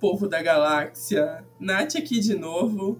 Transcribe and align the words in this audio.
Povo 0.00 0.26
da 0.26 0.42
galáxia! 0.42 1.44
Nath 1.58 1.96
aqui 1.96 2.20
de 2.20 2.34
novo 2.34 2.98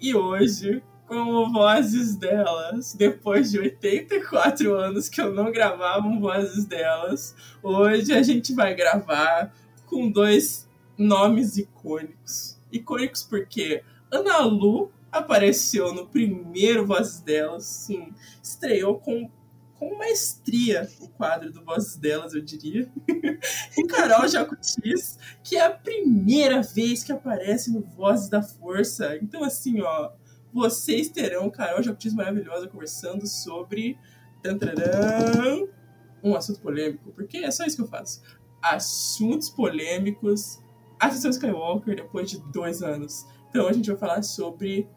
e 0.00 0.14
hoje, 0.14 0.80
como 1.04 1.52
vozes 1.52 2.14
delas, 2.14 2.94
depois 2.94 3.50
de 3.50 3.58
84 3.58 4.72
anos 4.72 5.08
que 5.08 5.20
eu 5.20 5.34
não 5.34 5.50
gravava 5.50 6.08
Vozes 6.20 6.64
delas, 6.64 7.34
hoje 7.60 8.12
a 8.12 8.22
gente 8.22 8.54
vai 8.54 8.72
gravar 8.72 9.52
com 9.84 10.08
dois 10.08 10.68
nomes 10.96 11.56
icônicos. 11.58 12.56
Icônicos 12.70 13.24
porque 13.24 13.82
Ana 14.08 14.38
Lu 14.38 14.92
apareceu 15.10 15.92
no 15.92 16.06
primeiro 16.06 16.86
Vozes 16.86 17.20
delas, 17.20 17.64
sim, 17.64 18.14
estreou 18.40 19.00
com 19.00 19.28
com 19.78 19.96
maestria 19.96 20.88
o 21.00 21.08
quadro 21.08 21.52
do 21.52 21.64
Vozes 21.64 21.96
Delas, 21.96 22.34
eu 22.34 22.40
diria. 22.40 22.90
e 23.76 23.86
Carol 23.86 24.26
Jacutis, 24.26 25.18
que 25.42 25.56
é 25.56 25.64
a 25.64 25.70
primeira 25.70 26.62
vez 26.62 27.04
que 27.04 27.12
aparece 27.12 27.72
no 27.72 27.80
Vozes 27.80 28.28
da 28.28 28.42
Força. 28.42 29.16
Então, 29.22 29.44
assim, 29.44 29.80
ó, 29.80 30.10
vocês 30.52 31.08
terão 31.08 31.48
Carol 31.48 31.82
Jacutis 31.82 32.12
maravilhosa 32.12 32.66
conversando 32.68 33.26
sobre 33.26 33.96
um 36.22 36.34
assunto 36.34 36.60
polêmico, 36.60 37.12
porque 37.12 37.38
é 37.38 37.50
só 37.50 37.64
isso 37.64 37.76
que 37.76 37.82
eu 37.82 37.88
faço. 37.88 38.22
Assuntos 38.62 39.48
polêmicos, 39.48 40.60
Ascensão 40.98 41.30
Skywalker 41.30 41.94
depois 41.94 42.30
de 42.30 42.40
dois 42.52 42.82
anos. 42.82 43.26
Então 43.50 43.68
a 43.68 43.72
gente 43.72 43.88
vai 43.90 43.98
falar 43.98 44.22
sobre 44.22 44.88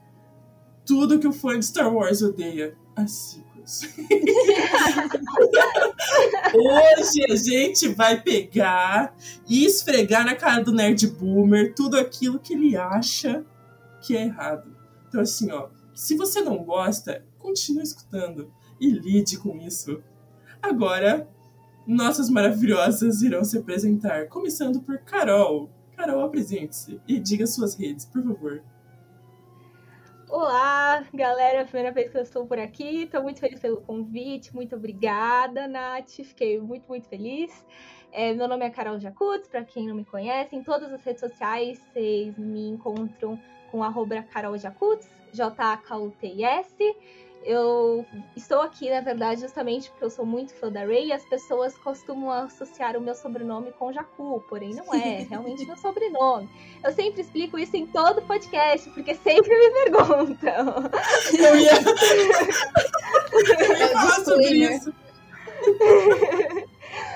tudo 0.85 1.19
que 1.19 1.27
o 1.27 1.33
fã 1.33 1.59
de 1.59 1.65
Star 1.65 1.93
Wars 1.93 2.21
odeia. 2.21 2.75
Assim 2.95 3.43
Hoje 6.53 7.25
a 7.29 7.35
gente 7.35 7.87
vai 7.89 8.21
pegar 8.21 9.15
e 9.47 9.65
esfregar 9.65 10.25
na 10.25 10.35
cara 10.35 10.63
do 10.63 10.71
nerd 10.71 11.07
boomer 11.07 11.73
tudo 11.73 11.97
aquilo 11.97 12.39
que 12.39 12.53
ele 12.53 12.75
acha 12.75 13.45
que 14.01 14.17
é 14.17 14.23
errado. 14.23 14.75
Então, 15.07 15.21
assim, 15.21 15.51
ó, 15.51 15.69
se 15.93 16.15
você 16.15 16.41
não 16.41 16.63
gosta, 16.63 17.25
continue 17.37 17.83
escutando 17.83 18.51
e 18.79 18.89
lide 18.89 19.37
com 19.37 19.57
isso. 19.57 20.01
Agora, 20.61 21.29
nossas 21.85 22.29
maravilhosas 22.29 23.21
irão 23.21 23.43
se 23.43 23.57
apresentar, 23.57 24.27
começando 24.27 24.81
por 24.81 24.97
Carol. 24.99 25.69
Carol, 25.95 26.23
apresente-se 26.23 26.99
e 27.07 27.19
diga 27.19 27.45
suas 27.45 27.75
redes, 27.75 28.05
por 28.05 28.23
favor. 28.23 28.63
Olá, 30.33 31.05
galera, 31.13 31.59
é 31.59 31.65
primeira 31.65 31.91
vez 31.91 32.09
que 32.09 32.17
eu 32.17 32.21
estou 32.21 32.47
por 32.47 32.57
aqui. 32.57 33.03
Estou 33.03 33.21
muito 33.21 33.41
feliz 33.41 33.59
pelo 33.59 33.81
convite. 33.81 34.55
Muito 34.55 34.73
obrigada, 34.77 35.67
Nath. 35.67 36.09
Fiquei 36.23 36.57
muito, 36.57 36.87
muito 36.87 37.05
feliz. 37.09 37.65
É, 38.13 38.33
meu 38.33 38.47
nome 38.47 38.65
é 38.65 38.69
Carol 38.69 38.97
Jacutz, 38.97 39.49
para 39.49 39.65
quem 39.65 39.89
não 39.89 39.93
me 39.93 40.05
conhece. 40.05 40.55
Em 40.55 40.63
todas 40.63 40.93
as 40.93 41.03
redes 41.03 41.19
sociais, 41.19 41.79
vocês 41.79 42.37
me 42.37 42.69
encontram 42.69 43.37
com 43.69 43.83
arroba 43.83 44.23
Carol 44.23 44.57
Jacutz, 44.57 45.05
J-A-K-U-T-I-S. 45.33 46.95
Eu 47.43 48.05
estou 48.35 48.61
aqui, 48.61 48.89
na 48.89 49.01
verdade, 49.01 49.41
justamente 49.41 49.89
porque 49.89 50.05
eu 50.05 50.09
sou 50.09 50.25
muito 50.25 50.53
fã 50.53 50.71
da 50.71 50.81
Ray 50.81 51.07
e 51.07 51.13
as 51.13 51.23
pessoas 51.25 51.75
costumam 51.77 52.29
associar 52.29 52.95
o 52.95 53.01
meu 53.01 53.15
sobrenome 53.15 53.71
com 53.71 53.91
Jacu, 53.91 54.43
porém 54.47 54.75
não 54.75 54.93
é, 54.93 55.25
realmente 55.29 55.65
meu 55.65 55.75
sobrenome. 55.77 56.47
Eu 56.83 56.91
sempre 56.91 57.21
explico 57.21 57.57
isso 57.57 57.75
em 57.75 57.87
todo 57.87 58.21
podcast, 58.21 58.89
porque 58.91 59.15
sempre 59.15 59.49
me 59.49 59.71
perguntam. 59.71 60.89
Eu 61.33 61.55
ia, 61.59 61.71
eu 63.69 63.77
ia 63.77 63.87
falar 63.87 64.23
sobre 64.23 64.47
isso. 64.47 64.93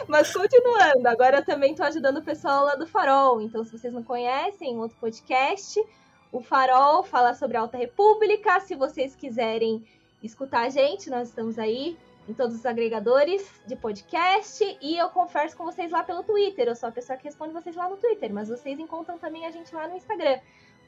Mas 0.07 0.31
continuando, 0.33 1.07
agora 1.07 1.37
eu 1.37 1.45
também 1.45 1.71
estou 1.71 1.85
ajudando 1.85 2.17
o 2.17 2.23
pessoal 2.23 2.65
lá 2.65 2.75
do 2.75 2.87
Farol. 2.87 3.41
Então, 3.41 3.63
se 3.63 3.71
vocês 3.71 3.93
não 3.93 4.03
conhecem, 4.03 4.75
um 4.75 4.79
outro 4.79 4.97
podcast, 4.99 5.83
o 6.31 6.41
Farol 6.41 7.03
fala 7.03 7.33
sobre 7.33 7.57
a 7.57 7.61
Alta 7.61 7.77
República. 7.77 8.59
Se 8.59 8.75
vocês 8.75 9.15
quiserem 9.15 9.83
escutar 10.25 10.65
a 10.65 10.69
gente, 10.69 11.09
nós 11.09 11.29
estamos 11.29 11.59
aí 11.59 11.97
em 12.27 12.33
todos 12.33 12.55
os 12.55 12.65
agregadores 12.65 13.47
de 13.67 13.75
podcast 13.75 14.77
e 14.81 14.97
eu 14.97 15.09
converso 15.09 15.55
com 15.55 15.63
vocês 15.63 15.91
lá 15.91 16.03
pelo 16.03 16.23
Twitter. 16.23 16.67
Eu 16.67 16.75
sou 16.75 16.89
a 16.89 16.91
pessoa 16.91 17.17
que 17.17 17.25
responde 17.25 17.53
vocês 17.53 17.75
lá 17.75 17.87
no 17.87 17.97
Twitter, 17.97 18.33
mas 18.33 18.49
vocês 18.49 18.79
encontram 18.79 19.17
também 19.17 19.45
a 19.45 19.51
gente 19.51 19.73
lá 19.73 19.87
no 19.87 19.95
Instagram. 19.95 20.39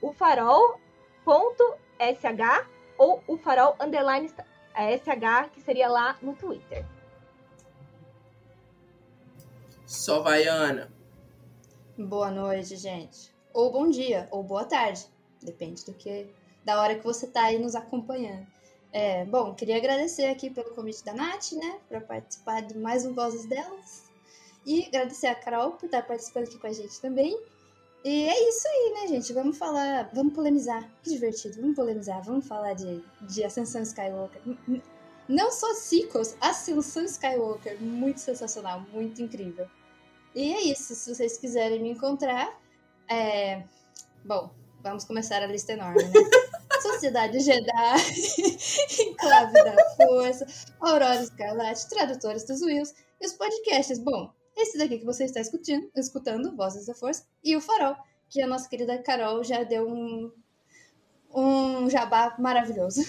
O 0.01 0.11
farol.sh 0.11 0.77
ou 2.97 3.23
o 3.27 3.37
farol 3.37 3.75
underline 3.79 4.27
sh, 4.27 5.49
que 5.53 5.61
seria 5.61 5.87
lá 5.87 6.17
no 6.21 6.35
Twitter. 6.35 6.85
Só 9.85 10.21
vai, 10.21 10.47
Ana. 10.47 10.91
Boa 11.97 12.31
noite, 12.31 12.75
gente. 12.75 13.33
Ou 13.53 13.71
bom 13.71 13.89
dia, 13.89 14.27
ou 14.31 14.43
boa 14.43 14.65
tarde. 14.65 15.05
Depende 15.41 15.85
do 15.85 15.93
que 15.93 16.29
da 16.65 16.81
hora 16.81 16.95
que 16.95 17.03
você 17.03 17.25
está 17.25 17.45
aí 17.45 17.57
nos 17.57 17.75
acompanhando. 17.75 18.45
É, 18.99 19.23
bom, 19.25 19.53
queria 19.53 19.77
agradecer 19.77 20.25
aqui 20.25 20.49
pelo 20.49 20.71
convite 20.71 21.05
da 21.05 21.13
Nath, 21.13 21.51
né, 21.51 21.79
para 21.87 22.01
participar 22.01 22.61
de 22.63 22.75
mais 22.75 23.05
um 23.05 23.13
Vozes 23.13 23.45
Delas. 23.45 24.05
E 24.65 24.87
agradecer 24.87 25.27
a 25.27 25.35
Carol 25.35 25.73
por 25.73 25.85
estar 25.85 26.01
participando 26.01 26.45
aqui 26.45 26.57
com 26.57 26.65
a 26.65 26.73
gente 26.73 26.99
também. 26.99 27.39
E 28.03 28.27
é 28.27 28.49
isso 28.49 28.67
aí, 28.67 28.93
né, 28.95 29.07
gente? 29.09 29.31
Vamos 29.33 29.55
falar, 29.55 30.09
vamos 30.15 30.33
polemizar. 30.33 30.83
Que 31.03 31.11
divertido, 31.11 31.61
vamos 31.61 31.75
polemizar, 31.75 32.23
vamos 32.23 32.47
falar 32.47 32.73
de, 32.73 33.03
de 33.21 33.43
Ascensão 33.43 33.83
Skywalker. 33.83 34.41
Não 35.29 35.51
só 35.51 35.75
sequels, 35.75 36.35
Ascensão 36.41 37.03
Skywalker. 37.03 37.79
Muito 37.79 38.19
sensacional, 38.19 38.81
muito 38.91 39.21
incrível. 39.21 39.67
E 40.33 40.53
é 40.55 40.61
isso, 40.63 40.95
se 40.95 41.13
vocês 41.13 41.37
quiserem 41.37 41.83
me 41.83 41.91
encontrar, 41.91 42.59
é... 43.07 43.61
Bom, 44.25 44.49
vamos 44.81 45.05
começar 45.05 45.43
a 45.43 45.45
lista 45.45 45.73
enorme, 45.73 46.03
né? 46.03 46.13
Sociedade 46.87 47.39
Jedi, 47.39 47.67
Enclave 49.01 49.53
da 49.53 49.89
Força, 49.95 50.45
Aurora 50.79 51.21
Escarlate, 51.21 51.89
Tradutores 51.89 52.45
dos 52.45 52.61
Wills 52.61 52.93
e 53.21 53.25
os 53.25 53.33
podcasts. 53.33 53.99
Bom, 53.99 54.31
esse 54.55 54.77
daqui 54.77 54.99
que 54.99 55.05
você 55.05 55.25
está 55.25 55.41
escutando, 55.41 55.89
escutando 55.95 56.55
Vozes 56.55 56.85
da 56.85 56.93
Força, 56.93 57.25
e 57.43 57.55
o 57.55 57.61
Farol, 57.61 57.95
que 58.29 58.41
a 58.41 58.47
nossa 58.47 58.69
querida 58.69 58.97
Carol 59.01 59.43
já 59.43 59.63
deu 59.63 59.87
um, 59.87 60.31
um 61.33 61.89
jabá 61.89 62.35
maravilhoso. 62.39 63.01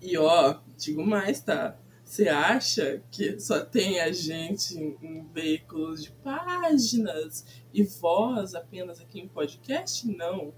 E 0.00 0.18
ó, 0.18 0.58
digo 0.76 1.06
mais, 1.06 1.40
tá? 1.40 1.78
Você 2.04 2.28
acha 2.28 3.02
que 3.10 3.38
só 3.38 3.64
tem 3.64 4.00
a 4.00 4.12
gente 4.12 4.76
em 4.76 5.24
veículos 5.32 6.02
de 6.02 6.10
páginas 6.10 7.46
e 7.72 7.84
voz 7.84 8.54
apenas 8.54 9.00
aqui 9.00 9.20
em 9.20 9.28
podcast? 9.28 10.06
Não. 10.08 10.52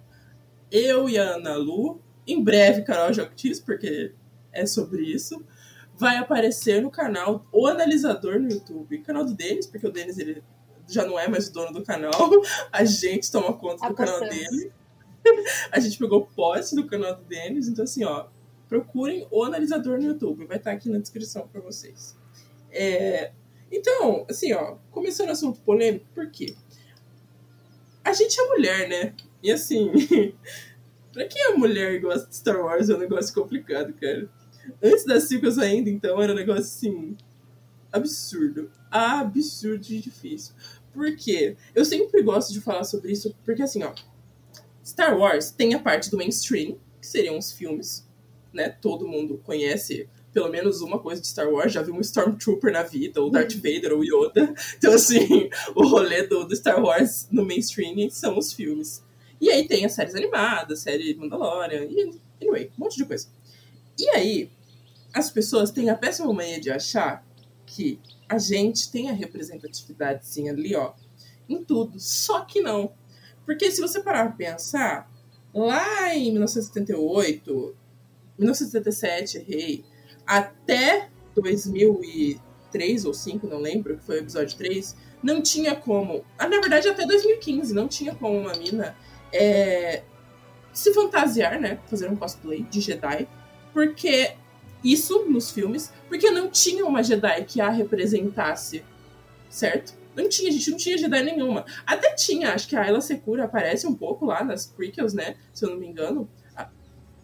Eu 0.75 1.09
e 1.09 1.17
a 1.17 1.37
Ana 1.37 1.55
Lu, 1.55 2.01
em 2.27 2.43
breve 2.43 2.83
Carol 2.83 3.13
Joctis, 3.13 3.61
porque 3.61 4.13
é 4.53 4.67
sobre 4.67 5.05
isso, 5.05 5.41
vai 5.97 6.17
aparecer 6.17 6.83
no 6.83 6.91
canal 6.91 7.47
O 7.53 7.69
Analisador 7.69 8.41
no 8.41 8.51
YouTube. 8.51 8.99
Canal 9.03 9.25
do 9.25 9.33
Denis, 9.35 9.69
porque 9.69 9.87
o 9.87 9.93
Denis 9.93 10.19
ele 10.19 10.43
já 10.89 11.05
não 11.05 11.17
é 11.17 11.29
mais 11.29 11.47
o 11.47 11.53
dono 11.53 11.73
do 11.73 11.85
canal. 11.85 12.11
A 12.73 12.85
gente 12.85 13.31
toma 13.31 13.53
conta 13.53 13.89
do 13.89 13.95
canal 13.95 14.19
dele. 14.19 14.73
A 15.71 15.79
gente 15.79 15.97
pegou 15.97 16.27
posse 16.27 16.75
do 16.75 16.89
canal 16.89 17.15
do 17.15 17.23
Denis. 17.23 17.69
Então, 17.69 17.85
assim, 17.85 18.03
ó, 18.03 18.27
procurem 18.69 19.29
o 19.31 19.45
analisador 19.45 19.97
no 19.99 20.07
YouTube. 20.09 20.45
Vai 20.45 20.57
estar 20.57 20.73
aqui 20.73 20.89
na 20.89 20.99
descrição 20.99 21.47
para 21.47 21.61
vocês. 21.61 22.17
É... 22.73 23.31
Então, 23.71 24.27
assim, 24.29 24.53
ó, 24.53 24.75
começando 24.91 25.29
o 25.29 25.33
assunto 25.33 25.61
polêmico, 25.61 26.07
por 26.13 26.29
quê? 26.33 26.57
A 28.05 28.13
gente 28.13 28.41
é 28.41 28.49
mulher, 28.49 28.89
né? 28.89 29.15
E 29.45 29.53
assim, 29.53 29.93
pra 31.13 31.27
quem 31.27 31.43
é 31.43 31.55
mulher 31.55 31.93
e 31.93 31.99
gosta 31.99 32.27
de 32.27 32.35
Star 32.35 32.59
Wars 32.59 32.89
é 32.89 32.95
um 32.95 32.99
negócio 32.99 33.35
complicado, 33.35 33.93
cara. 33.93 34.27
Antes 34.83 35.05
das 35.05 35.25
sequels 35.25 35.59
ainda, 35.59 35.91
então, 35.91 36.21
era 36.23 36.33
um 36.33 36.37
negócio 36.37 36.63
assim. 36.63 37.15
absurdo. 37.93 38.71
Absurdo 38.91 39.81
de 39.81 40.01
difícil. 40.01 40.55
Por 40.95 41.15
quê? 41.15 41.59
Eu 41.75 41.85
sempre 41.85 42.23
gosto 42.23 42.55
de 42.55 42.61
falar 42.63 42.85
sobre 42.85 43.13
isso, 43.13 43.37
porque 43.45 43.63
assim, 43.63 43.83
ó. 43.83 43.93
Star 44.83 45.19
Wars 45.19 45.51
tem 45.51 45.75
a 45.75 45.79
parte 45.79 46.11
do 46.11 46.17
mainstream, 46.17 46.79
que 46.99 47.07
seriam 47.07 47.37
os 47.37 47.53
filmes, 47.53 48.09
né? 48.51 48.71
Todo 48.71 49.07
mundo 49.07 49.43
conhece 49.45 50.09
pelo 50.33 50.49
menos 50.49 50.81
uma 50.81 50.99
coisa 50.99 51.21
de 51.21 51.29
Star 51.29 51.49
Wars, 51.49 51.73
já 51.73 51.83
viu 51.83 51.95
um 51.95 52.01
Stormtrooper 52.01 52.73
na 52.73 52.83
vida, 52.83 53.21
ou 53.21 53.31
Darth 53.31 53.55
Vader, 53.55 53.93
ou 53.93 54.03
Yoda. 54.03 54.53
Então, 54.77 54.93
assim, 54.95 55.49
o 55.77 55.87
rolê 55.87 56.23
do, 56.27 56.45
do 56.45 56.57
Star 56.57 56.83
Wars 56.83 57.29
no 57.31 57.45
mainstream 57.45 58.11
são 58.11 58.37
os 58.37 58.53
filmes. 58.53 59.05
E 59.41 59.51
aí 59.51 59.67
tem 59.67 59.85
as 59.85 59.93
séries 59.93 60.15
animadas, 60.15 60.81
série 60.81 61.15
Mandalorian, 61.15 61.85
e, 61.85 62.19
anyway, 62.41 62.71
um 62.79 62.85
monte 62.85 62.97
de 62.97 63.05
coisa. 63.05 63.29
E 63.99 64.09
aí, 64.11 64.51
as 65.13 65.31
pessoas 65.31 65.71
têm 65.71 65.91
a 65.91 65.97
péssima 65.97 66.33
mania 66.33 66.61
de 66.61 66.71
achar 66.71 67.25
que 67.67 68.01
a 68.29 68.39
gente 68.39 68.91
tem 68.91 69.11
a 69.11 69.13
representatividade 69.13 70.27
sim 70.27 70.49
ali, 70.49 70.75
ó, 70.75 70.93
em 71.49 71.63
tudo. 71.63 72.01
Só 72.01 72.41
que 72.41 72.61
não. 72.61 72.93
Porque 73.45 73.71
se 73.71 73.81
você 73.81 74.01
parar 74.01 74.27
pra 74.27 74.37
pensar, 74.37 75.11
lá 75.55 76.15
em 76.15 76.33
1978, 76.33 77.77
1977, 78.39 79.39
errei, 79.39 79.85
até 80.27 81.11
2003 81.35 83.05
ou 83.05 83.13
2005, 83.13 83.47
não 83.47 83.59
lembro, 83.59 83.97
que 83.99 84.05
foi 84.05 84.17
o 84.17 84.21
episódio 84.21 84.57
3, 84.57 84.97
não 85.23 85.43
tinha 85.43 85.77
como. 85.77 86.25
Ah, 86.39 86.49
na 86.49 86.61
verdade, 86.61 86.89
até 86.89 87.07
2015, 87.07 87.75
não 87.75 87.87
tinha 87.87 88.15
como 88.15 88.39
uma 88.39 88.55
mina 88.55 88.97
é, 89.35 90.03
se 90.73 90.95
fantasiar, 90.95 91.61
né? 91.61 91.79
Fazer 91.87 92.09
um 92.09 92.17
cosplay 92.17 92.63
de 92.63 92.81
Jedi. 92.81 93.29
Porque 93.73 94.37
isso 94.83 95.25
nos 95.29 95.51
filmes, 95.51 95.93
porque 96.09 96.31
não 96.31 96.49
tinha 96.49 96.87
uma 96.87 97.03
Jedi 97.03 97.45
que 97.45 97.61
a 97.61 97.69
representasse, 97.69 98.85
certo? 99.51 99.95
Não 100.15 100.29
tinha, 100.29 100.49
a 100.49 100.53
gente 100.53 100.71
não 100.71 100.79
tinha 100.79 100.97
Jedi 100.97 101.23
nenhuma. 101.23 101.65
Até 101.85 102.15
tinha, 102.15 102.55
acho 102.55 102.69
que 102.69 102.77
a 102.77 102.83
Ayla 102.83 103.01
Secura 103.01 103.45
aparece 103.45 103.87
um 103.87 103.95
pouco 103.95 104.25
lá 104.25 104.45
nas 104.45 104.67
prequels, 104.67 105.13
né? 105.13 105.37
Se 105.53 105.65
eu 105.65 105.71
não 105.71 105.77
me 105.77 105.89
engano. 105.89 106.29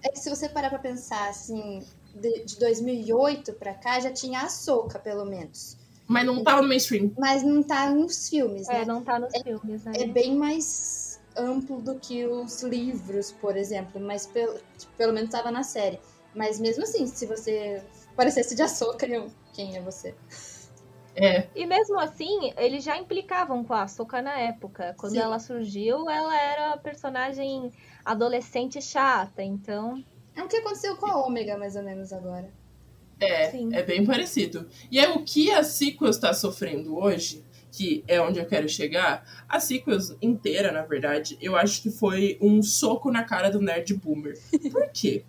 É 0.03 0.09
que 0.09 0.19
se 0.19 0.31
você 0.31 0.49
parar 0.49 0.71
pra 0.71 0.79
pensar, 0.79 1.29
assim, 1.29 1.85
de, 2.15 2.45
de 2.45 2.59
2008 2.59 3.53
pra 3.53 3.75
cá, 3.75 4.01
já 4.01 4.11
tinha 4.11 4.41
a 4.41 4.49
Soca, 4.49 4.99
pelo 4.99 5.27
menos. 5.27 5.77
Mas 6.09 6.27
não 6.27 6.43
tava 6.43 6.63
no 6.63 6.69
mainstream. 6.69 7.13
Mas 7.19 7.43
não 7.43 7.63
tá 7.63 7.91
nos 7.91 8.29
filmes, 8.29 8.67
né? 8.67 8.83
É, 8.83 8.85
não 8.85 9.05
tá 9.05 9.19
nos 9.19 9.31
filmes, 9.43 9.85
né? 9.85 9.93
É 9.95 10.07
bem 10.07 10.35
mais 10.35 11.10
amplo 11.37 11.81
do 11.81 11.99
que 11.99 12.27
os 12.27 12.63
livros, 12.63 13.33
por 13.33 13.57
exemplo, 13.57 14.01
mas 14.01 14.27
pelo, 14.27 14.59
pelo 14.97 15.13
menos 15.13 15.31
tava 15.31 15.51
na 15.51 15.63
série. 15.63 15.99
Mas 16.35 16.61
mesmo 16.61 16.85
assim, 16.85 17.07
se 17.07 17.27
você 17.27 17.83
parecesse 18.17 18.55
de 18.55 18.63
Ahsoka, 18.63 19.07
eu, 19.07 19.31
quem 19.53 19.77
é 19.77 19.81
você? 19.81 20.15
É. 21.15 21.49
E 21.55 21.67
mesmo 21.67 21.99
assim, 21.99 22.53
eles 22.57 22.85
já 22.85 22.97
implicavam 22.97 23.65
com 23.65 23.75
a 23.75 23.83
Ahsoka 23.83 24.23
na 24.23 24.39
época. 24.39 24.95
Quando 24.99 25.13
Sim. 25.13 25.21
ela 25.21 25.39
surgiu, 25.39 26.09
ela 26.09 26.41
era 26.41 26.77
personagem 26.79 27.73
adolescente 28.05 28.81
chata, 28.81 29.43
então... 29.43 30.03
É 30.37 30.43
o 30.43 30.49
que 30.49 30.57
aconteceu 30.57 30.97
com 30.97 31.07
a 31.07 31.27
Ômega, 31.27 31.59
mais 31.59 31.75
ou 31.75 31.83
menos, 31.83 32.13
agora. 32.13 32.49
É, 33.19 33.51
Sim. 33.51 33.75
é 33.75 33.83
bem 33.83 34.07
parecido. 34.07 34.67
E 34.91 34.99
é 34.99 35.11
o 35.11 35.23
que 35.23 35.51
a 35.51 35.63
Sequels 35.63 36.17
está 36.17 36.33
sofrendo 36.33 36.97
hoje, 36.97 37.45
que 37.71 38.05
é 38.07 38.21
onde 38.21 38.39
eu 38.39 38.47
quero 38.47 38.69
chegar. 38.69 39.25
A 39.49 39.61
Sequels 39.61 40.17
inteira, 40.21 40.73
na 40.73 40.83
verdade, 40.83 41.39
eu 41.41 41.57
acho 41.57 41.83
que 41.83 41.91
foi 41.91 42.39
um 42.41 42.63
soco 42.63 43.11
na 43.11 43.23
cara 43.23 43.51
do 43.51 43.61
nerd 43.61 43.95
boomer. 43.95 44.39
Por 44.71 44.89
quê? 44.93 45.25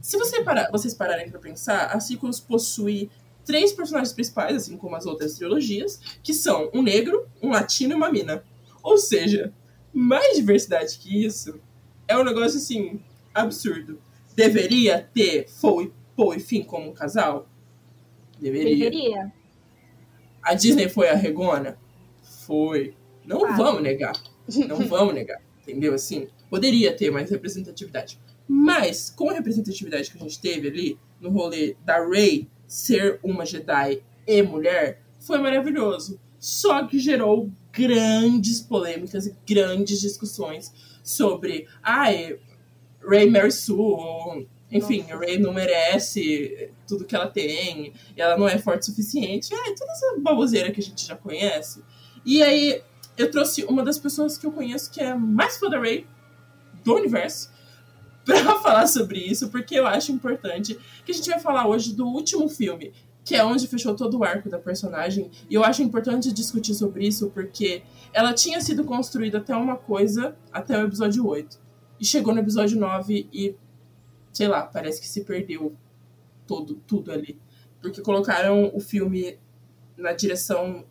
Se 0.00 0.16
você 0.16 0.42
parar, 0.42 0.70
vocês 0.70 0.94
pararem 0.94 1.30
pra 1.30 1.40
pensar, 1.40 1.86
a 1.86 2.00
Sequels 2.00 2.40
possui 2.40 3.10
três 3.44 3.72
personagens 3.72 4.12
principais, 4.12 4.56
assim 4.56 4.76
como 4.76 4.94
as 4.94 5.06
outras 5.06 5.34
trilogias, 5.34 6.00
que 6.22 6.34
são 6.34 6.70
um 6.72 6.82
negro, 6.82 7.26
um 7.42 7.50
latino 7.50 7.92
e 7.92 7.96
uma 7.96 8.12
mina. 8.12 8.44
Ou 8.82 8.98
seja, 8.98 9.52
mais 9.92 10.36
diversidade 10.36 10.98
que 10.98 11.24
isso 11.24 11.58
é 12.06 12.16
um 12.16 12.24
negócio 12.24 12.58
assim 12.58 13.00
absurdo. 13.34 14.00
Deveria 14.36 15.08
ter 15.12 15.46
Paul 15.60 15.82
e, 15.82 15.92
Paul 16.16 16.34
e 16.34 16.40
Finn 16.40 16.62
como 16.62 16.90
um 16.90 16.92
casal? 16.92 17.48
Deveria. 18.38 18.90
Deveria. 18.90 19.37
A 20.42 20.54
Disney 20.54 20.88
foi 20.88 21.08
a 21.08 21.14
regona? 21.14 21.78
Foi. 22.46 22.94
Não 23.24 23.56
vamos 23.56 23.82
negar. 23.82 24.12
Não 24.66 24.78
vamos 24.88 25.14
negar. 25.14 25.40
Entendeu? 25.62 25.94
Assim, 25.94 26.28
poderia 26.48 26.96
ter 26.96 27.10
mais 27.10 27.30
representatividade. 27.30 28.18
Mas, 28.46 29.10
com 29.10 29.28
a 29.28 29.34
representatividade 29.34 30.10
que 30.10 30.16
a 30.16 30.20
gente 30.20 30.40
teve 30.40 30.68
ali, 30.68 30.98
no 31.20 31.30
rolê 31.30 31.76
da 31.84 32.04
Rey 32.06 32.48
ser 32.66 33.20
uma 33.22 33.44
Jedi 33.44 34.02
e 34.26 34.42
mulher, 34.42 35.02
foi 35.20 35.38
maravilhoso. 35.38 36.18
Só 36.38 36.86
que 36.86 36.98
gerou 36.98 37.50
grandes 37.72 38.60
polêmicas 38.60 39.26
e 39.26 39.36
grandes 39.46 40.00
discussões 40.00 40.72
sobre, 41.02 41.66
ai, 41.82 42.38
Rey 43.06 43.28
Mary 43.28 43.52
Sue, 43.52 43.76
ou, 43.76 44.46
enfim, 44.70 45.02
Nossa. 45.02 45.18
Rey 45.18 45.38
não 45.38 45.52
merece 45.52 46.70
tudo 46.86 47.04
que 47.04 47.16
ela 47.16 47.26
tem, 47.26 47.92
ela 48.16 48.36
não 48.36 48.48
é 48.48 48.58
forte 48.58 48.82
o 48.82 48.84
suficiente, 48.86 49.54
ai, 49.54 49.74
toda 49.74 49.92
essa 49.92 50.16
baboseira 50.20 50.70
que 50.70 50.80
a 50.80 50.82
gente 50.82 51.06
já 51.06 51.16
conhece. 51.16 51.82
E 52.24 52.42
aí, 52.42 52.82
eu 53.16 53.30
trouxe 53.30 53.64
uma 53.64 53.82
das 53.82 53.98
pessoas 53.98 54.36
que 54.36 54.46
eu 54.46 54.52
conheço 54.52 54.90
que 54.90 55.00
é 55.00 55.14
mais 55.14 55.56
fã 55.56 55.68
da 55.68 55.80
Rey 55.80 56.06
do 56.84 56.94
universo 56.94 57.50
pra 58.24 58.58
falar 58.60 58.86
sobre 58.86 59.18
isso, 59.18 59.48
porque 59.48 59.74
eu 59.74 59.86
acho 59.86 60.12
importante 60.12 60.78
que 61.04 61.12
a 61.12 61.14
gente 61.14 61.30
vai 61.30 61.40
falar 61.40 61.66
hoje 61.66 61.94
do 61.94 62.06
último 62.06 62.48
filme, 62.48 62.92
que 63.24 63.34
é 63.34 63.44
onde 63.44 63.66
fechou 63.66 63.94
todo 63.94 64.18
o 64.18 64.24
arco 64.24 64.48
da 64.48 64.58
personagem, 64.58 65.30
e 65.48 65.54
eu 65.54 65.64
acho 65.64 65.82
importante 65.82 66.32
discutir 66.32 66.74
sobre 66.74 67.06
isso 67.06 67.30
porque 67.30 67.82
ela 68.12 68.32
tinha 68.32 68.60
sido 68.60 68.84
construída 68.84 69.38
até 69.38 69.54
uma 69.56 69.76
coisa 69.76 70.36
até 70.52 70.78
o 70.78 70.86
episódio 70.86 71.26
8. 71.26 71.58
E 72.00 72.04
chegou 72.04 72.32
no 72.32 72.40
episódio 72.40 72.78
9 72.78 73.28
e 73.32 73.56
sei 74.38 74.46
lá, 74.46 74.62
parece 74.62 75.00
que 75.00 75.08
se 75.08 75.24
perdeu 75.24 75.74
todo 76.46 76.76
tudo 76.86 77.10
ali, 77.10 77.40
porque 77.82 78.00
colocaram 78.00 78.70
o 78.72 78.78
filme 78.78 79.36
na 79.96 80.12
direção 80.12 80.84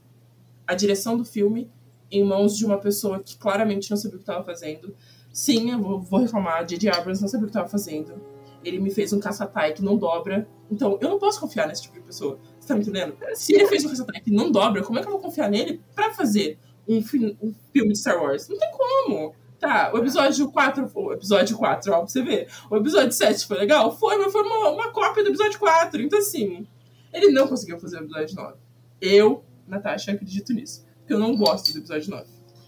a 0.67 0.75
direção 0.75 1.15
do 1.15 1.23
filme 1.23 1.71
em 2.11 2.25
mãos 2.25 2.57
de 2.57 2.65
uma 2.65 2.77
pessoa 2.77 3.23
que 3.23 3.37
claramente 3.37 3.89
não 3.89 3.95
sabia 3.95 4.15
o 4.15 4.19
que 4.19 4.23
estava 4.23 4.43
fazendo. 4.43 4.93
Sim, 5.31 5.71
eu 5.71 5.81
vou, 5.81 6.01
vou 6.01 6.19
reclamar, 6.19 6.65
J.J. 6.65 6.89
Abrams 6.89 7.21
não 7.21 7.29
sabia 7.29 7.45
o 7.45 7.47
que 7.47 7.51
estava 7.51 7.69
fazendo. 7.69 8.21
Ele 8.65 8.79
me 8.79 8.91
fez 8.91 9.13
um 9.13 9.19
caçatai 9.19 9.71
que 9.71 9.81
não 9.81 9.97
dobra. 9.97 10.45
Então, 10.69 10.97
eu 10.99 11.07
não 11.07 11.17
posso 11.17 11.39
confiar 11.39 11.69
nesse 11.69 11.83
tipo 11.83 11.95
de 11.95 12.01
pessoa. 12.01 12.37
Você 12.59 12.67
tá 12.67 12.75
me 12.75 12.81
entendendo? 12.81 13.15
Se 13.33 13.53
ele 13.53 13.65
fez 13.67 13.85
um 13.85 13.89
caçatai 13.89 14.19
que 14.19 14.31
não 14.31 14.51
dobra, 14.51 14.83
como 14.83 14.99
é 14.99 15.01
que 15.01 15.07
eu 15.07 15.11
vou 15.13 15.21
confiar 15.21 15.49
nele 15.49 15.81
pra 15.95 16.13
fazer 16.13 16.59
um, 16.85 16.97
um 16.97 17.53
filme 17.71 17.93
de 17.93 17.97
Star 17.97 18.21
Wars? 18.21 18.49
Não 18.49 18.57
tem 18.57 18.71
como. 18.71 19.33
Tá, 19.59 19.91
o 19.93 19.97
episódio 19.97 20.51
4, 20.51 20.91
o 20.93 21.13
episódio 21.13 21.57
4, 21.57 21.91
ó, 21.91 21.97
pra 21.97 22.07
você 22.07 22.21
ver. 22.21 22.47
O 22.69 22.77
episódio 22.77 23.11
7 23.11 23.45
foi 23.47 23.57
legal? 23.57 23.97
Foi, 23.97 24.17
mas 24.17 24.31
foi 24.31 24.43
uma, 24.43 24.69
uma 24.69 24.91
cópia 24.91 25.23
do 25.23 25.29
episódio 25.29 25.59
4. 25.59 26.01
Então, 26.01 26.19
assim, 26.19 26.67
ele 27.11 27.31
não 27.31 27.47
conseguiu 27.47 27.79
fazer 27.79 27.97
o 27.97 28.03
episódio 28.03 28.35
9. 28.35 28.57
Eu, 29.01 29.43
Natasha, 29.67 30.11
acredito 30.11 30.53
nisso. 30.53 30.85
Porque 30.99 31.13
eu 31.13 31.19
não 31.19 31.35
gosto 31.35 31.73
do 31.73 31.79
episódio 31.79 32.11
9. 32.11 32.27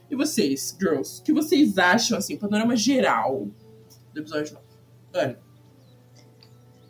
E 0.10 0.15
vocês, 0.15 0.75
girls, 0.79 1.22
o 1.22 1.24
que 1.24 1.31
vocês 1.31 1.77
acham, 1.77 2.17
assim, 2.17 2.36
panorama 2.36 2.75
geral 2.75 3.48
do 4.12 4.19
episódio 4.19 4.58
9? 5.13 5.25
Ana. 5.25 5.39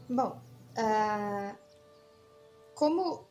Bom, 0.10 0.42
uh, 0.78 1.58
como 2.74 3.28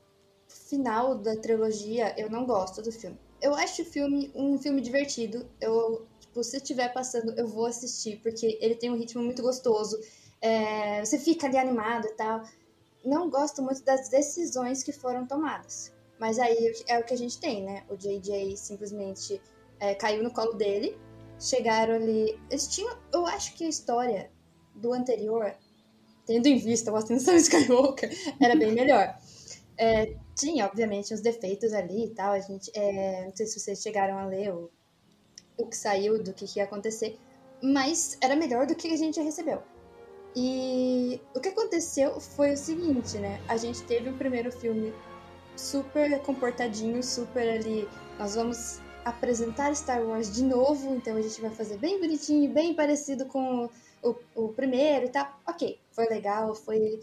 final 0.48 1.16
da 1.16 1.34
trilogia, 1.36 2.14
eu 2.18 2.30
não 2.30 2.44
gosto 2.44 2.82
do 2.82 2.92
filme. 2.92 3.18
Eu 3.40 3.54
acho 3.54 3.82
o 3.82 3.84
filme 3.84 4.30
um 4.34 4.58
filme 4.58 4.80
divertido. 4.80 5.48
Eu, 5.60 6.06
tipo, 6.28 6.44
se 6.44 6.56
estiver 6.56 6.92
passando, 6.92 7.32
eu 7.36 7.46
vou 7.46 7.66
assistir, 7.66 8.20
porque 8.22 8.58
ele 8.60 8.74
tem 8.74 8.90
um 8.90 8.96
ritmo 8.96 9.22
muito 9.22 9.42
gostoso. 9.42 9.98
É, 10.40 11.04
você 11.04 11.18
fica 11.18 11.46
ali 11.46 11.58
animado 11.58 12.06
e 12.06 12.12
tal. 12.12 12.42
Não 13.04 13.30
gosto 13.30 13.62
muito 13.62 13.82
das 13.82 14.08
decisões 14.08 14.82
que 14.82 14.92
foram 14.92 15.26
tomadas. 15.26 15.92
Mas 16.18 16.38
aí 16.38 16.74
é 16.86 16.98
o 16.98 17.04
que 17.04 17.14
a 17.14 17.18
gente 17.18 17.38
tem, 17.38 17.64
né? 17.64 17.84
O 17.88 17.96
JJ 17.96 18.56
simplesmente 18.56 19.40
é, 19.80 19.94
caiu 19.94 20.22
no 20.22 20.32
colo 20.32 20.52
dele. 20.54 20.98
Chegaram 21.38 21.94
ali. 21.94 22.38
Eles 22.50 22.66
tinham. 22.68 22.96
Eu 23.12 23.26
acho 23.26 23.54
que 23.54 23.64
a 23.64 23.68
história 23.68 24.30
do 24.74 24.92
anterior, 24.92 25.54
tendo 26.26 26.46
em 26.46 26.58
vista 26.58 26.92
o 26.92 26.96
Ascensão 26.96 27.34
Skywalker, 27.36 28.10
era 28.40 28.56
bem 28.56 28.72
melhor. 28.72 29.16
É, 29.76 30.16
tinha, 30.36 30.66
obviamente, 30.66 31.14
os 31.14 31.20
defeitos 31.20 31.72
ali 31.72 32.06
e 32.06 32.10
tal. 32.10 32.32
A 32.32 32.40
gente, 32.40 32.70
é, 32.74 33.26
não 33.26 33.36
sei 33.36 33.46
se 33.46 33.60
vocês 33.60 33.80
chegaram 33.80 34.18
a 34.18 34.26
ler 34.26 34.52
o, 34.52 34.68
o 35.58 35.66
que 35.66 35.76
saiu, 35.76 36.22
do 36.22 36.32
que, 36.32 36.46
que 36.46 36.58
ia 36.58 36.64
acontecer, 36.64 37.18
mas 37.62 38.16
era 38.20 38.36
melhor 38.36 38.66
do 38.66 38.74
que 38.74 38.88
a 38.92 38.96
gente 38.96 39.20
recebeu. 39.20 39.62
E 40.36 41.20
o 41.34 41.40
que 41.40 41.48
aconteceu 41.48 42.20
foi 42.20 42.52
o 42.52 42.56
seguinte, 42.56 43.18
né? 43.18 43.40
A 43.48 43.56
gente 43.56 43.82
teve 43.82 44.10
o 44.10 44.16
primeiro 44.16 44.52
filme 44.52 44.92
super 45.56 46.20
comportadinho, 46.20 47.02
super 47.02 47.48
ali. 47.48 47.88
Nós 48.18 48.34
vamos 48.34 48.80
apresentar 49.04 49.74
Star 49.74 50.02
Wars 50.02 50.32
de 50.32 50.44
novo, 50.44 50.94
então 50.94 51.16
a 51.16 51.22
gente 51.22 51.40
vai 51.40 51.50
fazer 51.50 51.78
bem 51.78 51.98
bonitinho, 51.98 52.52
bem 52.52 52.74
parecido 52.74 53.26
com 53.26 53.68
o, 54.02 54.14
o 54.34 54.48
primeiro 54.48 55.06
e 55.06 55.08
tal. 55.08 55.40
Ok, 55.46 55.80
foi 55.90 56.06
legal, 56.08 56.54
foi 56.54 57.00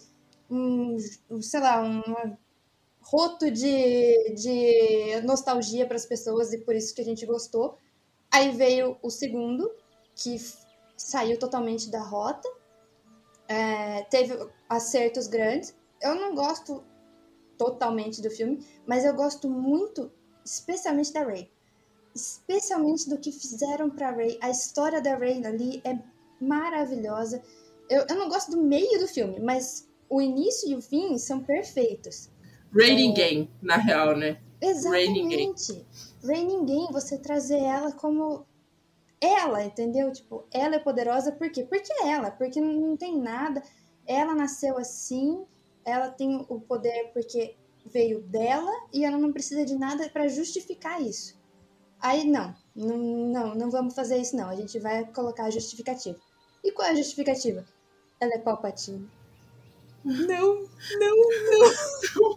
um, 0.50 0.98
sei 1.42 1.60
lá, 1.60 1.82
um 1.82 2.38
roto 3.02 3.52
de, 3.52 4.34
de 4.34 5.22
nostalgia 5.24 5.86
para 5.86 5.96
as 5.96 6.06
pessoas 6.06 6.54
e 6.54 6.60
por 6.60 6.76
isso 6.76 6.94
que 6.94 7.02
a 7.02 7.06
gente 7.06 7.26
gostou. 7.26 7.78
Aí 8.36 8.52
veio 8.52 8.98
o 9.02 9.10
segundo, 9.10 9.72
que 10.14 10.36
saiu 10.98 11.40
totalmente 11.40 11.90
da 11.90 12.02
rota, 12.02 12.46
é, 13.48 14.04
teve 14.10 14.38
acertos 14.68 15.28
grandes. 15.28 15.74
Eu 16.02 16.16
não 16.16 16.36
gosto 16.36 16.84
totalmente 17.58 18.22
do 18.22 18.30
filme, 18.30 18.60
mas 18.86 19.06
eu 19.06 19.14
gosto 19.14 19.50
muito, 19.50 20.12
especialmente 20.44 21.14
da 21.14 21.24
Ray. 21.24 21.50
Especialmente 22.14 23.10
do 23.10 23.18
que 23.18 23.32
fizeram 23.32 23.90
para 23.90 24.12
Ray. 24.12 24.38
A 24.42 24.50
história 24.50 25.02
da 25.02 25.16
Ray 25.16 25.46
ali 25.46 25.82
é 25.86 25.98
maravilhosa. 26.42 27.42
Eu, 27.90 28.06
eu 28.10 28.16
não 28.18 28.28
gosto 28.28 28.52
do 28.52 28.62
meio 28.62 29.00
do 29.00 29.08
filme, 29.08 29.40
mas 29.40 29.88
o 30.10 30.22
início 30.22 30.70
e 30.70 30.76
o 30.76 30.82
fim 30.82 31.18
são 31.18 31.42
perfeitos. 31.42 32.30
Rating 32.74 33.12
é... 33.12 33.14
Game, 33.14 33.50
na 33.62 33.78
real, 33.78 34.18
né? 34.18 34.42
Exatamente. 34.60 35.86
Raining 36.26 36.66
Game, 36.66 36.92
você 36.92 37.18
trazer 37.18 37.60
ela 37.60 37.92
como 37.92 38.46
ela, 39.20 39.64
entendeu? 39.64 40.12
Tipo, 40.12 40.46
ela 40.52 40.76
é 40.76 40.80
poderosa 40.80 41.32
por 41.32 41.50
quê? 41.50 41.64
Porque 41.64 41.92
é 41.94 42.10
ela, 42.10 42.32
porque 42.32 42.60
não 42.60 42.96
tem 42.98 43.18
nada. 43.18 43.62
Ela 44.06 44.36
nasceu 44.36 44.78
assim, 44.78 45.46
ela 45.84 46.10
tem 46.10 46.46
o 46.50 46.60
poder 46.60 47.12
porque 47.14 47.56
veio 47.86 48.22
dela 48.22 48.72
e 48.92 49.06
ela 49.06 49.18
não 49.18 49.32
precisa 49.32 49.64
de 49.66 49.76
nada 49.76 50.10
para 50.10 50.28
justificar 50.28 51.02
isso. 51.02 51.40
Aí 52.00 52.30
não, 52.30 52.56
não, 52.76 52.98
não, 52.98 53.56
não 53.56 53.72
vamos 53.72 53.96
fazer 53.96 54.18
isso 54.18 54.36
não. 54.36 54.50
A 54.50 54.56
gente 54.56 54.78
vai 54.80 55.06
colocar 55.06 55.46
a 55.46 55.50
justificativa. 55.50 56.20
E 56.64 56.72
qual 56.72 56.88
é 56.88 56.92
a 56.92 56.96
justificativa? 56.96 57.66
Ela 58.20 58.36
é 58.36 58.40
palpatinho. 58.40 59.10
Não, 60.04 60.68
não, 61.00 61.18
não. 61.52 62.35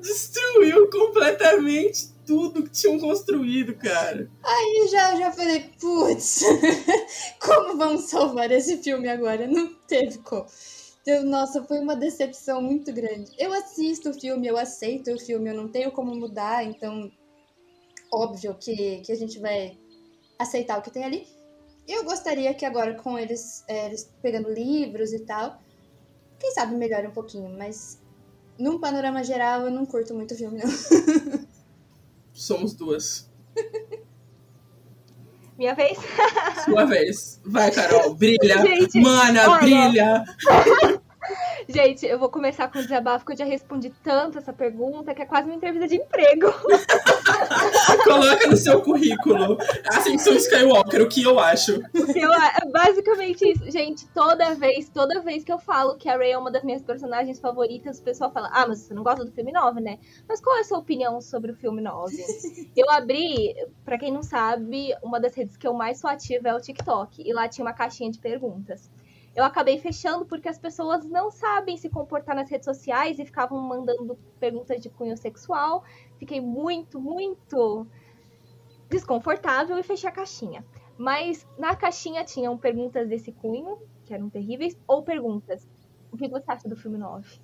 Destruiu 0.00 0.88
completamente 0.90 2.08
tudo 2.26 2.62
que 2.62 2.70
tinham 2.70 2.98
construído, 2.98 3.74
cara. 3.74 4.30
Aí 4.42 4.88
já, 4.90 5.16
já 5.16 5.32
falei, 5.32 5.70
putz, 5.80 6.42
como 7.40 7.78
vamos 7.78 8.02
salvar 8.02 8.50
esse 8.50 8.76
filme 8.78 9.08
agora? 9.08 9.46
Não 9.46 9.74
teve 9.86 10.18
como. 10.18 10.46
Então, 11.00 11.24
nossa, 11.24 11.64
foi 11.64 11.78
uma 11.78 11.96
decepção 11.96 12.60
muito 12.60 12.92
grande. 12.92 13.32
Eu 13.38 13.50
assisto 13.52 14.10
o 14.10 14.14
filme, 14.14 14.46
eu 14.46 14.58
aceito 14.58 15.10
o 15.10 15.18
filme, 15.18 15.48
eu 15.48 15.54
não 15.54 15.68
tenho 15.68 15.90
como 15.90 16.14
mudar, 16.14 16.64
então 16.64 17.10
óbvio 18.12 18.54
que, 18.54 19.00
que 19.00 19.10
a 19.10 19.16
gente 19.16 19.38
vai 19.38 19.78
aceitar 20.38 20.78
o 20.78 20.82
que 20.82 20.90
tem 20.90 21.04
ali. 21.04 21.26
Eu 21.86 22.04
gostaria 22.04 22.52
que 22.52 22.66
agora, 22.66 22.94
com 22.94 23.18
eles, 23.18 23.64
é, 23.66 23.86
eles 23.86 24.12
pegando 24.20 24.50
livros 24.52 25.14
e 25.14 25.20
tal, 25.20 25.58
quem 26.38 26.52
sabe 26.52 26.76
melhore 26.76 27.06
um 27.06 27.12
pouquinho, 27.12 27.48
mas 27.56 27.97
num 28.58 28.78
panorama 28.78 29.22
geral 29.22 29.62
eu 29.62 29.70
não 29.70 29.86
curto 29.86 30.14
muito 30.14 30.34
o 30.34 30.36
filme, 30.36 30.60
não. 30.62 30.70
Somos 32.32 32.74
duas. 32.74 33.28
Minha 35.58 35.74
vez? 35.74 35.98
Sua 36.64 36.84
vez. 36.84 37.40
Vai, 37.44 37.70
Carol, 37.72 38.14
brilha. 38.18 38.58
Gente, 38.62 39.00
Mana, 39.00 39.50
olha... 39.50 39.60
brilha. 39.60 40.24
Gente, 41.68 42.06
eu 42.06 42.18
vou 42.18 42.30
começar 42.30 42.68
com 42.68 42.78
o 42.78 42.82
desabafo, 42.82 43.24
porque 43.24 43.42
eu 43.42 43.44
já 43.44 43.52
respondi 43.52 43.92
tanto 44.02 44.38
essa 44.38 44.52
pergunta 44.52 45.12
que 45.14 45.20
é 45.20 45.26
quase 45.26 45.48
uma 45.48 45.56
entrevista 45.56 45.88
de 45.88 45.96
emprego. 45.96 46.46
Coloca 48.04 48.48
no 48.48 48.56
seu 48.56 48.80
currículo. 48.82 49.58
Ascensão 49.88 50.34
Skywalker, 50.34 51.02
o 51.02 51.08
que 51.08 51.22
eu 51.22 51.38
acho. 51.38 51.72
Eu, 52.14 52.32
é 52.32 52.70
basicamente 52.70 53.50
isso. 53.50 53.70
Gente, 53.70 54.06
toda 54.08 54.54
vez, 54.54 54.88
toda 54.88 55.20
vez 55.20 55.44
que 55.44 55.52
eu 55.52 55.58
falo 55.58 55.96
que 55.96 56.08
a 56.08 56.16
Rey 56.16 56.32
é 56.32 56.38
uma 56.38 56.50
das 56.50 56.62
minhas 56.62 56.82
personagens 56.82 57.38
favoritas, 57.38 57.98
o 57.98 58.02
pessoal 58.02 58.30
fala, 58.30 58.50
ah, 58.52 58.66
mas 58.66 58.80
você 58.80 58.94
não 58.94 59.02
gosta 59.02 59.24
do 59.24 59.32
filme 59.32 59.52
9, 59.52 59.80
né? 59.80 59.98
Mas 60.28 60.40
qual 60.40 60.56
é 60.56 60.60
a 60.60 60.64
sua 60.64 60.78
opinião 60.78 61.20
sobre 61.20 61.52
o 61.52 61.56
filme 61.56 61.80
9? 61.80 62.16
Eu 62.76 62.90
abri, 62.90 63.54
para 63.84 63.98
quem 63.98 64.12
não 64.12 64.22
sabe, 64.22 64.94
uma 65.02 65.20
das 65.20 65.34
redes 65.34 65.56
que 65.56 65.66
eu 65.66 65.74
mais 65.74 65.98
sou 65.98 66.08
ativa 66.08 66.48
é 66.48 66.54
o 66.54 66.60
TikTok. 66.60 67.22
E 67.26 67.32
lá 67.32 67.48
tinha 67.48 67.64
uma 67.64 67.72
caixinha 67.72 68.10
de 68.10 68.18
perguntas 68.18 68.88
eu 69.38 69.44
acabei 69.44 69.78
fechando 69.78 70.26
porque 70.26 70.48
as 70.48 70.58
pessoas 70.58 71.04
não 71.04 71.30
sabem 71.30 71.76
se 71.76 71.88
comportar 71.88 72.34
nas 72.34 72.50
redes 72.50 72.64
sociais 72.64 73.20
e 73.20 73.24
ficavam 73.24 73.60
mandando 73.60 74.18
perguntas 74.40 74.80
de 74.80 74.90
cunho 74.90 75.16
sexual. 75.16 75.84
Fiquei 76.18 76.40
muito, 76.40 77.00
muito 77.00 77.86
desconfortável 78.88 79.78
e 79.78 79.82
fechei 79.82 80.08
a 80.08 80.12
caixinha. 80.12 80.64
Mas 80.96 81.46
na 81.56 81.76
caixinha 81.76 82.24
tinham 82.24 82.58
perguntas 82.58 83.08
desse 83.08 83.30
cunho, 83.30 83.78
que 84.04 84.12
eram 84.12 84.28
terríveis, 84.28 84.76
ou 84.86 85.02
perguntas. 85.02 85.68
O 86.10 86.16
que 86.16 86.28
você 86.28 86.50
acha 86.50 86.68
do 86.68 86.76
filme 86.76 86.98
9? 86.98 87.40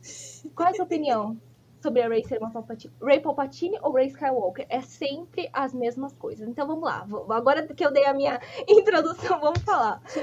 Qual 0.54 0.68
é 0.68 0.72
a 0.72 0.74
sua 0.74 0.84
opinião? 0.84 1.40
Sobre 1.84 2.00
a 2.00 2.08
Ray 2.08 2.24
ser 2.24 2.38
uma 2.38 2.50
Palpatine. 2.50 2.94
Ray 3.02 3.20
Palpatine 3.20 3.78
ou 3.82 3.92
Ray 3.92 4.06
Skywalker. 4.06 4.64
É 4.70 4.80
sempre 4.80 5.50
as 5.52 5.74
mesmas 5.74 6.14
coisas. 6.14 6.48
Então 6.48 6.66
vamos 6.66 6.82
lá. 6.82 7.06
Agora 7.28 7.62
que 7.66 7.84
eu 7.84 7.92
dei 7.92 8.06
a 8.06 8.14
minha 8.14 8.40
introdução, 8.66 9.38
vamos 9.38 9.60
falar. 9.62 10.00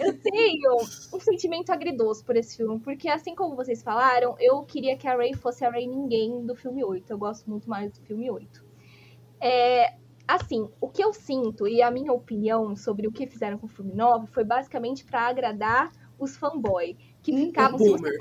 Eu 0.00 0.18
tenho 0.20 0.76
um 1.12 1.20
sentimento 1.20 1.70
agridoce 1.70 2.24
por 2.24 2.36
esse 2.36 2.56
filme, 2.56 2.78
porque 2.78 3.08
assim 3.08 3.34
como 3.34 3.56
vocês 3.56 3.82
falaram, 3.82 4.36
eu 4.38 4.62
queria 4.62 4.96
que 4.96 5.06
a 5.08 5.16
Ray 5.16 5.34
fosse 5.34 5.64
a 5.64 5.70
Ray 5.70 5.86
Ninguém 5.86 6.44
do 6.46 6.54
filme 6.54 6.84
8. 6.84 7.10
Eu 7.10 7.18
gosto 7.18 7.50
muito 7.50 7.68
mais 7.68 7.92
do 7.92 8.00
filme 8.02 8.30
8. 8.30 8.64
É, 9.40 9.94
assim, 10.28 10.68
o 10.80 10.88
que 10.88 11.02
eu 11.02 11.12
sinto 11.12 11.66
e 11.66 11.82
a 11.82 11.90
minha 11.90 12.12
opinião 12.12 12.76
sobre 12.76 13.08
o 13.08 13.12
que 13.12 13.26
fizeram 13.26 13.58
com 13.58 13.66
o 13.66 13.68
filme 13.68 13.92
9 13.94 14.28
foi 14.28 14.44
basicamente 14.44 15.04
para 15.04 15.22
agradar 15.22 15.90
os 16.18 16.36
fanboys 16.36 16.96
que 17.22 17.32
hum, 17.32 17.46
ficavam. 17.46 17.78
Se 17.78 17.90
você 17.90 18.18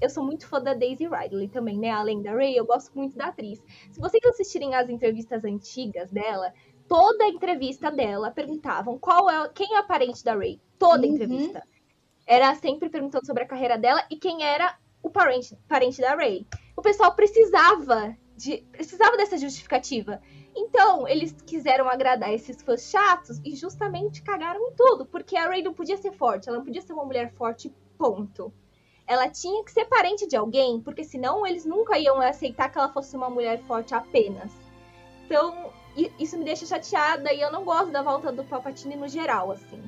eu 0.00 0.10
sou 0.10 0.24
muito 0.24 0.46
fã 0.46 0.60
da 0.60 0.74
Daisy 0.74 1.06
Ridley 1.06 1.48
também, 1.48 1.78
né? 1.78 1.90
Além 1.90 2.22
da 2.22 2.32
Ray, 2.32 2.56
eu 2.56 2.64
gosto 2.64 2.96
muito 2.96 3.16
da 3.16 3.26
atriz. 3.26 3.62
Se 3.90 4.00
vocês 4.00 4.22
assistirem 4.24 4.74
as 4.74 4.88
entrevistas 4.88 5.44
antigas 5.44 6.10
dela, 6.10 6.52
toda 6.88 7.24
a 7.24 7.28
entrevista 7.28 7.90
dela 7.90 8.30
perguntavam 8.30 8.98
qual 8.98 9.30
é 9.30 9.48
quem 9.48 9.74
é 9.74 9.78
a 9.78 9.82
parente 9.82 10.24
da 10.24 10.34
Ray. 10.34 10.60
Toda 10.78 11.06
uhum. 11.06 11.14
entrevista. 11.14 11.62
Era 12.26 12.54
sempre 12.54 12.88
perguntando 12.88 13.26
sobre 13.26 13.42
a 13.42 13.46
carreira 13.46 13.76
dela 13.76 14.04
e 14.10 14.16
quem 14.16 14.44
era 14.44 14.76
o 15.02 15.10
parente, 15.10 15.56
parente 15.68 16.00
da 16.00 16.14
Ray. 16.14 16.46
O 16.76 16.82
pessoal 16.82 17.14
precisava 17.14 18.16
de 18.36 18.58
precisava 18.72 19.16
dessa 19.16 19.36
justificativa. 19.36 20.20
Então, 20.54 21.08
eles 21.08 21.32
quiseram 21.46 21.88
agradar 21.88 22.32
esses 22.32 22.60
fãs 22.62 22.90
chatos 22.90 23.40
e 23.44 23.56
justamente 23.56 24.22
cagaram 24.22 24.60
em 24.60 24.74
tudo, 24.74 25.06
porque 25.06 25.36
a 25.36 25.46
Ray 25.46 25.62
não 25.62 25.72
podia 25.72 25.96
ser 25.96 26.12
forte, 26.12 26.48
ela 26.48 26.58
não 26.58 26.64
podia 26.64 26.82
ser 26.82 26.92
uma 26.92 27.04
mulher 27.04 27.32
forte 27.32 27.74
ponto. 28.02 28.52
Ela 29.06 29.28
tinha 29.28 29.62
que 29.64 29.70
ser 29.70 29.84
parente 29.84 30.26
de 30.26 30.36
alguém, 30.36 30.80
porque 30.80 31.04
senão 31.04 31.46
eles 31.46 31.64
nunca 31.64 31.96
iam 31.98 32.20
aceitar 32.20 32.68
que 32.68 32.76
ela 32.76 32.88
fosse 32.88 33.16
uma 33.16 33.30
mulher 33.30 33.62
forte 33.62 33.94
apenas. 33.94 34.50
Então, 35.24 35.70
isso 36.18 36.36
me 36.36 36.44
deixa 36.44 36.66
chateada 36.66 37.32
e 37.32 37.40
eu 37.40 37.52
não 37.52 37.64
gosto 37.64 37.92
da 37.92 38.02
volta 38.02 38.32
do 38.32 38.42
Palpatine 38.42 38.96
no 38.96 39.06
geral, 39.06 39.52
assim. 39.52 39.80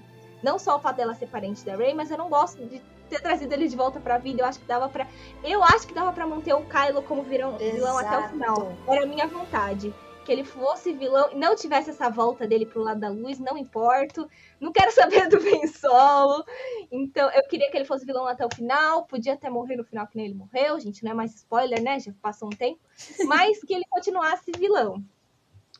Não 0.44 0.58
só 0.58 0.76
o 0.76 0.80
fato 0.80 0.96
dela 0.96 1.14
ser 1.14 1.26
parente 1.26 1.64
da 1.64 1.74
Rey, 1.74 1.92
mas 1.92 2.10
eu 2.10 2.18
não 2.18 2.28
gosto 2.28 2.64
de 2.66 2.80
ter 3.08 3.20
trazido 3.20 3.52
ele 3.52 3.66
de 3.66 3.74
volta 3.74 3.98
pra 3.98 4.18
vida. 4.18 4.42
Eu 4.42 4.46
acho 4.46 4.60
que 4.60 4.66
dava 4.66 4.88
para 4.88 5.08
Eu 5.42 5.62
acho 5.64 5.86
que 5.86 5.94
dava 5.94 6.12
para 6.12 6.26
manter 6.26 6.54
o 6.54 6.64
Kylo 6.64 7.02
como 7.02 7.22
vilão, 7.22 7.58
vilão 7.58 7.98
até 7.98 8.18
o 8.18 8.28
final. 8.28 8.72
Era 8.86 9.02
a 9.02 9.06
minha 9.06 9.26
vontade. 9.26 9.92
Que 10.24 10.32
ele 10.32 10.42
fosse 10.42 10.92
vilão 10.92 11.30
e 11.32 11.36
não 11.36 11.54
tivesse 11.54 11.90
essa 11.90 12.08
volta 12.08 12.46
dele 12.46 12.66
pro 12.66 12.82
lado 12.82 12.98
da 12.98 13.08
luz, 13.08 13.38
não 13.38 13.56
importo. 13.56 14.28
Não 14.58 14.72
quero 14.72 14.90
saber 14.90 15.28
do 15.28 15.40
Ben 15.40 15.66
Solo. 15.66 16.44
Então, 16.90 17.30
eu 17.30 17.46
queria 17.46 17.70
que 17.70 17.76
ele 17.76 17.84
fosse 17.84 18.04
vilão 18.04 18.26
até 18.26 18.44
o 18.44 18.54
final. 18.54 19.04
Podia 19.04 19.34
até 19.34 19.50
morrer 19.50 19.76
no 19.76 19.84
final 19.84 20.06
que 20.06 20.16
nem 20.16 20.26
ele 20.26 20.34
morreu, 20.34 20.80
gente, 20.80 21.04
não 21.04 21.12
é 21.12 21.14
mais 21.14 21.34
spoiler, 21.34 21.82
né? 21.82 22.00
Já 22.00 22.12
passou 22.20 22.48
um 22.48 22.56
tempo. 22.56 22.80
Mas 23.28 23.62
que 23.62 23.74
ele 23.74 23.84
continuasse 23.90 24.50
vilão. 24.58 25.04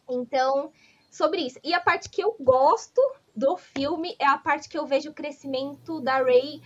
Então, 0.09 0.71
sobre 1.11 1.41
isso. 1.41 1.59
E 1.65 1.73
a 1.73 1.81
parte 1.81 2.11
que 2.11 2.23
eu 2.23 2.37
gosto 2.39 3.01
do 3.35 3.57
filme 3.57 4.15
é 4.19 4.27
a 4.27 4.37
parte 4.37 4.69
que 4.69 4.79
eu 4.79 4.87
vejo 4.87 5.11
o 5.11 5.15
crescimento 5.15 6.01
da 6.01 6.23
Rey 6.23 6.61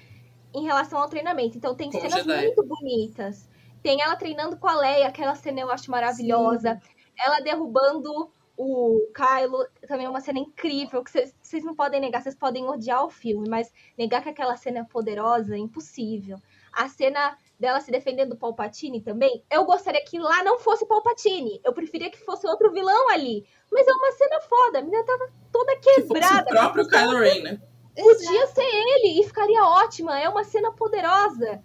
em 0.53 0.65
relação 0.65 0.99
ao 0.99 1.09
treinamento. 1.09 1.57
Então, 1.57 1.75
tem 1.75 1.91
Como 1.91 2.03
cenas 2.03 2.25
Jedi. 2.25 2.47
muito 2.47 2.65
bonitas. 2.65 3.49
Tem 3.83 4.03
ela 4.03 4.17
treinando 4.17 4.57
com 4.57 4.67
a 4.67 4.75
Leia, 4.75 5.07
aquela 5.07 5.35
cena 5.35 5.61
eu 5.61 5.71
acho 5.71 5.91
maravilhosa. 5.91 6.81
Ela 7.25 7.41
derrubando 7.41 8.31
o 8.57 9.07
Kylo, 9.15 9.65
também 9.87 10.07
é 10.07 10.11
uma 10.11 10.21
cena 10.21 10.41
incrível, 10.41 11.05
que 11.05 11.11
vocês- 11.13 11.65
não 11.65 11.77
podem 11.77 12.01
negar, 12.01 12.21
vocês 12.23 12.35
podem 12.35 12.69
odiar 12.69 13.05
o 13.05 13.11
filme, 13.11 13.49
mas 13.49 13.73
negar 13.97 14.21
que 14.23 14.29
aquela 14.29 14.57
cena 14.57 14.81
é 14.81 14.85
poderosa 14.85 15.55
é 15.55 15.59
impossível. 15.59 16.39
A 16.73 16.89
cena 16.89 17.39
dela 17.59 17.81
se 17.81 17.91
defendendo 17.91 18.31
do 18.31 18.37
Palpatine 18.37 19.01
também, 19.01 19.45
eu 19.51 19.65
gostaria 19.65 20.05
que 20.05 20.19
lá 20.19 20.43
não 20.43 20.59
fosse 20.59 20.87
Palpatine. 20.87 21.61
Eu 21.65 21.73
preferia 21.73 22.11
que 22.11 22.19
fosse 22.19 22.47
outro 22.49 22.73
vilão 22.73 23.09
ali. 23.11 23.47
Mas 23.71 23.87
é 23.87 23.93
uma 23.93 24.13
cena 24.13 24.41
foda, 24.41 24.79
a 24.79 24.83
menina 24.83 25.05
tava 25.05 25.31
toda 25.53 25.77
Que 25.77 26.03
quebrada. 26.03 26.43
o 26.43 26.45
próprio 26.47 26.89
Kylo 26.89 27.19
Ren, 27.19 27.43
né? 27.43 27.61
Podia 27.97 28.47
ser 28.49 28.63
ele 28.65 29.21
e 29.21 29.25
ficaria 29.25 29.65
ótima. 29.65 30.19
É 30.21 30.29
uma 30.29 30.45
cena 30.45 30.71
poderosa. 30.73 31.61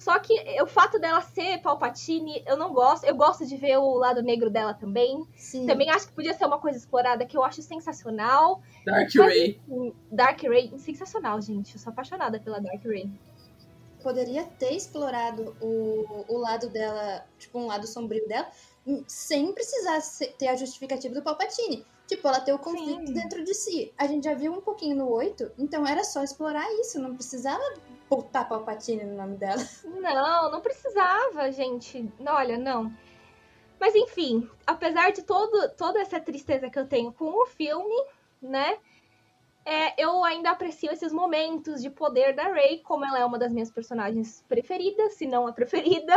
Só 0.00 0.18
que 0.18 0.34
o 0.62 0.66
fato 0.66 0.98
dela 0.98 1.20
ser 1.20 1.58
Palpatine, 1.58 2.42
eu 2.46 2.56
não 2.56 2.72
gosto. 2.72 3.04
Eu 3.04 3.14
gosto 3.14 3.46
de 3.46 3.54
ver 3.58 3.76
o 3.76 3.92
lado 3.96 4.22
negro 4.22 4.48
dela 4.48 4.72
também. 4.72 5.28
Sim. 5.36 5.66
Também 5.66 5.90
acho 5.90 6.08
que 6.08 6.14
podia 6.14 6.32
ser 6.32 6.46
uma 6.46 6.58
coisa 6.58 6.78
explorada 6.78 7.26
que 7.26 7.36
eu 7.36 7.44
acho 7.44 7.60
sensacional. 7.60 8.62
Dark 8.86 9.14
Mas, 9.14 9.14
Ray. 9.14 9.60
enfim, 9.68 9.94
Dark 10.10 10.42
Ray, 10.42 10.72
sensacional, 10.78 11.38
gente. 11.42 11.74
Eu 11.74 11.78
sou 11.78 11.92
apaixonada 11.92 12.40
pela 12.40 12.58
Dark 12.62 12.82
Ray. 12.82 13.10
Poderia 14.02 14.44
ter 14.58 14.72
explorado 14.72 15.54
o, 15.60 16.24
o 16.28 16.38
lado 16.38 16.70
dela, 16.70 17.22
tipo, 17.38 17.58
um 17.58 17.66
lado 17.66 17.86
sombrio 17.86 18.26
dela, 18.26 18.48
sem 19.06 19.52
precisar 19.52 20.00
ter 20.38 20.48
a 20.48 20.56
justificativa 20.56 21.14
do 21.14 21.20
Palpatine. 21.20 21.84
Tipo, 22.06 22.26
ela 22.26 22.40
ter 22.40 22.54
o 22.54 22.58
conflito 22.58 23.08
Sim. 23.08 23.12
dentro 23.12 23.44
de 23.44 23.52
si. 23.52 23.92
A 23.98 24.06
gente 24.06 24.24
já 24.24 24.32
viu 24.32 24.54
um 24.54 24.62
pouquinho 24.62 24.96
no 24.96 25.10
8, 25.10 25.52
então 25.58 25.86
era 25.86 26.02
só 26.04 26.24
explorar 26.24 26.66
isso, 26.80 26.98
não 26.98 27.14
precisava 27.14 27.62
botar 28.10 28.44
Palpatine 28.44 29.04
no 29.04 29.16
nome 29.16 29.36
dela. 29.36 29.62
Não, 29.86 30.50
não 30.50 30.60
precisava, 30.60 31.50
gente. 31.52 32.12
Olha, 32.26 32.58
não. 32.58 32.92
Mas 33.78 33.94
enfim, 33.94 34.50
apesar 34.66 35.10
de 35.12 35.22
todo, 35.22 35.70
toda 35.70 36.00
essa 36.00 36.20
tristeza 36.20 36.68
que 36.68 36.78
eu 36.78 36.86
tenho 36.86 37.12
com 37.12 37.30
o 37.30 37.46
filme, 37.46 37.94
né? 38.42 38.76
é, 39.64 39.94
eu 40.02 40.24
ainda 40.24 40.50
aprecio 40.50 40.90
esses 40.90 41.12
momentos 41.12 41.82
de 41.82 41.90
poder 41.90 42.34
da 42.34 42.52
Rey, 42.52 42.80
como 42.80 43.04
ela 43.04 43.18
é 43.18 43.24
uma 43.24 43.38
das 43.38 43.52
minhas 43.52 43.70
personagens 43.70 44.44
preferidas, 44.48 45.14
se 45.14 45.26
não 45.26 45.46
a 45.46 45.52
preferida. 45.52 46.14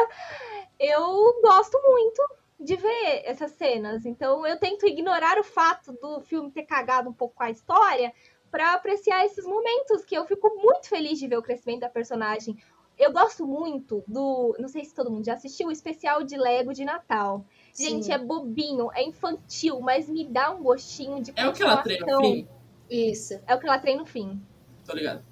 Eu 0.79 1.39
gosto 1.41 1.79
muito 1.83 2.21
de 2.59 2.75
ver 2.75 3.21
essas 3.25 3.51
cenas. 3.51 4.05
Então 4.05 4.45
eu 4.47 4.57
tento 4.57 4.87
ignorar 4.87 5.37
o 5.37 5.43
fato 5.43 5.91
do 5.93 6.21
filme 6.21 6.51
ter 6.51 6.63
cagado 6.63 7.09
um 7.09 7.13
pouco 7.13 7.43
a 7.43 7.51
história 7.51 8.13
para 8.53 8.75
apreciar 8.75 9.25
esses 9.25 9.43
momentos 9.47 10.05
que 10.05 10.13
eu 10.15 10.27
fico 10.27 10.47
muito 10.61 10.87
feliz 10.87 11.17
de 11.17 11.27
ver 11.27 11.37
o 11.37 11.41
crescimento 11.41 11.79
da 11.79 11.89
personagem. 11.89 12.55
Eu 12.95 13.11
gosto 13.11 13.47
muito 13.47 14.03
do. 14.07 14.55
Não 14.59 14.67
sei 14.67 14.85
se 14.85 14.93
todo 14.93 15.09
mundo 15.09 15.25
já 15.25 15.33
assistiu 15.33 15.69
o 15.69 15.71
especial 15.71 16.21
de 16.21 16.37
Lego 16.37 16.71
de 16.71 16.85
Natal. 16.85 17.43
Gente, 17.75 18.05
Sim. 18.05 18.11
é 18.11 18.17
bobinho, 18.19 18.91
é 18.93 19.01
infantil, 19.01 19.81
mas 19.81 20.07
me 20.07 20.23
dá 20.23 20.51
um 20.51 20.61
gostinho 20.61 21.19
de 21.19 21.33
É 21.35 21.47
o 21.47 21.51
que 21.51 21.63
ela 21.63 21.77
treina 21.77 22.05
no 22.05 22.21
fim? 22.21 22.47
Isso. 22.87 23.41
É 23.47 23.55
o 23.55 23.59
que 23.59 23.65
ela 23.65 23.79
treina 23.79 24.01
no 24.01 24.05
fim. 24.05 24.39
Tô 24.85 24.93
ligado. 24.93 25.25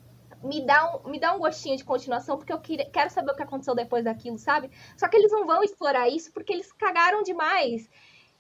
Me 0.43 0.65
dá, 0.65 0.99
um, 1.05 1.09
me 1.11 1.19
dá 1.19 1.35
um 1.35 1.37
gostinho 1.37 1.77
de 1.77 1.83
continuação, 1.83 2.37
porque 2.37 2.51
eu 2.51 2.59
queria- 2.59 2.89
quero 2.89 3.11
saber 3.11 3.33
o 3.33 3.35
que 3.35 3.43
aconteceu 3.43 3.75
depois 3.75 4.03
daquilo, 4.03 4.39
sabe? 4.39 4.71
Só 4.97 5.07
que 5.07 5.15
eles 5.15 5.31
não 5.31 5.45
vão 5.45 5.61
explorar 5.61 6.09
isso 6.09 6.33
porque 6.33 6.51
eles 6.51 6.73
cagaram 6.73 7.21
demais. 7.21 7.87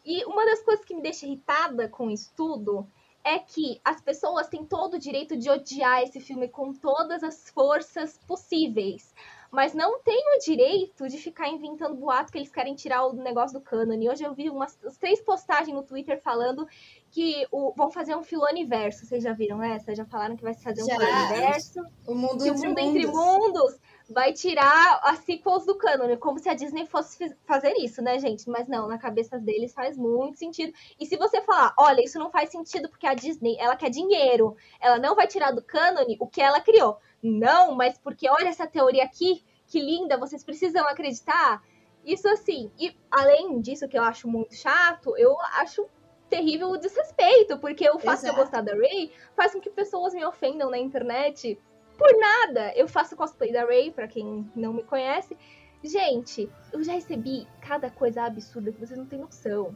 E 0.03 0.25
uma 0.25 0.43
das 0.43 0.63
coisas 0.63 0.83
que 0.83 0.95
me 0.95 1.03
deixa 1.03 1.27
irritada 1.27 1.87
com 1.87 2.09
isso 2.09 2.33
tudo 2.35 2.89
é 3.23 3.39
que 3.39 3.79
as 3.83 4.01
pessoas 4.01 4.47
têm 4.47 4.65
todo 4.65 4.95
o 4.95 4.99
direito 4.99 5.37
de 5.37 5.49
odiar 5.49 6.01
esse 6.03 6.19
filme 6.19 6.47
com 6.47 6.73
todas 6.73 7.23
as 7.23 7.49
forças 7.49 8.17
possíveis. 8.27 9.13
Mas 9.51 9.73
não 9.73 9.99
têm 10.01 10.23
o 10.37 10.39
direito 10.39 11.09
de 11.09 11.17
ficar 11.17 11.49
inventando 11.49 11.95
boato 11.95 12.31
que 12.31 12.37
eles 12.37 12.49
querem 12.49 12.73
tirar 12.73 13.05
o 13.05 13.13
negócio 13.13 13.59
do 13.59 13.63
cânone. 13.63 14.09
Hoje 14.09 14.23
eu 14.23 14.33
vi 14.33 14.49
umas 14.49 14.79
três 14.97 15.21
postagens 15.21 15.75
no 15.75 15.83
Twitter 15.83 16.21
falando 16.21 16.65
que 17.11 17.45
o, 17.51 17.73
vão 17.75 17.91
fazer 17.91 18.15
um 18.15 18.23
filoniverso. 18.23 19.05
Vocês 19.05 19.21
já 19.21 19.33
viram 19.33 19.61
essa? 19.61 19.93
Já 19.93 20.05
falaram 20.05 20.37
que 20.37 20.43
vai 20.43 20.53
se 20.53 20.63
fazer 20.63 20.81
um 20.83 20.85
Já. 20.85 20.97
filoniverso? 20.97 21.81
O 22.07 22.15
mundo, 22.15 22.43
que 22.43 22.49
o 22.49 22.53
entre, 22.53 22.69
mundo 22.69 22.81
mundos. 22.81 22.95
entre 22.95 23.07
mundos 23.07 23.79
vai 24.11 24.33
tirar 24.33 24.99
as 25.03 25.19
sequels 25.19 25.65
do 25.65 25.75
cânone, 25.75 26.17
como 26.17 26.37
se 26.39 26.49
a 26.49 26.53
Disney 26.53 26.85
fosse 26.85 27.35
fazer 27.45 27.73
isso, 27.77 28.01
né, 28.01 28.19
gente? 28.19 28.49
Mas 28.49 28.67
não, 28.67 28.87
na 28.87 28.97
cabeça 28.97 29.39
deles 29.39 29.73
faz 29.73 29.97
muito 29.97 30.37
sentido. 30.37 30.73
E 30.99 31.05
se 31.05 31.17
você 31.17 31.41
falar, 31.41 31.73
olha, 31.77 32.03
isso 32.03 32.19
não 32.19 32.29
faz 32.29 32.49
sentido 32.49 32.89
porque 32.89 33.07
a 33.07 33.13
Disney, 33.13 33.57
ela 33.59 33.75
quer 33.75 33.89
dinheiro, 33.89 34.55
ela 34.79 34.99
não 34.99 35.15
vai 35.15 35.27
tirar 35.27 35.51
do 35.51 35.61
cânone 35.61 36.17
o 36.19 36.27
que 36.27 36.41
ela 36.41 36.59
criou. 36.61 36.97
Não, 37.21 37.73
mas 37.73 37.97
porque 37.97 38.29
olha 38.29 38.49
essa 38.49 38.67
teoria 38.67 39.03
aqui, 39.03 39.43
que 39.67 39.79
linda, 39.79 40.17
vocês 40.17 40.43
precisam 40.43 40.87
acreditar. 40.87 41.63
Isso 42.03 42.27
assim, 42.27 42.71
e 42.79 42.95
além 43.09 43.61
disso 43.61 43.87
que 43.87 43.97
eu 43.97 44.03
acho 44.03 44.27
muito 44.27 44.55
chato, 44.55 45.15
eu 45.17 45.39
acho 45.59 45.87
terrível 46.29 46.69
o 46.69 46.77
desrespeito, 46.77 47.59
porque 47.59 47.87
o 47.89 47.99
fato 47.99 48.21
de 48.21 48.27
eu 48.27 48.33
Exato. 48.33 48.35
gostar 48.37 48.61
da 48.61 48.73
Ray 48.73 49.11
faz 49.35 49.51
com 49.51 49.59
que 49.59 49.69
pessoas 49.69 50.13
me 50.13 50.25
ofendam 50.25 50.69
na 50.69 50.77
internet 50.77 51.59
por 52.01 52.19
nada. 52.19 52.73
Eu 52.75 52.87
faço 52.87 53.15
cosplay 53.15 53.51
da 53.53 53.63
Ray, 53.63 53.91
pra 53.91 54.07
quem 54.07 54.49
não 54.55 54.73
me 54.73 54.83
conhece. 54.83 55.37
Gente, 55.83 56.49
eu 56.73 56.83
já 56.83 56.93
recebi 56.93 57.47
cada 57.61 57.89
coisa 57.89 58.23
absurda 58.23 58.71
que 58.71 58.79
vocês 58.79 58.97
não 58.97 59.05
têm 59.05 59.19
noção. 59.19 59.75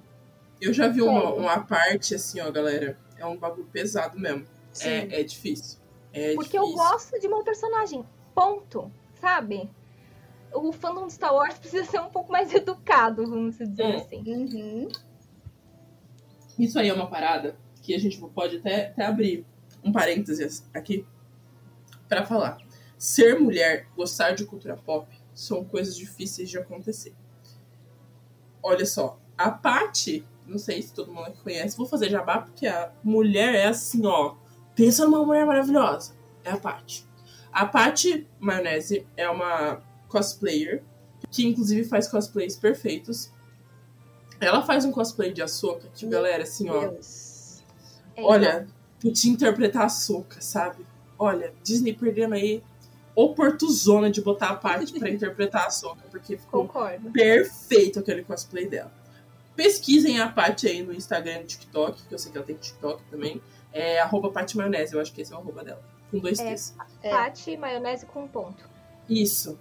Eu 0.59 0.73
já 0.73 0.87
vi 0.87 1.01
uma, 1.01 1.33
uma 1.33 1.59
parte 1.65 2.15
assim, 2.15 2.39
ó, 2.41 2.51
galera. 2.51 2.97
É 3.17 3.25
um 3.25 3.37
bagulho 3.37 3.67
pesado 3.71 4.19
mesmo. 4.19 4.45
Sim. 4.71 4.89
É, 4.89 5.21
é 5.21 5.23
difícil. 5.23 5.79
É 6.13 6.33
Porque 6.35 6.57
difícil. 6.57 6.71
eu 6.71 6.75
gosto 6.75 7.19
de 7.19 7.27
uma 7.27 7.43
personagem. 7.43 8.05
Ponto. 8.33 8.91
Sabe? 9.15 9.69
O 10.53 10.71
fandom 10.71 11.07
de 11.07 11.13
Star 11.13 11.33
Wars 11.33 11.57
precisa 11.59 11.83
ser 11.85 11.99
um 11.99 12.09
pouco 12.09 12.31
mais 12.31 12.53
educado, 12.53 13.25
vamos 13.27 13.57
dizer 13.57 13.83
Hum. 13.83 13.95
assim. 13.95 14.23
Uhum. 14.25 14.87
Isso 16.57 16.79
aí 16.79 16.89
é 16.89 16.93
uma 16.93 17.09
parada 17.09 17.57
que 17.81 17.93
a 17.93 17.99
gente 17.99 18.17
pode 18.33 18.57
até, 18.57 18.87
até 18.87 19.05
abrir 19.05 19.45
um 19.83 19.91
parênteses 19.91 20.67
aqui 20.73 21.05
pra 22.07 22.25
falar. 22.25 22.57
Ser 22.97 23.39
mulher, 23.39 23.87
gostar 23.95 24.31
de 24.31 24.45
cultura 24.45 24.77
pop, 24.77 25.07
são 25.33 25.63
coisas 25.63 25.95
difíceis 25.95 26.49
de 26.49 26.57
acontecer. 26.57 27.13
Olha 28.63 28.85
só, 28.85 29.19
a 29.37 29.51
Paty, 29.51 30.25
não 30.47 30.57
sei 30.57 30.81
se 30.81 30.93
todo 30.93 31.11
mundo 31.11 31.27
aqui 31.27 31.41
conhece, 31.41 31.77
vou 31.77 31.85
fazer 31.85 32.09
jabá 32.09 32.39
porque 32.39 32.67
a 32.67 32.91
mulher 33.03 33.53
é 33.53 33.67
assim, 33.67 34.05
ó. 34.05 34.35
Pensa 34.75 35.05
numa 35.05 35.25
mulher 35.25 35.45
maravilhosa. 35.45 36.15
É 36.43 36.51
a 36.51 36.57
Paty. 36.57 37.05
A 37.51 37.65
Paty 37.65 38.27
Maionese 38.39 39.05
é 39.15 39.29
uma 39.29 39.81
cosplayer 40.07 40.83
que 41.31 41.45
inclusive 41.45 41.83
faz 41.83 42.07
cosplays 42.07 42.55
perfeitos. 42.55 43.31
Ela 44.39 44.61
faz 44.61 44.85
um 44.85 44.91
cosplay 44.91 45.31
de 45.31 45.41
Ahsoka 45.41 45.87
que, 45.93 46.05
Meu 46.05 46.17
galera, 46.19 46.43
assim, 46.43 46.69
ó. 46.69 46.87
Deus. 46.87 47.63
É, 48.15 48.23
Olha, 48.23 48.67
podia 48.99 49.31
interpretar 49.31 49.83
a 49.83 49.85
Ahsoka, 49.85 50.41
sabe? 50.41 50.84
Olha, 51.17 51.53
Disney 51.63 51.93
perdendo 51.93 52.35
aí 52.35 52.63
oportunzona 53.15 54.09
de 54.11 54.21
botar 54.21 54.49
a 54.49 54.55
parte 54.55 54.97
pra 54.99 55.09
interpretar 55.11 55.63
a 55.63 55.65
Ahsoka, 55.67 56.03
porque 56.11 56.37
ficou 56.37 56.67
concordo. 56.67 57.11
perfeito 57.11 57.99
aquele 57.99 58.23
cosplay 58.23 58.67
dela. 58.67 58.91
Pesquisem 59.55 60.19
a 60.19 60.27
Paty 60.27 60.67
aí 60.67 60.83
no 60.83 60.93
Instagram 60.93 61.35
e 61.35 61.39
no 61.39 61.45
TikTok, 61.45 62.03
que 62.03 62.13
eu 62.13 62.19
sei 62.19 62.31
que 62.31 62.37
ela 62.37 62.45
tem 62.45 62.57
TikTok 62.57 63.01
também. 63.09 63.41
É 63.71 63.99
arroba 64.01 64.29
Paty 64.29 64.57
Maionese, 64.57 64.93
eu 64.93 64.99
acho 65.01 65.13
que 65.13 65.21
esse 65.21 65.31
é 65.31 65.35
o 65.35 65.39
arroba 65.39 65.63
dela. 65.63 65.81
Com 66.11 66.19
dois 66.19 66.39
É. 66.39 66.53
T's. 66.53 66.75
É. 67.01 67.09
Pate, 67.09 67.55
maionese 67.57 68.05
com 68.05 68.27
ponto. 68.27 68.69
Isso. 69.09 69.57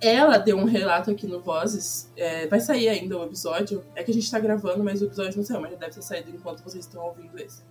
Ela 0.00 0.38
deu 0.38 0.56
um 0.56 0.64
relato 0.64 1.10
aqui 1.10 1.26
no 1.26 1.40
Vozes. 1.40 2.10
é, 2.16 2.46
vai 2.46 2.60
sair 2.60 2.88
ainda 2.88 3.18
o 3.18 3.24
episódio. 3.24 3.84
É 3.96 4.04
que 4.04 4.10
a 4.10 4.14
gente 4.14 4.30
tá 4.30 4.38
gravando, 4.38 4.82
mas 4.84 5.00
o 5.02 5.06
episódio 5.06 5.36
não 5.36 5.44
saiu, 5.44 5.60
mas 5.60 5.72
já 5.72 5.76
deve 5.78 5.92
ter 5.94 6.02
saído 6.02 6.30
enquanto 6.30 6.62
vocês 6.62 6.84
estão 6.84 7.02
ouvindo 7.04 7.36
esse. 7.38 7.62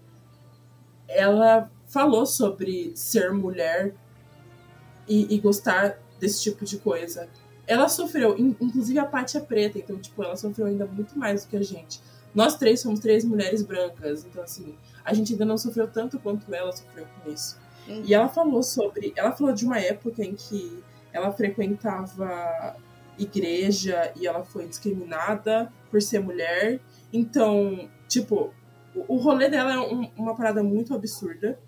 Ela 1.08 1.70
falou 1.88 2.26
sobre 2.26 2.92
ser 2.96 3.32
mulher 3.34 3.94
e, 5.08 5.34
e 5.34 5.40
gostar 5.40 5.98
desse 6.20 6.42
tipo 6.42 6.66
de 6.66 6.78
coisa. 6.78 7.30
Ela 7.66 7.88
sofreu, 7.90 8.38
in- 8.38 8.56
inclusive 8.60 9.00
a 9.00 9.06
Paty 9.06 9.38
é 9.38 9.42
preta, 9.42 9.78
então, 9.78 9.98
tipo, 9.98 10.22
ela 10.24 10.36
sofreu 10.36 10.68
ainda 10.68 10.86
muito 10.86 11.18
mais 11.18 11.44
do 11.44 11.50
que 11.50 11.58
a 11.58 11.64
gente. 11.64 12.02
Nós 12.34 12.56
três 12.56 12.82
somos 12.82 13.00
três 13.00 13.24
mulheres 13.26 13.62
brancas, 13.64 14.26
então, 14.26 14.44
assim, 14.44 14.76
a 15.04 15.14
gente 15.14 15.34
ainda 15.34 15.46
não 15.46 15.58
sofreu 15.58 15.88
tanto 15.88 16.20
quanto 16.20 16.54
ela 16.54 16.72
sofreu 16.72 17.06
com 17.24 17.32
isso. 17.32 17.58
Uhum. 17.88 18.04
E 18.06 18.14
ela 18.14 18.28
falou 18.28 18.62
sobre. 18.62 19.14
Ela 19.16 19.32
falou 19.32 19.54
de 19.54 19.66
uma 19.66 19.80
época 19.80 20.24
em 20.24 20.36
que 20.36 20.84
ela 21.14 21.32
frequentava 21.32 22.76
igreja 23.18 24.12
e 24.16 24.28
ela 24.28 24.44
foi 24.44 24.68
discriminada 24.68 25.72
por 25.90 26.02
ser 26.02 26.20
mulher. 26.20 26.80
Então, 27.12 27.90
tipo, 28.08 28.54
o, 28.96 29.18
rolê 29.18 29.50
dela 29.50 29.74
é 29.74 29.80
um, 29.80 30.10
uma 30.18 30.36
parada 30.36 30.64
muito 30.64 30.94
absurda. 30.94 31.60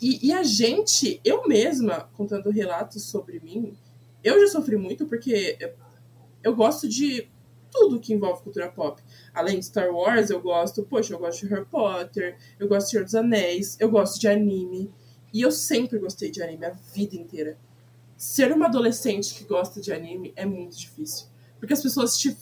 E, 0.00 0.28
e, 0.28 0.32
a 0.32 0.42
gente, 0.42 1.20
eu 1.24 1.46
mesma, 1.46 2.08
contando 2.14 2.50
relatos 2.50 3.02
sobre 3.04 3.38
mim, 3.40 3.76
eu 4.24 4.40
já 4.40 4.48
sofri 4.48 4.76
muito 4.76 5.06
porque 5.06 5.56
eu, 5.60 5.72
eu 6.42 6.56
gosto 6.56 6.88
de 6.88 7.28
tudo 7.70 8.00
que 8.00 8.12
envolve 8.12 8.42
cultura 8.42 8.70
pop. 8.70 9.00
Além 9.32 9.58
de 9.58 9.66
Star 9.66 9.90
Wars, 9.90 10.30
eu 10.30 10.40
gosto, 10.40 10.82
poxa, 10.82 11.14
eu 11.14 11.18
gosto 11.18 11.46
de 11.46 11.54
Harry 11.54 11.66
Potter, 11.66 12.36
eu 12.58 12.66
gosto 12.66 12.86
de 12.86 12.90
Senhor 12.90 13.04
dos 13.04 13.14
Anéis, 13.14 13.76
eu 13.78 13.90
gosto 13.90 14.18
de 14.18 14.28
anime. 14.28 14.90
E 15.32 15.42
eu 15.42 15.52
sempre 15.52 15.98
gostei 15.98 16.30
de 16.30 16.42
anime 16.42 16.66
a 16.66 16.70
vida 16.70 17.14
inteira. 17.14 17.56
Ser 18.16 18.52
uma 18.52 18.66
adolescente 18.66 19.34
que 19.34 19.44
gosta 19.44 19.80
de 19.80 19.92
anime 19.92 20.32
é 20.34 20.44
muito 20.44 20.76
difícil. 20.76 21.26
Porque 21.58 21.72
as 21.72 21.82
pessoas 21.82 22.16
te 22.18 22.36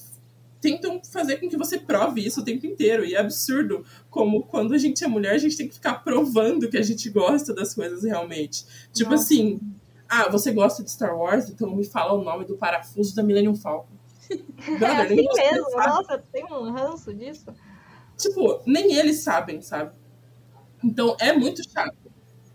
tentam 0.60 1.00
fazer 1.04 1.36
com 1.36 1.48
que 1.48 1.56
você 1.56 1.78
prove 1.78 2.24
isso 2.24 2.40
o 2.40 2.44
tempo 2.44 2.66
inteiro. 2.66 3.04
E 3.04 3.14
é 3.14 3.18
absurdo 3.18 3.84
como 4.10 4.42
quando 4.42 4.74
a 4.74 4.78
gente 4.78 5.04
é 5.04 5.06
mulher, 5.06 5.34
a 5.34 5.38
gente 5.38 5.56
tem 5.56 5.68
que 5.68 5.74
ficar 5.74 6.04
provando 6.04 6.68
que 6.68 6.76
a 6.76 6.82
gente 6.82 7.08
gosta 7.10 7.54
das 7.54 7.74
coisas 7.74 8.02
realmente. 8.02 8.64
Tipo 8.92 9.10
Nossa. 9.10 9.24
assim, 9.24 9.60
ah, 10.08 10.28
você 10.28 10.52
gosta 10.52 10.82
de 10.82 10.90
Star 10.90 11.16
Wars? 11.16 11.48
Então 11.50 11.74
me 11.74 11.84
fala 11.84 12.12
o 12.12 12.24
nome 12.24 12.44
do 12.44 12.56
parafuso 12.56 13.14
da 13.14 13.22
Millennium 13.22 13.54
Falcon. 13.54 13.96
Brother, 14.78 14.88
é 14.90 15.04
assim 15.04 15.16
mesmo, 15.16 15.70
nossa, 15.76 16.18
tem 16.32 16.44
um 16.44 16.70
ranço 16.70 17.14
disso. 17.14 17.46
Tipo, 18.16 18.60
nem 18.66 18.94
eles 18.94 19.22
sabem, 19.22 19.62
sabe? 19.62 19.92
Então 20.82 21.16
é 21.20 21.32
muito 21.32 21.62
chato. 21.68 21.96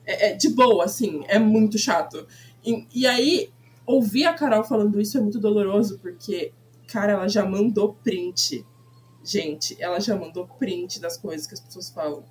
É, 0.05 0.31
é 0.31 0.33
de 0.33 0.49
boa, 0.49 0.83
assim, 0.83 1.23
é 1.27 1.39
muito 1.39 1.77
chato. 1.77 2.27
E, 2.65 2.85
e 2.93 3.07
aí, 3.07 3.49
ouvir 3.85 4.25
a 4.25 4.33
Carol 4.33 4.63
falando 4.63 4.99
isso 4.99 5.17
é 5.17 5.21
muito 5.21 5.39
doloroso, 5.39 5.99
porque 5.99 6.51
Cara, 6.93 7.13
ela 7.13 7.27
já 7.27 7.43
mandou 7.43 7.95
print. 8.03 8.63
Gente, 9.23 9.75
ela 9.81 9.99
já 9.99 10.15
mandou 10.15 10.45
print 10.45 10.99
das 10.99 11.17
coisas 11.17 11.47
que 11.47 11.55
as 11.55 11.59
pessoas 11.59 11.89
falam. 11.89 12.23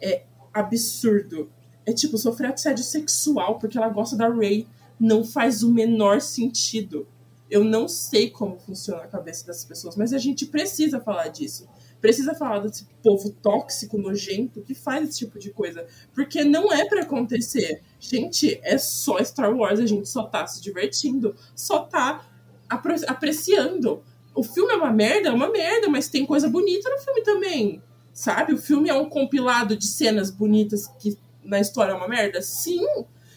É 0.00 0.24
absurdo. 0.54 1.52
É 1.84 1.92
tipo, 1.92 2.16
sofrer 2.16 2.50
assédio 2.50 2.82
sexual 2.82 3.58
porque 3.58 3.76
ela 3.76 3.90
gosta 3.90 4.16
da 4.16 4.26
Ray. 4.26 4.66
Não 4.98 5.22
faz 5.22 5.62
o 5.62 5.70
menor 5.70 6.22
sentido. 6.22 7.06
Eu 7.50 7.62
não 7.62 7.86
sei 7.86 8.30
como 8.30 8.58
funciona 8.58 9.02
a 9.02 9.06
cabeça 9.06 9.44
dessas 9.44 9.66
pessoas, 9.66 9.96
mas 9.96 10.14
a 10.14 10.18
gente 10.18 10.46
precisa 10.46 10.98
falar 10.98 11.28
disso. 11.28 11.68
Precisa 12.00 12.34
falar 12.34 12.60
desse 12.60 12.86
povo 13.02 13.30
tóxico, 13.42 13.98
nojento, 13.98 14.62
que 14.62 14.74
faz 14.74 15.10
esse 15.10 15.18
tipo 15.18 15.38
de 15.38 15.50
coisa. 15.50 15.86
Porque 16.14 16.42
não 16.42 16.72
é 16.72 16.88
para 16.88 17.02
acontecer. 17.02 17.82
Gente, 18.00 18.58
é 18.62 18.78
só 18.78 19.22
Star 19.22 19.54
Wars, 19.54 19.78
a 19.78 19.84
gente 19.84 20.08
só 20.08 20.22
tá 20.22 20.46
se 20.46 20.62
divertindo, 20.62 21.36
só 21.54 21.80
tá 21.80 22.24
apreciando. 22.68 24.02
O 24.34 24.42
filme 24.42 24.72
é 24.72 24.76
uma 24.76 24.92
merda, 24.92 25.28
é 25.30 25.32
uma 25.32 25.48
merda, 25.48 25.88
mas 25.88 26.08
tem 26.08 26.26
coisa 26.26 26.48
bonita 26.48 26.90
no 26.90 26.98
filme 26.98 27.22
também. 27.22 27.82
Sabe? 28.12 28.54
O 28.54 28.58
filme 28.58 28.88
é 28.88 28.94
um 28.94 29.08
compilado 29.08 29.76
de 29.76 29.86
cenas 29.86 30.30
bonitas 30.30 30.88
que 30.98 31.18
na 31.44 31.60
história 31.60 31.92
é 31.92 31.94
uma 31.94 32.08
merda? 32.08 32.42
Sim. 32.42 32.84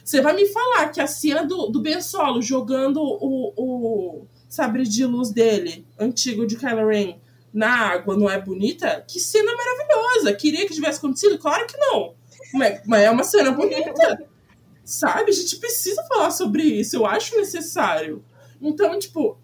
Você 0.04 0.22
vai 0.22 0.34
me 0.34 0.46
falar 0.48 0.90
que 0.90 1.00
a 1.00 1.08
cena 1.08 1.46
do, 1.46 1.68
do 1.68 1.82
Ben 1.82 2.02
Solo 2.02 2.42
jogando 2.42 3.00
o, 3.02 3.54
o 3.56 4.28
sabre 4.48 4.84
de 4.84 5.06
luz 5.06 5.32
dele, 5.32 5.86
antigo 6.00 6.48
de 6.48 6.58
Kylo 6.58 6.88
Ren, 6.88 7.20
na 7.54 7.70
água 7.70 8.18
não 8.18 8.30
é 8.30 8.40
bonita? 8.40 9.04
Que 9.08 9.20
cena 9.20 9.52
maravilhosa! 9.56 10.34
Queria 10.34 10.68
que 10.68 10.74
tivesse 10.74 10.98
acontecido? 10.98 11.38
Claro 11.38 11.66
que 11.68 11.78
não. 11.78 12.16
Mas, 12.54 12.82
mas 12.86 13.04
é 13.04 13.12
uma 13.12 13.24
cena 13.24 13.52
bonita. 13.52 14.28
Sabe? 14.84 15.30
A 15.30 15.34
gente 15.34 15.58
precisa 15.58 16.04
falar 16.08 16.32
sobre 16.32 16.64
isso. 16.64 16.96
Eu 16.96 17.06
acho 17.06 17.38
necessário. 17.38 18.24
Então, 18.62 18.98
tipo, 19.00 19.38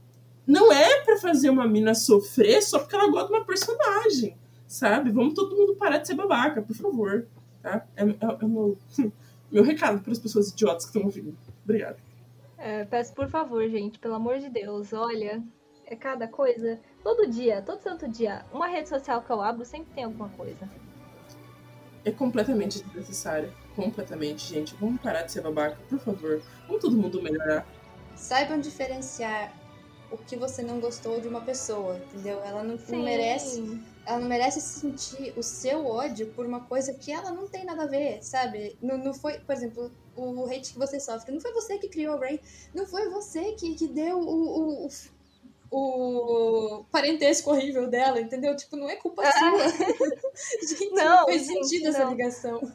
não 0.46 0.72
é 0.72 1.02
para 1.04 1.18
fazer 1.18 1.50
uma 1.50 1.68
mina 1.68 1.94
sofrer 1.96 2.62
só 2.62 2.80
porque 2.80 2.96
ela 2.96 3.10
gosta 3.10 3.28
de 3.28 3.34
uma 3.34 3.46
personagem, 3.46 4.38
sabe? 4.68 5.12
Vamos 5.12 5.34
todo 5.34 5.56
mundo 5.56 5.76
parar 5.76 5.98
de 5.98 6.08
ser 6.08 6.16
babaca, 6.16 6.62
por 6.62 6.76
favor. 6.76 7.28
Tá? 7.62 7.86
É, 7.96 8.04
é, 8.04 8.16
é 8.42 8.46
meu, 8.46 8.78
meu 9.52 9.64
recado 9.64 10.02
para 10.02 10.12
as 10.12 10.20
pessoas 10.20 10.50
idiotas 10.50 10.86
que 10.86 10.90
estão 10.90 11.04
ouvindo. 11.04 11.36
Obrigada. 11.64 11.98
É, 12.58 12.86
peço 12.86 13.14
por 13.14 13.28
favor, 13.28 13.68
gente, 13.70 14.00
pelo 14.00 14.16
amor 14.16 14.40
de 14.40 14.50
Deus, 14.50 14.94
olha, 14.94 15.44
é 15.86 15.96
cada 15.96 16.28
coisa. 16.28 16.80
Todo 17.04 17.28
dia, 17.28 17.62
todo 17.62 17.82
santo 17.82 18.08
dia, 18.08 18.46
uma 18.52 18.68
rede 18.68 18.90
social 18.90 19.22
que 19.22 19.32
eu 19.32 19.42
abro 19.42 19.66
sempre 19.66 19.94
tem 19.94 20.04
alguma 20.04 20.30
coisa. 20.30 20.70
É 22.04 22.12
completamente 22.12 22.84
desnecessário. 22.84 23.52
Completamente, 23.76 24.46
gente. 24.46 24.76
Vamos 24.76 25.02
parar 25.02 25.24
de 25.24 25.32
ser 25.32 25.42
babaca, 25.42 25.78
por 25.90 26.00
favor. 26.00 26.42
Vamos 26.68 26.82
todo 26.82 26.96
mundo 26.96 27.22
melhorar. 27.22 27.68
Saibam 28.16 28.60
diferenciar 28.60 29.54
o 30.12 30.18
que 30.18 30.36
você 30.36 30.62
não 30.62 30.80
gostou 30.80 31.20
de 31.20 31.28
uma 31.28 31.42
pessoa, 31.42 31.98
entendeu? 31.98 32.42
Ela 32.44 32.64
não, 32.64 32.78
não, 32.78 33.04
merece, 33.04 33.80
ela 34.06 34.20
não 34.20 34.28
merece 34.28 34.62
sentir 34.62 35.34
o 35.36 35.44
seu 35.44 35.86
ódio 35.86 36.28
por 36.28 36.46
uma 36.46 36.62
coisa 36.62 36.94
que 36.94 37.12
ela 37.12 37.32
não 37.32 37.48
tem 37.48 37.66
nada 37.66 37.84
a 37.84 37.88
ver, 37.88 38.24
sabe? 38.24 38.78
Não, 38.82 38.98
não 38.98 39.14
foi, 39.14 39.40
por 39.40 39.54
exemplo, 39.54 39.92
o 40.16 40.46
hate 40.46 40.74
que 40.74 40.80
você 40.80 41.00
sofre, 41.00 41.32
não 41.32 41.42
foi 41.42 41.52
você 41.54 41.78
que 41.78 41.90
criou 41.90 42.16
o 42.16 42.20
Ray, 42.20 42.40
não 42.74 42.86
foi 42.86 43.10
você 43.10 43.54
que, 43.54 43.76
que 43.76 43.88
deu 43.88 44.18
o, 44.20 44.86
o, 44.86 44.90
o 45.72 46.86
parentesco 46.86 47.52
horrível 47.52 47.88
dela, 47.88 48.20
entendeu? 48.20 48.56
Tipo, 48.56 48.78
não 48.78 48.90
é 48.90 48.96
culpa 48.96 49.24
ah. 49.26 49.32
sua. 49.32 49.68
gente, 50.68 50.90
não, 50.92 51.18
não 51.18 51.26
fez 51.26 51.48
sentido 51.48 51.84
não. 51.84 51.90
essa 51.90 52.04
ligação. 52.06 52.74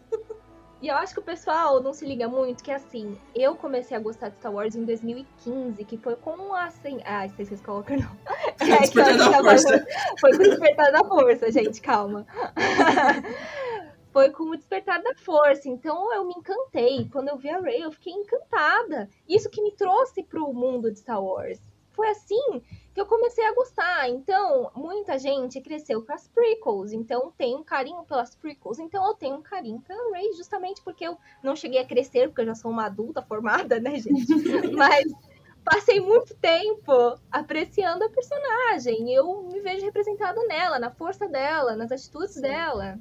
E 0.82 0.88
eu 0.88 0.96
acho 0.96 1.12
que 1.12 1.20
o 1.20 1.22
pessoal 1.22 1.82
não 1.82 1.92
se 1.92 2.06
liga 2.06 2.26
muito, 2.26 2.64
que 2.64 2.72
assim, 2.72 3.18
eu 3.34 3.54
comecei 3.54 3.94
a 3.94 4.00
gostar 4.00 4.30
de 4.30 4.36
Star 4.36 4.52
Wars 4.52 4.74
em 4.74 4.84
2015, 4.84 5.84
que 5.84 5.98
foi 5.98 6.16
com 6.16 6.54
a 6.54 6.64
assim. 6.64 7.00
Ah, 7.04 7.26
Stacy 7.26 7.54
Skywalker 7.54 8.00
não. 8.00 8.16
É, 8.60 8.78
Despertar 8.80 9.16
da 9.16 9.42
força. 9.42 9.86
Foi 10.20 10.36
com 10.36 10.42
o 10.42 10.48
Despertar 10.50 10.92
da 10.92 11.04
Força, 11.04 11.50
gente, 11.50 11.80
calma. 11.80 12.26
foi 14.12 14.30
com 14.30 14.44
o 14.44 14.56
Despertar 14.56 15.02
da 15.02 15.14
Força. 15.14 15.66
Então 15.66 16.12
eu 16.14 16.26
me 16.26 16.34
encantei. 16.36 17.08
Quando 17.10 17.28
eu 17.28 17.38
vi 17.38 17.48
a 17.48 17.58
Rey, 17.58 17.82
eu 17.82 17.90
fiquei 17.90 18.12
encantada. 18.12 19.08
Isso 19.26 19.48
que 19.48 19.62
me 19.62 19.72
trouxe 19.72 20.22
pro 20.22 20.52
mundo 20.52 20.90
de 20.92 20.98
Star 20.98 21.24
Wars. 21.24 21.58
Foi 21.92 22.08
assim 22.10 22.62
eu 23.00 23.06
comecei 23.06 23.44
a 23.44 23.54
gostar. 23.54 24.08
Então, 24.08 24.70
muita 24.74 25.18
gente 25.18 25.60
cresceu 25.60 26.02
com 26.02 26.12
as 26.12 26.28
prequels, 26.28 26.92
então 26.92 27.32
tem 27.36 27.56
um 27.56 27.64
carinho 27.64 28.04
pelas 28.04 28.34
prequels. 28.34 28.78
Então, 28.78 29.06
eu 29.06 29.14
tenho 29.14 29.36
um 29.36 29.42
carinho 29.42 29.80
pela 29.80 30.16
Rey, 30.16 30.32
justamente 30.34 30.82
porque 30.82 31.06
eu 31.06 31.16
não 31.42 31.56
cheguei 31.56 31.80
a 31.80 31.86
crescer, 31.86 32.28
porque 32.28 32.42
eu 32.42 32.46
já 32.46 32.54
sou 32.54 32.70
uma 32.70 32.86
adulta 32.86 33.22
formada, 33.22 33.80
né, 33.80 33.96
gente? 33.96 34.26
Mas 34.76 35.12
passei 35.64 36.00
muito 36.00 36.34
tempo 36.36 37.18
apreciando 37.30 38.04
a 38.04 38.10
personagem. 38.10 39.12
Eu 39.12 39.42
me 39.44 39.60
vejo 39.60 39.84
representada 39.84 40.42
nela, 40.46 40.78
na 40.78 40.90
força 40.90 41.26
dela, 41.28 41.76
nas 41.76 41.90
atitudes 41.92 42.40
dela. 42.40 42.98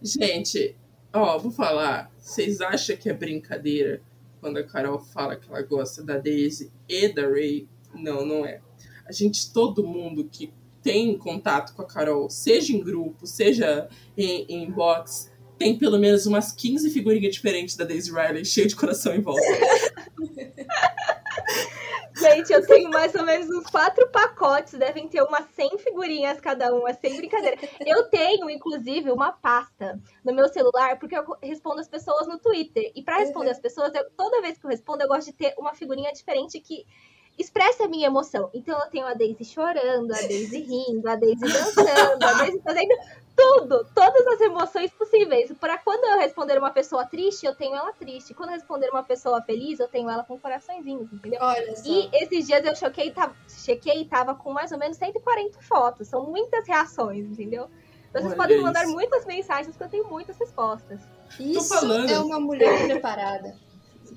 Gente, 0.00 0.76
ó, 1.12 1.38
vou 1.38 1.50
falar. 1.50 2.10
Vocês 2.18 2.60
acham 2.60 2.96
que 2.96 3.08
é 3.08 3.12
brincadeira 3.12 4.02
quando 4.40 4.58
a 4.58 4.64
Carol 4.64 4.98
fala 4.98 5.36
que 5.36 5.48
ela 5.48 5.62
gosta 5.62 6.02
da 6.02 6.18
Daisy 6.18 6.72
e 6.88 7.08
da 7.08 7.22
Ray? 7.22 7.68
Não, 7.94 8.24
não 8.24 8.46
é. 8.46 8.60
A 9.06 9.12
gente, 9.12 9.52
todo 9.52 9.86
mundo 9.86 10.28
que 10.30 10.52
tem 10.82 11.16
contato 11.16 11.74
com 11.74 11.82
a 11.82 11.86
Carol, 11.86 12.28
seja 12.28 12.72
em 12.72 12.80
grupo, 12.80 13.26
seja 13.26 13.88
em, 14.16 14.46
em 14.48 14.70
box, 14.70 15.30
tem 15.58 15.78
pelo 15.78 15.98
menos 15.98 16.26
umas 16.26 16.52
15 16.52 16.90
figurinhas 16.90 17.32
diferentes 17.32 17.76
da 17.76 17.84
Daisy 17.84 18.10
Riley, 18.10 18.44
cheia 18.44 18.66
de 18.66 18.74
coração 18.74 19.14
em 19.14 19.20
volta. 19.20 19.40
Gente, 22.14 22.52
eu 22.52 22.64
tenho 22.66 22.90
mais 22.90 23.14
ou 23.14 23.24
menos 23.24 23.48
uns 23.48 23.66
quatro 23.66 24.08
pacotes, 24.08 24.74
devem 24.74 25.08
ter 25.08 25.22
umas 25.22 25.46
100 25.54 25.78
figurinhas 25.78 26.40
cada 26.40 26.72
uma, 26.72 26.92
sem 26.94 27.16
brincadeira. 27.16 27.56
Eu 27.84 28.04
tenho, 28.04 28.50
inclusive, 28.50 29.10
uma 29.10 29.32
pasta 29.32 30.00
no 30.24 30.34
meu 30.34 30.48
celular, 30.48 30.98
porque 30.98 31.16
eu 31.16 31.24
respondo 31.42 31.80
as 31.80 31.88
pessoas 31.88 32.26
no 32.28 32.38
Twitter. 32.38 32.92
E 32.94 33.02
para 33.02 33.18
responder 33.18 33.46
uhum. 33.46 33.52
as 33.52 33.60
pessoas, 33.60 33.94
eu, 33.94 34.08
toda 34.16 34.42
vez 34.42 34.58
que 34.58 34.64
eu 34.66 34.70
respondo, 34.70 35.02
eu 35.02 35.08
gosto 35.08 35.26
de 35.26 35.32
ter 35.32 35.54
uma 35.58 35.74
figurinha 35.74 36.12
diferente 36.12 36.60
que 36.60 36.84
expressa 37.38 37.84
a 37.84 37.88
minha 37.88 38.06
emoção. 38.06 38.50
Então 38.52 38.78
eu 38.78 38.90
tenho 38.90 39.06
a 39.06 39.14
Daisy 39.14 39.44
chorando, 39.44 40.12
a 40.12 40.16
Daisy 40.16 40.60
rindo, 40.60 41.08
a 41.08 41.16
Daisy 41.16 41.40
dançando, 41.40 42.24
a 42.24 42.32
Daisy 42.34 42.60
fazendo 42.62 42.94
tudo, 43.36 43.86
todas 43.94 44.26
as 44.26 44.40
emoções 44.40 44.90
possíveis. 44.92 45.52
Para 45.58 45.78
quando 45.78 46.04
eu 46.04 46.18
responder 46.18 46.58
uma 46.58 46.70
pessoa 46.70 47.04
triste, 47.06 47.46
eu 47.46 47.54
tenho 47.54 47.74
ela 47.74 47.92
triste. 47.92 48.34
Quando 48.34 48.50
eu 48.50 48.54
responder 48.54 48.90
uma 48.90 49.02
pessoa 49.02 49.40
feliz, 49.42 49.80
eu 49.80 49.88
tenho 49.88 50.08
ela 50.08 50.22
com 50.22 50.38
coraçõezinhos, 50.38 51.12
entendeu? 51.12 51.40
Olha 51.42 51.76
só. 51.76 51.82
E 51.88 52.10
esses 52.12 52.46
dias 52.46 52.64
eu 52.64 52.76
choquei, 52.76 53.10
tá, 53.10 53.32
chequei 53.48 54.02
e 54.02 54.04
tava 54.04 54.34
com 54.34 54.52
mais 54.52 54.70
ou 54.72 54.78
menos 54.78 54.96
140 54.98 55.60
fotos. 55.62 56.08
São 56.08 56.26
muitas 56.26 56.66
reações, 56.66 57.26
entendeu? 57.26 57.68
Vocês 58.12 58.26
Olha 58.26 58.36
podem 58.36 58.60
mandar 58.60 58.84
isso. 58.84 58.92
muitas 58.92 59.24
mensagens, 59.24 59.68
porque 59.68 59.84
eu 59.84 59.88
tenho 59.88 60.10
muitas 60.10 60.36
respostas. 60.36 61.00
Isso 61.40 61.74
é 61.74 62.18
uma 62.18 62.38
mulher 62.38 62.84
preparada. 62.86 63.56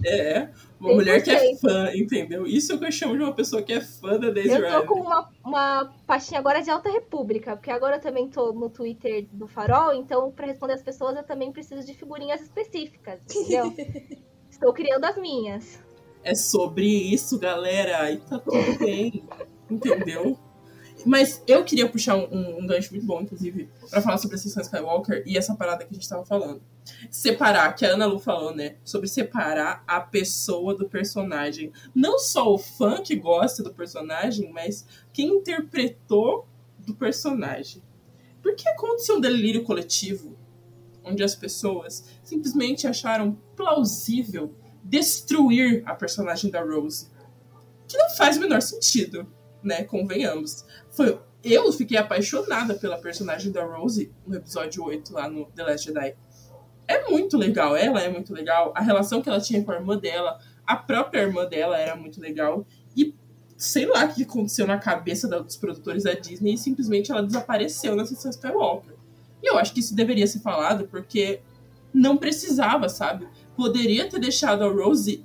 É, 0.04 0.50
uma 0.80 0.94
mulher 0.94 1.24
que 1.24 1.32
é 1.32 1.56
fã, 1.58 1.92
entendeu? 1.96 2.46
Isso 2.46 2.72
é 2.72 2.76
o 2.76 2.80
que 2.80 2.86
eu 2.86 2.92
chamo 2.92 3.16
de 3.16 3.24
uma 3.24 3.34
pessoa 3.34 3.62
que 3.62 3.74
é 3.74 3.82
fã 3.82 4.20
da 4.20 4.30
Daisy 4.30 4.50
Eu 4.50 4.82
tô 4.82 4.88
com 4.88 5.00
uma, 5.02 5.30
uma 5.44 5.94
pastinha 6.06 6.40
agora 6.40 6.62
de 6.62 6.70
Alta 6.70 6.90
República, 6.90 7.56
porque 7.56 7.72
agora 7.72 7.98
eu 7.98 8.02
também 8.02 8.28
tô 8.28 8.52
no 8.54 8.70
Twitter 8.70 9.28
do 9.32 9.48
Farol, 9.48 9.94
então 9.94 10.32
para 10.32 10.48
responder 10.48 10.74
as 10.74 10.84
pessoas 10.84 11.16
eu 11.16 11.24
também 11.24 11.52
preciso 11.52 11.86
de 11.86 11.94
figurinhas 11.94 12.42
específicas, 12.42 13.20
entendeu? 13.24 13.74
Estou 14.50 14.74
criando 14.74 15.04
as 15.06 15.18
minhas. 15.18 15.80
é 16.24 16.34
sobre 16.34 16.86
isso, 16.86 17.38
galera. 17.38 18.12
E 18.12 18.18
tá 18.18 18.40
tudo 18.40 18.80
bem. 18.80 19.24
entendeu? 19.70 20.38
Mas 21.06 21.42
eu 21.48 21.64
queria 21.64 21.88
puxar 21.88 22.16
um, 22.16 22.60
um, 22.60 22.66
gancho 22.66 22.92
muito 22.92 23.06
bom, 23.06 23.22
inclusive, 23.22 23.70
para 23.90 24.02
falar 24.02 24.18
sobre 24.18 24.36
a 24.36 24.40
Ascensão 24.40 24.64
Skywalker 24.64 25.24
e 25.26 25.38
essa 25.38 25.56
parada 25.56 25.86
que 25.86 25.92
a 25.92 25.94
gente 25.94 26.10
tava 26.10 26.26
falando. 26.26 26.62
Separar, 27.12 27.74
que 27.76 27.86
a 27.86 27.90
Ana 27.90 28.08
Lu 28.08 28.20
falou, 28.20 28.56
né? 28.56 28.76
Sobre 28.84 29.08
separar 29.08 29.84
a 29.88 30.02
pessoa 30.02 30.74
do 30.74 30.90
personagem. 30.90 31.72
Não 31.94 32.18
só 32.18 32.52
o 32.52 32.58
fã 32.58 33.02
que 33.02 33.16
gosta 33.16 33.62
do 33.62 33.74
personagem, 33.74 34.52
mas 34.52 34.86
quem 35.14 35.28
interpretou 35.28 36.48
do 36.80 36.96
personagem. 36.96 37.84
Porque 38.42 38.68
aconteceu 38.68 39.18
um 39.18 39.22
delírio 39.22 39.64
coletivo 39.64 40.36
onde 41.04 41.24
as 41.24 41.36
pessoas 41.36 42.04
simplesmente 42.24 42.88
acharam 42.88 43.38
plausível 43.56 44.54
destruir 44.84 45.84
a 45.86 45.94
personagem 45.94 46.50
da 46.50 46.64
Rose. 46.64 47.08
Que 47.88 47.98
não 47.98 48.10
faz 48.10 48.38
o 48.38 48.42
menor 48.42 48.62
sentido, 48.62 49.28
né? 49.66 49.84
Convenhamos. 49.84 50.66
Foi, 50.92 51.20
eu 51.44 51.72
fiquei 51.72 51.98
apaixonada 51.98 52.74
pela 52.76 52.98
personagem 52.98 53.52
da 53.52 53.64
Rose 53.64 54.12
no 54.26 54.36
episódio 54.36 54.84
8 54.84 55.14
lá 55.14 55.30
no 55.30 55.46
The 55.46 55.64
Last 55.64 55.86
Jedi. 55.86 56.16
É 56.88 57.10
muito 57.10 57.38
legal, 57.38 57.76
ela 57.76 58.02
é 58.02 58.10
muito 58.10 58.34
legal. 58.34 58.72
A 58.76 58.82
relação 58.82 59.22
que 59.22 59.30
ela 59.30 59.40
tinha 59.40 59.64
com 59.64 59.72
a 59.72 59.76
irmã 59.76 59.98
dela, 59.98 60.40
a 60.66 60.76
própria 60.76 61.22
irmã 61.22 61.46
dela 61.46 61.78
era 61.78 61.96
muito 61.96 62.22
legal. 62.22 62.66
E 62.96 63.14
sei 63.58 63.86
lá 63.86 64.06
o 64.06 64.14
que 64.14 64.24
aconteceu 64.24 64.68
na 64.68 64.78
cabeça 64.78 65.28
dos 65.28 65.56
produtores 65.56 66.04
da 66.04 66.14
Disney 66.14 66.54
e 66.54 66.58
simplesmente 66.58 67.12
ela 67.12 67.24
desapareceu 67.24 67.96
na 67.96 68.04
Skywalker. 68.04 68.96
E 69.42 69.48
eu 69.48 69.58
acho 69.58 69.74
que 69.74 69.80
isso 69.80 69.96
deveria 69.96 70.28
ser 70.28 70.40
falado 70.40 70.88
porque 70.88 71.42
não 71.94 72.18
precisava, 72.18 72.90
sabe? 72.90 73.28
Poderia 73.56 74.10
ter 74.10 74.20
deixado 74.20 74.64
a 74.64 74.70
Rose 74.70 75.24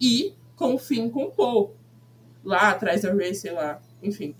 ir 0.00 0.34
com 0.54 0.74
o 0.74 0.78
fim 0.78 1.10
com 1.10 1.24
o 1.24 1.30
Paul. 1.30 1.74
Lá 2.44 2.70
atrás 2.70 3.02
da 3.02 3.12
Ray, 3.12 3.34
sei 3.34 3.52
lá. 3.52 3.80
Enfim. 4.02 4.34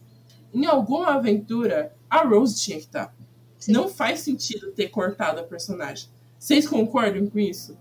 Em 0.52 0.66
alguma 0.66 1.14
aventura, 1.14 1.94
a 2.10 2.22
Rose 2.24 2.60
tinha 2.60 2.76
que 2.76 2.84
estar. 2.84 3.14
Sim. 3.58 3.72
Não 3.72 3.88
faz 3.88 4.20
sentido 4.20 4.72
ter 4.72 4.88
cortado 4.88 5.40
a 5.40 5.44
personagem. 5.44 6.08
Vocês 6.38 6.66
concordam 6.66 7.26
com 7.28 7.38
isso? 7.38 7.78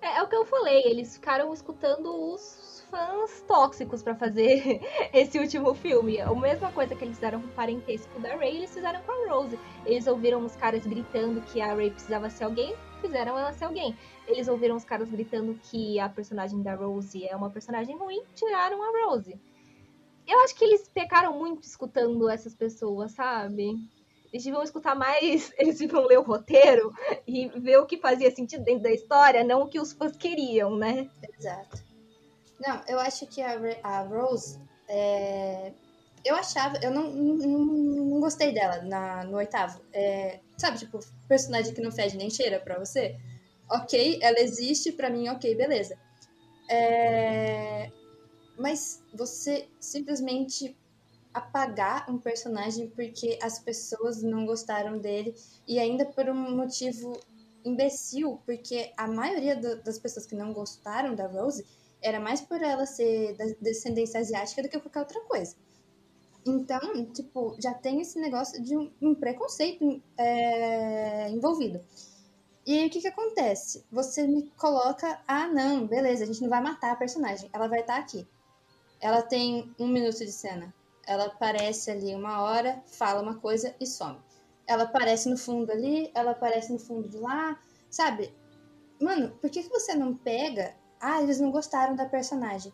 É, 0.00 0.18
é 0.18 0.22
o 0.22 0.28
que 0.28 0.36
eu 0.36 0.44
falei, 0.44 0.82
eles 0.84 1.14
ficaram 1.14 1.52
escutando 1.52 2.32
os 2.32 2.84
fãs 2.90 3.42
tóxicos 3.48 4.02
para 4.02 4.14
fazer 4.14 4.80
esse 5.12 5.38
último 5.38 5.74
filme. 5.74 6.20
A 6.20 6.32
mesma 6.34 6.70
coisa 6.70 6.94
que 6.94 7.02
eles 7.02 7.16
fizeram 7.16 7.40
com 7.40 7.48
o 7.48 7.52
parentesco 7.52 8.20
da 8.20 8.36
Ray, 8.36 8.58
eles 8.58 8.72
fizeram 8.72 9.00
com 9.02 9.10
a 9.10 9.34
Rose. 9.34 9.58
Eles 9.84 10.06
ouviram 10.06 10.44
os 10.44 10.54
caras 10.54 10.86
gritando 10.86 11.40
que 11.40 11.60
a 11.60 11.74
Ray 11.74 11.90
precisava 11.90 12.30
ser 12.30 12.44
alguém, 12.44 12.74
fizeram 13.00 13.38
ela 13.38 13.52
ser 13.52 13.64
alguém. 13.64 13.96
Eles 14.28 14.46
ouviram 14.46 14.76
os 14.76 14.84
caras 14.84 15.08
gritando 15.08 15.58
que 15.62 15.98
a 15.98 16.08
personagem 16.08 16.62
da 16.62 16.74
Rose 16.74 17.26
é 17.26 17.34
uma 17.34 17.50
personagem 17.50 17.96
ruim, 17.96 18.22
tiraram 18.34 18.82
a 18.82 19.06
Rose. 19.06 19.40
Eu 20.26 20.40
acho 20.40 20.54
que 20.54 20.64
eles 20.64 20.88
pecaram 20.88 21.38
muito 21.38 21.62
escutando 21.64 22.28
essas 22.28 22.54
pessoas, 22.54 23.12
sabe? 23.12 23.74
Eles 24.32 24.44
deviam 24.44 24.62
escutar 24.62 24.94
mais, 24.94 25.52
eles 25.58 25.78
deviam 25.78 26.06
ler 26.06 26.18
o 26.18 26.22
roteiro 26.22 26.92
e 27.26 27.48
ver 27.48 27.78
o 27.78 27.86
que 27.86 27.98
fazia 27.98 28.34
sentido 28.34 28.64
dentro 28.64 28.82
da 28.82 28.90
história, 28.90 29.44
não 29.44 29.62
o 29.62 29.68
que 29.68 29.78
os 29.78 29.92
fãs 29.92 30.16
queriam, 30.16 30.76
né? 30.76 31.08
Exato. 31.38 31.84
Não, 32.66 32.80
eu 32.88 32.98
acho 32.98 33.26
que 33.26 33.42
a, 33.42 33.58
a 33.82 34.02
Rose. 34.02 34.58
É... 34.88 35.72
Eu 36.24 36.34
achava. 36.34 36.78
Eu 36.82 36.90
não, 36.90 37.10
não, 37.10 37.58
não 37.58 38.20
gostei 38.20 38.52
dela 38.52 38.82
na, 38.82 39.24
no 39.24 39.36
oitavo. 39.36 39.80
É... 39.92 40.40
Sabe, 40.56 40.78
tipo, 40.78 40.98
personagem 41.28 41.74
que 41.74 41.82
não 41.82 41.92
fede 41.92 42.16
nem 42.16 42.30
cheira 42.30 42.58
pra 42.58 42.78
você? 42.78 43.16
Ok, 43.70 44.18
ela 44.22 44.40
existe, 44.40 44.92
pra 44.92 45.10
mim, 45.10 45.28
ok, 45.28 45.54
beleza. 45.54 45.98
É... 46.70 47.90
Mas 48.56 49.02
você 49.12 49.68
simplesmente 49.80 50.76
apagar 51.32 52.08
um 52.08 52.16
personagem 52.16 52.88
porque 52.90 53.38
as 53.42 53.58
pessoas 53.58 54.22
não 54.22 54.46
gostaram 54.46 54.98
dele 54.98 55.34
e 55.66 55.80
ainda 55.80 56.06
por 56.06 56.28
um 56.28 56.56
motivo 56.56 57.18
imbecil, 57.64 58.40
porque 58.46 58.92
a 58.96 59.08
maioria 59.08 59.56
do, 59.56 59.82
das 59.82 59.98
pessoas 59.98 60.26
que 60.26 60.34
não 60.36 60.52
gostaram 60.52 61.14
da 61.14 61.26
Rose 61.26 61.66
era 62.00 62.20
mais 62.20 62.40
por 62.40 62.62
ela 62.62 62.86
ser 62.86 63.34
da 63.36 63.46
descendência 63.60 64.20
asiática 64.20 64.62
do 64.62 64.68
que 64.68 64.78
qualquer 64.78 65.00
outra 65.00 65.20
coisa. 65.22 65.56
Então, 66.46 67.06
tipo, 67.06 67.56
já 67.58 67.72
tem 67.72 68.02
esse 68.02 68.20
negócio 68.20 68.62
de 68.62 68.76
um, 68.76 68.92
um 69.00 69.14
preconceito 69.14 70.02
é, 70.18 71.30
envolvido. 71.30 71.80
E 72.66 72.78
aí, 72.78 72.86
o 72.86 72.90
que 72.90 73.00
que 73.00 73.08
acontece? 73.08 73.84
Você 73.90 74.26
me 74.26 74.50
coloca, 74.50 75.20
ah, 75.26 75.48
não, 75.48 75.86
beleza, 75.86 76.24
a 76.24 76.26
gente 76.26 76.42
não 76.42 76.50
vai 76.50 76.62
matar 76.62 76.92
a 76.92 76.96
personagem, 76.96 77.48
ela 77.52 77.66
vai 77.66 77.80
estar 77.80 77.96
aqui. 77.96 78.26
Ela 79.00 79.22
tem 79.22 79.74
um 79.78 79.88
minuto 79.88 80.18
de 80.18 80.32
cena. 80.32 80.74
Ela 81.06 81.26
aparece 81.26 81.90
ali 81.90 82.14
uma 82.14 82.42
hora, 82.42 82.82
fala 82.86 83.22
uma 83.22 83.36
coisa 83.36 83.74
e 83.80 83.86
some. 83.86 84.18
Ela 84.66 84.84
aparece 84.84 85.28
no 85.28 85.36
fundo 85.36 85.70
ali, 85.70 86.10
ela 86.14 86.30
aparece 86.30 86.72
no 86.72 86.78
fundo 86.78 87.08
de 87.08 87.18
lá, 87.18 87.60
sabe? 87.90 88.34
Mano, 89.00 89.30
por 89.40 89.50
que, 89.50 89.62
que 89.62 89.68
você 89.68 89.94
não 89.94 90.14
pega 90.14 90.74
ah, 91.04 91.22
eles 91.22 91.38
não 91.38 91.50
gostaram 91.50 91.94
da 91.94 92.06
personagem. 92.06 92.72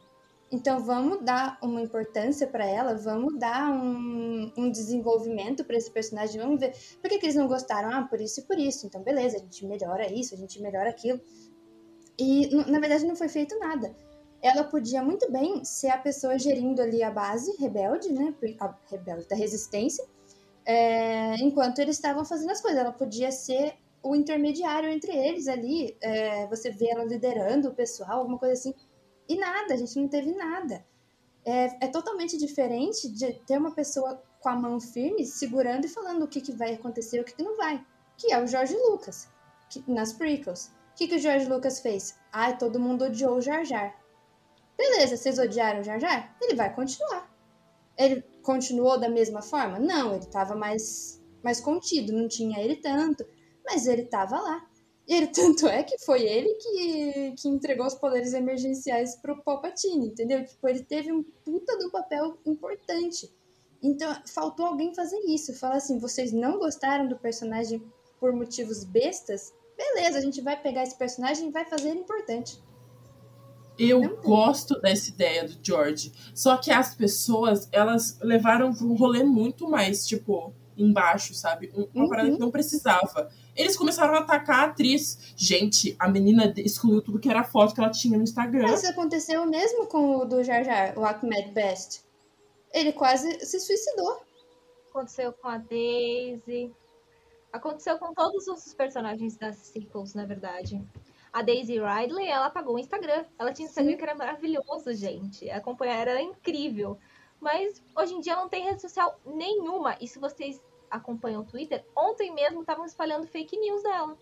Então 0.52 0.84
vamos 0.84 1.24
dar 1.24 1.58
uma 1.60 1.80
importância 1.80 2.46
para 2.46 2.64
ela, 2.64 2.94
vamos 2.94 3.36
dar 3.36 3.70
um, 3.72 4.52
um 4.56 4.70
desenvolvimento 4.70 5.64
para 5.64 5.76
esse 5.76 5.90
personagem, 5.90 6.40
vamos 6.40 6.60
ver 6.60 6.72
por 7.00 7.10
que, 7.10 7.18
que, 7.18 7.26
eles 7.26 7.34
não 7.34 7.48
gostaram. 7.48 7.90
Ah, 7.90 8.02
por 8.04 8.20
isso 8.20 8.38
e 8.40 8.44
por 8.44 8.56
isso. 8.56 8.86
Então 8.86 9.02
beleza, 9.02 9.36
a 9.36 9.40
gente 9.40 9.66
melhora 9.66 10.12
isso, 10.12 10.34
a 10.34 10.38
gente 10.38 10.62
melhora 10.62 10.90
aquilo. 10.90 11.20
E 12.16 12.54
na 12.70 12.78
verdade 12.78 13.04
não 13.04 13.16
foi 13.16 13.28
feito 13.28 13.58
nada. 13.58 13.94
Ela 14.42 14.64
podia 14.64 15.02
muito 15.02 15.30
bem 15.30 15.64
ser 15.64 15.88
a 15.88 15.98
pessoa 15.98 16.38
gerindo 16.38 16.80
ali 16.80 17.02
a 17.02 17.10
base 17.10 17.56
rebelde, 17.58 18.12
né? 18.12 18.34
A 18.58 18.74
rebelde 18.90 19.28
da 19.28 19.36
resistência, 19.36 20.04
é, 20.64 21.34
enquanto 21.36 21.78
eles 21.78 21.96
estavam 21.96 22.24
fazendo 22.24 22.50
as 22.50 22.60
coisas. 22.60 22.80
Ela 22.80 22.92
podia 22.92 23.30
ser 23.30 23.74
o 24.02 24.14
intermediário 24.14 24.88
entre 24.88 25.12
eles 25.14 25.46
ali, 25.46 25.96
é, 26.00 26.46
você 26.46 26.70
vê 26.70 26.88
ela 26.90 27.04
liderando 27.04 27.68
o 27.68 27.74
pessoal, 27.74 28.20
alguma 28.20 28.38
coisa 28.38 28.54
assim, 28.54 28.74
e 29.28 29.36
nada, 29.36 29.74
a 29.74 29.76
gente 29.76 29.98
não 29.98 30.08
teve 30.08 30.32
nada. 30.32 30.84
É, 31.44 31.84
é 31.84 31.88
totalmente 31.88 32.36
diferente 32.36 33.08
de 33.08 33.32
ter 33.46 33.58
uma 33.58 33.72
pessoa 33.72 34.22
com 34.40 34.48
a 34.48 34.56
mão 34.56 34.80
firme, 34.80 35.26
segurando 35.26 35.84
e 35.84 35.88
falando 35.88 36.22
o 36.22 36.28
que, 36.28 36.40
que 36.40 36.52
vai 36.52 36.74
acontecer 36.74 37.18
e 37.18 37.20
o 37.20 37.24
que, 37.24 37.34
que 37.34 37.42
não 37.42 37.56
vai, 37.56 37.84
que 38.16 38.32
é 38.32 38.42
o 38.42 38.46
George 38.46 38.74
Lucas, 38.74 39.28
que, 39.68 39.84
nas 39.86 40.12
prequels. 40.12 40.66
O 40.92 40.96
que, 40.96 41.08
que 41.08 41.16
o 41.16 41.18
George 41.18 41.46
Lucas 41.46 41.80
fez? 41.80 42.18
Ai, 42.32 42.56
todo 42.58 42.80
mundo 42.80 43.04
odiou 43.04 43.36
o 43.36 43.40
Jar 43.40 43.64
Jar. 43.64 43.94
Beleza, 44.80 45.16
vocês 45.16 45.38
odiaram 45.38 45.80
o 45.80 45.84
Jar 45.84 46.00
Jar? 46.00 46.36
Ele 46.40 46.54
vai 46.54 46.74
continuar. 46.74 47.30
Ele 47.98 48.22
continuou 48.42 48.98
da 48.98 49.08
mesma 49.08 49.42
forma? 49.42 49.78
Não, 49.78 50.14
ele 50.14 50.24
estava 50.24 50.54
mais, 50.54 51.22
mais 51.42 51.60
contido, 51.60 52.12
não 52.12 52.26
tinha 52.26 52.58
ele 52.58 52.76
tanto 52.76 53.26
mas 53.64 53.86
ele 53.86 54.02
estava 54.02 54.40
lá. 54.40 54.66
Ele, 55.06 55.26
tanto 55.32 55.66
é 55.66 55.82
que 55.82 55.98
foi 56.04 56.22
ele 56.22 56.54
que, 56.54 57.34
que 57.38 57.48
entregou 57.48 57.86
os 57.86 57.94
poderes 57.94 58.32
emergenciais 58.32 59.16
pro 59.16 59.42
Palpatine, 59.42 60.08
entendeu? 60.08 60.44
Tipo, 60.44 60.68
ele 60.68 60.82
teve 60.82 61.12
um 61.12 61.22
puta 61.22 61.78
do 61.78 61.90
papel 61.90 62.36
importante. 62.46 63.30
Então, 63.82 64.14
faltou 64.26 64.66
alguém 64.66 64.94
fazer 64.94 65.18
isso. 65.20 65.54
Falar 65.54 65.76
assim, 65.76 65.98
vocês 65.98 66.32
não 66.32 66.58
gostaram 66.58 67.08
do 67.08 67.18
personagem 67.18 67.82
por 68.18 68.32
motivos 68.32 68.84
bestas? 68.84 69.52
Beleza, 69.76 70.18
a 70.18 70.20
gente 70.20 70.42
vai 70.42 70.60
pegar 70.60 70.82
esse 70.82 70.96
personagem 70.96 71.48
e 71.48 71.52
vai 71.52 71.64
fazer 71.64 71.90
ele 71.90 72.00
importante. 72.00 72.62
Eu 73.82 74.18
gosto 74.22 74.78
dessa 74.78 75.08
ideia 75.08 75.48
do 75.48 75.56
George. 75.62 76.12
Só 76.34 76.58
que 76.58 76.70
as 76.70 76.94
pessoas, 76.94 77.66
elas 77.72 78.18
levaram 78.20 78.68
um 78.68 78.94
rolê 78.94 79.24
muito 79.24 79.68
mais, 79.68 80.06
tipo, 80.06 80.52
embaixo, 80.76 81.32
sabe? 81.34 81.72
Uma 81.74 82.04
uhum. 82.04 82.08
parada 82.10 82.30
que 82.30 82.38
não 82.38 82.50
precisava. 82.50 83.30
Eles 83.56 83.76
começaram 83.76 84.14
a 84.14 84.18
atacar 84.18 84.60
a 84.60 84.64
atriz. 84.64 85.32
Gente, 85.34 85.96
a 85.98 86.08
menina 86.08 86.52
excluiu 86.58 87.00
tudo 87.00 87.18
que 87.18 87.30
era 87.30 87.42
foto 87.42 87.74
que 87.74 87.80
ela 87.80 87.90
tinha 87.90 88.18
no 88.18 88.24
Instagram. 88.24 88.66
Mas 88.68 88.84
aconteceu 88.84 89.46
mesmo 89.46 89.86
com 89.86 90.18
o 90.18 90.24
do 90.26 90.42
Jar 90.44 90.62
Jar, 90.62 90.98
o 90.98 91.04
Ahmed 91.04 91.50
Best. 91.52 92.02
Ele 92.72 92.92
quase 92.92 93.44
se 93.44 93.58
suicidou. 93.60 94.20
Aconteceu 94.90 95.32
com 95.32 95.48
a 95.48 95.56
Daisy. 95.56 96.70
Aconteceu 97.52 97.98
com 97.98 98.12
todos 98.12 98.46
os 98.46 98.74
personagens 98.74 99.36
das 99.36 99.56
sequels, 99.56 100.14
na 100.14 100.24
verdade. 100.24 100.80
A 101.32 101.42
Daisy 101.42 101.78
Ridley, 101.78 102.26
ela 102.26 102.46
apagou 102.46 102.74
o 102.74 102.78
Instagram. 102.78 103.24
Ela 103.38 103.52
tinha 103.52 103.66
um 103.66 103.68
Instagram 103.68 103.92
Sim. 103.92 103.96
que 103.96 104.02
era 104.02 104.14
maravilhoso, 104.14 104.92
gente. 104.94 105.48
Acompanhar 105.50 106.08
era 106.08 106.20
incrível. 106.20 106.98
Mas 107.40 107.80
hoje 107.96 108.14
em 108.14 108.20
dia 108.20 108.32
ela 108.32 108.42
não 108.42 108.48
tem 108.48 108.64
rede 108.64 108.80
social 108.80 109.18
nenhuma. 109.24 109.96
E 110.00 110.08
se 110.08 110.18
vocês 110.18 110.60
acompanham 110.90 111.42
o 111.42 111.44
Twitter, 111.44 111.84
ontem 111.96 112.34
mesmo 112.34 112.60
estavam 112.60 112.84
espalhando 112.84 113.26
fake 113.26 113.56
news 113.56 113.82
dela. 113.82 114.16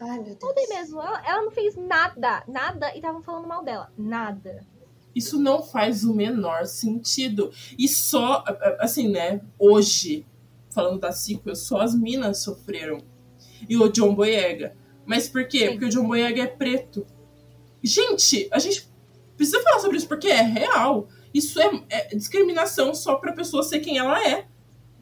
Ai, 0.00 0.18
meu 0.18 0.34
Deus. 0.34 0.42
Ontem 0.42 0.68
mesmo. 0.68 1.00
Ela, 1.00 1.22
ela 1.26 1.42
não 1.42 1.50
fez 1.50 1.76
nada, 1.76 2.42
nada, 2.48 2.92
e 2.92 2.96
estavam 2.96 3.22
falando 3.22 3.46
mal 3.46 3.62
dela. 3.62 3.92
Nada. 3.96 4.66
Isso 5.14 5.38
não 5.38 5.62
faz 5.62 6.02
o 6.02 6.12
menor 6.12 6.66
sentido. 6.66 7.52
E 7.78 7.86
só, 7.86 8.42
assim, 8.80 9.08
né, 9.08 9.40
hoje, 9.58 10.26
falando 10.70 10.98
da 10.98 11.12
sequel, 11.12 11.54
só 11.54 11.80
as 11.80 11.94
minas 11.94 12.42
sofreram. 12.42 12.98
E 13.68 13.76
o 13.76 13.88
John 13.88 14.14
Boyega. 14.14 14.76
Mas 15.06 15.28
por 15.28 15.46
quê? 15.46 15.66
Sim. 15.66 15.70
Porque 15.72 15.84
o 15.86 15.88
John 15.88 16.06
Boyega 16.06 16.42
é 16.42 16.46
preto. 16.46 17.06
Gente, 17.82 18.48
a 18.50 18.58
gente 18.58 18.88
Precisa 19.36 19.62
falar 19.62 19.80
sobre 19.80 19.96
isso 19.96 20.08
porque 20.08 20.28
é 20.28 20.42
real. 20.42 21.08
Isso 21.32 21.60
é, 21.60 21.82
é 21.90 22.14
discriminação 22.14 22.94
só 22.94 23.16
pra 23.16 23.32
pessoa 23.32 23.62
ser 23.62 23.80
quem 23.80 23.98
ela 23.98 24.22
é. 24.22 24.46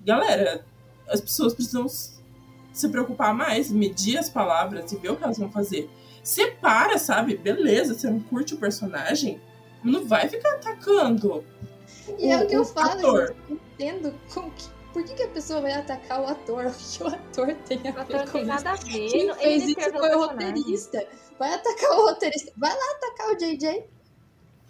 Galera, 0.05 0.65
as 1.09 1.21
pessoas 1.21 1.55
precisam 1.55 1.87
se 1.89 2.89
preocupar 2.89 3.35
mais, 3.35 3.71
medir 3.71 4.17
as 4.17 4.31
palavras 4.31 4.91
e 4.91 4.97
ver 4.97 5.11
o 5.11 5.17
que 5.17 5.25
elas 5.25 5.39
vão 5.39 5.51
fazer. 5.51 5.91
Separa, 6.23 6.99
sabe? 6.99 7.37
Beleza, 7.37 7.95
você 7.95 8.09
não 8.09 8.21
curte 8.21 8.55
o 8.55 8.57
personagem, 8.57 9.41
não 9.85 10.07
vai 10.07 10.29
ficar 10.29 10.55
atacando. 10.55 11.45
E 12.19 12.27
o, 12.29 12.33
é 12.33 12.45
o 12.45 12.47
que 12.47 12.55
eu 12.55 12.65
falo, 12.65 13.19
eu 13.19 13.37
entendo 13.51 14.15
como 14.33 14.51
que, 14.53 14.65
por 14.93 15.03
que, 15.05 15.15
que, 15.15 15.23
a 15.23 15.29
pessoa 15.29 15.61
vai 15.61 15.73
atacar 15.73 16.21
o 16.21 16.27
ator? 16.27 16.67
O 16.73 16.73
que 16.73 17.03
o 17.03 17.07
ator 17.07 17.55
tem 17.67 17.79
a 17.89 18.05
ver 18.05 18.17
o 18.17 18.25
com 18.27 18.33
tem 18.33 18.45
nada 18.45 18.71
a 18.71 18.77
ver. 18.77 19.09
Quem 19.09 19.35
fez 19.35 19.65
isso 19.69 19.91
foi 19.91 20.15
o 20.15 20.19
roteirista. 20.27 21.07
Vai 21.39 21.55
atacar 21.55 21.91
o 21.93 22.07
roteirista. 22.07 22.53
Vai 22.57 22.71
lá 22.71 22.85
atacar 22.97 23.29
o 23.31 23.37
JJ. 23.37 23.85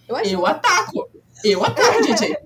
Eu, 0.09 0.17
eu 0.19 0.47
ataco. 0.47 1.11
Eu 1.45 1.65
ataco 1.65 1.99
o 1.99 2.03
JJ. 2.03 2.37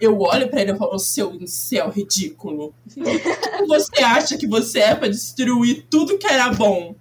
Eu 0.00 0.20
olho 0.20 0.48
pra 0.48 0.60
ele 0.60 0.72
e 0.72 0.76
falo, 0.76 0.98
seu 0.98 1.32
incel 1.34 1.88
ridículo. 1.88 2.74
você 3.66 4.02
acha 4.02 4.36
que 4.36 4.46
você 4.46 4.80
é 4.80 4.94
pra 4.94 5.08
destruir 5.08 5.86
tudo 5.88 6.18
que 6.18 6.26
era 6.26 6.52
bom? 6.52 6.94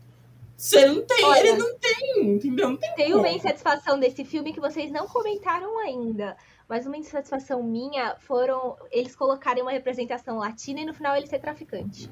Você 0.55 0.85
não 0.85 1.01
tem, 1.01 1.25
Olha, 1.25 1.39
ele 1.39 1.57
não 1.57 1.77
tem, 1.77 2.35
entendeu? 2.35 2.69
Não 2.69 2.77
tem, 2.77 2.95
tem 2.95 3.13
uma 3.13 3.29
insatisfação 3.29 3.99
desse 3.99 4.23
filme 4.23 4.53
que 4.53 4.61
vocês 4.61 4.89
não 4.91 5.07
comentaram 5.07 5.77
ainda. 5.79 6.37
Mas 6.73 6.87
uma 6.87 6.97
insatisfação 6.97 7.61
minha 7.61 8.15
foram 8.21 8.75
eles 8.89 9.15
colocarem 9.15 9.61
uma 9.61 9.71
representação 9.71 10.39
latina 10.39 10.79
e 10.79 10.85
no 10.85 10.91
final 10.91 11.15
ele 11.15 11.27
ser 11.27 11.37
traficante. 11.37 12.09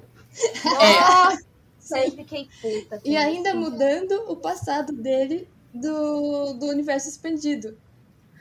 Nossa! 0.63 1.97
É. 1.97 2.05
Eu 2.05 2.11
fiquei 2.11 2.47
puta. 2.61 3.01
E 3.03 3.17
ainda 3.17 3.49
isso. 3.49 3.57
mudando 3.57 4.11
o 4.27 4.35
passado 4.35 4.93
dele 4.93 5.49
do, 5.73 6.53
do 6.53 6.67
universo 6.67 7.09
expandido. 7.09 7.75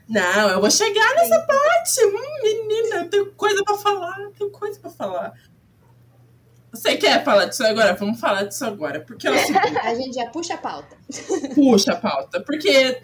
Não, 0.06 0.50
eu 0.50 0.60
vou 0.60 0.70
chegar 0.70 1.14
nessa 1.14 1.40
parte. 1.40 2.04
Hum, 2.04 2.42
menina, 2.42 2.96
eu 2.96 3.08
tenho 3.08 3.32
coisa 3.32 3.64
pra 3.64 3.78
falar, 3.78 4.20
eu 4.20 4.30
tenho 4.32 4.50
coisa 4.50 4.78
pra 4.78 4.90
falar. 4.90 5.32
Você 6.70 6.98
quer 6.98 7.24
falar 7.24 7.46
disso 7.46 7.64
agora? 7.64 7.94
Vamos 7.94 8.20
falar 8.20 8.42
disso 8.42 8.66
agora. 8.66 9.00
Porque 9.00 9.26
é 9.26 9.30
o 9.30 9.38
seguinte, 9.40 9.78
A 9.78 9.94
gente 9.94 10.14
já 10.16 10.26
puxa 10.26 10.52
a 10.52 10.58
pauta. 10.58 10.98
Puxa 11.54 11.94
a 11.94 11.96
pauta. 11.96 12.42
Porque 12.42 13.00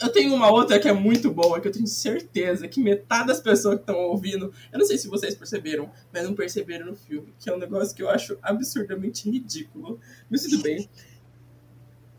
eu 0.00 0.10
tenho 0.10 0.34
uma 0.34 0.50
outra 0.50 0.78
que 0.78 0.88
é 0.88 0.92
muito 0.92 1.30
boa, 1.30 1.60
que 1.60 1.68
eu 1.68 1.72
tenho 1.72 1.86
certeza 1.86 2.68
que 2.68 2.80
metade 2.80 3.28
das 3.28 3.40
pessoas 3.40 3.76
que 3.76 3.82
estão 3.82 3.96
ouvindo, 3.96 4.52
eu 4.72 4.78
não 4.78 4.86
sei 4.86 4.98
se 4.98 5.08
vocês 5.08 5.34
perceberam, 5.34 5.90
mas 6.12 6.24
não 6.24 6.34
perceberam 6.34 6.86
no 6.86 6.94
filme, 6.94 7.34
que 7.38 7.48
é 7.48 7.54
um 7.54 7.58
negócio 7.58 7.94
que 7.94 8.02
eu 8.02 8.10
acho 8.10 8.38
absurdamente 8.42 9.30
ridículo. 9.30 9.98
Mas 10.30 10.42
tudo 10.42 10.62
bem. 10.62 10.88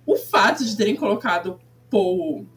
O 0.06 0.16
fato 0.16 0.66
de 0.66 0.76
terem 0.76 0.96
colocado 0.96 1.60
Paul 1.90 2.48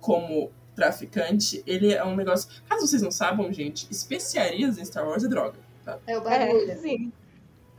como 0.00 0.52
traficante, 0.74 1.62
ele 1.66 1.92
é 1.92 2.04
um 2.04 2.16
negócio. 2.16 2.50
Caso 2.68 2.86
vocês 2.86 3.00
não 3.00 3.10
saibam, 3.10 3.50
gente, 3.52 3.86
especiarias 3.90 4.76
em 4.76 4.84
Star 4.84 5.06
Wars 5.06 5.24
é 5.24 5.28
droga. 5.28 5.58
Tá? 5.84 5.98
É 6.06 6.18
o 6.18 6.22
barulho. 6.22 6.70
É, 6.70 6.76
sim. 6.76 7.12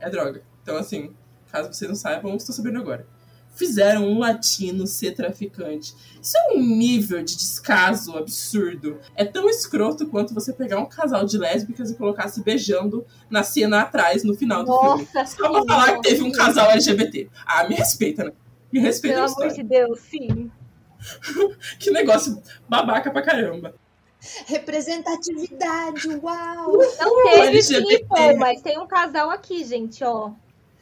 É 0.00 0.10
droga. 0.10 0.42
Então, 0.62 0.76
assim, 0.76 1.14
caso 1.52 1.72
vocês 1.72 1.88
não 1.88 1.96
saibam, 1.96 2.34
estou 2.34 2.54
sabendo 2.54 2.78
agora 2.78 3.06
fizeram 3.56 4.04
um 4.06 4.18
latino 4.18 4.86
ser 4.86 5.12
traficante. 5.12 5.94
Isso 6.22 6.36
é 6.36 6.54
um 6.54 6.60
nível 6.60 7.22
de 7.24 7.36
descaso 7.36 8.16
absurdo. 8.16 9.00
É 9.14 9.24
tão 9.24 9.48
escroto 9.48 10.06
quanto 10.06 10.34
você 10.34 10.52
pegar 10.52 10.78
um 10.78 10.86
casal 10.86 11.24
de 11.24 11.38
lésbicas 11.38 11.90
e 11.90 11.94
colocar 11.94 12.28
se 12.28 12.42
beijando 12.42 13.04
na 13.28 13.42
cena 13.42 13.80
atrás, 13.80 14.22
no 14.22 14.34
final 14.34 14.62
do 14.62 14.68
Nossa, 14.68 15.06
filme. 15.06 15.28
Só 15.28 15.50
pra 15.50 15.64
falar 15.64 15.94
que 15.96 16.08
teve 16.08 16.22
um 16.22 16.30
casal 16.30 16.70
LGBT. 16.70 17.28
Ah, 17.44 17.66
me 17.66 17.74
respeita, 17.74 18.24
né? 18.24 18.32
Me 18.72 18.78
respeita 18.78 19.16
Pelo 19.16 19.32
amor 19.32 19.52
de 19.52 19.62
Deus, 19.62 20.00
sim. 20.00 20.50
que 21.78 21.90
negócio 21.90 22.40
babaca 22.68 23.10
pra 23.10 23.22
caramba. 23.22 23.74
Representatividade, 24.46 26.08
uau! 26.22 26.72
Não 26.98 27.24
teve 27.30 27.62
sim, 27.62 28.04
pô, 28.08 28.36
mas 28.38 28.60
tem 28.60 28.78
um 28.78 28.86
casal 28.86 29.30
aqui, 29.30 29.64
gente, 29.64 30.02
ó. 30.02 30.32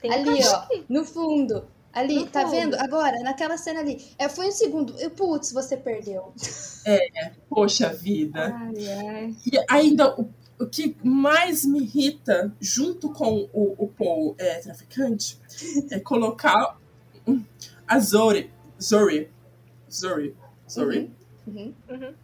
Tem 0.01 0.13
Ali, 0.13 0.43
um 0.43 0.49
ó, 0.49 0.55
aqui. 0.57 0.85
no 0.89 1.05
fundo. 1.05 1.67
Ali, 1.95 2.27
tá 2.27 2.45
vendo? 2.45 2.75
Agora, 2.75 3.21
naquela 3.21 3.57
cena 3.57 3.81
ali. 3.81 4.05
É, 4.19 4.29
foi 4.29 4.49
um 4.49 4.53
segundo. 4.53 4.99
Eu, 4.99 5.11
putz, 5.11 5.53
você 5.53 5.77
perdeu. 5.77 6.33
É, 6.87 7.31
poxa 7.49 7.89
vida. 7.95 8.55
Ai, 8.55 8.89
ai. 8.89 9.37
E 9.51 9.59
ainda 9.71 10.21
o, 10.21 10.29
o 10.61 10.67
que 10.67 10.95
mais 11.03 11.65
me 11.65 11.81
irrita, 11.81 12.55
junto 12.61 13.11
com 13.11 13.49
o, 13.55 13.75
o 13.85 13.89
Paul 13.89 14.35
é, 14.37 14.59
traficante, 14.59 15.41
é 15.91 15.99
colocar 15.99 16.79
a 17.89 17.99
Zori. 17.99 18.51
Zori. 18.79 19.31
Zori. 19.91 20.37
Zori. 20.71 21.11
Uhum. 21.47 21.73
Uhum. 21.89 22.15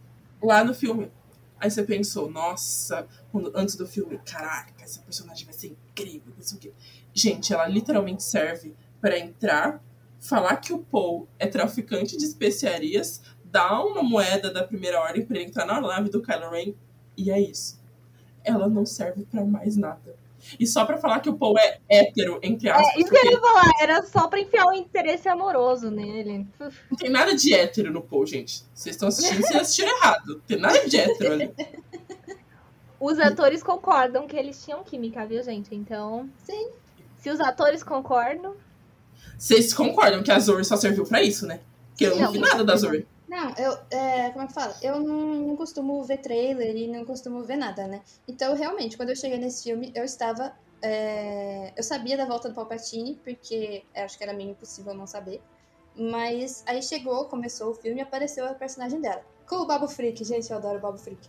Lá 0.43 0.63
no 0.63 0.75
filme. 0.75 1.11
Aí 1.59 1.71
você 1.71 1.81
pensou, 1.81 2.29
nossa, 2.29 3.07
quando, 3.31 3.51
antes 3.55 3.75
do 3.75 3.87
filme, 3.87 4.19
caraca, 4.25 4.73
essa 4.83 4.99
personagem 5.01 5.45
vai 5.45 5.53
ser 5.55 5.67
incrível, 5.67 6.33
não 6.35 6.43
sei 6.43 6.57
o 6.57 6.61
quê. 6.61 6.73
Gente, 7.13 7.53
ela 7.53 7.67
literalmente 7.67 8.23
serve 8.23 8.75
para 9.01 9.17
entrar, 9.17 9.83
falar 10.19 10.57
que 10.57 10.71
o 10.71 10.79
Paul 10.79 11.27
é 11.39 11.47
traficante 11.47 12.15
de 12.15 12.25
especiarias, 12.25 13.21
dar 13.43 13.83
uma 13.83 14.03
moeda 14.03 14.51
da 14.51 14.63
primeira 14.63 14.99
ordem 15.01 15.25
para 15.25 15.41
entrar 15.41 15.65
na 15.65 15.81
nave 15.81 16.09
do 16.09 16.21
Kylo 16.21 16.51
Ren 16.51 16.73
e 17.17 17.31
é 17.31 17.39
isso. 17.39 17.81
Ela 18.43 18.69
não 18.69 18.85
serve 18.85 19.25
para 19.25 19.43
mais 19.43 19.75
nada. 19.75 20.15
E 20.59 20.65
só 20.65 20.85
para 20.85 20.97
falar 20.97 21.19
que 21.19 21.29
o 21.29 21.35
Paul 21.35 21.57
é 21.57 21.79
hétero, 21.87 22.39
entre 22.41 22.69
aspas. 22.69 22.95
É, 22.95 22.99
isso 22.99 23.09
que 23.09 23.17
eu 23.17 23.31
ia 23.31 23.39
falar, 23.39 23.69
era 23.79 24.01
só 24.03 24.27
pra 24.27 24.39
enfiar 24.39 24.65
um 24.67 24.73
interesse 24.73 25.29
amoroso 25.29 25.91
nele. 25.91 26.47
Não 26.59 26.97
tem 26.97 27.09
nada 27.09 27.35
de 27.35 27.53
hétero 27.53 27.91
no 27.91 28.01
Paul, 28.01 28.25
gente. 28.25 28.63
Vocês 28.73 28.95
estão 28.95 29.07
assistindo, 29.07 29.41
vocês 29.41 29.61
assistiram 29.61 29.95
errado. 29.97 30.35
Não 30.35 30.39
tem 30.39 30.57
nada 30.57 30.87
de 30.87 30.97
hétero 30.97 31.33
ali. 31.33 31.53
Os 32.99 33.19
atores 33.19 33.63
concordam 33.63 34.27
que 34.27 34.35
eles 34.35 34.63
tinham 34.63 34.83
química, 34.83 35.25
viu, 35.25 35.41
gente? 35.43 35.73
Então. 35.73 36.29
Sim. 36.43 36.69
Se 37.17 37.29
os 37.29 37.39
atores 37.39 37.83
concordam, 37.83 38.55
vocês 39.41 39.73
concordam 39.73 40.21
que 40.21 40.31
a 40.31 40.37
Zori 40.37 40.63
só 40.63 40.77
serviu 40.77 41.03
pra 41.03 41.23
isso, 41.23 41.47
né? 41.47 41.61
Porque 41.89 42.05
eu 42.05 42.11
não, 42.11 42.25
não 42.25 42.31
vi 42.31 42.37
nada 42.37 42.63
da 42.63 42.75
Zori. 42.75 43.07
Não, 43.27 43.49
eu. 43.57 43.75
É, 43.89 44.29
como 44.29 44.45
é 44.45 44.47
que 44.47 44.53
fala? 44.53 44.75
Eu 44.83 44.99
não, 44.99 45.17
não 45.47 45.55
costumo 45.55 46.03
ver 46.03 46.17
trailer 46.17 46.75
e 46.75 46.87
não 46.87 47.03
costumo 47.03 47.43
ver 47.43 47.55
nada, 47.55 47.87
né? 47.87 48.01
Então, 48.27 48.55
realmente, 48.55 48.95
quando 48.95 49.09
eu 49.09 49.15
cheguei 49.15 49.39
nesse 49.39 49.63
filme, 49.63 49.91
eu 49.95 50.03
estava. 50.03 50.53
É, 50.79 51.73
eu 51.75 51.81
sabia 51.81 52.15
da 52.15 52.25
volta 52.25 52.49
do 52.49 52.53
Palpatine, 52.53 53.19
porque 53.23 53.83
acho 53.95 54.15
que 54.15 54.23
era 54.23 54.31
meio 54.31 54.51
impossível 54.51 54.93
não 54.93 55.07
saber. 55.07 55.41
Mas 55.95 56.63
aí 56.67 56.83
chegou, 56.83 57.25
começou 57.25 57.71
o 57.71 57.73
filme 57.73 57.97
e 57.97 58.03
apareceu 58.03 58.45
a 58.45 58.53
personagem 58.53 59.01
dela. 59.01 59.23
Com 59.47 59.55
o 59.55 59.65
Babo 59.65 59.87
Freak, 59.87 60.23
gente, 60.23 60.51
eu 60.51 60.57
adoro 60.57 60.77
o 60.77 60.81
Babo 60.81 60.99
Freak. 60.99 61.27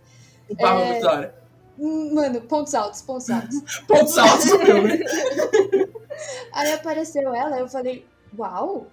O 0.51 0.55
Babo 0.55 0.81
é, 0.81 0.98
adora. 0.98 1.42
Mano, 1.79 2.42
pontos 2.42 2.75
altos, 2.75 3.01
pontos 3.01 3.31
altos. 3.31 3.62
pontos 3.88 4.18
altos 4.18 4.51
do 4.51 4.59
filme. 4.59 4.98
Aí 6.52 6.72
apareceu 6.72 7.34
ela, 7.34 7.58
eu 7.58 7.68
falei, 7.68 8.06
uau! 8.36 8.86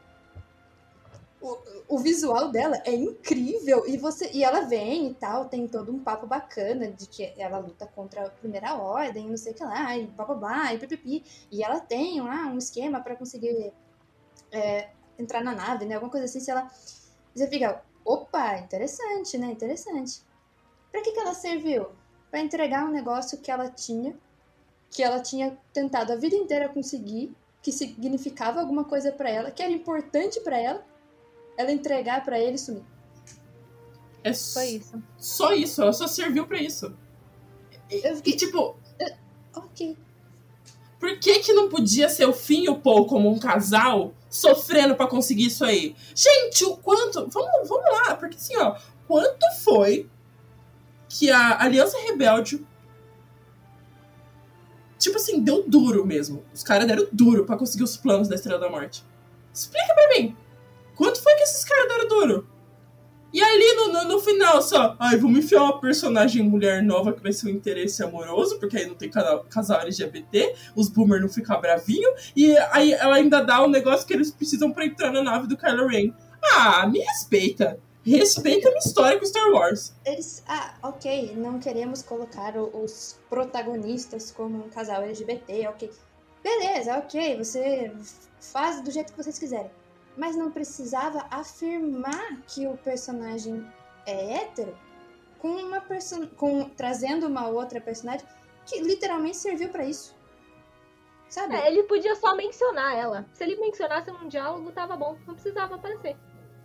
O, 1.41 1.57
o 1.87 1.97
visual 1.99 2.51
dela 2.51 2.81
é 2.85 2.93
incrível 2.93 3.87
e 3.87 3.95
você 3.97 4.29
e 4.33 4.43
ela 4.43 4.61
vem 4.61 5.07
e 5.07 5.13
tal, 5.13 5.45
tem 5.45 5.69
todo 5.69 5.89
um 5.89 5.99
papo 5.99 6.27
bacana 6.27 6.91
de 6.91 7.07
que 7.07 7.33
ela 7.37 7.59
luta 7.59 7.87
contra 7.87 8.25
a 8.25 8.29
primeira 8.29 8.75
ordem, 8.75 9.29
não 9.29 9.37
sei 9.37 9.53
o 9.53 9.55
que 9.55 9.63
lá, 9.63 9.97
e 9.97 10.05
blá 10.05 10.73
e 10.73 10.79
pipipi. 10.79 11.23
E 11.49 11.63
ela 11.63 11.79
tem 11.79 12.19
lá 12.19 12.47
um 12.47 12.57
esquema 12.57 12.99
para 12.99 13.15
conseguir 13.15 13.71
é, 14.51 14.89
entrar 15.17 15.41
na 15.41 15.55
nave, 15.55 15.85
né? 15.85 15.95
Alguma 15.95 16.11
coisa 16.11 16.25
assim, 16.25 16.41
se 16.41 16.51
ela. 16.51 16.69
Você 17.33 17.47
fica, 17.47 17.81
opa, 18.03 18.57
interessante, 18.57 19.37
né? 19.37 19.47
Interessante. 19.47 20.21
Pra 20.91 21.01
que, 21.01 21.13
que 21.13 21.19
ela 21.19 21.33
serviu? 21.33 21.87
Para 22.29 22.41
entregar 22.41 22.85
um 22.85 22.91
negócio 22.91 23.37
que 23.37 23.49
ela 23.49 23.69
tinha 23.69 24.13
que 24.91 25.03
ela 25.03 25.19
tinha 25.21 25.57
tentado 25.71 26.11
a 26.11 26.15
vida 26.15 26.35
inteira 26.35 26.67
conseguir, 26.69 27.35
que 27.61 27.71
significava 27.71 28.59
alguma 28.59 28.83
coisa 28.83 29.11
para 29.11 29.29
ela, 29.29 29.51
que 29.51 29.61
era 29.61 29.71
importante 29.71 30.39
para 30.41 30.57
ela, 30.57 30.85
ela 31.57 31.71
entregar 31.71 32.23
para 32.23 32.39
ele 32.39 32.55
e 32.55 32.59
sumir. 32.59 32.83
É 34.23 34.33
só 34.33 34.61
isso. 34.63 35.03
Só 35.17 35.53
isso, 35.53 35.81
ela 35.81 35.93
só 35.93 36.07
serviu 36.07 36.45
para 36.45 36.61
isso. 36.61 36.95
E, 37.89 38.01
fiquei... 38.15 38.33
e, 38.33 38.37
tipo. 38.37 38.77
Ok. 39.55 39.97
Por 40.99 41.17
que 41.17 41.39
que 41.39 41.53
não 41.53 41.69
podia 41.69 42.09
ser 42.09 42.25
o 42.25 42.33
fim 42.33 42.65
e 42.65 42.69
o 42.69 42.79
Paul 42.79 43.07
como 43.07 43.29
um 43.29 43.39
casal 43.39 44.13
sofrendo 44.29 44.95
para 44.95 45.07
conseguir 45.07 45.45
isso 45.45 45.63
aí? 45.63 45.95
Gente, 46.13 46.65
o 46.65 46.75
quanto. 46.77 47.27
Vamos, 47.27 47.69
vamos 47.69 47.91
lá, 47.91 48.15
porque 48.15 48.35
assim, 48.35 48.55
ó. 48.57 48.77
Quanto 49.07 49.45
foi 49.63 50.07
que 51.07 51.31
a 51.31 51.63
Aliança 51.63 51.97
Rebelde 51.99 52.65
tipo 54.99 55.17
assim, 55.17 55.41
deu 55.41 55.63
duro 55.67 56.05
mesmo. 56.05 56.43
Os 56.53 56.61
caras 56.61 56.85
deram 56.85 57.07
duro 57.11 57.45
para 57.45 57.57
conseguir 57.57 57.83
os 57.83 57.97
planos 57.97 58.27
da 58.27 58.35
Estrela 58.35 58.59
da 58.59 58.69
Morte. 58.69 59.03
Explica 59.51 59.93
pra 59.95 60.09
mim. 60.09 60.35
Quanto 60.95 61.23
foi 61.23 61.33
que 61.35 61.43
esses 61.43 61.63
caras 61.63 61.87
deram 61.87 62.07
duro? 62.07 62.47
E 63.31 63.41
ali 63.41 63.75
no, 63.75 63.93
no, 63.93 64.03
no, 64.05 64.19
final 64.19 64.59
só, 64.59 64.95
ai, 64.99 65.15
vamos 65.15 65.39
enfiar 65.39 65.61
uma 65.61 65.79
personagem 65.79 66.41
mulher 66.41 66.81
nova 66.81 67.13
que 67.13 67.21
vai 67.21 67.31
ser 67.31 67.47
um 67.47 67.51
interesse 67.51 68.03
amoroso, 68.03 68.59
porque 68.59 68.75
aí 68.75 68.87
não 68.87 68.95
tem 68.95 69.07
casal, 69.07 69.45
casal 69.47 69.81
LGBT, 69.81 70.55
os 70.75 70.89
boomers 70.89 71.21
não 71.21 71.29
ficam 71.29 71.61
bravinhos, 71.61 72.31
e 72.35 72.57
aí 72.71 72.91
ela 72.91 73.17
ainda 73.17 73.41
dá 73.41 73.63
um 73.63 73.69
negócio 73.69 74.07
que 74.07 74.13
eles 74.13 74.31
precisam 74.31 74.71
para 74.71 74.83
entrar 74.83 75.11
na 75.11 75.21
nave 75.21 75.47
do 75.47 75.55
Kylo 75.55 75.87
Ren. 75.87 76.11
Ah, 76.55 76.87
me 76.87 76.99
respeita. 76.99 77.79
Respeita 78.17 78.67
a 78.67 78.71
minha 78.71 78.79
história 78.79 79.19
com 79.19 79.25
Star 79.25 79.49
Wars. 79.51 79.93
Eles, 80.05 80.43
ah, 80.47 80.73
ok, 80.83 81.35
não 81.35 81.59
queremos 81.59 82.01
colocar 82.01 82.55
o- 82.57 82.83
os 82.83 83.19
protagonistas 83.29 84.31
como 84.31 84.65
um 84.65 84.69
casal 84.69 85.01
LGBT, 85.03 85.67
ok. 85.67 85.91
Beleza, 86.43 86.97
ok, 86.97 87.37
você 87.37 87.91
faz 88.39 88.81
do 88.81 88.89
jeito 88.91 89.11
que 89.13 89.17
vocês 89.21 89.37
quiserem. 89.37 89.71
Mas 90.17 90.35
não 90.35 90.51
precisava 90.51 91.25
afirmar 91.29 92.41
que 92.47 92.65
o 92.67 92.77
personagem 92.77 93.65
é 94.05 94.35
hétero 94.37 94.75
com 95.39 95.49
uma 95.49 95.79
person 95.81 96.27
com 96.27 96.69
trazendo 96.69 97.27
uma 97.27 97.47
outra 97.47 97.79
personagem 97.79 98.25
que 98.65 98.79
literalmente 98.81 99.37
serviu 99.37 99.69
pra 99.69 99.85
isso. 99.85 100.15
Sabe? 101.29 101.55
É, 101.55 101.67
ele 101.67 101.83
podia 101.83 102.15
só 102.15 102.35
mencionar 102.35 102.97
ela. 102.97 103.25
Se 103.33 103.43
ele 103.43 103.55
mencionasse 103.57 104.09
num 104.11 104.27
diálogo, 104.27 104.71
tava 104.71 104.97
bom. 104.97 105.15
Não 105.27 105.35
precisava 105.35 105.75
aparecer. 105.75 106.17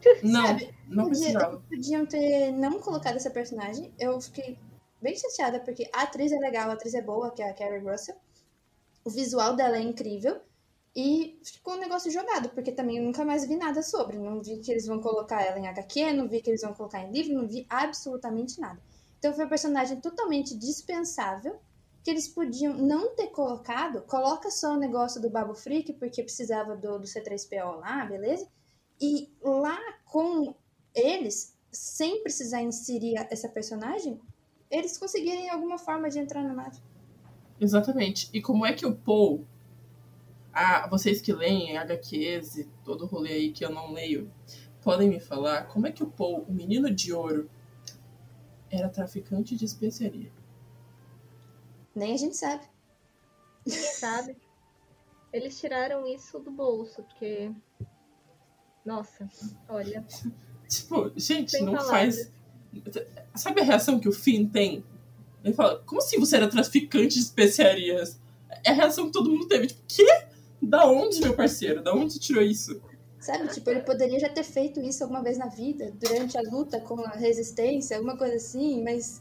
Não, 0.23 0.47
Sabe, 0.47 0.75
não 0.89 1.07
precisava. 1.07 1.63
Podiam 1.69 2.07
ter 2.07 2.53
não 2.53 2.79
colocado 2.81 3.17
essa 3.17 3.31
personagem. 3.31 3.93
Eu 3.99 4.21
fiquei 4.21 4.59
bem 5.01 5.17
chateada, 5.17 5.61
porque 5.61 5.89
a 5.93 6.03
atriz 6.03 6.33
é 6.33 6.39
legal, 6.39 6.71
a 6.71 6.75
atriz 6.75 6.95
é 6.95 7.03
boa, 7.03 7.31
que 7.31 7.43
é 7.43 7.51
a 7.51 7.55
Carrie 7.55 7.79
Russell. 7.79 8.17
O 9.05 9.11
visual 9.11 9.55
dela 9.55 9.77
é 9.77 9.81
incrível. 9.81 10.41
E 10.97 11.41
ficou 11.43 11.75
um 11.75 11.81
negócio 11.81 12.11
jogado, 12.11 12.51
porque 12.51 12.71
também 12.71 12.99
eu 12.99 13.05
nunca 13.05 13.25
mais 13.25 13.47
vi 13.47 13.57
nada 13.57 13.83
sobre. 13.83 14.17
Não 14.17 14.41
vi 14.41 14.59
que 14.59 14.71
eles 14.71 14.87
vão 14.87 15.01
colocar 15.01 15.43
ela 15.43 15.59
em 15.59 15.67
HQ, 15.67 16.13
não 16.13 16.29
vi 16.29 16.41
que 16.41 16.51
eles 16.51 16.63
vão 16.63 16.73
colocar 16.73 17.01
em 17.01 17.11
livro, 17.11 17.35
não 17.35 17.49
vi 17.49 17.67
absolutamente 17.69 18.61
nada. 18.61 18.81
Então 19.19 19.35
foi 19.35 19.45
um 19.45 19.49
personagem 19.49 20.01
totalmente 20.01 20.57
dispensável, 20.57 21.59
que 22.05 22.11
eles 22.11 22.29
podiam 22.29 22.75
não 22.75 23.17
ter 23.17 23.29
colocado. 23.29 24.03
Coloca 24.03 24.51
só 24.51 24.75
o 24.75 24.79
negócio 24.79 25.21
do 25.21 25.31
Babo 25.31 25.55
Freak, 25.55 25.95
porque 25.95 26.23
precisava 26.23 26.77
do, 26.77 26.99
do 26.99 27.07
C3PO 27.07 27.81
lá, 27.81 28.05
beleza? 28.05 28.47
E 29.07 29.31
lá 29.43 29.79
com 30.07 30.55
eles, 30.95 31.55
sem 31.71 32.23
precisar 32.23 32.63
inserir 32.63 33.17
essa 33.31 33.51
personagem, 33.51 34.19
eles 34.71 34.97
conseguirem 34.97 35.51
alguma 35.51 35.77
forma 35.77 36.09
de 36.09 36.19
entrar 36.19 36.43
na 36.43 36.55
nave. 36.55 36.81
Exatamente. 37.61 38.31
E 38.33 38.41
como 38.41 38.65
é 38.65 38.73
que 38.73 38.87
o 38.87 38.97
Paul. 38.97 39.47
Ah, 40.51 40.89
vocês 40.89 41.21
que 41.21 41.35
leem 41.35 41.77
HQs 41.77 42.57
e 42.57 42.65
todo 42.83 43.05
o 43.05 43.07
rolê 43.07 43.33
aí 43.33 43.53
que 43.53 43.63
eu 43.63 43.71
não 43.71 43.93
leio, 43.93 44.33
podem 44.81 45.11
me 45.11 45.21
falar 45.21 45.67
como 45.67 45.87
é 45.87 45.93
que 45.93 46.03
o 46.03 46.11
Paul, 46.11 46.47
o 46.49 46.53
menino 46.55 46.91
de 46.91 47.13
ouro, 47.13 47.51
era 48.71 48.89
traficante 48.89 49.55
de 49.55 49.67
especiaria? 49.67 50.33
Nem 51.95 52.15
a 52.15 52.17
gente 52.17 52.37
sabe. 52.39 52.65
Sabe? 53.67 54.35
Eles 55.31 55.59
tiraram 55.59 56.07
isso 56.07 56.39
do 56.39 56.51
bolso, 56.51 57.03
porque. 57.03 57.53
Nossa, 58.85 59.28
olha. 59.68 60.05
Tipo, 60.68 61.12
gente, 61.16 61.53
Sem 61.53 61.64
não 61.64 61.74
palavras. 61.74 62.16
faz. 62.16 62.32
Sabe 63.35 63.61
a 63.61 63.64
reação 63.64 63.99
que 63.99 64.09
o 64.09 64.12
Finn 64.12 64.47
tem? 64.49 64.85
Ele 65.43 65.55
fala, 65.55 65.82
como 65.87 66.01
assim 66.01 66.18
você 66.18 66.37
era 66.37 66.49
traficante 66.49 67.14
de 67.14 67.20
especiarias? 67.20 68.18
É 68.64 68.70
a 68.70 68.74
reação 68.74 69.07
que 69.07 69.12
todo 69.12 69.30
mundo 69.30 69.47
teve. 69.47 69.68
Tipo, 69.68 69.82
quê? 69.87 70.26
Da 70.61 70.87
onde, 70.87 71.20
meu 71.20 71.35
parceiro? 71.35 71.82
Da 71.82 71.93
onde 71.95 72.14
você 72.14 72.18
tirou 72.18 72.43
isso? 72.43 72.80
Sabe? 73.20 73.49
Tipo, 73.49 73.70
ele 73.70 73.80
poderia 73.80 74.18
já 74.18 74.28
ter 74.28 74.45
feito 74.45 74.80
isso 74.80 75.03
alguma 75.03 75.22
vez 75.22 75.39
na 75.39 75.47
vida, 75.47 75.93
durante 75.95 76.37
a 76.37 76.43
luta 76.43 76.80
com 76.80 77.01
a 77.01 77.11
resistência, 77.11 77.97
alguma 77.97 78.16
coisa 78.16 78.37
assim, 78.37 78.82
mas 78.82 79.20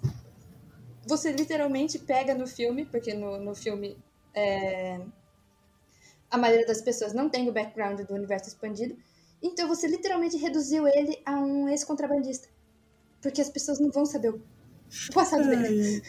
você 1.05 1.32
literalmente 1.32 1.99
pega 1.99 2.34
no 2.34 2.47
filme, 2.47 2.86
porque 2.86 3.14
no, 3.14 3.38
no 3.38 3.55
filme 3.55 3.97
é, 4.34 4.99
a 6.30 6.38
maioria 6.38 6.66
das 6.66 6.82
pessoas 6.82 7.14
não 7.14 7.30
tem 7.30 7.49
o 7.49 7.53
background 7.53 8.01
do 8.01 8.14
universo 8.14 8.49
expandido, 8.49 8.97
então 9.44 9.68
você 9.68 9.88
literalmente 9.88 10.38
reduziu 10.38 10.88
ele 10.88 11.22
a 11.26 11.34
um 11.34 11.68
ex-contrabandista. 11.68 12.48
Porque 13.22 13.41
as 13.41 13.50
pessoas 13.50 13.80
não 13.80 13.91
vão 13.91 14.06
saber 14.06 14.30
o 14.30 14.41
passado 15.14 15.48
dele. 15.48 16.02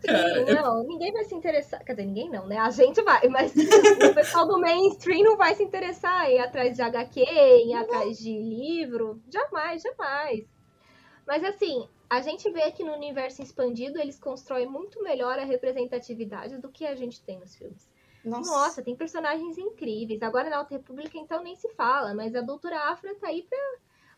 Sim, 0.00 0.54
não, 0.54 0.82
ninguém 0.84 1.12
vai 1.12 1.24
se 1.24 1.34
interessar. 1.34 1.84
Quer 1.84 1.92
dizer, 1.92 2.06
ninguém 2.06 2.30
não, 2.30 2.46
né? 2.46 2.58
A 2.58 2.70
gente 2.70 3.02
vai, 3.02 3.28
mas 3.28 3.52
o 3.54 4.14
pessoal 4.14 4.46
do 4.46 4.58
mainstream 4.58 5.22
não 5.22 5.36
vai 5.36 5.54
se 5.54 5.62
interessar 5.62 6.30
em 6.30 6.36
ir 6.36 6.38
atrás 6.38 6.74
de 6.74 6.82
HQ, 6.82 7.20
em 7.20 7.70
ir 7.72 7.74
atrás 7.74 8.18
de 8.18 8.32
livro. 8.32 9.20
Jamais, 9.28 9.82
jamais. 9.82 10.46
Mas 11.26 11.44
assim, 11.44 11.86
a 12.08 12.20
gente 12.22 12.50
vê 12.50 12.70
que 12.72 12.82
no 12.82 12.92
universo 12.92 13.42
expandido 13.42 14.00
eles 14.00 14.18
constroem 14.18 14.66
muito 14.66 15.02
melhor 15.02 15.38
a 15.38 15.44
representatividade 15.44 16.58
do 16.58 16.70
que 16.70 16.86
a 16.86 16.94
gente 16.94 17.22
tem 17.22 17.38
nos 17.38 17.54
filmes. 17.54 17.89
Nossa, 18.24 18.50
Nossa, 18.50 18.82
tem 18.82 18.94
personagens 18.94 19.56
incríveis. 19.56 20.22
Agora 20.22 20.50
na 20.50 20.58
Alta 20.58 20.74
República, 20.74 21.16
então, 21.16 21.42
nem 21.42 21.56
se 21.56 21.68
fala, 21.70 22.14
mas 22.14 22.34
a 22.34 22.40
Doutora 22.40 22.90
Afra 22.90 23.14
tá 23.14 23.28
aí 23.28 23.42
pra 23.48 23.58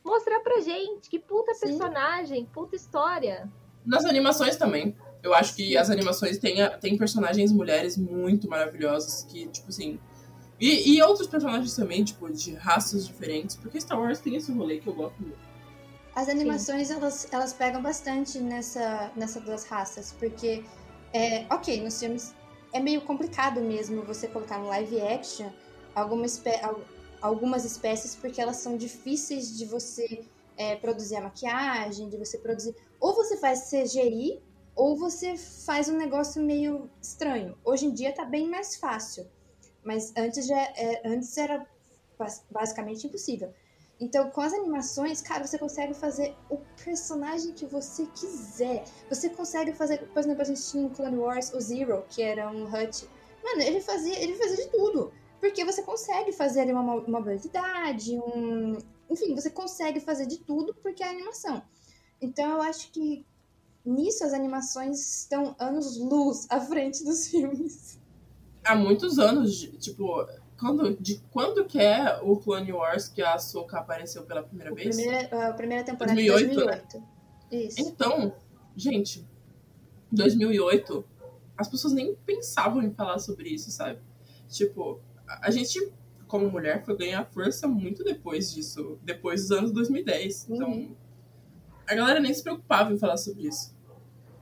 mostrar 0.04 0.40
pra 0.40 0.60
gente 0.60 1.08
que 1.08 1.18
puta 1.18 1.54
Sim. 1.54 1.66
personagem, 1.66 2.44
puta 2.46 2.74
história. 2.74 3.48
Nas 3.86 4.04
animações 4.04 4.56
também. 4.56 4.96
Eu 5.22 5.32
acho 5.32 5.54
que 5.54 5.76
as 5.76 5.88
animações 5.88 6.38
têm, 6.38 6.56
têm 6.80 6.98
personagens 6.98 7.52
mulheres 7.52 7.96
muito 7.96 8.48
maravilhosas 8.48 9.22
que, 9.22 9.46
tipo 9.48 9.68
assim. 9.68 10.00
E, 10.58 10.96
e 10.96 11.02
outros 11.02 11.28
personagens 11.28 11.74
também, 11.76 12.02
tipo, 12.02 12.28
de 12.30 12.54
raças 12.54 13.06
diferentes. 13.06 13.54
Porque 13.54 13.80
Star 13.80 14.00
Wars 14.00 14.18
tem 14.18 14.34
esse 14.34 14.52
rolê 14.52 14.78
que 14.80 14.88
eu 14.88 14.94
gosto 14.94 15.20
muito. 15.20 15.38
As 16.14 16.28
animações, 16.28 16.90
elas, 16.90 17.32
elas 17.32 17.52
pegam 17.52 17.80
bastante 17.80 18.38
nessa, 18.38 19.10
nessa 19.16 19.40
duas 19.40 19.64
raças, 19.64 20.14
porque, 20.18 20.62
é, 21.12 21.46
ok, 21.50 21.82
nos 21.82 21.98
filmes 21.98 22.34
é 22.72 22.80
meio 22.80 23.02
complicado 23.02 23.60
mesmo 23.60 24.02
você 24.02 24.26
colocar 24.28 24.58
no 24.58 24.66
live 24.68 25.00
action 25.00 25.50
alguma 25.94 26.24
espé 26.26 26.60
al- 26.64 26.80
algumas 27.20 27.64
espécies, 27.64 28.16
porque 28.16 28.40
elas 28.40 28.56
são 28.56 28.76
difíceis 28.76 29.56
de 29.56 29.64
você 29.64 30.24
é, 30.56 30.76
produzir 30.76 31.16
a 31.16 31.20
maquiagem, 31.20 32.08
de 32.08 32.16
você 32.16 32.38
produzir. 32.38 32.74
Ou 32.98 33.14
você 33.14 33.36
faz 33.36 33.70
CGI, 33.70 34.42
ou 34.74 34.96
você 34.96 35.36
faz 35.36 35.88
um 35.88 35.96
negócio 35.96 36.42
meio 36.42 36.90
estranho. 37.00 37.56
Hoje 37.64 37.86
em 37.86 37.92
dia 37.92 38.12
tá 38.12 38.24
bem 38.24 38.48
mais 38.48 38.76
fácil, 38.76 39.26
mas 39.84 40.12
antes, 40.16 40.46
já, 40.46 40.58
é, 40.60 41.02
antes 41.04 41.36
era 41.36 41.66
bas- 42.18 42.44
basicamente 42.50 43.06
impossível. 43.06 43.52
Então, 44.02 44.28
com 44.30 44.40
as 44.40 44.52
animações, 44.52 45.22
cara, 45.22 45.46
você 45.46 45.56
consegue 45.56 45.94
fazer 45.94 46.34
o 46.50 46.58
personagem 46.84 47.52
que 47.52 47.64
você 47.64 48.04
quiser. 48.06 48.82
Você 49.08 49.30
consegue 49.30 49.72
fazer, 49.72 49.98
por 50.08 50.18
exemplo, 50.18 50.42
a 50.42 50.44
gente 50.44 50.60
tinha 50.60 50.82
em 50.82 50.88
Clone 50.88 51.16
Wars 51.16 51.54
o 51.54 51.60
Zero, 51.60 52.04
que 52.10 52.20
era 52.20 52.50
um 52.50 52.64
Hut. 52.64 53.08
Mano, 53.44 53.62
ele 53.62 53.80
fazia, 53.80 54.18
ele 54.18 54.34
fazia 54.34 54.56
de 54.56 54.72
tudo. 54.72 55.12
Porque 55.38 55.64
você 55.64 55.84
consegue 55.84 56.32
fazer 56.32 56.62
ali 56.62 56.72
uma, 56.72 56.96
uma 56.96 57.20
um. 57.20 58.78
Enfim, 59.08 59.36
você 59.36 59.50
consegue 59.50 60.00
fazer 60.00 60.26
de 60.26 60.38
tudo 60.38 60.74
porque 60.82 61.04
é 61.04 61.08
animação. 61.08 61.62
Então 62.20 62.50
eu 62.50 62.62
acho 62.62 62.90
que 62.90 63.24
nisso 63.84 64.24
as 64.24 64.32
animações 64.32 65.20
estão 65.20 65.54
anos 65.60 65.96
luz 65.96 66.48
à 66.50 66.60
frente 66.60 67.04
dos 67.04 67.28
filmes. 67.30 68.00
Há 68.64 68.74
muitos 68.74 69.20
anos, 69.20 69.60
tipo. 69.78 70.26
Quando, 70.62 70.96
de 71.00 71.20
quando 71.32 71.64
que 71.64 71.80
é 71.80 72.20
o 72.22 72.36
Clone 72.36 72.72
Wars 72.72 73.08
que 73.08 73.20
a 73.20 73.34
Ahsoka 73.34 73.78
apareceu 73.78 74.22
pela 74.22 74.44
primeira 74.44 74.72
vez? 74.72 74.94
Primeira, 74.96 75.48
a 75.48 75.52
primeira 75.52 75.82
temporada 75.84 76.14
2008, 76.14 76.48
de 76.48 76.54
2008. 76.54 77.02
Isso. 77.50 77.80
Então, 77.80 78.32
gente, 78.76 79.26
2008, 80.12 81.04
as 81.58 81.68
pessoas 81.68 81.92
nem 81.92 82.14
pensavam 82.14 82.80
em 82.82 82.92
falar 82.92 83.18
sobre 83.18 83.48
isso, 83.48 83.70
sabe? 83.72 83.98
Tipo, 84.48 85.00
a 85.26 85.50
gente, 85.50 85.92
como 86.28 86.48
mulher, 86.50 86.84
foi 86.84 86.96
ganhar 86.96 87.24
força 87.26 87.66
muito 87.66 88.04
depois 88.04 88.52
disso, 88.52 88.98
depois 89.02 89.42
dos 89.42 89.50
anos 89.50 89.72
2010. 89.72 90.48
Então, 90.48 90.70
Uhum. 90.70 90.94
a 91.88 91.94
galera 91.94 92.20
nem 92.20 92.32
se 92.32 92.42
preocupava 92.42 92.92
em 92.92 92.98
falar 92.98 93.16
sobre 93.16 93.48
isso. 93.48 93.74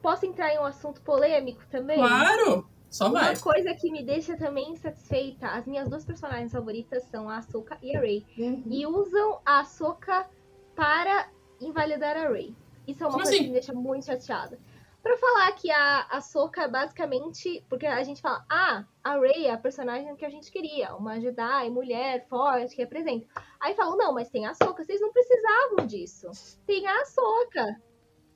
Posso 0.02 0.24
entrar 0.26 0.52
em 0.54 0.58
um 0.58 0.64
assunto 0.64 1.00
polêmico 1.02 1.62
também? 1.70 1.96
Claro! 1.98 2.69
Só 2.90 3.08
vai. 3.08 3.34
Uma 3.34 3.40
coisa 3.40 3.72
que 3.74 3.90
me 3.90 4.02
deixa 4.02 4.36
também 4.36 4.72
insatisfeita, 4.72 5.46
as 5.46 5.64
minhas 5.64 5.88
duas 5.88 6.04
personagens 6.04 6.50
favoritas 6.50 7.04
são 7.04 7.30
a 7.30 7.36
Ahsoka 7.38 7.78
e 7.80 7.96
a 7.96 8.00
Rey. 8.00 8.26
Uhum. 8.36 8.64
E 8.66 8.84
usam 8.86 9.40
a 9.46 9.60
Ahsoka 9.60 10.28
para 10.74 11.28
invalidar 11.60 12.16
a 12.16 12.28
Rey. 12.28 12.54
Isso 12.88 13.04
é 13.04 13.06
uma 13.06 13.12
Como 13.12 13.22
coisa 13.22 13.30
assim? 13.30 13.44
que 13.44 13.48
me 13.48 13.52
deixa 13.52 13.72
muito 13.72 14.06
chateada. 14.06 14.58
Pra 15.02 15.16
falar 15.16 15.52
que 15.52 15.70
a 15.70 16.08
Ahsoka 16.10 16.66
basicamente... 16.66 17.64
Porque 17.68 17.86
a 17.86 18.02
gente 18.02 18.20
fala, 18.20 18.44
ah, 18.50 18.84
a 19.04 19.18
Rey 19.18 19.46
é 19.46 19.52
a 19.52 19.56
personagem 19.56 20.14
que 20.16 20.24
a 20.24 20.30
gente 20.30 20.50
queria. 20.50 20.94
Uma 20.96 21.20
Jedi, 21.20 21.70
mulher, 21.70 22.26
forte, 22.28 22.74
que 22.74 22.82
representa. 22.82 23.26
Aí 23.60 23.72
falam, 23.74 23.96
não, 23.96 24.12
mas 24.12 24.28
tem 24.28 24.46
a 24.46 24.50
Ahsoka. 24.50 24.82
Vocês 24.82 25.00
não 25.00 25.12
precisavam 25.12 25.86
disso. 25.86 26.28
Tem 26.66 26.86
a 26.86 27.00
Ahsoka. 27.00 27.80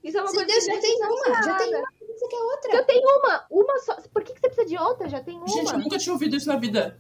Isso 0.05 0.19
é 0.19 0.21
uma 0.21 0.29
Se 0.29 0.37
coisa 0.37 0.53
Deus 0.53 0.65
que 0.65 0.75
já 0.75 0.81
tem 0.81 0.97
uma, 1.03 1.43
já 1.43 1.57
tem 1.57 1.75
uma, 1.75 1.89
você 2.15 2.29
quer 2.29 2.37
outra. 2.37 2.77
Eu 2.77 2.85
tenho 2.85 3.19
uma, 3.19 3.47
uma 3.51 3.79
só. 3.79 3.97
Outra? 4.77 5.09
Já 5.09 5.21
tem 5.23 5.37
uma. 5.37 5.49
Gente, 5.49 5.73
eu 5.73 5.79
nunca 5.79 5.99
tinha 5.99 6.13
ouvido 6.13 6.37
isso 6.37 6.49
na 6.49 6.57
vida. 6.57 6.99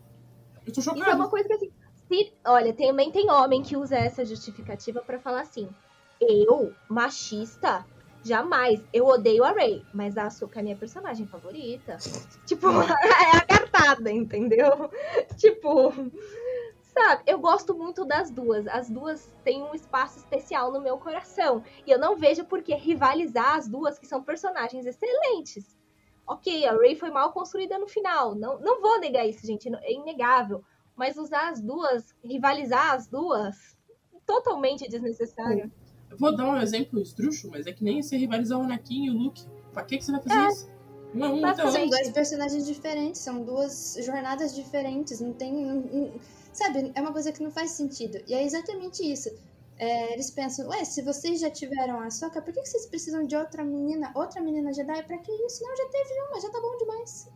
Eu 0.66 0.72
tô 0.72 0.80
Isso 0.80 0.90
é 0.90 0.94
chocada. 0.94 1.16
uma 1.16 1.28
coisa 1.28 1.46
que 1.48 1.54
assim. 1.54 1.72
se- 2.08 2.32
olha, 2.46 2.72
também 2.72 3.10
tem 3.10 3.30
homem 3.30 3.62
que 3.62 3.76
usa 3.76 3.96
essa 3.96 4.24
justificativa 4.24 5.00
pra 5.02 5.18
falar 5.18 5.40
assim. 5.42 5.68
Eu, 6.20 6.72
machista, 6.88 7.84
jamais. 8.22 8.80
Eu 8.92 9.06
odeio 9.06 9.44
a 9.44 9.50
Ray, 9.52 9.84
mas 9.92 10.16
a 10.16 10.24
Asuka 10.26 10.60
é 10.60 10.62
minha 10.62 10.76
personagem 10.76 11.26
favorita. 11.26 11.96
Tipo, 12.46 12.68
é 12.80 13.36
a 13.36 13.40
cartada, 13.42 14.10
entendeu? 14.10 14.90
Tipo, 15.36 15.92
Sabe, 16.96 17.24
eu 17.26 17.40
gosto 17.40 17.74
muito 17.74 18.04
das 18.04 18.30
duas. 18.30 18.68
As 18.68 18.88
duas 18.88 19.28
têm 19.42 19.62
um 19.64 19.74
espaço 19.74 20.18
especial 20.18 20.70
no 20.70 20.80
meu 20.80 20.96
coração. 20.96 21.64
E 21.84 21.90
eu 21.90 21.98
não 21.98 22.14
vejo 22.16 22.44
por 22.44 22.62
que 22.62 22.72
rivalizar 22.74 23.56
as 23.56 23.66
duas, 23.66 23.98
que 23.98 24.06
são 24.06 24.22
personagens 24.22 24.86
excelentes. 24.86 25.73
Ok, 26.26 26.64
a 26.66 26.72
Ray 26.72 26.96
foi 26.96 27.10
mal 27.10 27.32
construída 27.32 27.78
no 27.78 27.86
final. 27.86 28.34
Não, 28.34 28.58
não 28.60 28.80
vou 28.80 28.98
negar 28.98 29.26
isso, 29.26 29.46
gente. 29.46 29.68
É 29.74 29.92
inegável. 29.92 30.64
Mas 30.96 31.16
usar 31.16 31.50
as 31.50 31.60
duas, 31.60 32.14
rivalizar 32.24 32.92
as 32.94 33.06
duas, 33.06 33.76
totalmente 34.26 34.88
desnecessário. 34.88 35.70
Eu 36.10 36.16
vou 36.16 36.34
dar 36.34 36.46
um 36.46 36.56
exemplo 36.60 37.00
esdrúxulo, 37.00 37.52
mas 37.52 37.66
é 37.66 37.72
que 37.72 37.82
nem 37.82 38.02
você 38.02 38.16
rivalizar 38.16 38.58
o 38.58 38.62
Anakin 38.62 39.06
e 39.06 39.10
o 39.10 39.14
Luke. 39.14 39.44
Pra 39.72 39.82
que, 39.82 39.98
que 39.98 40.04
você 40.04 40.12
vai 40.12 40.22
fazer 40.22 40.40
é. 40.40 40.48
isso? 40.48 40.74
Uma, 41.12 41.28
uma 41.28 41.50
então, 41.52 41.70
são 41.70 41.88
dois 41.88 42.10
personagens 42.10 42.66
diferentes, 42.66 43.20
são 43.20 43.44
duas 43.44 43.96
jornadas 44.00 44.54
diferentes. 44.54 45.20
Não 45.20 45.32
tem. 45.32 45.52
Não, 45.52 46.12
sabe, 46.52 46.92
é 46.94 47.00
uma 47.00 47.12
coisa 47.12 47.32
que 47.32 47.42
não 47.42 47.50
faz 47.50 47.72
sentido. 47.72 48.18
E 48.26 48.34
é 48.34 48.44
exatamente 48.44 49.02
isso. 49.04 49.30
É, 49.76 50.12
eles 50.12 50.30
pensam, 50.30 50.68
ué, 50.68 50.84
se 50.84 51.02
vocês 51.02 51.40
já 51.40 51.50
tiveram 51.50 52.00
a 52.00 52.10
Soca, 52.10 52.40
por 52.40 52.52
que, 52.52 52.64
vocês 52.64 52.86
precisam 52.86 53.26
de 53.26 53.36
outra 53.36 53.64
menina, 53.64 54.12
outra 54.14 54.40
menina 54.40 54.72
Jedi? 54.72 55.02
Pra 55.02 55.18
que 55.18 55.32
isso? 55.32 55.64
Não, 55.64 55.76
já 55.76 55.88
teve 55.88 56.14
uma, 56.28 56.40
já 56.40 56.50
tá 56.50 56.60
bom 56.60 56.76
demais. 56.78 57.28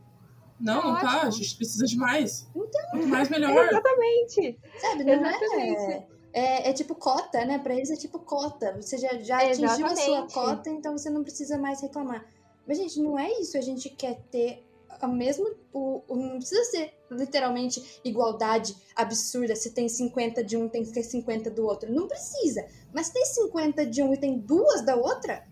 Não, 0.60 0.82
não 0.82 1.00
tá, 1.00 1.22
a 1.22 1.30
gente 1.30 1.56
precisa 1.56 1.86
de 1.86 1.96
mais. 1.96 2.48
Então. 2.54 2.80
Quanto 2.90 3.06
mais, 3.08 3.28
melhor. 3.28 3.68
Exatamente. 3.68 4.58
Sabe, 4.80 5.04
não 5.04 5.12
é, 5.12 5.16
Exatamente. 5.16 5.92
é... 5.92 6.18
É, 6.30 6.70
é, 6.70 6.72
tipo 6.72 6.94
cota, 6.94 7.44
né? 7.44 7.58
Pra 7.58 7.74
eles 7.74 7.90
é 7.90 7.96
tipo 7.96 8.18
cota. 8.18 8.76
Você 8.76 8.98
já, 8.98 9.14
já 9.18 9.38
atingiu 9.38 9.86
a 9.86 9.96
sua 9.96 10.26
cota, 10.28 10.68
então 10.68 10.96
você 10.96 11.08
não 11.08 11.22
precisa 11.22 11.56
mais 11.56 11.80
reclamar. 11.80 12.24
Mas, 12.66 12.76
gente, 12.76 13.00
não 13.00 13.18
é 13.18 13.32
isso. 13.40 13.56
A 13.56 13.62
gente 13.62 13.88
quer 13.88 14.20
ter 14.30 14.62
a 15.00 15.06
mesma. 15.06 15.48
O, 15.72 16.02
o, 16.08 16.16
não 16.16 16.38
precisa 16.38 16.64
ser 16.64 16.94
literalmente 17.10 18.00
igualdade 18.04 18.76
absurda. 18.94 19.54
Se 19.56 19.72
tem 19.72 19.88
50 19.88 20.42
de 20.44 20.56
um, 20.56 20.68
tem 20.68 20.84
que 20.84 20.92
ter 20.92 21.02
50 21.02 21.50
do 21.50 21.64
outro. 21.64 21.92
Não 21.92 22.06
precisa. 22.06 22.66
Mas 22.92 23.10
tem 23.10 23.24
50 23.24 23.86
de 23.86 24.02
um 24.02 24.12
e 24.12 24.16
tem 24.16 24.38
duas 24.38 24.84
da 24.84 24.96
outra, 24.96 25.44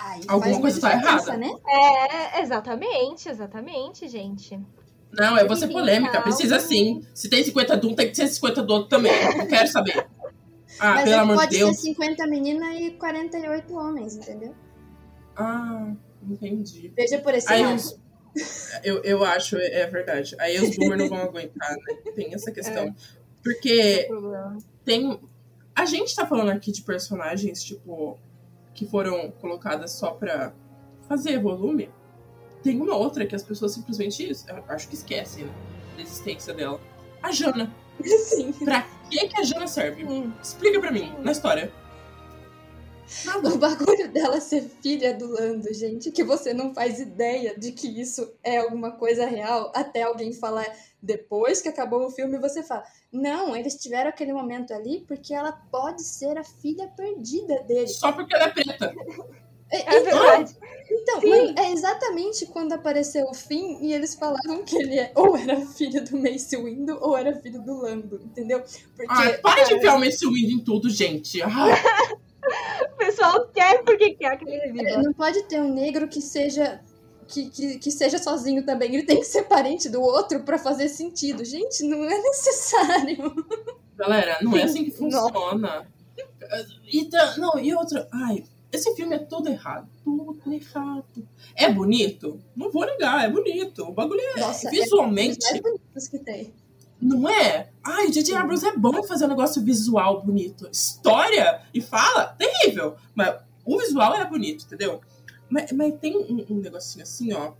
Aí 0.00 0.22
Alguma 0.28 0.60
coisa 0.60 0.80
tá 0.80 0.92
errada. 0.92 1.36
Né? 1.36 1.50
É, 1.66 2.40
exatamente, 2.40 3.28
exatamente, 3.28 4.08
gente. 4.08 4.58
Não, 5.12 5.36
eu 5.36 5.46
vou 5.46 5.56
ser 5.56 5.68
polêmica, 5.68 6.20
precisa 6.22 6.60
sim. 6.60 7.02
Se 7.14 7.28
tem 7.28 7.42
50 7.42 7.76
de 7.76 7.86
um, 7.86 7.94
tem 7.94 8.08
que 8.08 8.14
ser 8.14 8.28
50 8.28 8.62
do 8.62 8.72
outro 8.74 8.88
também. 8.88 9.12
Não 9.36 9.46
quero 9.46 9.68
saber. 9.68 10.06
Ah, 10.80 10.94
Mas 10.94 11.04
pelo 11.08 11.22
amor 11.22 11.46
de 11.48 11.56
Deus. 11.56 11.70
Pode 11.70 11.80
ser 11.80 11.88
50 11.88 12.26
meninas 12.28 12.78
e 12.78 12.90
48 12.92 13.74
homens, 13.74 14.14
entendeu? 14.14 14.54
Ah, 15.34 15.92
entendi. 16.22 16.92
Veja 16.94 17.18
por 17.18 17.34
esse 17.34 17.52
Aí 17.52 17.64
lado. 17.64 17.82
Eu, 18.82 19.02
eu 19.02 19.24
acho, 19.24 19.56
é, 19.56 19.80
é 19.80 19.86
verdade. 19.86 20.34
Aí 20.38 20.58
os 20.60 20.76
boomers 20.76 21.02
não 21.02 21.08
vão 21.08 21.18
aguentar, 21.18 21.70
né? 21.72 22.12
Tem 22.14 22.34
essa 22.34 22.50
questão. 22.50 22.84
É. 22.84 22.94
Porque 23.42 24.08
tem. 24.84 25.20
A 25.74 25.84
gente 25.84 26.14
tá 26.14 26.26
falando 26.26 26.50
aqui 26.50 26.72
de 26.72 26.82
personagens, 26.82 27.62
tipo, 27.62 28.18
que 28.74 28.86
foram 28.86 29.30
colocadas 29.30 29.92
só 29.92 30.10
pra 30.10 30.52
fazer 31.08 31.40
volume, 31.40 31.88
tem 32.62 32.80
uma 32.80 32.96
outra 32.96 33.26
que 33.26 33.34
as 33.34 33.42
pessoas 33.42 33.72
simplesmente, 33.72 34.30
acho 34.68 34.88
que 34.88 34.94
esquecem 34.94 35.44
né, 35.44 35.52
da 35.96 36.02
existência 36.02 36.52
dela. 36.52 36.80
A 37.22 37.32
Jana. 37.32 37.74
Sim. 38.04 38.52
Pra 38.52 38.82
que, 39.10 39.28
que 39.28 39.40
a 39.40 39.42
Jana 39.42 39.66
serve? 39.66 40.04
Hum. 40.04 40.32
Explica 40.42 40.80
pra 40.80 40.90
mim, 40.90 41.12
na 41.20 41.32
história. 41.32 41.72
Nada. 43.24 43.48
O 43.48 43.58
bagulho 43.58 44.08
dela 44.12 44.40
ser 44.40 44.62
filha 44.82 45.14
do 45.14 45.28
Lando, 45.28 45.72
gente, 45.72 46.10
que 46.10 46.22
você 46.22 46.52
não 46.52 46.74
faz 46.74 47.00
ideia 47.00 47.58
de 47.58 47.72
que 47.72 47.88
isso 48.00 48.30
é 48.42 48.58
alguma 48.58 48.92
coisa 48.92 49.26
real, 49.26 49.72
até 49.74 50.02
alguém 50.02 50.32
falar 50.32 50.66
depois 51.00 51.60
que 51.62 51.68
acabou 51.68 52.06
o 52.06 52.10
filme, 52.10 52.38
você 52.38 52.62
fala: 52.62 52.84
Não, 53.12 53.56
eles 53.56 53.76
tiveram 53.76 54.10
aquele 54.10 54.32
momento 54.32 54.72
ali 54.72 55.04
porque 55.06 55.32
ela 55.32 55.52
pode 55.52 56.02
ser 56.02 56.36
a 56.36 56.44
filha 56.44 56.88
perdida 56.88 57.62
dele. 57.62 57.88
Só 57.88 58.12
porque 58.12 58.34
ela 58.34 58.44
é 58.44 58.50
preta. 58.50 58.94
É, 59.70 59.96
é 59.96 60.00
verdade. 60.00 60.56
Então, 60.90 61.20
é 61.62 61.72
exatamente 61.72 62.46
quando 62.46 62.72
apareceu 62.72 63.26
o 63.26 63.34
fim 63.34 63.78
e 63.82 63.92
eles 63.92 64.14
falavam 64.14 64.64
que 64.64 64.76
ele 64.76 64.98
é, 64.98 65.12
ou 65.14 65.36
era 65.36 65.60
filho 65.60 66.02
do 66.02 66.16
Mace 66.16 66.56
Windu 66.56 66.98
ou 67.00 67.16
era 67.16 67.36
filho 67.36 67.60
do 67.60 67.82
Lando, 67.82 68.18
entendeu? 68.24 68.62
Porque, 68.96 69.06
Ai, 69.12 69.36
para 69.38 69.64
de 69.64 69.74
enfiar 69.74 69.96
o 69.96 70.00
Mace 70.00 70.26
Windu 70.26 70.52
em 70.52 70.64
tudo, 70.64 70.88
gente. 70.88 71.40
o 72.82 72.96
pessoal 72.96 73.48
quer 73.48 73.82
porque 73.84 74.14
quer 74.14 74.36
que 74.38 74.48
ele 74.48 74.58
reviva. 74.58 75.02
Não 75.02 75.12
pode 75.12 75.42
ter 75.44 75.60
um 75.60 75.72
negro 75.72 76.08
que 76.08 76.20
seja 76.20 76.80
que, 77.26 77.50
que, 77.50 77.78
que, 77.78 77.90
seja 77.90 78.18
sozinho 78.18 78.64
também. 78.64 78.94
Ele 78.94 79.04
tem 79.04 79.18
que 79.18 79.26
ser 79.26 79.44
parente 79.44 79.88
do 79.88 80.00
outro 80.00 80.42
para 80.42 80.58
fazer 80.58 80.88
sentido. 80.88 81.44
Gente, 81.44 81.84
não 81.84 82.04
é 82.04 82.18
necessário. 82.18 83.46
Galera, 83.96 84.38
não 84.40 84.56
é 84.56 84.62
assim 84.62 84.84
que 84.84 84.90
funciona. 84.90 85.86
E, 86.90 87.04
tá, 87.04 87.36
não, 87.36 87.58
e 87.58 87.74
outra. 87.74 88.08
Ai, 88.12 88.44
esse 88.72 88.94
filme 88.94 89.14
é 89.14 89.18
todo 89.18 89.48
errado. 89.48 89.88
Tudo 90.04 90.52
errado. 90.52 91.28
É 91.54 91.70
bonito? 91.70 92.40
Não 92.56 92.70
vou 92.70 92.86
negar, 92.86 93.24
é 93.24 93.30
bonito. 93.30 93.84
O 93.84 93.92
bagulho 93.92 94.20
é 94.20 94.40
Nossa, 94.40 94.68
é 94.68 94.70
visualmente. 94.70 95.46
É 95.54 95.60
bonitos 95.60 96.08
que 96.08 96.18
tem. 96.18 96.52
Não 97.00 97.28
é? 97.28 97.70
Ai, 97.84 98.10
J.J. 98.10 98.34
Abrams 98.34 98.66
é 98.66 98.76
bom 98.76 99.02
fazer 99.04 99.26
um 99.26 99.28
negócio 99.28 99.62
visual 99.62 100.22
bonito. 100.22 100.68
História 100.70 101.62
e 101.72 101.80
fala, 101.80 102.26
terrível. 102.38 102.96
Mas 103.14 103.40
o 103.64 103.78
visual 103.78 104.14
é 104.14 104.24
bonito, 104.24 104.64
entendeu? 104.64 105.00
Mas, 105.48 105.70
mas 105.72 105.94
tem 106.00 106.16
um, 106.16 106.44
um, 106.50 106.56
negocinho 106.56 107.04
assim, 107.04 107.32
ó, 107.32 107.52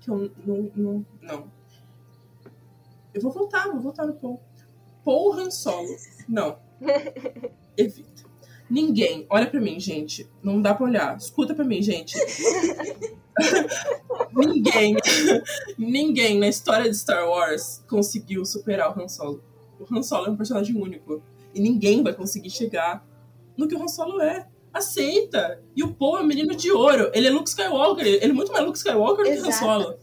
que 0.00 0.10
eu 0.10 0.30
não, 0.46 0.70
não, 0.74 1.06
não. 1.20 1.52
Eu 3.12 3.20
vou 3.20 3.32
voltar, 3.32 3.68
vou 3.68 3.80
voltar 3.80 4.06
no 4.06 4.14
Paul. 4.14 4.40
Paul 5.04 5.34
Han 5.34 5.50
Solo. 5.50 5.96
Não. 6.28 6.58
Evita. 7.76 8.15
Ninguém, 8.68 9.26
olha 9.30 9.46
para 9.46 9.60
mim, 9.60 9.78
gente. 9.78 10.28
Não 10.42 10.60
dá 10.60 10.74
pra 10.74 10.86
olhar. 10.86 11.16
Escuta 11.16 11.54
para 11.54 11.64
mim, 11.64 11.80
gente. 11.80 12.16
ninguém, 14.34 14.96
ninguém 15.78 16.38
na 16.38 16.48
história 16.48 16.90
de 16.90 16.96
Star 16.96 17.28
Wars 17.28 17.84
conseguiu 17.88 18.44
superar 18.44 18.90
o 18.90 19.00
Han 19.00 19.08
Solo. 19.08 19.42
O 19.78 19.94
Han 19.94 20.02
Solo 20.02 20.26
é 20.26 20.30
um 20.30 20.36
personagem 20.36 20.76
único. 20.76 21.22
E 21.54 21.60
ninguém 21.60 22.02
vai 22.02 22.12
conseguir 22.12 22.50
chegar 22.50 23.06
no 23.56 23.68
que 23.68 23.74
o 23.74 23.82
Han 23.82 23.88
Solo 23.88 24.20
é 24.20 24.46
aceita. 24.72 25.62
E 25.74 25.82
o 25.82 25.94
Paul 25.94 26.18
é 26.18 26.22
um 26.22 26.26
menino 26.26 26.54
de 26.54 26.70
ouro. 26.72 27.10
Ele 27.14 27.28
é 27.28 27.30
Luke 27.30 27.48
Skywalker. 27.48 28.06
Ele 28.06 28.24
é 28.24 28.32
muito 28.32 28.52
mais 28.52 28.64
Luke 28.64 28.78
Skywalker 28.78 29.26
Exato. 29.26 29.36
do 29.36 29.42
que 29.42 29.48
Han 29.48 29.58
Solo. 29.58 29.98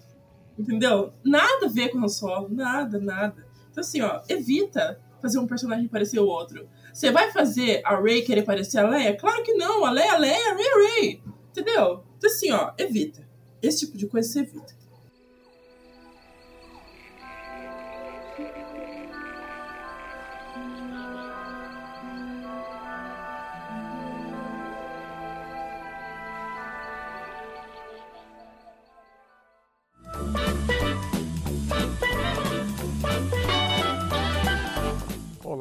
Entendeu? 0.58 1.12
Nada 1.24 1.66
a 1.66 1.70
ver 1.70 1.90
com 1.90 2.00
Han 2.00 2.08
Solo. 2.08 2.48
Nada, 2.50 3.00
nada. 3.00 3.46
Então, 3.72 3.82
assim, 3.82 4.02
ó, 4.02 4.22
evita 4.30 5.00
fazer 5.22 5.40
um 5.40 5.48
personagem 5.48 5.88
parecer 5.88 6.20
o 6.20 6.28
outro. 6.28 6.68
Você 6.94 7.12
vai 7.12 7.32
fazer 7.32 7.82
a 7.84 8.00
Rey 8.00 8.22
querer 8.22 8.44
parecer 8.44 8.78
a 8.78 8.88
Leia? 8.88 9.18
Claro 9.18 9.44
que 9.44 9.54
não. 9.54 9.84
A 9.84 9.90
Leia, 9.90 10.14
a 10.14 10.18
Leia, 10.18 10.52
a 10.52 10.56
Rey, 10.56 10.68
a 10.68 10.78
Rey. 10.78 11.24
Entendeu? 11.50 12.04
Então, 12.18 12.30
assim, 12.30 12.52
ó, 12.52 12.72
evita. 12.78 13.28
Esse 13.62 13.86
tipo 13.86 13.98
de 13.98 14.06
coisa 14.08 14.30
você 14.30 14.40
evita. 14.42 14.76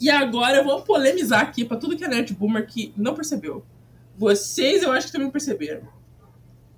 E 0.00 0.08
agora 0.08 0.56
eu 0.56 0.64
vou 0.64 0.82
polemizar 0.82 1.42
aqui 1.42 1.64
para 1.64 1.76
tudo 1.76 1.96
que 1.96 2.04
é 2.04 2.08
nerd 2.08 2.32
boomer 2.34 2.66
que 2.66 2.94
não 2.96 3.14
percebeu. 3.14 3.64
Vocês 4.16 4.82
eu 4.82 4.92
acho 4.92 5.08
que 5.08 5.12
também 5.12 5.30
perceberam. 5.30 5.86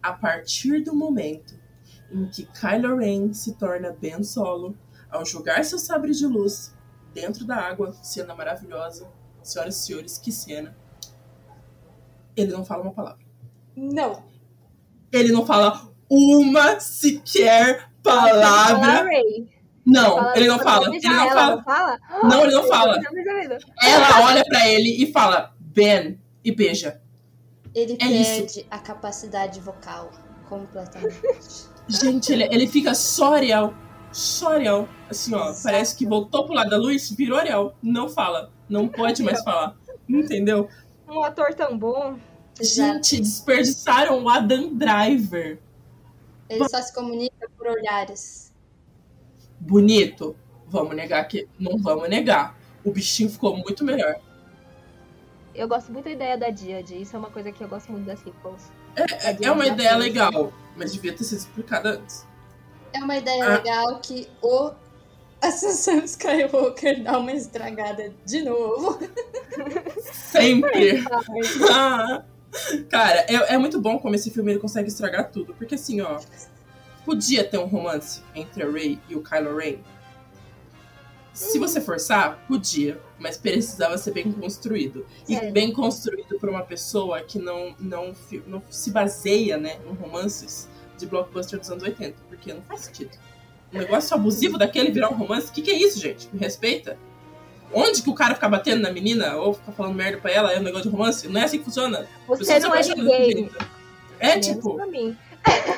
A 0.02 0.12
partir 0.12 0.82
do 0.82 0.94
momento 0.94 1.54
em 2.10 2.26
que 2.26 2.46
Kylo 2.46 2.96
Ren 2.96 3.32
se 3.32 3.54
torna 3.54 3.92
Ben 3.92 4.22
Solo, 4.24 4.76
ao 5.08 5.24
jogar 5.24 5.64
seu 5.64 5.78
sabre 5.78 6.12
de 6.12 6.26
luz 6.26 6.74
dentro 7.14 7.44
da 7.44 7.56
água, 7.56 7.92
cena 8.02 8.34
maravilhosa, 8.34 9.08
senhoras 9.42 9.76
e 9.76 9.86
senhores, 9.86 10.18
que 10.18 10.32
cena. 10.32 10.76
Ele 12.36 12.52
não 12.52 12.64
fala 12.64 12.82
uma 12.82 12.92
palavra. 12.92 13.24
Não. 13.76 14.24
Ele 15.12 15.32
não 15.32 15.46
fala 15.46 15.92
uma 16.10 16.80
sequer 16.80 17.90
palavra. 18.02 19.04
Não, 19.04 19.46
Fala- 19.84 20.36
ele 20.36 20.46
não 20.48 20.58
fala. 20.58 20.86
Ele 20.94 21.08
não 21.08 21.30
ela 21.30 21.32
fala. 21.32 21.56
não 21.56 21.62
fala? 21.64 21.98
Não, 22.22 22.44
ele 22.44 22.52
não 22.54 22.68
fala. 22.68 23.00
Ela 23.82 24.24
olha 24.26 24.44
pra 24.44 24.68
ele 24.68 25.02
e 25.02 25.10
fala, 25.12 25.54
Ben, 25.58 26.20
e 26.44 26.52
beija. 26.54 27.00
Ele 27.74 27.96
É 28.00 28.06
isso. 28.06 28.30
perde 28.54 28.66
a 28.70 28.78
capacidade 28.78 29.60
vocal 29.60 30.10
completamente. 30.48 31.66
Gente, 31.88 32.32
ele, 32.32 32.44
ele 32.44 32.66
fica 32.68 32.94
só 32.94 33.34
Ariel. 33.34 33.74
Só 34.12 34.52
Ariel. 34.52 34.88
Assim, 35.10 35.34
ó, 35.34 35.48
Exato. 35.48 35.62
parece 35.64 35.96
que 35.96 36.06
voltou 36.06 36.44
pro 36.44 36.54
lado 36.54 36.70
da 36.70 36.76
luz, 36.76 37.10
virou 37.10 37.38
Ariel. 37.38 37.74
Não 37.82 38.08
fala. 38.08 38.52
Não 38.68 38.86
pode 38.88 39.22
mais 39.22 39.42
falar. 39.42 39.74
Entendeu? 40.08 40.68
Um 41.08 41.22
ator 41.22 41.54
tão 41.54 41.76
bom. 41.76 42.16
Gente, 42.60 43.20
desperdiçaram 43.20 44.22
o 44.22 44.28
Adam 44.28 44.74
Driver. 44.74 45.58
Ele 46.48 46.68
só 46.68 46.80
se 46.82 46.92
comunica 46.94 47.48
por 47.56 47.66
olhares. 47.66 48.41
Bonito. 49.66 50.34
Vamos 50.66 50.96
negar 50.96 51.22
que. 51.28 51.48
Não 51.58 51.78
vamos 51.78 52.08
negar. 52.08 52.56
O 52.84 52.90
bichinho 52.90 53.30
ficou 53.30 53.56
muito 53.56 53.84
melhor. 53.84 54.16
Eu 55.54 55.68
gosto 55.68 55.92
muito 55.92 56.06
da 56.06 56.10
ideia 56.10 56.36
da 56.36 56.50
Diad. 56.50 56.90
Isso 56.90 57.14
é 57.14 57.18
uma 57.18 57.30
coisa 57.30 57.52
que 57.52 57.62
eu 57.62 57.68
gosto 57.68 57.92
muito 57.92 58.06
das 58.06 58.18
sequels. 58.18 58.72
É, 58.96 59.46
é 59.46 59.50
uma 59.50 59.66
ideia 59.66 59.96
legal, 59.96 60.52
mas 60.76 60.92
devia 60.92 61.12
ter 61.14 61.24
sido 61.24 61.38
explicada 61.38 61.90
antes. 61.90 62.26
É 62.92 62.98
uma 62.98 63.16
ideia 63.16 63.44
Ah. 63.44 63.48
legal 63.56 64.00
que 64.00 64.28
o 64.42 64.72
Ascensão 65.40 65.98
Skywalker 66.04 67.02
dá 67.04 67.18
uma 67.18 67.32
estragada 67.32 68.12
de 68.24 68.42
novo. 68.42 68.98
Sempre. 70.12 71.04
Ah. 71.70 72.24
Cara, 72.90 73.20
é, 73.28 73.54
é 73.54 73.58
muito 73.58 73.80
bom 73.80 73.98
como 73.98 74.14
esse 74.14 74.30
filme 74.30 74.52
ele 74.52 74.58
consegue 74.60 74.88
estragar 74.88 75.30
tudo. 75.30 75.54
Porque 75.54 75.74
assim, 75.76 76.00
ó. 76.00 76.18
Podia 77.04 77.44
ter 77.44 77.58
um 77.58 77.66
romance 77.66 78.22
entre 78.34 78.62
a 78.62 78.70
Rey 78.70 78.98
e 79.08 79.14
o 79.14 79.22
Kylo 79.22 79.56
Ren. 79.56 79.78
Se 81.32 81.58
você 81.58 81.80
forçar, 81.80 82.44
podia. 82.46 83.00
Mas 83.18 83.38
precisava 83.38 83.96
ser 83.96 84.12
bem 84.12 84.30
construído. 84.30 85.06
E 85.28 85.50
bem 85.50 85.72
construído 85.72 86.38
por 86.38 86.48
uma 86.48 86.62
pessoa 86.62 87.20
que 87.22 87.38
não, 87.38 87.74
não, 87.78 88.14
não 88.46 88.62
se 88.68 88.90
baseia 88.90 89.56
né, 89.56 89.78
em 89.88 89.94
romances 89.94 90.68
de 90.98 91.06
blockbuster 91.06 91.58
dos 91.58 91.70
anos 91.70 91.82
80. 91.82 92.16
Porque 92.28 92.52
não 92.52 92.62
faz 92.62 92.82
sentido. 92.82 93.10
Um 93.72 93.78
negócio 93.78 94.14
abusivo 94.14 94.58
daquele 94.58 94.90
virar 94.90 95.10
um 95.10 95.16
romance? 95.16 95.48
O 95.48 95.52
que, 95.52 95.62
que 95.62 95.70
é 95.70 95.78
isso, 95.78 95.98
gente? 95.98 96.28
Me 96.32 96.38
respeita. 96.38 96.98
Onde 97.72 98.02
que 98.02 98.10
o 98.10 98.14
cara 98.14 98.34
fica 98.34 98.48
batendo 98.48 98.82
na 98.82 98.92
menina 98.92 99.36
ou 99.36 99.54
fica 99.54 99.72
falando 99.72 99.94
merda 99.94 100.18
pra 100.18 100.30
ela 100.30 100.52
é 100.52 100.58
um 100.60 100.62
negócio 100.62 100.90
de 100.90 100.94
romance? 100.94 101.26
Não 101.26 101.40
é 101.40 101.44
assim 101.44 101.58
que 101.58 101.64
funciona. 101.64 102.06
Você 102.28 102.58
não 102.58 102.74
é 102.74 102.82
ninguém. 102.82 103.50
É 104.20 104.38
tipo, 104.38 104.74
pra 104.74 104.86
mim. 104.86 105.16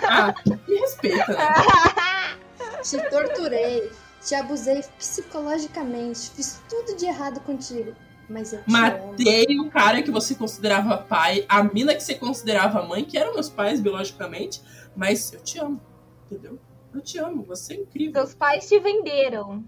Ah, 0.09 0.35
me 0.47 0.77
respeita, 0.77 1.33
né? 1.33 1.55
Te 2.83 2.99
torturei, 3.09 3.91
te 4.21 4.35
abusei 4.35 4.83
psicologicamente, 4.99 6.31
fiz 6.31 6.63
tudo 6.69 6.95
de 6.97 7.07
errado 7.07 7.41
contigo. 7.41 7.95
Mas 8.29 8.53
eu 8.53 8.63
te 8.63 8.75
amo. 8.75 9.09
Matei 9.11 9.59
o 9.59 9.71
cara 9.71 10.03
que 10.03 10.11
você 10.11 10.35
considerava 10.35 10.99
pai, 10.99 11.45
a 11.49 11.63
mina 11.63 11.95
que 11.95 12.03
você 12.03 12.15
considerava 12.15 12.83
mãe, 12.83 13.05
que 13.05 13.19
eram 13.19 13.35
meus 13.35 13.49
pais 13.49 13.81
biologicamente, 13.81 14.63
mas 14.97 15.33
eu 15.33 15.41
te 15.43 15.59
amo, 15.59 15.81
entendeu? 16.27 16.59
Eu 16.93 17.01
te 17.01 17.19
amo, 17.19 17.43
você 17.43 17.75
é 17.75 17.77
incrível. 17.79 18.23
Seus 18.23 18.35
pais 18.35 18.69
te 18.69 18.79
venderam. 18.79 19.65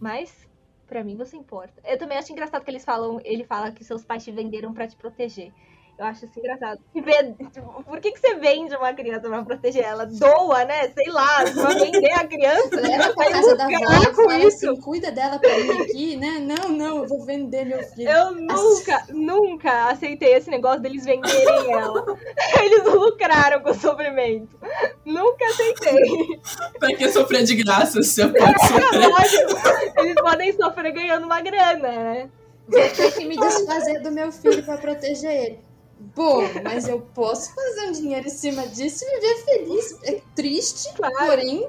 Mas, 0.00 0.46
pra 0.86 1.02
mim, 1.04 1.16
você 1.16 1.36
importa. 1.36 1.80
Eu 1.84 1.96
também 1.96 2.18
acho 2.18 2.32
engraçado 2.32 2.64
que 2.64 2.70
eles 2.70 2.84
falam, 2.84 3.20
ele 3.24 3.44
fala 3.44 3.70
que 3.70 3.84
seus 3.84 4.04
pais 4.04 4.24
te 4.24 4.32
venderam 4.32 4.74
pra 4.74 4.86
te 4.86 4.96
proteger. 4.96 5.52
Eu 5.98 6.04
acho 6.04 6.26
isso 6.26 6.38
engraçado. 6.38 6.78
Tipo, 6.92 7.82
Por 7.84 8.00
que, 8.00 8.12
que 8.12 8.20
você 8.20 8.34
vende 8.34 8.76
uma 8.76 8.92
criança 8.92 9.28
pra 9.28 9.42
proteger 9.42 9.82
ela? 9.82 10.04
Doa, 10.04 10.64
né? 10.66 10.88
Sei 10.90 11.10
lá, 11.10 11.38
pra 11.42 11.70
vender 11.70 12.12
a 12.12 12.26
criança. 12.26 12.76
Leva 12.80 13.14
pra 13.14 13.30
casa 13.30 13.56
da 13.56 13.70
e 13.70 14.06
com 14.08 14.14
fala 14.24 14.38
isso. 14.40 14.70
assim, 14.70 14.80
cuida 14.82 15.10
dela 15.10 15.38
pra 15.38 15.58
mim 15.58 15.70
aqui, 15.82 16.16
né? 16.16 16.38
Não, 16.38 16.68
não, 16.68 16.96
eu 16.98 17.08
vou 17.08 17.24
vender 17.24 17.64
meu 17.64 17.82
filho. 17.82 18.10
Eu 18.10 18.32
nunca, 18.32 19.06
nunca 19.08 19.88
aceitei 19.88 20.34
esse 20.34 20.50
negócio 20.50 20.82
deles 20.82 21.04
venderem 21.06 21.72
ela. 21.72 22.04
Eles 22.62 22.84
lucraram 22.84 23.60
com 23.60 23.70
o 23.70 23.74
sofrimento. 23.74 24.54
Nunca 25.02 25.46
aceitei. 25.46 26.40
Pra 26.78 26.94
que 26.94 27.08
sofrer 27.10 27.44
de 27.44 27.54
graça 27.56 28.02
se 28.02 28.10
você 28.22 28.28
pode 28.28 28.60
sofrer? 28.68 29.08
Lógico, 29.08 30.00
Eles 30.00 30.14
podem 30.20 30.52
sofrer 30.52 30.92
ganhando 30.92 31.24
uma 31.24 31.40
grana, 31.40 31.88
né? 31.88 32.30
Vou 32.68 32.82
ter 32.90 33.12
que 33.12 33.24
me 33.24 33.36
desfazer 33.38 34.02
do 34.02 34.10
meu 34.12 34.30
filho 34.30 34.62
pra 34.62 34.76
proteger 34.76 35.30
ele. 35.30 35.66
Bom, 35.98 36.42
mas 36.62 36.86
eu 36.88 37.00
posso 37.00 37.54
fazer 37.54 37.88
um 37.88 37.92
dinheiro 37.92 38.26
em 38.26 38.30
cima 38.30 38.66
disso 38.66 39.04
e 39.06 39.14
viver 39.20 39.44
feliz. 39.44 39.98
É 40.04 40.20
triste, 40.34 40.92
Claro. 40.94 41.14
porém, 41.26 41.68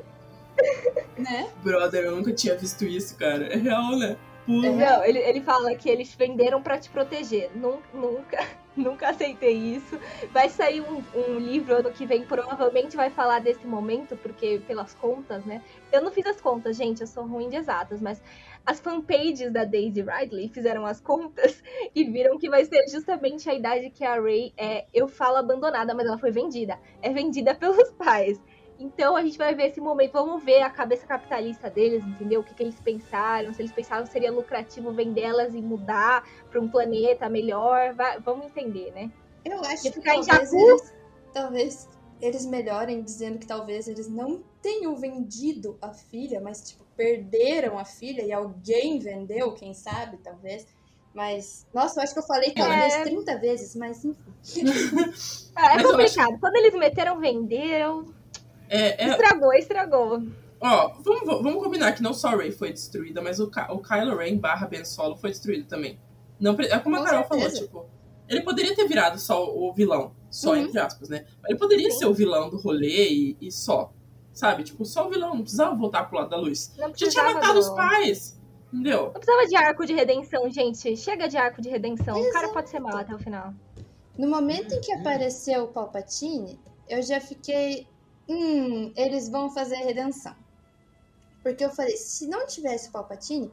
né? 1.18 1.50
Brother, 1.64 2.04
eu 2.06 2.16
nunca 2.16 2.32
tinha 2.34 2.56
visto 2.56 2.84
isso, 2.86 3.16
cara. 3.18 3.48
É 3.48 3.56
real, 3.58 3.96
né? 3.98 4.18
Pula. 4.46 4.70
Não, 4.72 5.04
ele, 5.06 5.20
ele 5.20 5.42
fala 5.42 5.76
que 5.76 5.90
eles 5.90 6.14
venderam 6.14 6.62
pra 6.62 6.78
te 6.80 6.90
proteger. 6.90 7.50
Nun- 7.56 7.80
Nunca, 7.94 8.46
nunca 8.76 9.10
aceitei 9.10 9.54
isso. 9.56 10.00
Vai 10.32 10.50
sair 10.50 10.82
um, 10.82 11.04
um 11.16 11.38
livro 11.38 11.76
ano 11.76 11.92
que 11.92 12.06
vem, 12.06 12.24
provavelmente 12.24 12.96
vai 12.96 13.10
falar 13.10 13.40
desse 13.40 13.66
momento, 13.68 14.16
porque 14.18 14.62
pelas 14.68 14.94
contas, 14.94 15.44
né? 15.46 15.62
Eu 15.92 16.02
não 16.02 16.12
fiz 16.12 16.26
as 16.26 16.40
contas, 16.40 16.78
gente, 16.78 17.02
eu 17.02 17.08
sou 17.08 17.26
ruim 17.26 17.50
de 17.50 17.58
exatas, 17.58 18.00
mas 18.02 18.22
as 18.68 18.82
fanpages 18.82 19.50
da 19.50 19.64
Daisy 19.64 20.02
Ridley 20.02 20.50
fizeram 20.50 20.86
as 20.86 21.00
contas 21.00 21.64
e 21.96 22.04
viram 22.04 22.38
que 22.38 22.50
vai 22.50 22.66
ser 22.66 22.86
justamente 22.90 23.50
a 23.50 23.54
idade 23.54 23.90
que 23.90 24.04
a 24.04 24.20
Ray 24.20 24.54
é, 24.58 24.86
eu 24.94 25.08
falo 25.08 25.38
abandonada, 25.38 25.96
mas 25.96 26.06
ela 26.06 26.18
foi 26.18 26.32
vendida. 26.32 26.78
É 27.02 27.10
vendida 27.12 27.56
pelos 27.56 27.92
pais. 27.94 28.40
Então 28.78 29.16
a 29.16 29.24
gente 29.24 29.38
vai 29.38 29.56
ver 29.56 29.68
esse 29.68 29.80
momento, 29.80 30.12
vamos 30.12 30.44
ver 30.44 30.62
a 30.62 30.70
cabeça 30.70 31.08
capitalista 31.08 31.70
deles, 31.70 32.04
entendeu? 32.06 32.42
O 32.42 32.44
que, 32.44 32.54
que 32.54 32.62
eles 32.62 32.80
pensaram, 32.80 33.52
se 33.54 33.62
eles 33.62 33.72
pensaram 33.72 34.04
que 34.04 34.12
seria 34.12 34.32
lucrativo 34.32 34.92
vendê-las 34.92 35.56
e 35.56 35.62
mudar 35.62 36.24
para 36.52 36.60
um 36.62 36.68
planeta 36.70 37.28
melhor, 37.30 37.94
vai- 37.96 38.20
vamos 38.20 38.48
entender, 38.48 38.92
né? 38.92 39.10
Eu 39.46 39.60
acho 39.62 39.92
que 39.94 40.02
talvez 40.02 40.54
eles, 40.54 40.94
talvez 41.34 41.90
eles 42.22 42.46
melhorem 42.46 43.02
dizendo 43.02 43.38
que 43.40 43.46
talvez 43.46 43.88
eles 43.88 44.08
não 44.10 44.44
tenham 44.62 44.96
vendido 44.96 45.78
a 45.82 45.94
filha, 45.94 46.42
mas 46.42 46.62
tipo, 46.70 46.84
perderam 46.96 47.78
a 47.78 47.86
filha 47.86 48.24
e 48.24 48.32
alguém 48.34 49.00
vendeu, 49.00 49.54
quem 49.54 49.74
sabe, 49.74 50.18
talvez. 50.24 50.66
Mas, 51.14 51.66
nossa, 51.74 52.00
eu 52.00 52.04
acho 52.04 52.14
que 52.14 52.20
eu 52.20 52.24
falei 52.24 52.52
talvez 52.52 52.94
É. 52.94 53.04
30 53.04 53.38
vezes, 53.40 53.76
mas 53.76 54.04
enfim. 54.06 54.18
É, 55.58 55.78
é 55.80 55.84
complicado. 55.84 56.40
Quando 56.40 56.56
eles 56.58 56.74
meteram, 56.76 57.20
venderam, 57.20 58.14
É, 58.70 59.04
é, 59.06 59.10
estragou, 59.10 59.54
estragou. 59.54 60.22
Ó, 60.60 60.94
vamos, 61.04 61.24
vamos 61.44 61.64
combinar 61.64 61.94
que 61.94 62.02
não 62.04 62.14
só 62.14 62.30
a 62.30 62.36
Rey 62.36 62.52
foi 62.52 62.72
destruída, 62.72 63.22
mas 63.22 63.40
o, 63.40 63.50
Ky- 63.50 63.72
o 63.72 63.80
Kylo 63.80 64.18
Ren 64.18 64.38
barra 64.38 64.68
Ben 64.68 64.84
Solo 64.86 65.16
foi 65.16 65.32
destruído 65.32 65.68
também. 65.68 66.00
Não, 66.40 66.54
é 66.60 66.80
como 66.80 66.96
a 66.96 67.00
Com 67.00 67.06
Carol 67.06 67.24
certeza. 67.28 67.50
falou, 67.68 67.86
tipo, 67.86 67.86
ele 68.30 68.42
poderia 68.42 68.76
ter 68.76 68.88
virado 68.88 69.20
só 69.20 69.44
o 69.46 69.74
vilão, 69.74 70.12
só 70.30 70.52
Uhum. 70.52 70.58
entre 70.58 70.80
aspas, 70.80 71.10
né? 71.10 71.26
Ele 71.48 71.58
poderia 71.58 71.90
Sim. 71.92 71.98
ser 72.00 72.06
o 72.06 72.14
vilão 72.14 72.50
do 72.50 72.58
rolê 72.58 73.10
e, 73.10 73.38
e 73.42 73.52
só. 73.52 73.92
Sabe? 74.34 74.64
Tipo, 74.64 74.86
só 74.86 75.08
o 75.08 75.10
vilão, 75.10 75.34
não 75.34 75.42
precisava 75.42 75.74
voltar 75.76 76.04
pro 76.06 76.18
lado 76.20 76.30
da 76.30 76.38
luz. 76.38 76.72
Não 76.78 76.94
Já 76.96 77.10
tinha 77.10 77.24
matado 77.24 77.54
do- 77.54 77.60
os 77.60 77.70
pais. 77.70 78.38
Entendeu? 78.72 79.06
Não 79.06 79.14
precisava 79.14 79.48
de 79.48 79.56
arco 79.56 79.86
de 79.86 79.94
redenção, 79.94 80.50
gente. 80.50 80.96
Chega 80.98 81.28
de 81.28 81.38
arco 81.38 81.62
de 81.62 81.70
redenção. 81.70 82.20
O 82.20 82.32
cara 82.32 82.50
pode 82.50 82.70
ser 82.70 82.80
mal 82.80 82.98
até 82.98 83.16
o 83.16 83.18
final. 83.20 83.54
No 84.18 84.28
momento 84.30 84.74
em 84.76 84.82
que 84.82 84.92
apareceu 84.92 85.64
o 85.64 85.68
Palpatine, 85.70 86.60
eu 86.88 87.02
já 87.02 87.20
fiquei. 87.22 87.88
Hum, 88.30 88.92
eles 88.96 89.30
vão 89.30 89.50
fazer 89.50 89.76
a 89.78 89.86
redenção. 89.86 90.36
Porque 91.42 91.64
eu 91.64 91.70
falei, 91.70 91.96
se 91.96 92.28
não 92.28 92.46
tivesse 92.46 92.90
o 92.90 92.92
Palpatine, 92.92 93.50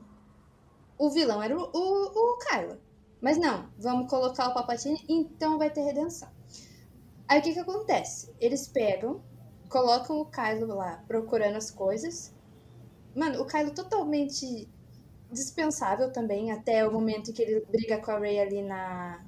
o 0.99 1.09
vilão 1.11 1.41
era 1.43 1.57
o, 1.57 1.62
o, 1.72 2.35
o 2.35 2.39
Kylo. 2.39 2.77
Mas 3.20 3.39
não, 3.39 3.68
vamos 3.79 4.11
colocar 4.11 4.49
o 4.49 4.55
Palpatine, 4.55 5.03
então 5.09 5.57
vai 5.59 5.70
ter 5.70 5.81
redenção. 5.83 6.29
Aí 7.29 7.41
o 7.41 7.43
que 7.43 7.53
que 7.55 7.61
acontece? 7.61 8.31
Eles 8.41 8.68
pegam, 8.68 9.20
colocam 9.68 10.20
o 10.20 10.27
Kylo 10.27 10.66
lá 10.75 11.03
procurando 11.09 11.57
as 11.57 11.70
coisas. 11.70 12.33
Mano, 13.14 13.41
o 13.43 13.47
Kylo 13.47 13.70
totalmente 13.75 14.68
dispensável 15.31 16.12
também, 16.12 16.53
até 16.53 16.87
o 16.87 16.93
momento 16.93 17.31
em 17.31 17.35
que 17.35 17.43
ele 17.43 17.64
briga 17.68 17.99
com 17.99 18.11
a 18.12 18.18
Rey 18.18 18.39
ali 18.39 18.62
na, 18.62 19.25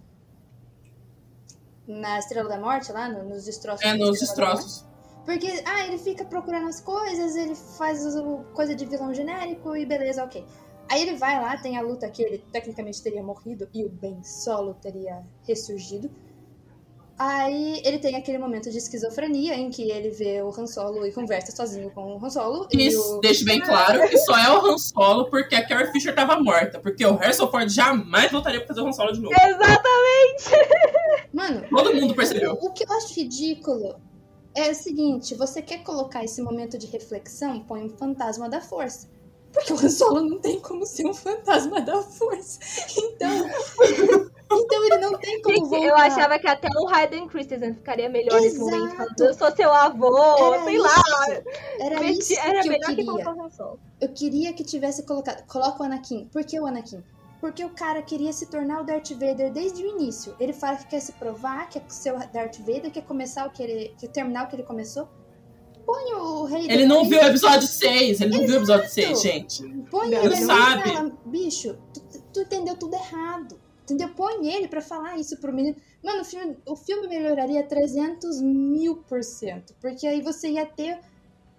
na 1.86 2.18
Estrela 2.18 2.48
da 2.48 2.58
Morte, 2.58 2.92
lá 2.92 3.08
no- 3.08 3.24
nos 3.28 3.44
destroços. 3.44 3.84
É, 3.84 3.94
nos 3.96 4.18
destroços. 4.18 4.84
Porque, 5.24 5.48
ah, 5.64 5.86
ele 5.86 5.98
fica 5.98 6.24
procurando 6.24 6.68
as 6.68 6.80
coisas, 6.80 7.34
ele 7.34 7.54
faz 7.54 8.00
coisa 8.54 8.74
de 8.74 8.86
vilão 8.86 9.12
genérico 9.12 9.74
e 9.76 9.84
beleza, 9.84 10.22
ok. 10.24 10.44
Aí 10.88 11.02
ele 11.02 11.16
vai 11.16 11.40
lá, 11.42 11.56
tem 11.60 11.76
a 11.76 11.80
luta 11.82 12.08
que 12.08 12.22
ele 12.22 12.38
tecnicamente 12.52 13.02
teria 13.02 13.22
morrido 13.22 13.68
e 13.74 13.84
o 13.84 13.88
Ben 13.88 14.22
Solo 14.22 14.74
teria 14.74 15.24
ressurgido. 15.42 16.08
Aí 17.18 17.80
ele 17.82 17.98
tem 17.98 18.14
aquele 18.14 18.36
momento 18.36 18.70
de 18.70 18.76
esquizofrenia 18.76 19.54
em 19.54 19.70
que 19.70 19.90
ele 19.90 20.10
vê 20.10 20.42
o 20.42 20.48
Han 20.48 20.66
Solo 20.66 21.06
e 21.06 21.12
conversa 21.12 21.54
sozinho 21.54 21.90
com 21.90 22.14
o 22.14 22.24
Han 22.24 22.28
Solo. 22.28 22.68
E 22.70 22.94
o... 22.94 23.20
deixe 23.20 23.42
bem 23.44 23.58
claro 23.60 24.00
que 24.08 24.18
só 24.18 24.36
é 24.36 24.50
o 24.50 24.66
Han 24.66 24.76
Solo 24.76 25.30
porque 25.30 25.54
a 25.54 25.66
Carrie 25.66 25.90
Fisher 25.92 26.14
tava 26.14 26.38
morta. 26.38 26.78
Porque 26.78 27.06
o 27.06 27.16
Harrison 27.16 27.50
Ford 27.50 27.68
jamais 27.70 28.30
voltaria 28.30 28.60
pra 28.60 28.68
fazer 28.68 28.82
o 28.82 28.86
Han 28.86 28.92
Solo 28.92 29.12
de 29.12 29.20
novo. 29.20 29.34
Exatamente! 29.34 30.50
Mano, 31.32 31.64
Todo 31.70 31.94
mundo 31.94 32.14
percebeu. 32.14 32.52
o 32.60 32.70
que 32.72 32.84
eu 32.84 32.92
acho 32.96 33.14
ridículo 33.14 33.96
é 34.54 34.70
o 34.70 34.74
seguinte: 34.74 35.34
você 35.34 35.62
quer 35.62 35.82
colocar 35.82 36.22
esse 36.22 36.42
momento 36.42 36.76
de 36.76 36.86
reflexão, 36.86 37.60
põe 37.60 37.82
um 37.84 37.88
fantasma 37.88 38.48
da 38.48 38.60
força. 38.60 39.08
Porque 39.56 39.72
o 39.72 39.76
Han 39.76 39.88
Solo 39.90 40.20
não 40.20 40.38
tem 40.38 40.60
como 40.60 40.84
ser 40.86 41.06
um 41.06 41.14
fantasma 41.14 41.80
da 41.80 42.02
força. 42.02 42.58
Então. 42.98 43.50
então 44.52 44.84
ele 44.84 44.98
não 44.98 45.18
tem 45.18 45.40
como 45.42 45.54
Gente, 45.56 45.68
voltar. 45.68 45.86
eu 45.86 45.96
achava 45.96 46.38
que 46.38 46.46
até 46.46 46.68
o 46.78 46.88
Hayden 46.88 47.26
Christensen 47.26 47.74
ficaria 47.74 48.08
melhor 48.08 48.40
nesse 48.40 48.56
Exato. 48.56 48.70
momento. 48.78 48.96
falando, 48.96 49.20
Eu 49.20 49.34
sou 49.34 49.56
seu 49.56 49.72
avô, 49.72 50.54
Era 50.54 50.64
sei 50.64 50.78
lá. 50.78 50.88
isso. 50.90 51.42
Era 51.80 52.00
Meti- 52.00 52.18
isso 52.34 52.40
Era 52.40 52.60
que 52.60 52.68
eu 52.68 52.72
melhor 52.72 52.86
que 52.90 52.94
queria. 52.96 53.04
colocar 53.06 53.34
o 53.34 53.42
Han 53.42 53.50
Solo. 53.50 53.80
Eu 54.00 54.08
queria 54.10 54.52
que 54.52 54.62
tivesse 54.62 55.02
colocado. 55.04 55.46
Coloca 55.46 55.82
o 55.82 55.86
Anakin. 55.86 56.28
Por 56.32 56.44
que 56.44 56.60
o 56.60 56.66
Anakin? 56.66 57.02
Porque 57.40 57.64
o 57.64 57.70
cara 57.70 58.02
queria 58.02 58.32
se 58.32 58.46
tornar 58.46 58.80
o 58.82 58.84
Darth 58.84 59.10
Vader 59.12 59.52
desde 59.52 59.82
o 59.82 59.86
início. 59.86 60.34
Ele 60.38 60.52
fala 60.52 60.76
que 60.76 60.86
quer 60.86 61.00
se 61.00 61.12
provar, 61.12 61.68
quer 61.68 61.82
ser 61.88 62.14
o 62.14 62.18
Darth 62.18 62.58
Vader, 62.58 62.90
quer 62.90 63.02
começar 63.02 63.46
o 63.46 63.50
que 63.50 63.62
ele. 63.62 63.94
quer 63.98 64.08
terminar 64.08 64.44
o 64.44 64.48
que 64.48 64.56
ele 64.56 64.62
começou. 64.64 65.08
Põe 65.86 66.12
o 66.14 66.44
rei 66.44 66.68
Ele 66.68 66.84
não 66.84 67.08
viu 67.08 67.20
o 67.20 67.24
episódio 67.24 67.68
6. 67.68 68.20
Ele 68.20 68.36
não 68.36 68.44
viu 68.44 68.56
o 68.56 68.58
episódio 68.58 68.84
Exato. 68.86 69.16
6, 69.16 69.22
gente. 69.22 69.62
Põe 69.88 70.10
Não, 70.10 70.18
ele 70.18 70.34
ele 70.34 70.44
sabe. 70.44 70.92
fala, 70.92 71.12
bicho, 71.24 71.78
tu, 71.94 72.00
tu 72.34 72.40
entendeu 72.40 72.76
tudo 72.76 72.94
errado. 72.94 73.58
Entendeu? 73.84 74.08
Põe 74.08 74.52
ele 74.52 74.66
pra 74.66 74.80
falar 74.82 75.16
isso 75.16 75.36
pro 75.36 75.52
menino. 75.52 75.76
Mano, 76.02 76.22
o 76.22 76.24
filme, 76.24 76.56
o 76.66 76.74
filme 76.74 77.06
melhoraria 77.06 77.62
300 77.62 78.42
mil 78.42 78.96
por 78.96 79.22
cento. 79.22 79.74
Porque 79.80 80.06
aí 80.08 80.20
você 80.20 80.48
ia 80.50 80.66
ter. 80.66 80.98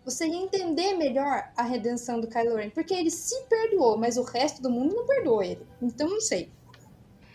Você 0.03 0.27
ia 0.27 0.35
entender 0.35 0.93
melhor 0.95 1.49
a 1.55 1.63
redenção 1.63 2.19
do 2.19 2.27
Kylo 2.27 2.55
Ren. 2.55 2.69
Porque 2.69 2.93
ele 2.93 3.09
se 3.09 3.41
perdoou, 3.43 3.97
mas 3.97 4.17
o 4.17 4.23
resto 4.23 4.61
do 4.61 4.69
mundo 4.69 4.93
não 4.93 5.05
perdoou 5.05 5.41
ele. 5.41 5.65
Então 5.81 6.09
não 6.09 6.19
sei. 6.19 6.51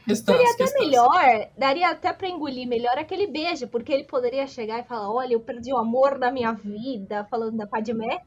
Questões, 0.04 0.36
Seria 0.38 0.52
até 0.52 0.64
questões. 0.64 0.86
melhor, 0.88 1.48
daria 1.56 1.88
até 1.90 2.12
pra 2.12 2.28
engolir 2.28 2.66
melhor 2.66 2.98
aquele 2.98 3.26
beijo, 3.26 3.68
porque 3.68 3.92
ele 3.92 4.04
poderia 4.04 4.46
chegar 4.46 4.80
e 4.80 4.84
falar: 4.84 5.10
Olha, 5.12 5.34
eu 5.34 5.40
perdi 5.40 5.72
o 5.72 5.76
amor 5.78 6.18
da 6.18 6.30
minha 6.30 6.52
vida, 6.52 7.24
falando 7.30 7.56
da 7.56 7.66
Padmé. 7.66 8.20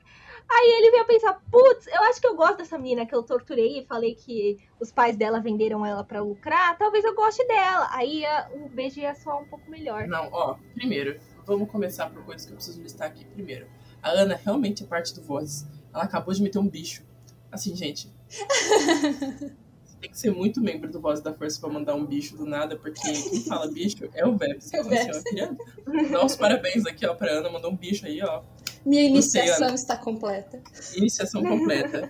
Aí 0.50 0.68
ele 0.78 0.96
ia 0.96 1.04
pensar: 1.06 1.42
Putz, 1.52 1.88
eu 1.88 2.02
acho 2.04 2.22
que 2.22 2.28
eu 2.28 2.36
gosto 2.36 2.58
dessa 2.58 2.78
menina 2.78 3.06
que 3.06 3.14
eu 3.16 3.24
torturei 3.24 3.80
e 3.80 3.86
falei 3.86 4.16
que 4.16 4.58
os 4.80 4.92
pais 4.92 5.18
dela 5.18 5.40
venderam 5.42 5.86
ela 5.86 6.04
pra 6.04 6.22
lucrar, 6.22 6.78
talvez 6.78 7.04
eu 7.04 7.14
goste 7.16 7.46
dela. 7.48 7.90
Aí 7.92 8.20
ia- 8.20 8.50
o 8.54 8.70
beijo 8.70 9.00
ia 9.00 9.14
soar 9.16 9.42
um 9.42 9.46
pouco 9.46 9.70
melhor. 9.70 10.08
Não, 10.08 10.30
ó, 10.32 10.56
primeiro, 10.76 11.20
vamos 11.46 11.70
começar 11.70 12.10
por 12.10 12.24
coisas 12.24 12.46
que 12.46 12.52
eu 12.54 12.56
preciso 12.56 12.82
listar 12.82 13.08
aqui 13.08 13.26
primeiro. 13.26 13.68
A 14.02 14.12
Ana 14.12 14.36
realmente 14.36 14.84
é 14.84 14.86
parte 14.86 15.14
do 15.16 15.22
Voz. 15.24 15.66
Ela 15.94 16.04
acabou 16.04 16.34
de 16.34 16.42
meter 16.44 16.60
um 16.60 16.68
bicho. 16.70 17.04
Assim, 17.52 17.76
gente. 17.76 18.10
tem 20.06 20.12
que 20.12 20.20
ser 20.20 20.32
muito 20.32 20.62
membro 20.62 20.92
do 20.92 21.02
Voz 21.02 21.20
da 21.20 21.34
Força 21.34 21.60
pra 21.60 21.70
mandar 21.70 21.96
um 21.96 22.06
bicho 22.06 22.38
do 22.38 22.46
nada, 22.46 22.78
porque 22.78 23.02
quem 23.02 23.42
fala 23.42 23.68
bicho 23.68 24.08
é 24.14 24.26
o 24.26 24.38
Vebs. 24.38 24.72
É 24.72 24.82
o 24.82 24.86
Então, 24.86 25.10
assim, 25.10 26.26
os 26.26 26.36
parabéns 26.36 26.86
aqui, 26.86 27.06
ó, 27.08 27.16
pra 27.16 27.32
Ana, 27.32 27.50
mandou 27.50 27.72
um 27.72 27.76
bicho 27.76 28.06
aí, 28.06 28.22
ó. 28.22 28.44
Minha 28.86 29.02
sei, 29.02 29.10
iniciação 29.10 29.74
está 29.74 29.98
completa. 29.98 30.62
Iniciação 30.96 31.44
completa. 31.44 32.08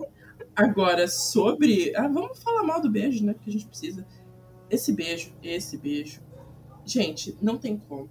Agora, 0.54 1.08
sobre. 1.08 1.96
Ah, 1.96 2.08
vamos 2.10 2.44
falar 2.44 2.64
mal 2.64 2.82
do 2.82 2.90
beijo, 2.90 3.26
né? 3.26 3.34
Porque 3.34 3.50
a 3.50 3.54
gente 3.54 3.66
precisa. 3.66 4.06
Esse 4.70 4.92
beijo, 4.92 5.32
esse 5.42 5.78
beijo. 5.78 6.22
Gente, 6.86 7.38
não 7.42 7.58
tem 7.58 7.78
como. 7.78 8.10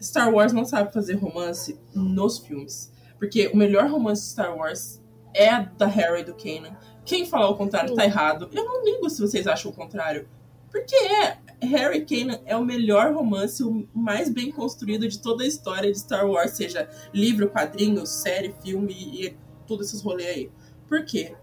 Star 0.00 0.30
Wars 0.32 0.52
não 0.52 0.66
sabe 0.66 0.92
fazer 0.92 1.14
romance 1.14 1.78
nos 1.94 2.38
filmes. 2.38 2.92
Porque 3.18 3.48
o 3.48 3.56
melhor 3.56 3.88
romance 3.88 4.22
de 4.22 4.28
Star 4.28 4.54
Wars 4.54 5.00
é 5.32 5.48
a 5.48 5.60
da 5.62 5.86
Harry 5.86 6.20
e 6.20 6.24
do 6.24 6.34
Kanan. 6.34 6.76
Quem 7.06 7.24
falar 7.24 7.48
o 7.48 7.56
contrário 7.56 7.90
Sim. 7.90 7.94
tá 7.94 8.04
errado. 8.04 8.50
Eu 8.52 8.64
não 8.64 8.84
ligo 8.84 9.08
se 9.08 9.20
vocês 9.20 9.46
acham 9.46 9.70
o 9.70 9.74
contrário. 9.74 10.28
Porque 10.70 10.94
é. 10.94 11.38
Harry 11.62 11.98
e 11.98 12.04
Kanan 12.04 12.38
é 12.44 12.54
o 12.54 12.62
melhor 12.62 13.14
romance, 13.14 13.64
o 13.64 13.88
mais 13.94 14.28
bem 14.28 14.52
construído 14.52 15.08
de 15.08 15.18
toda 15.18 15.42
a 15.42 15.46
história 15.46 15.90
de 15.90 15.98
Star 15.98 16.28
Wars, 16.28 16.50
seja 16.50 16.86
livro, 17.14 17.48
quadrinho, 17.48 18.04
série, 18.04 18.54
filme 18.62 18.92
e 18.92 19.34
todos 19.66 19.88
esses 19.88 20.02
rolês 20.02 20.28
aí. 20.28 20.50
Por 20.86 21.02
quê? 21.06 21.34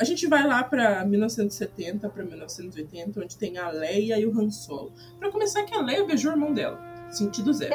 A 0.00 0.04
gente 0.04 0.26
vai 0.26 0.46
lá 0.46 0.64
pra 0.64 1.04
1970 1.04 2.08
pra 2.08 2.24
1980, 2.24 3.20
onde 3.20 3.36
tem 3.36 3.58
a 3.58 3.68
Leia 3.68 4.18
e 4.18 4.24
o 4.24 4.40
Han 4.40 4.50
Solo. 4.50 4.92
Pra 5.18 5.30
começar, 5.30 5.64
que 5.64 5.74
a 5.74 5.82
Leia 5.82 6.04
beijou 6.06 6.30
o 6.30 6.34
irmão 6.34 6.54
dela. 6.54 6.80
Sentido 7.10 7.52
zero. 7.52 7.74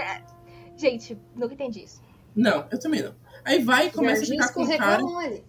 Gente, 0.76 1.18
nunca 1.36 1.54
entendi 1.54 1.84
isso. 1.84 2.02
Não, 2.36 2.66
eu 2.72 2.80
também 2.80 3.04
não. 3.04 3.14
Aí 3.46 3.64
vai 3.64 3.88
e 3.88 3.92
começa 3.92 4.24
a 4.24 4.26
ficar 4.26 4.54
com 4.54 4.64
o 4.64 4.78
cara. 4.78 5.04
ali. 5.04 5.44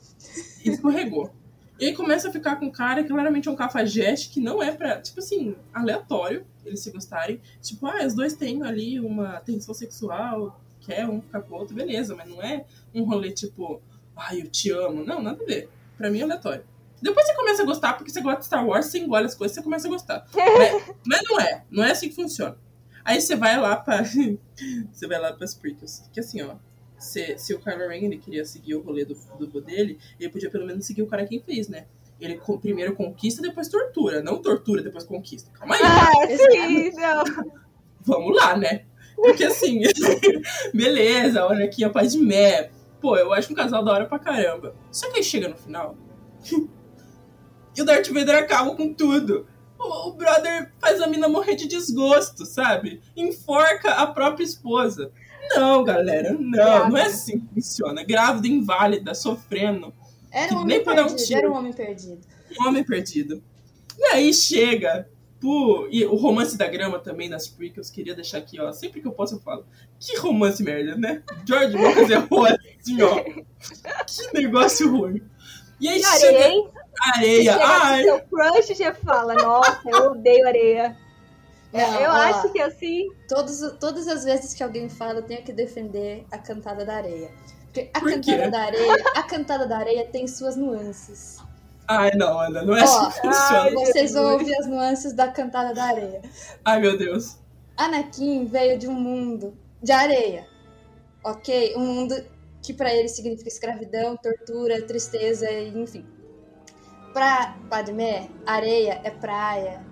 escorregou. 0.64 1.30
E 1.78 1.86
aí 1.86 1.94
começa 1.94 2.28
a 2.28 2.32
ficar 2.32 2.56
com 2.56 2.66
um 2.66 2.70
cara 2.70 3.02
que 3.02 3.08
claramente 3.08 3.48
é 3.48 3.50
um 3.50 3.56
cafajeste, 3.56 4.30
que 4.30 4.40
não 4.40 4.62
é 4.62 4.70
pra, 4.70 5.00
tipo 5.00 5.18
assim, 5.18 5.56
aleatório 5.72 6.46
eles 6.64 6.80
se 6.80 6.90
gostarem. 6.90 7.40
Tipo, 7.60 7.86
ah, 7.86 8.06
os 8.06 8.14
dois 8.14 8.34
têm 8.34 8.62
ali 8.62 9.00
uma 9.00 9.40
tensão 9.40 9.74
sexual, 9.74 10.60
quer 10.80 11.08
um 11.08 11.20
ficar 11.20 11.42
com 11.42 11.54
o 11.54 11.58
outro, 11.58 11.74
beleza, 11.74 12.14
mas 12.14 12.28
não 12.28 12.42
é 12.42 12.64
um 12.94 13.04
rolê 13.04 13.30
tipo, 13.30 13.82
ai, 14.16 14.40
eu 14.40 14.48
te 14.48 14.70
amo. 14.70 15.04
Não, 15.04 15.22
nada 15.22 15.42
a 15.42 15.46
ver. 15.46 15.68
Pra 15.96 16.10
mim 16.10 16.20
é 16.20 16.22
aleatório. 16.22 16.64
Depois 17.00 17.26
você 17.26 17.34
começa 17.34 17.62
a 17.62 17.66
gostar, 17.66 17.92
porque 17.94 18.10
você 18.10 18.20
gosta 18.20 18.40
de 18.40 18.46
Star 18.46 18.66
Wars, 18.66 18.86
você 18.86 18.98
engole 18.98 19.26
as 19.26 19.34
coisas, 19.34 19.54
você 19.54 19.62
começa 19.62 19.86
a 19.86 19.90
gostar. 19.90 20.26
mas, 20.34 20.96
mas 21.04 21.22
não 21.28 21.40
é, 21.40 21.64
não 21.70 21.84
é 21.84 21.90
assim 21.90 22.08
que 22.08 22.14
funciona. 22.14 22.56
Aí 23.04 23.20
você 23.20 23.36
vai 23.36 23.60
lá 23.60 23.76
pra. 23.76 24.02
você 24.90 25.06
vai 25.06 25.20
lá 25.20 25.32
pras 25.32 25.54
prequels. 25.54 26.08
Que 26.12 26.20
assim, 26.20 26.40
ó. 26.40 26.54
Se, 27.04 27.38
se 27.38 27.54
o 27.54 27.60
Kylo 27.60 27.88
Ren 27.88 28.04
ele 28.04 28.18
queria 28.18 28.44
seguir 28.44 28.74
o 28.74 28.80
rolê 28.80 29.04
do, 29.04 29.14
do 29.38 29.48
vô 29.48 29.60
dele, 29.60 29.98
ele 30.18 30.30
podia 30.30 30.50
pelo 30.50 30.66
menos 30.66 30.86
seguir 30.86 31.02
o 31.02 31.06
cara 31.06 31.26
quem 31.26 31.40
fez, 31.40 31.68
né? 31.68 31.86
Ele 32.20 32.40
primeiro 32.60 32.94
conquista, 32.94 33.42
depois 33.42 33.68
tortura. 33.68 34.22
Não 34.22 34.40
tortura, 34.40 34.82
depois 34.82 35.04
conquista. 35.04 35.50
Calma 35.52 35.74
aí. 35.74 35.80
Ah, 35.84 36.30
Exato. 36.30 36.52
sim, 36.52 36.90
não. 36.92 37.24
Vamos 38.00 38.36
lá, 38.36 38.56
né? 38.56 38.84
Porque 39.14 39.44
assim, 39.44 39.82
beleza, 40.72 41.44
olha 41.44 41.64
aqui 41.64 41.84
a 41.84 41.90
Padmé. 41.90 42.70
Pô, 43.00 43.16
eu 43.16 43.32
acho 43.32 43.52
um 43.52 43.56
casal 43.56 43.84
da 43.84 43.92
hora 43.92 44.06
pra 44.06 44.18
caramba. 44.18 44.74
Só 44.90 45.10
que 45.10 45.18
aí 45.18 45.24
chega 45.24 45.48
no 45.48 45.56
final. 45.56 45.96
e 47.76 47.82
o 47.82 47.84
Darth 47.84 48.08
Vader 48.08 48.36
acaba 48.36 48.74
com 48.74 48.92
tudo. 48.92 49.46
O, 49.78 50.08
o 50.08 50.12
brother 50.14 50.72
faz 50.78 51.00
a 51.00 51.06
mina 51.06 51.28
morrer 51.28 51.56
de 51.56 51.66
desgosto, 51.66 52.46
sabe? 52.46 53.02
Enforca 53.16 53.92
a 53.92 54.06
própria 54.06 54.44
esposa. 54.44 55.12
Não, 55.50 55.84
galera, 55.84 56.32
não, 56.32 56.88
não 56.88 56.96
é 56.96 57.06
assim 57.06 57.40
que 57.40 57.54
funciona. 57.54 58.02
Grávida, 58.04 58.48
inválida, 58.48 59.14
sofrendo. 59.14 59.92
Era 60.30 60.54
um 60.54 60.62
homem 60.62 60.80
um 60.80 60.84
perdido, 60.84 61.16
tiro. 61.16 61.38
era 61.38 61.50
um 61.50 61.56
homem 61.56 61.72
perdido. 61.72 62.20
Um 62.58 62.68
homem 62.68 62.84
perdido. 62.84 63.42
E 63.98 64.04
aí 64.06 64.32
chega. 64.32 65.08
Pô, 65.40 65.86
e 65.90 66.04
o 66.06 66.14
romance 66.14 66.56
da 66.56 66.66
grama 66.66 66.98
também 66.98 67.28
nas 67.28 67.46
prequels, 67.46 67.90
queria 67.90 68.14
deixar 68.14 68.38
aqui, 68.38 68.58
ó. 68.58 68.72
Sempre 68.72 69.02
que 69.02 69.06
eu 69.06 69.12
posso 69.12 69.34
eu 69.34 69.40
falo. 69.40 69.66
Que 70.00 70.16
romance 70.16 70.62
merda, 70.62 70.96
né? 70.96 71.22
George 71.46 71.76
Lucas 71.76 72.08
errou 72.08 72.46
assim, 72.46 73.02
ó. 73.02 73.22
Que 74.06 74.32
negócio 74.32 74.90
ruim. 74.90 75.22
E 75.78 75.88
aí 75.88 76.00
E 76.00 76.04
chega 76.04 76.38
areia, 76.38 76.70
areia. 77.14 77.56
Ai, 77.60 78.02
seu 78.04 78.20
crush 78.22 78.74
já 78.74 78.94
fala, 78.94 79.34
nossa, 79.34 79.82
eu 79.86 80.12
odeio 80.12 80.46
areia. 80.46 80.96
Não, 81.74 82.00
eu 82.00 82.10
ó, 82.10 82.14
acho 82.14 82.52
que 82.52 82.60
assim. 82.60 83.08
Todos, 83.28 83.60
todas 83.80 84.06
as 84.08 84.24
vezes 84.24 84.54
que 84.54 84.62
alguém 84.62 84.88
fala, 84.88 85.18
eu 85.20 85.22
tenho 85.22 85.42
que 85.42 85.52
defender 85.52 86.24
a 86.30 86.38
cantada 86.38 86.84
da 86.84 86.96
areia. 86.96 87.30
Porque 87.64 87.90
a 87.92 88.00
Por 88.00 88.10
cantada 88.10 88.42
quê? 88.44 88.50
da 88.50 88.60
areia, 88.60 88.94
a 89.16 89.22
cantada 89.24 89.66
da 89.66 89.78
areia 89.78 90.06
tem 90.06 90.26
suas 90.28 90.54
nuances. 90.56 91.38
ai, 91.88 92.12
não, 92.14 92.38
Ana, 92.38 92.62
não 92.62 92.76
é 92.76 92.80
Ó, 92.80 92.84
assim 92.84 93.10
que 93.10 93.26
funciona. 93.26 93.60
ai, 93.62 93.72
Vocês 93.74 94.14
ouvir 94.14 94.54
as 94.56 94.66
nuances 94.66 95.12
da 95.12 95.28
cantada 95.28 95.74
da 95.74 95.84
areia. 95.84 96.22
Ai, 96.64 96.80
meu 96.80 96.96
Deus. 96.96 97.38
Anakin 97.76 98.46
veio 98.46 98.78
de 98.78 98.86
um 98.86 98.94
mundo 98.94 99.58
de 99.82 99.90
areia, 99.90 100.46
ok? 101.24 101.74
Um 101.76 101.80
mundo 101.84 102.14
que 102.62 102.72
pra 102.72 102.94
ele 102.94 103.08
significa 103.08 103.48
escravidão, 103.48 104.16
tortura, 104.16 104.80
tristeza, 104.86 105.50
e 105.50 105.76
enfim. 105.76 106.06
Pra 107.12 107.56
Padmé, 107.68 108.28
areia 108.46 109.00
é 109.04 109.10
praia, 109.10 109.84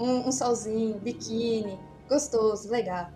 um, 0.00 0.28
um 0.28 0.32
solzinho, 0.32 0.98
biquíni, 0.98 1.78
gostoso, 2.08 2.70
legal. 2.70 3.10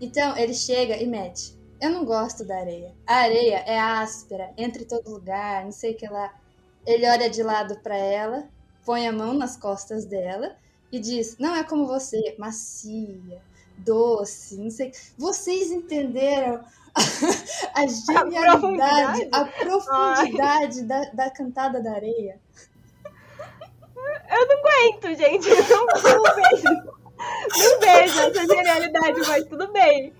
Então 0.00 0.36
ele 0.36 0.52
chega 0.52 0.96
e 0.96 1.06
mete. 1.06 1.56
Eu 1.80 1.90
não 1.90 2.04
gosto 2.04 2.44
da 2.44 2.58
areia. 2.58 2.92
A 3.06 3.14
areia 3.16 3.58
é 3.66 3.78
áspera, 3.78 4.52
entra 4.56 4.82
em 4.82 4.86
todo 4.86 5.10
lugar, 5.10 5.64
não 5.64 5.72
sei 5.72 5.92
o 5.92 5.96
que 5.96 6.08
lá. 6.08 6.34
Ele 6.84 7.08
olha 7.08 7.30
de 7.30 7.42
lado 7.42 7.78
pra 7.80 7.96
ela, 7.96 8.48
põe 8.84 9.06
a 9.06 9.12
mão 9.12 9.32
nas 9.32 9.56
costas 9.56 10.04
dela 10.04 10.56
e 10.90 10.98
diz: 10.98 11.38
Não 11.38 11.54
é 11.54 11.62
como 11.62 11.86
você, 11.86 12.34
macia, 12.38 13.40
doce, 13.78 14.56
não 14.56 14.70
sei. 14.70 14.92
Vocês 15.16 15.70
entenderam 15.70 16.64
a 17.74 17.86
genialidade, 17.86 19.26
profundidade? 19.26 19.28
a 19.32 19.44
profundidade 19.44 20.82
da, 20.82 21.00
da 21.10 21.30
cantada 21.30 21.82
da 21.82 21.92
areia? 21.92 22.38
Eu 24.34 24.46
não 24.48 24.58
aguento, 24.58 25.16
gente. 25.16 25.48
Eu 25.48 25.68
não, 25.68 25.86
não 25.86 26.34
vejo. 26.34 26.94
Não 27.56 27.80
vejo 27.80 28.20
essa 28.20 28.46
genialidade, 28.46 29.20
mas 29.28 29.44
tudo 29.44 29.72
bem. 29.72 30.12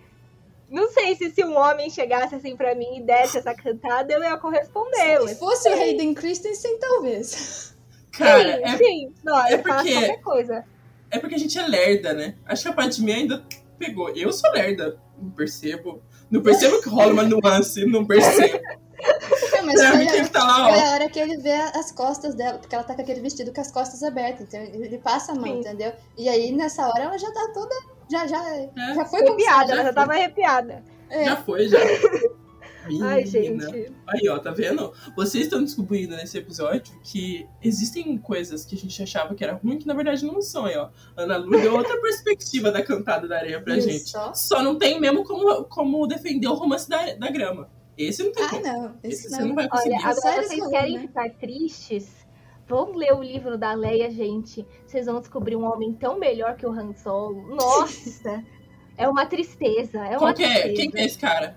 Não 0.71 0.91
sei 0.91 1.15
se 1.15 1.31
se 1.31 1.45
um 1.45 1.57
homem 1.57 1.91
chegasse 1.91 2.35
assim 2.35 2.57
pra 2.57 2.75
mim 2.75 2.99
e 2.99 3.03
desse 3.03 3.39
essa 3.39 3.55
cantada, 3.55 4.13
eu 4.13 4.23
ia 4.23 4.37
corresponder. 4.39 5.21
Se 5.29 5.37
fosse 5.37 5.69
o. 5.69 5.73
Hayden 5.75 6.15
Christensen, 6.15 6.79
talvez. 6.79 7.77
Cara, 8.13 8.57
sim, 8.57 8.63
é, 8.63 8.77
sim. 8.79 9.15
Não, 9.23 9.45
é 9.47 9.55
eu 9.55 9.63
faço 9.63 9.77
porque- 9.85 9.93
qualquer 9.93 10.21
coisa. 10.23 10.65
é 11.11 11.19
porque 11.19 11.35
a 11.35 11.39
gente 11.39 11.59
é 11.59 11.67
lerda, 11.67 12.13
né? 12.13 12.37
Acho 12.47 12.63
que 12.63 12.69
a 12.69 12.73
parte 12.73 12.97
de 12.97 13.03
mim 13.03 13.13
ainda 13.13 13.45
pegou. 13.79 14.09
Eu 14.11 14.33
sou 14.33 14.51
lerda. 14.53 14.99
Não 15.21 15.31
percebo. 15.31 16.03
Não 16.31 16.43
percebo 16.43 16.81
que 16.81 16.89
rola 16.89 17.13
uma 17.13 17.23
nuance. 17.25 17.85
Não 17.87 18.05
percebo. 18.05 18.59
Mas 19.65 19.81
Pra 19.81 19.91
foi 19.91 19.99
mim 19.99 20.07
tem 20.07 20.15
a, 20.15 20.21
que 20.23 20.27
estar 20.27 20.45
lá, 20.45 20.69
ó. 20.69 20.73
a 20.75 20.91
hora 20.93 21.09
que 21.09 21.19
ele 21.19 21.37
vê 21.39 21.53
as 21.53 21.91
costas 21.93 22.35
dela, 22.35 22.59
porque 22.59 22.75
ela 22.75 22.85
tá 22.85 22.95
com 22.95 23.03
aquele 23.03 23.21
vestido 23.21 23.53
com 23.53 23.61
as 23.61 23.71
costas 23.71 24.03
abertas, 24.03 24.43
então 24.47 24.61
ele 24.61 24.99
passa 24.99 25.33
a 25.33 25.35
mão, 25.35 25.45
Sim. 25.45 25.61
entendeu? 25.61 25.93
E 26.17 26.29
aí, 26.29 26.53
nessa 26.53 26.87
hora, 26.89 27.05
ela 27.05 27.19
já 27.19 27.31
tá 27.33 27.51
toda. 27.55 27.75
Já, 28.11 28.27
já, 28.27 28.39
É. 28.55 28.71
já 28.95 29.05
foi 29.07 29.21
Arrepiada, 29.27 29.73
ela 29.73 29.77
já 29.77 29.83
foi. 29.85 29.93
tava 29.95 30.13
arrepiada. 30.13 30.85
É. 31.09 31.25
Já 31.25 31.37
foi, 31.37 31.69
já. 31.69 31.79
Menina. 32.87 33.09
Ai, 33.13 33.25
gente. 33.25 33.93
Aí, 34.07 34.29
ó, 34.29 34.39
tá 34.39 34.51
vendo? 34.51 34.93
Vocês 35.17 35.45
estão 35.45 35.65
descobrindo 35.65 36.15
nesse 36.17 36.37
episódio 36.37 36.95
que 37.03 37.47
existem 37.63 38.19
coisas 38.19 38.63
que 38.67 38.75
a 38.75 38.79
gente 38.79 39.03
achava 39.03 39.35
que 39.35 39.43
era 39.43 39.55
ruim 39.55 39.79
que 39.79 39.87
na 39.87 39.95
verdade 39.95 40.23
não 40.27 40.43
são, 40.43 40.67
aí, 40.67 40.77
ó. 40.77 40.91
Ana 41.17 41.39
Lu 41.39 41.51
deu 41.53 41.75
outra 41.75 41.99
perspectiva 41.99 42.71
da 42.71 42.83
cantada 42.83 43.27
da 43.27 43.39
areia 43.39 43.59
pra 43.59 43.73
Viu 43.77 43.85
gente. 43.85 44.11
só? 44.11 44.35
Só 44.35 44.63
não 44.63 44.77
tem 44.77 45.01
mesmo 45.01 45.25
como, 45.25 45.65
como 45.65 46.07
defender 46.07 46.47
o 46.49 46.53
romance 46.53 46.87
da, 46.87 47.15
da 47.15 47.31
grama. 47.31 47.71
Esse 47.97 48.23
não 48.25 48.33
tem 48.33 48.45
Ah, 48.45 48.49
como. 48.51 48.63
não. 48.63 48.95
Esse 49.03 49.27
Isso 49.27 49.31
você 49.31 49.41
não. 49.41 49.49
não 49.49 49.55
vai 49.55 49.69
conseguir. 49.69 49.95
Olha, 49.95 50.07
agora 50.07 50.43
vocês 50.43 50.53
esse 50.61 50.71
querem 50.71 50.95
né? 50.95 51.01
ficar 51.03 51.31
tristes? 51.31 52.25
Vão 52.67 52.93
ler 52.93 53.13
o 53.13 53.23
livro 53.23 53.59
da 53.59 53.73
Leia, 53.75 54.11
gente. 54.11 54.67
Vocês 54.87 55.07
vão 55.07 55.21
descobrir 55.21 55.55
um 55.55 55.65
homem 55.65 55.93
tão 55.93 56.19
melhor 56.19 56.57
que 56.57 56.67
o 56.67 56.71
Han 56.73 56.95
Solo. 56.95 57.55
Nossa! 57.55 58.43
é 58.97 59.07
uma 59.09 59.27
tristeza. 59.27 59.99
É 60.07 60.11
uma 60.11 60.19
Qual 60.19 60.35
que 60.35 60.43
é? 60.45 60.49
tristeza. 60.49 60.75
Quem 60.77 60.91
que 60.91 60.99
é 60.99 61.05
esse 61.05 61.19
cara? 61.19 61.57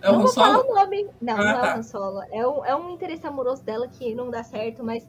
É 0.00 0.08
o 0.08 0.12
não 0.12 0.20
Han 0.20 0.22
vou 0.24 0.32
falar 0.32 0.58
Solo? 0.58 0.70
o 0.70 0.74
nome. 0.76 1.08
Não, 1.20 1.34
Ah, 1.34 1.36
não 1.38 1.50
é 1.50 1.54
tá. 1.60 1.74
o 1.74 1.78
Han 1.78 1.82
Solo. 1.82 2.22
É 2.30 2.46
um, 2.46 2.64
é 2.64 2.76
um 2.76 2.90
interesse 2.90 3.26
amoroso 3.26 3.62
dela 3.64 3.88
que 3.88 4.14
não 4.14 4.30
dá 4.30 4.42
certo, 4.44 4.84
mas 4.84 5.06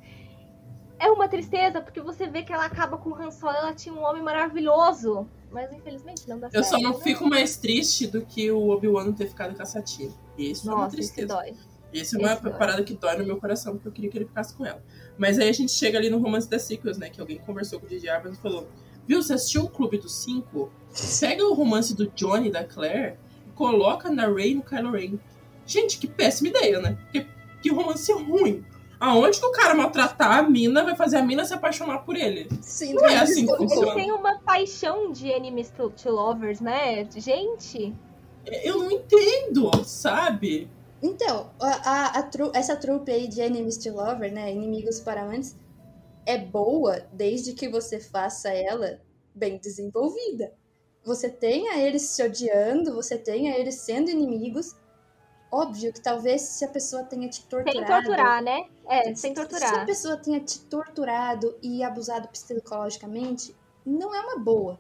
é 1.00 1.10
uma 1.10 1.28
tristeza 1.28 1.82
porque 1.82 2.02
você 2.02 2.28
vê 2.28 2.42
que 2.44 2.52
ela 2.52 2.66
acaba 2.66 2.98
com 2.98 3.10
o 3.12 3.16
Han 3.16 3.32
Solo. 3.32 3.56
Ela 3.56 3.74
tinha 3.74 3.94
um 3.94 4.04
homem 4.04 4.22
maravilhoso. 4.24 5.28
Mas 5.52 5.72
infelizmente 5.72 6.28
não 6.28 6.40
dá 6.40 6.48
Eu 6.48 6.64
certo. 6.64 6.70
só 6.70 6.78
não 6.80 6.98
né? 6.98 7.04
fico 7.04 7.26
mais 7.28 7.56
triste 7.56 8.06
do 8.08 8.22
que 8.26 8.52
o 8.52 8.70
Obi-Wan 8.70 9.14
ter 9.14 9.28
ficado 9.28 9.56
com 9.56 9.62
a 9.64 9.66
Satine. 9.66 10.14
Isso 10.38 10.70
é 10.70 10.74
uma 10.74 10.84
Nossa, 10.84 11.00
isso 11.00 11.14
tristeza. 11.14 11.28
dói. 11.42 11.54
Isso 11.94 12.18
é 12.18 12.20
uma 12.20 12.36
dói. 12.36 12.52
parada 12.54 12.84
que 12.84 12.94
dói 12.94 13.18
no 13.18 13.26
meu 13.26 13.38
coração, 13.38 13.74
porque 13.74 13.88
eu 13.88 13.92
queria 13.94 14.10
que 14.10 14.18
ele 14.18 14.26
ficasse 14.26 14.54
com 14.54 14.66
ela. 14.66 14.84
Mas 15.18 15.40
aí 15.40 15.48
a 15.48 15.54
gente 15.54 15.72
chega 15.72 15.98
ali 15.98 16.10
no 16.10 16.20
romance 16.20 16.50
das 16.50 16.64
sequels, 16.64 16.98
né? 16.98 17.10
Que 17.10 17.22
alguém 17.22 17.38
conversou 17.38 17.80
com 17.80 17.86
o 17.86 17.90
DJ 17.90 18.10
Abrams 18.10 18.38
e 18.38 18.42
falou: 18.42 18.68
Viu, 19.08 19.24
você 19.24 19.34
assistiu 19.34 19.64
o 19.64 19.70
Clube 19.70 19.98
dos 19.98 20.22
Cinco? 20.22 20.70
Pega 21.20 21.46
o 21.48 21.54
romance 21.54 21.96
do 21.96 22.08
Johnny 22.08 22.50
e 22.50 22.52
da 22.52 22.66
Claire 22.66 23.18
e 23.48 23.52
coloca 23.52 24.10
na 24.12 24.28
Rey 24.28 24.54
no 24.54 24.64
Kylo 24.64 24.92
Ren. 24.92 25.18
Gente, 25.66 25.98
que 25.98 26.08
péssima 26.08 26.50
ideia, 26.50 26.80
né? 26.82 26.98
Que, 27.12 27.26
que 27.62 27.70
romance 27.72 28.12
ruim. 28.12 28.66
Aonde 29.00 29.40
que 29.40 29.46
o 29.46 29.52
cara 29.52 29.76
maltratar 29.76 30.38
a 30.40 30.44
mina 30.44 30.84
vai 30.84 30.96
fazer 30.96 31.18
a 31.18 31.22
mina 31.24 31.46
se 31.46 31.54
apaixonar 31.54 32.00
por 32.00 32.16
ele? 32.16 32.48
Sim, 32.62 32.94
Não 32.94 33.06
é 33.06 33.18
assim 33.18 33.46
que 33.46 33.56
funciona. 33.56 33.92
Ele 33.92 34.02
tem 34.02 34.12
uma 34.12 34.40
paixão 34.40 35.12
de 35.12 35.30
enemies 35.30 35.70
to, 35.70 35.90
to 35.92 36.10
lovers, 36.10 36.60
né? 36.60 37.08
Gente, 37.16 37.94
Eu 38.46 38.78
não 38.80 38.90
entendo, 38.92 39.70
sabe? 39.84 40.70
Então, 41.04 41.52
a, 41.60 41.68
a- 41.92 42.20
a 42.20 42.24
tru- 42.24 42.52
essa 42.56 42.76
trupe 42.76 43.12
aí 43.12 43.28
de 43.28 43.40
Enemies 43.42 43.78
to 43.78 43.92
Lover, 43.94 44.34
né? 44.34 44.52
Inimigos 44.52 45.00
para 45.00 45.22
amantes, 45.22 45.56
é 46.26 46.38
boa 46.38 47.02
desde 47.14 47.54
que 47.54 47.70
você 47.70 48.00
faça 48.00 48.50
ela 48.50 49.00
bem 49.36 49.58
desenvolvida. 49.60 50.52
Você 51.06 51.30
tenha 51.30 51.78
eles 51.78 52.02
se 52.02 52.24
odiando, 52.24 52.96
você 52.96 53.16
tenha 53.18 53.56
eles 53.58 53.76
sendo 53.76 54.10
inimigos. 54.10 54.76
Óbvio 55.52 55.94
que 55.94 56.02
talvez 56.02 56.42
se 56.42 56.66
a 56.66 56.68
pessoa 56.68 57.04
tenha 57.04 57.30
te 57.30 57.42
torturado. 57.46 57.78
sem 57.78 57.86
torturar, 58.04 58.44
né? 58.44 58.66
É, 58.88 59.04
sem 59.16 59.16
Se 59.16 59.28
a 59.42 59.46
torturar. 59.48 59.86
pessoa 59.86 60.18
tenha 60.18 60.40
te 60.42 60.60
torturado 60.62 61.58
e 61.62 61.84
abusado 61.84 62.28
psicologicamente, 62.28 63.56
não 63.86 64.14
é 64.14 64.20
uma 64.22 64.38
boa. 64.40 64.78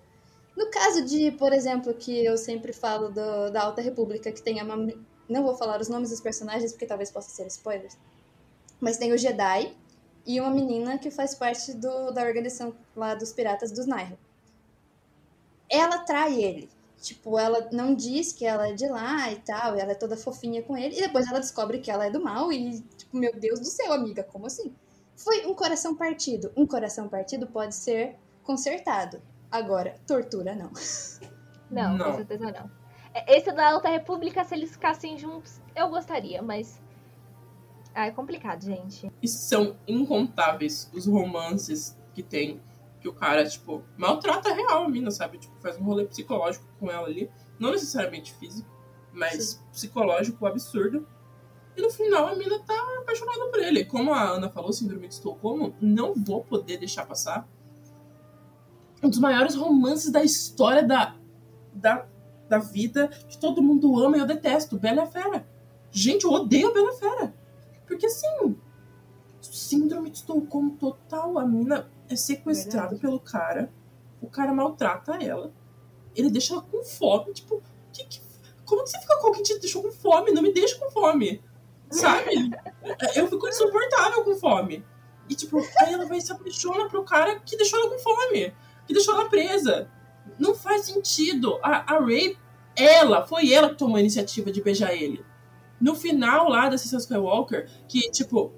No 0.58 0.70
caso 0.72 1.06
de, 1.06 1.32
por 1.32 1.54
exemplo, 1.54 1.94
que 1.94 2.26
eu 2.26 2.38
sempre 2.38 2.74
falo 2.74 3.10
do- 3.10 3.50
da 3.52 3.64
Alta 3.64 3.82
República, 3.82 4.32
que 4.32 4.42
tem 4.42 4.62
uma. 4.62 4.76
Não 5.30 5.44
vou 5.44 5.56
falar 5.56 5.80
os 5.80 5.88
nomes 5.88 6.10
dos 6.10 6.20
personagens, 6.20 6.72
porque 6.72 6.86
talvez 6.86 7.12
possa 7.12 7.30
ser 7.30 7.48
spoilers. 7.48 7.98
Mas 8.80 8.98
tem 8.98 9.14
o 9.14 9.18
Jedi 9.18 9.74
e 10.26 10.40
uma 10.42 10.50
menina 10.50 10.98
que 10.98 11.10
faz 11.12 11.34
parte 11.36 11.74
do- 11.74 12.12
da 12.12 12.24
organização 12.24 12.74
lá 12.96 13.14
dos 13.16 13.32
Piratas 13.32 13.72
dos 13.72 13.86
Nairo. 13.86 14.18
Ela 15.70 16.00
trai 16.00 16.42
ele. 16.42 16.70
Tipo, 17.02 17.38
ela 17.38 17.70
não 17.72 17.94
diz 17.94 18.34
que 18.34 18.44
ela 18.46 18.68
é 18.70 18.74
de 18.74 18.88
lá 18.88 19.32
e 19.32 19.36
tal, 19.38 19.78
e 19.78 19.80
ela 19.80 19.92
é 19.92 19.96
toda 19.96 20.18
fofinha 20.18 20.64
com 20.64 20.76
ele, 20.76 20.98
e 20.98 21.02
depois 21.02 21.28
ela 21.28 21.40
descobre 21.40 21.80
que 21.80 21.92
ela 21.92 22.06
é 22.06 22.10
do 22.10 22.22
mal, 22.22 22.52
e, 22.52 22.82
tipo, 22.82 23.16
meu 23.16 23.32
Deus 23.40 23.60
do 23.60 23.66
céu, 23.68 23.94
amiga, 23.94 24.24
como 24.24 24.48
assim? 24.48 24.74
Foi 25.16 25.46
um 25.46 25.54
coração 25.54 25.96
partido. 25.96 26.52
Um 26.56 26.66
coração 26.66 27.08
partido 27.08 27.48
pode 27.48 27.76
ser 27.76 28.16
consertado. 28.44 29.22
Agora, 29.52 29.96
tortura 30.06 30.56
não. 30.56 30.72
Não, 31.70 31.98
Não. 31.98 32.06
com 32.12 32.16
certeza 32.18 32.46
não. 32.52 32.70
É, 33.14 33.38
Esse 33.38 33.52
da 33.52 33.72
Alta 33.72 33.90
República, 33.90 34.44
se 34.44 34.56
eles 34.56 34.72
ficassem 34.72 35.18
juntos, 35.18 35.60
eu 35.76 35.90
gostaria, 35.90 36.42
mas. 36.42 36.80
Ah, 37.94 38.06
é 38.06 38.12
complicado, 38.12 38.64
gente. 38.64 39.12
E 39.22 39.28
são 39.28 39.76
incontáveis 39.88 40.90
os 40.94 41.08
romances 41.08 41.98
que 42.14 42.22
tem. 42.22 42.62
Que 43.08 43.10
o 43.10 43.14
cara, 43.14 43.48
tipo, 43.48 43.82
maltrata 43.96 44.50
a 44.50 44.54
real 44.54 44.84
a 44.84 44.90
mina, 44.90 45.10
sabe? 45.10 45.38
Tipo, 45.38 45.56
faz 45.62 45.80
um 45.80 45.84
rolê 45.86 46.04
psicológico 46.04 46.66
com 46.78 46.92
ela 46.92 47.08
ali. 47.08 47.32
Não 47.58 47.72
necessariamente 47.72 48.34
físico, 48.34 48.70
mas 49.14 49.64
psicológico 49.72 50.46
absurdo. 50.46 51.08
E 51.78 51.82
no 51.82 51.90
final 51.90 52.28
a 52.28 52.36
mina 52.36 52.60
tá 52.60 52.76
apaixonada 53.00 53.48
por 53.48 53.62
ele. 53.62 53.86
Como 53.86 54.14
a 54.14 54.32
Ana 54.32 54.50
falou, 54.50 54.74
síndrome 54.74 55.08
de 55.08 55.14
Estocolmo, 55.14 55.74
não 55.80 56.14
vou 56.14 56.44
poder 56.44 56.80
deixar 56.80 57.06
passar. 57.06 57.48
Um 59.02 59.10
dos 59.10 59.20
maiores 59.20 59.56
romances 59.56 60.12
da 60.12 60.22
história 60.22 60.84
da, 60.84 61.16
da, 61.74 62.06
da 62.50 62.58
vida, 62.58 63.08
que 63.08 63.38
todo 63.38 63.64
mundo 63.64 63.98
ama 64.04 64.18
e 64.18 64.20
eu 64.20 64.26
detesto, 64.26 64.78
Bela 64.78 65.06
Fera. 65.06 65.48
Gente, 65.92 66.26
eu 66.26 66.32
odeio 66.34 66.72
a 66.72 66.74
Bela 66.74 66.92
Fera. 66.92 67.34
Porque 67.86 68.06
assim, 68.06 68.58
síndrome 69.40 70.10
de 70.10 70.18
Estocolmo 70.18 70.72
total. 70.72 71.40
A 71.40 71.46
mina 71.46 71.90
é 72.10 72.16
sequestrada 72.16 72.90
Verdade. 72.90 73.02
pelo 73.02 73.20
cara, 73.20 73.72
o 74.22 74.28
cara 74.30 74.54
maltrata 74.54 75.16
ela, 75.24 75.52
ele 76.16 76.30
deixa 76.30 76.54
ela 76.54 76.62
com 76.64 76.84
fome. 76.84 77.34
Tipo, 77.34 77.62
que, 77.94 78.04
que- 78.06 78.22
como 78.66 78.84
que 78.84 78.90
você 78.90 79.00
fica 79.00 79.18
com 79.20 79.28
alguém 79.28 79.44
que 79.44 79.54
te 79.54 79.60
deixou 79.60 79.82
com 79.84 79.92
fome? 79.92 80.32
Não 80.32 80.42
me 80.42 80.52
deixa 80.54 80.78
com 80.78 80.90
fome. 80.92 81.42
Sabe? 81.90 82.32
Eu 83.16 83.28
fico 83.30 83.48
insuportável 83.48 84.24
com 84.24 84.36
fome. 84.36 84.84
E 85.30 85.36
tipo, 85.36 85.58
aí 85.80 85.94
ela 85.94 86.06
vai 86.06 86.20
se 86.20 86.32
apaixona 86.32 86.90
pro 86.90 87.04
cara 87.04 87.40
que 87.40 87.56
deixou 87.56 87.80
ela 87.80 87.90
com 87.90 88.00
fome, 88.00 88.54
que 88.86 88.94
deixou 88.94 89.14
ela 89.14 89.30
presa. 89.30 89.90
Não 90.38 90.54
faz 90.54 90.86
sentido. 90.86 91.58
A, 91.64 91.96
a 91.96 92.00
Ray, 92.00 92.38
ela, 92.76 93.26
foi 93.26 93.54
ela 93.54 93.70
que 93.70 93.76
tomou 93.76 93.96
a 93.96 94.02
iniciativa 94.02 94.52
de 94.52 94.62
beijar 94.62 94.94
ele. 94.94 95.26
No 95.80 95.96
final 95.96 96.50
lá 96.50 96.68
da 96.68 96.76
Ascensão 96.76 97.00
Skywalker, 97.00 97.70
que, 97.88 98.10
tipo, 98.12 98.52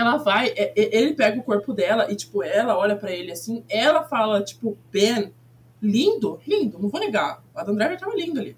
ela 0.00 0.16
vai, 0.16 0.48
é- 0.48 0.72
é- 0.78 0.96
ele 0.96 1.14
pega 1.14 1.38
o 1.38 1.42
corpo 1.42 1.72
dela 1.72 2.10
e, 2.10 2.16
tipo, 2.16 2.42
ela 2.42 2.76
olha 2.76 2.96
pra 2.96 3.10
ele 3.12 3.30
assim, 3.32 3.64
ela 3.68 4.02
fala, 4.04 4.42
tipo, 4.42 4.76
Ben, 4.90 5.32
lindo, 5.80 6.40
lindo, 6.46 6.78
não 6.78 6.88
vou 6.88 7.00
negar. 7.00 7.42
O 7.54 7.58
Adam 7.58 7.74
Driver 7.74 7.98
tava 7.98 8.14
lindo 8.14 8.40
ali. 8.40 8.56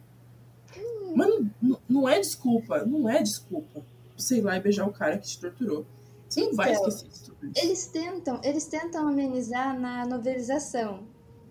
Mas 1.14 1.28
não, 1.28 1.50
não- 1.60 1.78
não 1.88 2.08
é 2.08 2.18
desculpa, 2.18 2.84
não 2.84 3.08
é 3.08 3.22
desculpa. 3.22 3.82
Sei 4.16 4.40
lá 4.40 4.56
e 4.56 4.60
beijar 4.60 4.86
o 4.86 4.92
cara 4.92 5.18
que 5.18 5.26
te 5.26 5.38
torturou. 5.40 5.84
Você 6.28 6.40
não 6.46 6.54
vai 6.54 6.72
Então, 6.72 6.88
esquecer 6.88 7.08
disso 7.08 7.32
tudo. 7.38 7.52
Eles 7.56 7.86
tentam, 7.88 8.40
eles 8.42 8.64
tentam 8.66 9.06
amenizar 9.08 9.78
na 9.78 10.06
novelização. 10.06 11.00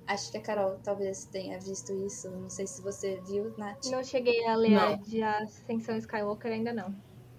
Acho 0.08 0.32
que 0.32 0.38
a 0.38 0.42
Carol 0.42 0.80
talvez 0.84 1.26
tenha 1.26 1.60
visto 1.60 1.94
isso. 2.06 2.30
Não 2.32 2.50
sei 2.50 2.66
se 2.66 2.82
você 2.82 3.22
viu, 3.28 3.54
Nath. 3.58 3.86
Não 3.92 4.04
cheguei 4.04 4.46
a 4.48 4.56
ler 4.56 4.72
Não. 4.72 4.94
a 4.94 4.96
de 4.96 5.22
Ascensão 5.22 5.96
Skywalker 5.98 6.52
ainda 6.52 6.74
não. 6.74 6.94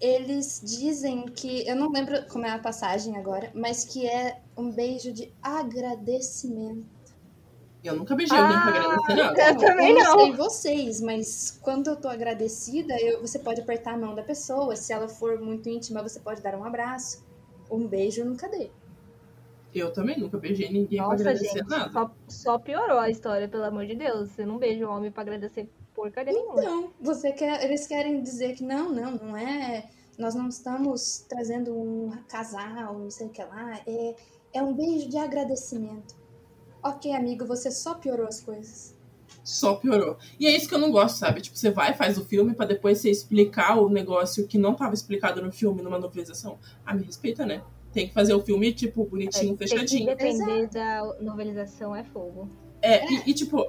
Eles 0.05 0.61
dizem 0.61 1.25
que. 1.27 1.65
Eu 1.65 1.77
não 1.77 1.89
lembro 1.89 2.25
como 2.27 2.45
é 2.45 2.49
a 2.51 2.59
passagem 2.59 3.15
agora, 3.15 3.49
mas 3.55 3.85
que 3.85 4.05
é 4.05 4.41
um 4.57 4.69
beijo 4.69 5.13
de 5.13 5.33
agradecimento. 5.41 6.85
Eu 7.81 7.95
nunca 7.95 8.13
beijei 8.15 8.37
alguém 8.37 8.57
pra 8.59 8.65
Ah, 8.65 8.69
agradecer 8.69 9.15
nada. 9.15 9.41
Eu 9.49 9.57
também 9.57 9.89
eu 9.91 9.99
não. 10.03 10.19
sei 10.19 10.31
vocês, 10.33 11.01
mas 11.01 11.57
quando 11.61 11.87
eu 11.89 11.95
tô 11.95 12.07
agradecida, 12.09 12.97
eu- 12.99 13.21
você 13.21 13.39
pode 13.39 13.61
apertar 13.61 13.93
a 13.93 13.97
mão 13.97 14.13
da 14.15 14.23
pessoa. 14.23 14.75
Se 14.75 14.91
ela 14.93 15.07
for 15.07 15.39
muito 15.39 15.67
íntima, 15.69 16.01
você 16.03 16.19
pode 16.19 16.41
dar 16.41 16.55
um 16.55 16.63
abraço. 16.65 17.23
Um 17.71 17.87
beijo 17.87 18.21
eu 18.21 18.25
nunca 18.25 18.47
dei. 18.49 18.71
Eu 19.73 19.91
também 19.91 20.19
nunca 20.19 20.37
beijei 20.37 20.67
ninguém 20.71 20.99
pra 20.99 21.07
Nossa, 21.07 21.21
agradecer 21.23 21.57
gente, 21.59 21.67
nada. 21.69 21.91
só, 21.91 22.11
só 22.27 22.59
piorou 22.59 22.99
a 22.99 23.09
história, 23.09 23.47
pelo 23.49 23.63
amor 23.63 23.85
de 23.85 23.95
Deus. 23.95 24.29
Você 24.31 24.45
não 24.45 24.57
beija 24.57 24.87
o 24.87 24.91
homem 24.91 25.11
pra 25.11 25.21
agradecer 25.23 25.67
porcaria 25.93 26.33
nenhuma. 26.33 26.59
Então, 26.61 26.93
você 26.99 27.31
quer, 27.31 27.63
eles 27.63 27.87
querem 27.87 28.21
dizer 28.21 28.55
que 28.55 28.63
não, 28.63 28.89
não, 28.91 29.11
não 29.11 29.37
é. 29.37 29.89
Nós 30.17 30.35
não 30.35 30.47
estamos 30.47 31.25
trazendo 31.27 31.73
um 31.73 32.11
casal, 32.29 32.99
não 32.99 33.09
sei 33.09 33.27
o 33.27 33.29
que 33.29 33.43
lá. 33.43 33.79
É, 33.87 34.15
é 34.53 34.61
um 34.61 34.73
beijo 34.73 35.09
de 35.09 35.17
agradecimento. 35.17 36.15
Ok, 36.83 37.11
amigo, 37.13 37.45
você 37.45 37.71
só 37.71 37.95
piorou 37.95 38.27
as 38.27 38.41
coisas. 38.41 38.95
Só 39.43 39.75
piorou. 39.75 40.17
E 40.39 40.45
é 40.45 40.55
isso 40.55 40.69
que 40.69 40.75
eu 40.75 40.79
não 40.79 40.91
gosto, 40.91 41.17
sabe? 41.17 41.41
Tipo, 41.41 41.57
você 41.57 41.71
vai, 41.71 41.93
faz 41.93 42.17
o 42.17 42.25
filme 42.25 42.53
para 42.53 42.67
depois 42.67 42.99
você 42.99 43.09
explicar 43.09 43.77
o 43.79 43.89
negócio 43.89 44.47
que 44.47 44.57
não 44.57 44.75
tava 44.75 44.93
explicado 44.93 45.41
no 45.41 45.51
filme, 45.51 45.81
numa 45.81 45.97
novelização. 45.97 46.59
Ah, 46.85 46.93
me 46.93 47.03
respeita, 47.03 47.45
né? 47.45 47.63
Tem 47.91 48.07
que 48.07 48.13
fazer 48.13 48.33
o 48.33 48.41
filme, 48.41 48.71
tipo, 48.73 49.03
bonitinho, 49.05 49.53
É, 49.53 49.57
tem 49.57 49.67
fechadinho. 49.67 50.07
que 50.07 50.15
depender 50.15 50.67
da 50.67 51.03
novelização 51.21 51.95
é 51.95 52.03
fogo. 52.03 52.49
É, 52.81 53.05
e, 53.11 53.31
e, 53.31 53.33
tipo, 53.33 53.65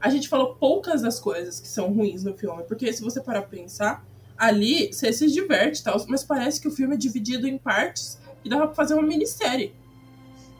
a 0.00 0.08
gente 0.08 0.28
falou 0.28 0.54
poucas 0.54 1.02
das 1.02 1.18
coisas 1.20 1.60
que 1.60 1.68
são 1.68 1.92
ruins 1.92 2.24
no 2.24 2.34
filme, 2.36 2.62
porque 2.64 2.92
se 2.92 3.02
você 3.02 3.20
parar 3.20 3.42
pra 3.42 3.50
pensar, 3.58 4.04
ali 4.36 4.92
você 4.92 5.12
se 5.12 5.30
diverte 5.30 5.80
e 5.80 5.84
tal, 5.84 6.02
mas 6.08 6.24
parece 6.24 6.60
que 6.60 6.68
o 6.68 6.70
filme 6.70 6.94
é 6.94 6.98
dividido 6.98 7.46
em 7.46 7.58
partes 7.58 8.18
e 8.44 8.48
dava 8.48 8.66
pra 8.66 8.74
fazer 8.74 8.94
uma 8.94 9.02
minissérie. 9.02 9.74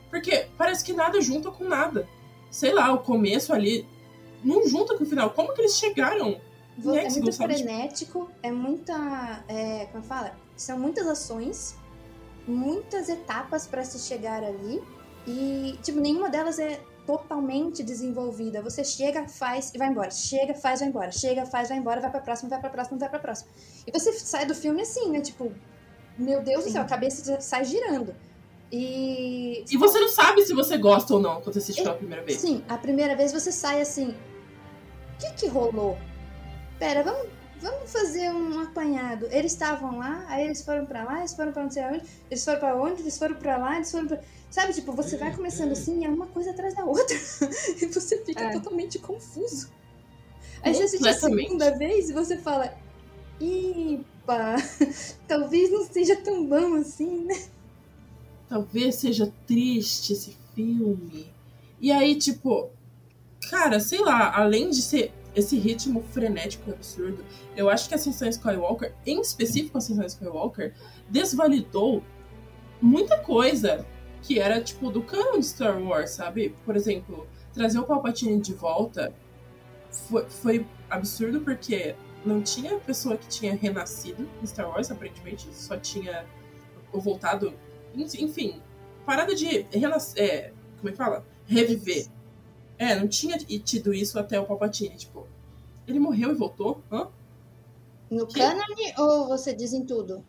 Porque 0.09 0.47
parece 0.57 0.83
que 0.83 0.93
nada 0.93 1.19
junta 1.21 1.49
com 1.49 1.63
nada. 1.67 2.07
Sei 2.51 2.71
lá, 2.73 2.91
o 2.93 2.99
começo 2.99 3.53
ali 3.53 3.87
não 4.43 4.67
junta 4.67 4.97
com 4.97 5.03
o 5.03 5.07
final. 5.07 5.29
Como 5.31 5.53
que 5.53 5.61
eles 5.61 5.77
chegaram? 5.77 6.39
Vo- 6.77 6.93
E 6.93 6.99
É 6.99 7.09
muito 7.09 7.29
de- 7.31 7.37
frenético, 7.37 8.29
é 8.43 8.51
muita. 8.51 9.43
É, 9.47 9.85
como 9.91 10.03
fala? 10.03 10.35
São 10.55 10.77
muitas 10.77 11.07
ações, 11.07 11.75
muitas 12.47 13.09
etapas 13.09 13.65
para 13.67 13.83
se 13.83 13.99
chegar 13.99 14.43
ali. 14.43 14.81
E, 15.25 15.77
tipo, 15.81 15.99
nenhuma 15.99 16.29
delas 16.29 16.59
é 16.59 16.79
totalmente 17.05 17.83
desenvolvida. 17.83 18.61
Você 18.61 18.83
chega, 18.83 19.27
faz 19.27 19.71
e 19.73 19.77
vai 19.77 19.87
embora. 19.89 20.11
Chega, 20.11 20.53
faz, 20.53 20.79
vai 20.79 20.89
embora. 20.89 21.11
Chega, 21.11 21.45
faz, 21.45 21.69
vai 21.69 21.77
embora. 21.77 22.01
Vai 22.01 22.11
pra 22.11 22.21
próxima, 22.21 22.49
vai 22.49 22.59
pra 22.59 22.69
próxima, 22.69 22.97
vai 22.97 23.09
pra 23.09 23.19
próxima. 23.19 23.49
E 23.85 23.91
você 23.91 24.11
sai 24.13 24.45
do 24.45 24.55
filme 24.55 24.81
assim, 24.81 25.09
né? 25.09 25.21
Tipo, 25.21 25.51
meu 26.17 26.41
Deus 26.41 26.63
do 26.63 26.67
Sim. 26.67 26.73
céu, 26.73 26.81
a 26.83 26.85
cabeça 26.85 27.41
sai 27.41 27.65
girando. 27.65 28.15
E. 28.71 29.65
E 29.69 29.77
você 29.77 29.99
não 29.99 30.07
sabe 30.07 30.43
se 30.43 30.53
você 30.53 30.77
gosta 30.77 31.13
ou 31.13 31.19
não 31.19 31.41
quando 31.41 31.53
você 31.53 31.59
assiste 31.59 31.83
pela 31.83 31.95
primeira 31.95 32.23
vez. 32.23 32.39
Sim, 32.39 32.63
a 32.69 32.77
primeira 32.77 33.15
vez 33.15 33.33
você 33.33 33.51
sai 33.51 33.81
assim. 33.81 34.15
O 35.15 35.17
que 35.19 35.33
que 35.33 35.47
rolou? 35.47 35.97
Pera, 36.79 37.03
vamos, 37.03 37.27
vamos 37.59 37.91
fazer 37.91 38.31
um 38.31 38.61
apanhado. 38.61 39.27
Eles 39.29 39.51
estavam 39.51 39.97
lá, 39.99 40.25
aí 40.27 40.45
eles 40.45 40.63
foram 40.63 40.85
pra 40.85 41.03
lá, 41.03 41.19
eles 41.19 41.33
foram 41.33 41.51
pra 41.51 41.63
não 41.63 41.69
sei 41.69 41.83
aonde, 41.83 42.03
eles 42.29 42.43
foram 42.45 42.59
pra 42.59 42.75
onde, 42.75 43.01
eles 43.01 43.17
foram 43.17 43.35
pra 43.35 43.57
lá, 43.57 43.75
eles 43.75 43.91
foram 43.91 44.07
pra. 44.07 44.21
Sabe, 44.51 44.73
tipo, 44.73 44.91
você 44.91 45.15
vai 45.15 45.33
começando 45.33 45.71
assim, 45.71 46.03
é 46.03 46.09
uma 46.09 46.27
coisa 46.27 46.51
atrás 46.51 46.75
da 46.75 46.83
outra. 46.83 47.15
e 47.81 47.85
você 47.85 48.17
fica 48.25 48.43
É. 48.43 48.51
totalmente 48.51 48.99
confuso. 48.99 49.71
Aí 50.61 50.73
você 50.75 50.83
assiste 50.83 51.07
a 51.07 51.13
segunda 51.13 51.71
vez 51.77 52.09
e 52.09 52.13
você 52.13 52.37
fala. 52.37 52.77
Ipa, 53.39 54.55
talvez 55.27 55.71
não 55.71 55.85
seja 55.85 56.17
tão 56.17 56.45
bom 56.45 56.75
assim, 56.75 57.23
né? 57.23 57.41
Talvez 58.49 58.95
seja 58.95 59.33
triste 59.47 60.13
esse 60.13 60.37
filme. 60.53 61.33
E 61.79 61.89
aí, 61.91 62.15
tipo, 62.15 62.69
cara, 63.49 63.79
sei 63.79 63.99
lá, 63.99 64.35
além 64.37 64.69
de 64.69 64.81
ser 64.81 65.13
esse 65.33 65.57
ritmo 65.57 66.03
frenético 66.11 66.69
e 66.69 66.73
absurdo, 66.73 67.25
eu 67.55 67.69
acho 67.69 67.87
que 67.87 67.95
a 67.95 67.97
Ascensão 67.97 68.27
Skywalker, 68.27 68.93
em 69.05 69.21
específico 69.21 69.77
a 69.77 69.79
Ascensão 69.79 70.05
Skywalker, 70.05 70.75
desvalidou 71.09 72.03
muita 72.81 73.17
coisa 73.17 73.85
que 74.21 74.39
era, 74.39 74.61
tipo, 74.61 74.91
do 74.91 75.01
canon 75.01 75.39
de 75.39 75.45
Star 75.45 75.81
Wars, 75.81 76.11
sabe? 76.11 76.55
Por 76.65 76.75
exemplo, 76.75 77.27
trazer 77.53 77.79
o 77.79 77.83
Palpatine 77.83 78.39
de 78.39 78.53
volta 78.53 79.13
foi, 79.89 80.29
foi 80.29 80.67
absurdo 80.89 81.41
porque 81.41 81.95
não 82.25 82.41
tinha 82.41 82.77
pessoa 82.77 83.17
que 83.17 83.27
tinha 83.27 83.55
renascido 83.55 84.29
em 84.41 84.45
Star 84.45 84.69
Wars, 84.69 84.91
aparentemente, 84.91 85.47
só 85.53 85.75
tinha 85.77 86.25
voltado 86.93 87.53
enfim, 87.95 88.61
parada 89.05 89.35
de 89.35 89.65
é, 90.15 90.53
como 90.77 90.89
é 90.89 90.91
que 90.91 90.97
fala? 90.97 91.25
Reviver. 91.45 92.07
É, 92.77 92.95
não 92.95 93.07
tinha 93.07 93.37
tido 93.37 93.93
isso 93.93 94.17
até 94.17 94.39
o 94.39 94.45
Palpatine, 94.45 94.95
tipo, 94.95 95.27
ele 95.87 95.99
morreu 95.99 96.31
e 96.31 96.35
voltou? 96.35 96.81
Hã? 96.91 97.07
No 98.09 98.25
Que? 98.27 98.39
cânone 98.39 98.93
ou 98.97 99.27
você 99.27 99.53
diz 99.53 99.73
em 99.73 99.85
tudo? 99.85 100.23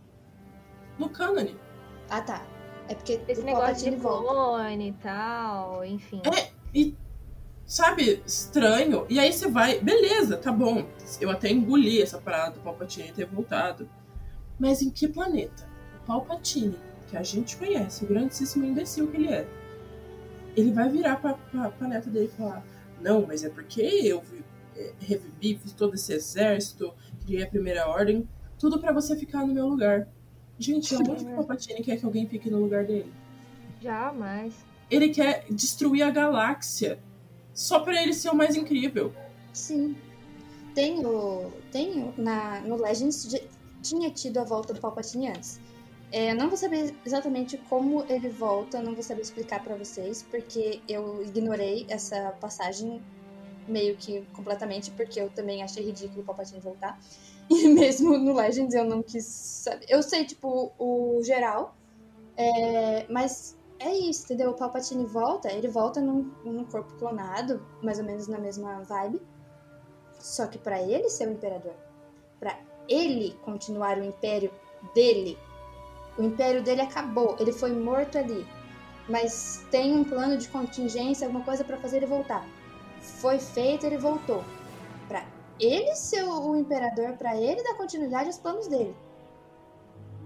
No 0.98 1.08
cânone. 1.08 1.56
Ah, 2.10 2.20
tá. 2.20 2.46
É 2.88 2.94
porque 2.94 3.20
Esse 3.28 3.42
negócio 3.42 3.90
de 3.90 3.96
clone 3.96 4.88
e 4.88 4.92
tal, 4.94 5.84
enfim. 5.84 6.20
E, 6.74 6.94
sabe, 7.64 8.22
estranho. 8.26 9.06
E 9.08 9.18
aí 9.18 9.32
você 9.32 9.48
vai, 9.48 9.78
beleza, 9.80 10.36
tá 10.36 10.50
bom. 10.52 10.84
Eu 11.20 11.30
até 11.30 11.50
engoli 11.50 12.02
essa 12.02 12.18
parada 12.18 12.52
do 12.52 12.60
Palpatine 12.60 13.12
ter 13.12 13.26
voltado. 13.26 13.88
Mas 14.58 14.82
em 14.82 14.90
que 14.90 15.08
planeta? 15.08 15.66
O 16.02 16.06
Palpatine, 16.06 16.76
que 17.08 17.16
a 17.16 17.22
gente 17.22 17.56
conhece, 17.56 18.04
o 18.04 18.08
grandíssimo 18.08 18.64
imbecil 18.64 19.08
que 19.08 19.16
ele 19.16 19.28
é, 19.28 19.46
ele 20.56 20.72
vai 20.72 20.88
virar 20.88 21.16
pra, 21.16 21.34
pra, 21.34 21.70
pra 21.70 21.88
neta 21.88 22.10
dele 22.10 22.30
e 22.32 22.36
falar: 22.36 22.62
Não, 23.00 23.24
mas 23.26 23.42
é 23.44 23.48
porque 23.48 23.80
eu 23.80 24.20
vi- 24.20 24.44
é, 24.76 24.92
revivi, 25.00 25.58
fiz 25.58 25.72
todo 25.72 25.94
esse 25.94 26.12
exército, 26.12 26.92
criei 27.24 27.42
a 27.42 27.48
primeira 27.48 27.86
ordem, 27.88 28.28
tudo 28.58 28.78
pra 28.80 28.92
você 28.92 29.16
ficar 29.16 29.46
no 29.46 29.54
meu 29.54 29.66
lugar. 29.66 30.08
Gente, 30.62 30.94
aonde 30.94 31.24
que 31.24 31.30
o 31.32 31.34
Palpatine 31.34 31.82
quer 31.82 31.98
que 31.98 32.04
alguém 32.06 32.26
fique 32.26 32.48
no 32.50 32.60
lugar 32.60 32.84
dele? 32.84 33.12
Jamais. 33.80 34.54
Ele 34.90 35.08
quer 35.08 35.44
destruir 35.50 36.02
a 36.02 36.10
galáxia 36.10 36.98
só 37.52 37.80
pra 37.80 38.00
ele 38.00 38.12
ser 38.14 38.30
o 38.30 38.34
mais 38.36 38.54
incrível. 38.56 39.12
Sim. 39.52 39.96
Tem 40.74 41.04
o. 41.04 41.50
Tem 41.70 42.02
o- 42.04 42.14
na, 42.16 42.60
no 42.60 42.76
Legends 42.76 43.28
de- 43.28 43.42
tinha 43.82 44.10
tido 44.10 44.38
a 44.38 44.44
volta 44.44 44.72
do 44.72 44.80
Palpatine 44.80 45.28
antes. 45.28 45.60
É, 46.12 46.30
eu 46.30 46.34
não 46.36 46.48
vou 46.48 46.56
saber 46.58 46.94
exatamente 47.04 47.56
como 47.68 48.04
ele 48.08 48.28
volta, 48.28 48.80
não 48.82 48.94
vou 48.94 49.02
saber 49.02 49.22
explicar 49.22 49.62
pra 49.64 49.74
vocês, 49.76 50.22
porque 50.30 50.80
eu 50.86 51.22
ignorei 51.22 51.86
essa 51.88 52.32
passagem 52.40 53.02
meio 53.66 53.96
que 53.96 54.22
completamente, 54.32 54.90
porque 54.90 55.18
eu 55.20 55.30
também 55.30 55.62
achei 55.62 55.82
ridículo 55.84 56.20
o 56.20 56.24
Palpatine 56.24 56.60
voltar. 56.60 56.98
E 57.50 57.68
mesmo 57.74 58.16
no 58.18 58.34
Legends 58.34 58.74
eu 58.74 58.84
não 58.84 59.02
quis 59.02 59.24
saber. 59.24 59.86
Eu 59.88 60.02
sei, 60.02 60.24
tipo, 60.24 60.72
o 60.78 61.20
geral, 61.22 61.76
é, 62.36 63.06
mas 63.10 63.56
é 63.78 63.92
isso, 63.92 64.24
entendeu? 64.24 64.50
O 64.50 64.54
Palpatine 64.54 65.04
volta, 65.04 65.52
ele 65.52 65.68
volta 65.68 66.00
num, 66.00 66.30
num 66.44 66.64
corpo 66.64 66.92
clonado, 66.98 67.64
mais 67.82 67.98
ou 67.98 68.04
menos 68.04 68.28
na 68.28 68.38
mesma 68.38 68.80
vibe. 68.82 69.20
Só 70.18 70.46
que 70.46 70.58
pra 70.58 70.80
ele 70.80 71.08
ser 71.08 71.28
o 71.28 71.32
imperador, 71.32 71.74
pra 72.38 72.56
ele 72.88 73.36
continuar 73.44 73.98
o 73.98 74.04
império 74.04 74.52
dele, 74.94 75.36
o 76.16 76.22
império 76.22 76.62
dele 76.62 76.80
acabou, 76.80 77.36
ele 77.40 77.52
foi 77.52 77.72
morto 77.72 78.18
ali. 78.18 78.46
Mas 79.08 79.64
tem 79.70 79.96
um 79.96 80.04
plano 80.04 80.36
de 80.36 80.48
contingência, 80.48 81.26
alguma 81.26 81.44
coisa 81.44 81.64
pra 81.64 81.76
fazer 81.78 81.96
ele 81.98 82.06
voltar. 82.06 82.46
Foi 83.00 83.38
feito, 83.38 83.84
ele 83.84 83.98
voltou. 83.98 84.44
Ele 85.58 85.94
ser 85.94 86.24
o 86.24 86.56
imperador, 86.56 87.16
pra 87.16 87.36
ele 87.36 87.62
dar 87.62 87.74
continuidade 87.74 88.26
aos 88.26 88.38
planos 88.38 88.66
dele. 88.66 88.94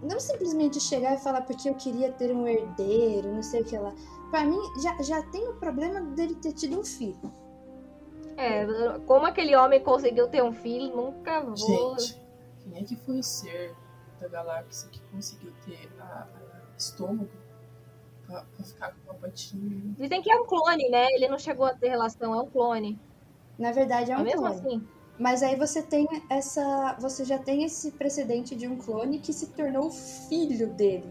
Não 0.03 0.21
simplesmente 0.21 0.81
chegar 0.81 1.15
e 1.15 1.19
falar 1.19 1.43
porque 1.43 1.69
eu 1.69 1.75
queria 1.75 2.13
ter 2.13 2.35
um 2.35 2.47
herdeiro, 2.47 3.33
não 3.33 3.43
sei 3.43 3.63
o 3.63 3.65
que 3.65 3.77
lá. 3.79 3.95
Pra 4.31 4.45
mim, 4.45 4.59
já, 4.83 5.03
já 5.03 5.23
tem 5.31 5.49
o 5.49 5.55
problema 5.55 6.01
dele 6.01 6.35
ter 6.37 6.53
tido 6.53 6.79
um 6.79 6.85
filho. 6.85 7.33
É, 8.37 8.67
como 9.07 9.25
aquele 9.25 9.57
homem 9.57 9.83
conseguiu 9.83 10.29
ter 10.29 10.43
um 10.43 10.53
filho, 10.53 10.95
nunca 10.95 11.41
vou. 11.41 11.57
Gente, 11.99 12.23
quem 12.63 12.79
é 12.79 12.85
que 12.85 12.95
foi 12.97 13.19
o 13.19 13.23
ser 13.23 13.75
da 14.21 14.29
galáxia 14.29 14.89
que 14.91 15.01
conseguiu 15.11 15.53
ter 15.65 15.91
a, 15.99 16.05
a 16.35 16.77
estômago 16.77 17.31
pra, 18.27 18.43
pra 18.43 18.65
ficar 18.65 18.93
com 18.93 19.01
o 19.01 19.05
Palpatine? 19.07 19.95
Dizem 19.99 20.21
que 20.21 20.31
é 20.31 20.37
um 20.39 20.45
clone, 20.45 20.89
né? 20.91 21.07
Ele 21.13 21.29
não 21.29 21.39
chegou 21.39 21.65
a 21.65 21.75
ter 21.75 21.89
relação, 21.89 22.35
é 22.35 22.43
um 22.43 22.51
clone. 22.51 22.99
Na 23.59 23.73
verdade, 23.73 24.11
é 24.11 24.15
Mas 24.15 24.23
um 24.23 24.25
mesmo 24.27 24.41
clone. 24.43 24.55
assim. 24.61 24.89
Mas 25.19 25.43
aí 25.43 25.57
você 25.57 25.83
tem 25.83 26.07
essa. 26.29 26.97
Você 27.01 27.25
já 27.25 27.39
tem 27.39 27.65
esse 27.65 27.91
precedente 27.93 28.55
de 28.55 28.69
um 28.69 28.77
clone 28.77 29.19
que 29.19 29.33
se 29.33 29.49
tornou 29.49 29.91
filho 29.91 30.69
dele. 30.69 31.09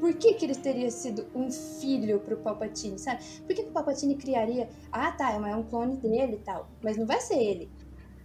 Por 0.00 0.12
que, 0.14 0.34
que 0.34 0.44
ele 0.44 0.54
teria 0.54 0.90
sido 0.90 1.26
um 1.34 1.50
filho 1.50 2.20
pro 2.20 2.36
Palpatine, 2.36 2.98
sabe? 2.98 3.22
Por 3.46 3.54
que, 3.54 3.62
que 3.62 3.68
o 3.70 3.72
Palpatine 3.72 4.16
criaria. 4.16 4.68
Ah, 4.90 5.12
tá, 5.12 5.32
é 5.32 5.56
um 5.56 5.62
clone 5.62 5.96
dele 5.96 6.34
e 6.34 6.44
tal. 6.44 6.68
Mas 6.82 6.96
não 6.96 7.06
vai 7.06 7.20
ser 7.20 7.38
ele. 7.38 7.70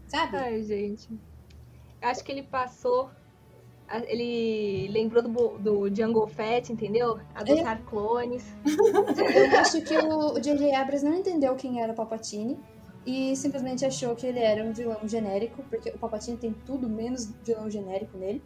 Sabe? 0.08 0.38
Ai, 0.38 0.64
gente. 0.64 1.10
Acho 2.02 2.24
que 2.24 2.32
ele 2.32 2.44
passou. 2.44 3.10
Ele 4.08 4.88
lembrou 4.92 5.24
do, 5.24 5.58
do 5.58 5.96
Jungle 5.96 6.28
Fett, 6.28 6.72
entendeu? 6.72 7.20
Adotar 7.34 7.82
clones. 7.86 8.46
Eu 8.66 9.60
acho 9.60 9.82
que 9.82 9.98
o 9.98 10.34
o 10.36 10.40
J.J. 10.40 10.76
Abrams 10.76 11.04
não 11.04 11.16
entendeu 11.16 11.56
quem 11.56 11.82
era 11.82 11.92
o 11.92 11.96
Palpatine 11.96 12.58
e 13.06 13.36
simplesmente 13.36 13.86
achou 13.86 14.16
que 14.16 14.26
ele 14.26 14.40
era 14.40 14.64
um 14.64 14.74
vilão 14.74 15.08
genérico, 15.08 15.64
porque 15.70 15.90
o 15.90 15.98
Palpatine 15.98 16.38
tem 16.38 16.54
tudo 16.66 16.90
menos 16.90 17.32
vilão 17.44 17.70
genérico 17.70 18.18
nele. 18.18 18.42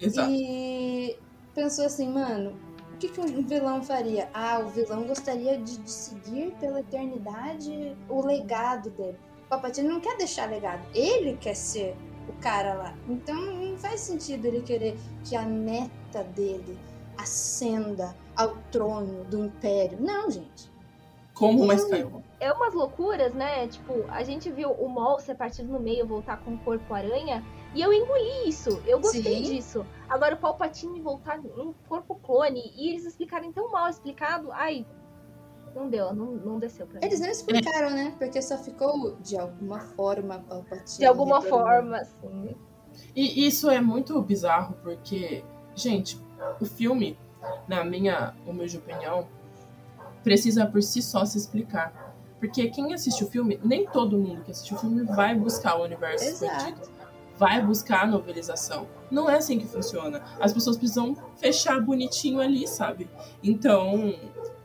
Exato. 0.00 0.30
E 0.30 1.18
pensou 1.54 1.86
assim, 1.86 2.08
mano, 2.08 2.54
o 2.92 2.98
que, 2.98 3.08
que 3.08 3.20
um 3.20 3.42
vilão 3.42 3.82
faria? 3.82 4.28
Ah, 4.32 4.58
o 4.58 4.68
vilão 4.68 5.04
gostaria 5.04 5.58
de, 5.58 5.78
de 5.78 5.90
seguir 5.90 6.52
pela 6.60 6.80
eternidade 6.80 7.96
o 8.08 8.24
legado 8.24 8.90
dele. 8.90 9.18
O 9.46 9.48
Palpatine 9.48 9.88
não 9.88 10.00
quer 10.00 10.16
deixar 10.16 10.50
legado, 10.50 10.82
ele 10.94 11.36
quer 11.36 11.54
ser 11.54 11.96
o 12.28 12.32
cara 12.40 12.74
lá. 12.74 12.94
Então 13.08 13.34
não 13.34 13.78
faz 13.78 14.00
sentido 14.00 14.46
ele 14.46 14.62
querer 14.62 14.96
que 15.24 15.36
a 15.36 15.42
meta 15.42 16.24
dele 16.24 16.78
ascenda 17.16 18.14
ao 18.34 18.56
trono 18.70 19.24
do 19.24 19.44
império. 19.44 19.98
Não, 20.00 20.30
gente. 20.30 20.70
Como 21.36 21.64
uma 21.64 21.74
Skywalker. 21.74 22.22
É 22.40 22.50
umas 22.50 22.72
loucuras, 22.72 23.34
né? 23.34 23.68
Tipo, 23.68 24.04
a 24.08 24.22
gente 24.22 24.50
viu 24.50 24.70
o 24.70 24.88
Maul 24.88 25.20
ser 25.20 25.34
partido 25.34 25.70
no 25.70 25.78
meio, 25.78 26.06
voltar 26.06 26.38
com 26.38 26.54
o 26.54 26.58
corpo 26.58 26.92
aranha, 26.94 27.44
e 27.74 27.82
eu 27.82 27.92
engoli 27.92 28.48
isso. 28.48 28.82
Eu 28.86 28.98
gostei 28.98 29.22
Sim. 29.22 29.42
disso. 29.42 29.86
Agora 30.08 30.34
o 30.34 30.38
Palpatine 30.38 31.00
voltar 31.00 31.38
num 31.38 31.74
corpo 31.88 32.14
clone 32.16 32.72
e 32.74 32.90
eles 32.90 33.04
explicarem 33.04 33.52
tão 33.52 33.70
mal 33.70 33.88
explicado, 33.88 34.50
ai, 34.50 34.86
não 35.74 35.90
deu, 35.90 36.14
não, 36.14 36.32
não 36.32 36.58
desceu 36.58 36.86
pra 36.86 37.00
mim. 37.00 37.06
Eles 37.06 37.20
não 37.20 37.28
explicaram, 37.28 37.90
né? 37.90 38.14
Porque 38.18 38.40
só 38.40 38.56
ficou 38.56 39.16
de 39.16 39.36
alguma 39.38 39.80
forma 39.80 40.42
Palpatine. 40.48 40.98
De 40.98 41.04
alguma 41.04 41.42
forma, 41.42 41.98
assim. 41.98 42.56
E 43.14 43.46
isso 43.46 43.68
é 43.68 43.78
muito 43.78 44.20
bizarro, 44.22 44.74
porque, 44.82 45.44
gente, 45.74 46.18
o 46.58 46.64
filme, 46.64 47.18
na 47.68 47.84
minha 47.84 48.34
humilde 48.46 48.78
opinião, 48.78 49.28
precisa 50.26 50.66
por 50.66 50.82
si 50.82 51.00
só 51.00 51.24
se 51.24 51.38
explicar. 51.38 52.16
Porque 52.40 52.68
quem 52.68 52.92
assiste 52.92 53.22
o 53.22 53.28
filme, 53.28 53.60
nem 53.62 53.86
todo 53.86 54.18
mundo 54.18 54.42
que 54.42 54.50
assiste 54.50 54.74
o 54.74 54.76
filme 54.76 55.04
vai 55.04 55.36
buscar 55.36 55.78
o 55.78 55.84
universo 55.84 56.24
expandido. 56.24 56.80
Vai 57.38 57.64
buscar 57.64 58.02
a 58.02 58.06
novelização. 58.08 58.88
Não 59.08 59.30
é 59.30 59.36
assim 59.36 59.56
que 59.56 59.68
funciona. 59.68 60.20
As 60.40 60.52
pessoas 60.52 60.76
precisam 60.76 61.16
fechar 61.36 61.80
bonitinho 61.80 62.40
ali, 62.40 62.66
sabe? 62.66 63.08
Então, 63.40 64.16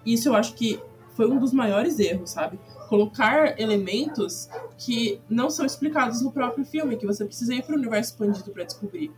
isso 0.03 0.29
eu 0.29 0.35
acho 0.35 0.55
que 0.55 0.81
foi 1.15 1.29
um 1.29 1.37
dos 1.37 1.53
maiores 1.53 1.99
erros, 1.99 2.31
sabe? 2.31 2.59
Colocar 2.89 3.59
elementos 3.59 4.49
que 4.79 5.21
não 5.29 5.51
são 5.51 5.63
explicados 5.63 6.23
no 6.23 6.31
próprio 6.31 6.65
filme, 6.65 6.97
que 6.97 7.05
você 7.05 7.23
precisa 7.23 7.53
ir 7.53 7.61
para 7.61 7.75
o 7.75 7.77
universo 7.77 8.13
expandido 8.13 8.49
para 8.49 8.63
descobrir. 8.63 9.11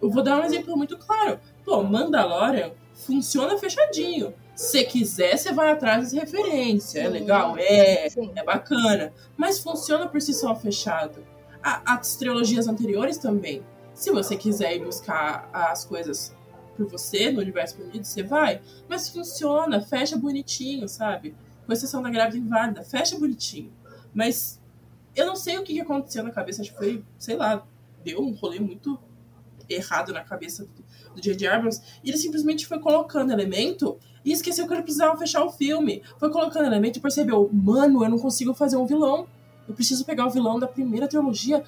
Eu 0.00 0.08
vou 0.08 0.22
dar 0.22 0.40
um 0.40 0.44
exemplo 0.44 0.74
muito 0.78 0.96
claro. 0.96 1.38
Pô, 1.62 1.82
Mandalorian 1.82 2.70
funciona 2.94 3.58
fechadinho. 3.58 4.34
Se 4.54 4.84
quiser, 4.84 5.36
você 5.38 5.52
vai 5.52 5.70
atrás 5.72 6.04
das 6.04 6.12
referências. 6.12 7.04
É 7.04 7.08
legal? 7.08 7.56
É. 7.58 8.06
É 8.08 8.44
bacana. 8.44 9.12
Mas 9.36 9.58
funciona 9.58 10.06
por 10.06 10.20
si 10.20 10.34
só 10.34 10.54
fechado. 10.54 11.24
As 11.62 12.16
trilogias 12.16 12.68
anteriores 12.68 13.16
também. 13.18 13.62
Se 13.94 14.10
você 14.10 14.36
quiser 14.36 14.76
ir 14.76 14.84
buscar 14.84 15.48
as 15.52 15.84
coisas 15.84 16.34
por 16.76 16.86
você 16.86 17.30
no 17.30 17.40
universo 17.40 17.74
expandido, 17.76 18.04
você 18.06 18.22
vai. 18.22 18.60
Mas 18.88 19.08
funciona, 19.08 19.80
fecha 19.80 20.16
bonitinho, 20.16 20.88
sabe? 20.88 21.34
Com 21.66 21.72
exceção 21.72 22.02
da 22.02 22.10
grávida 22.10 22.38
inválida, 22.38 22.82
fecha 22.82 23.18
bonitinho. 23.18 23.72
Mas 24.14 24.60
eu 25.14 25.26
não 25.26 25.36
sei 25.36 25.58
o 25.58 25.62
que 25.62 25.74
que 25.74 25.80
aconteceu 25.80 26.22
na 26.22 26.30
cabeça. 26.30 26.62
Acho 26.62 26.72
que 26.72 26.78
foi, 26.78 27.04
sei 27.18 27.36
lá, 27.36 27.66
deu 28.04 28.20
um 28.20 28.32
rolê 28.34 28.58
muito 28.58 28.98
errado 29.68 30.12
na 30.12 30.22
cabeça 30.24 30.64
do- 30.64 30.84
do 31.14 31.20
J.J. 31.20 31.48
Abrams. 31.48 31.80
E 32.02 32.10
ele 32.10 32.18
simplesmente 32.18 32.66
foi 32.66 32.78
colocando 32.78 33.32
elemento 33.32 33.98
e 34.24 34.32
esqueceu 34.32 34.66
que 34.66 34.74
ele 34.74 34.82
precisava 34.82 35.16
fechar 35.16 35.44
o 35.44 35.50
filme. 35.50 36.02
Foi 36.18 36.30
colocando 36.30 36.66
elemento 36.66 36.98
e 36.98 37.00
percebeu, 37.00 37.48
mano, 37.52 38.04
eu 38.04 38.10
não 38.10 38.18
consigo 38.18 38.54
fazer 38.54 38.76
um 38.76 38.86
vilão. 38.86 39.26
Eu 39.68 39.74
preciso 39.74 40.04
pegar 40.04 40.26
o 40.26 40.30
vilão 40.30 40.58
da 40.58 40.66
primeira 40.66 41.06
trilogia 41.06 41.62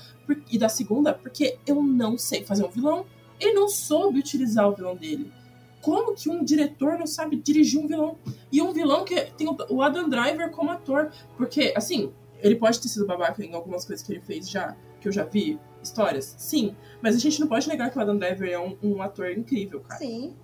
e 0.50 0.58
da 0.58 0.68
segunda, 0.68 1.14
porque 1.14 1.58
eu 1.66 1.82
não 1.82 2.18
sei 2.18 2.44
fazer 2.44 2.64
um 2.64 2.70
vilão. 2.70 3.06
Ele 3.38 3.54
não 3.54 3.68
soube 3.68 4.18
utilizar 4.18 4.68
o 4.68 4.74
vilão 4.74 4.96
dele. 4.96 5.32
Como 5.80 6.14
que 6.14 6.28
um 6.30 6.44
diretor 6.44 6.98
não 6.98 7.06
sabe 7.06 7.36
dirigir 7.36 7.80
um 7.80 7.86
vilão? 7.86 8.16
E 8.50 8.62
um 8.62 8.72
vilão 8.72 9.04
que 9.04 9.20
tem 9.32 9.48
o 9.68 9.82
Adam 9.82 10.08
Driver 10.08 10.50
como 10.50 10.70
ator. 10.70 11.10
Porque, 11.36 11.72
assim, 11.76 12.12
ele 12.40 12.56
pode 12.56 12.80
ter 12.80 12.88
sido 12.88 13.06
babaca 13.06 13.44
em 13.44 13.54
algumas 13.54 13.84
coisas 13.84 14.04
que 14.04 14.12
ele 14.12 14.20
fez 14.20 14.50
já, 14.50 14.76
que 15.00 15.08
eu 15.08 15.12
já 15.12 15.24
vi, 15.24 15.58
histórias, 15.82 16.34
sim. 16.38 16.76
Mas 17.00 17.16
a 17.16 17.18
gente 17.18 17.40
não 17.40 17.48
pode 17.48 17.68
negar 17.68 17.90
que 17.90 17.98
o 17.98 18.00
Adam 18.00 18.16
Driver 18.16 18.50
é 18.50 18.58
um, 18.58 18.76
um 18.82 19.02
ator 19.02 19.30
incrível, 19.30 19.80
cara. 19.80 19.98
Sim. 19.98 20.36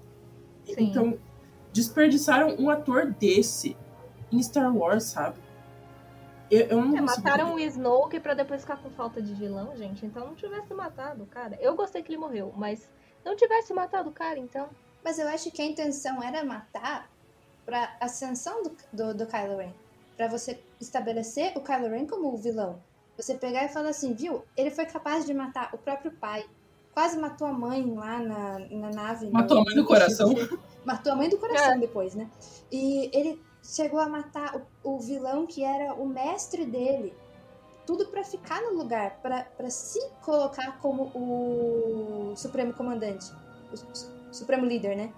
Sim. 0.65 0.75
Então, 0.79 1.19
desperdiçaram 1.73 2.57
um 2.59 2.69
ator 2.69 3.07
desse 3.13 3.77
em 4.31 4.43
Star 4.43 4.75
Wars, 4.75 5.05
sabe? 5.05 5.39
Eu, 6.51 6.61
eu 6.67 6.85
não 6.85 6.97
É, 6.97 7.01
mataram 7.01 7.55
o. 7.55 7.59
Snoke 7.59 8.19
pra 8.21 8.35
depois 8.35 8.63
ficar 8.63 8.79
com 8.79 8.91
falta 8.91 9.21
de 9.21 9.35
vilão, 9.35 9.77
gente. 9.77 10.05
Então 10.05 10.27
não 10.27 10.35
tivesse 10.35 10.73
matado 10.73 11.23
o 11.23 11.27
cara. 11.27 11.59
Eu 11.61 11.77
gostei 11.77 12.03
que 12.03 12.11
ele 12.11 12.19
morreu, 12.19 12.53
mas 12.57 12.89
não 13.25 13.37
tivesse 13.37 13.73
matado 13.75 14.09
o 14.09 14.13
cara, 14.13 14.39
então. 14.39 14.69
Mas 15.05 15.19
eu 15.19 15.29
acho 15.29 15.51
que 15.51 15.63
a 15.63 15.67
intenção 15.67 16.23
era 16.23 16.45
matar 16.45 17.11
pra 17.65 17.97
ascensão 18.01 18.63
do, 18.63 18.77
do, 18.93 19.15
do 19.15 19.27
Kylo 19.27 19.59
Ren. 19.59 19.73
Pra 20.17 20.27
você 20.27 20.59
estabelecer 20.81 21.53
o 21.55 21.61
Kylo 21.61 21.91
Ren 21.91 22.07
como 22.07 22.33
o 22.33 22.37
vilão. 22.37 22.83
Você 23.19 23.35
pegar 23.35 23.65
e 23.65 23.69
falar 23.69 23.89
assim, 23.91 24.15
viu? 24.15 24.45
Ele 24.57 24.71
foi 24.71 24.87
capaz 24.87 25.27
de 25.27 25.35
matar 25.35 25.71
o 25.75 25.79
próprio 25.79 26.13
pai. 26.13 26.47
Quase 26.95 27.19
matou 27.19 27.47
a 27.49 27.53
mãe 27.53 27.85
lá 27.95 28.19
na, 28.21 28.59
na 28.71 28.91
nave. 28.91 29.27
no- 29.27 29.33
Matou 29.33 29.59
a 29.59 29.65
mãe 29.65 29.75
do 29.75 29.83
no 29.83 29.87
coração. 29.87 30.33
Matou 30.87 31.13
a 31.13 31.17
mãe 31.17 31.29
do 31.29 31.37
coração 31.37 31.73
É. 31.73 31.79
depois, 31.79 32.15
né? 32.15 32.31
E 32.73 33.11
ele 33.13 33.43
chegou 33.63 33.99
a 34.01 34.09
matar 34.09 34.57
o, 34.85 34.95
o 34.95 34.99
vilão 35.01 35.47
que 35.47 35.63
era 35.65 35.95
o 35.95 36.07
mestre 36.07 36.65
dele. 36.65 37.13
Tudo 37.85 38.07
pra 38.07 38.23
ficar 38.23 38.61
no 38.63 38.75
lugar, 38.75 39.19
pra 39.23 39.45
pra 39.45 39.69
se 39.71 39.99
colocar 40.23 40.79
como 40.81 41.05
o 41.15 42.35
Supremo 42.37 42.73
Comandante, 42.75 43.33
o 43.73 43.77
su- 43.77 44.11
Supremo 44.31 44.65
Líder, 44.67 44.97
né? 44.97 45.13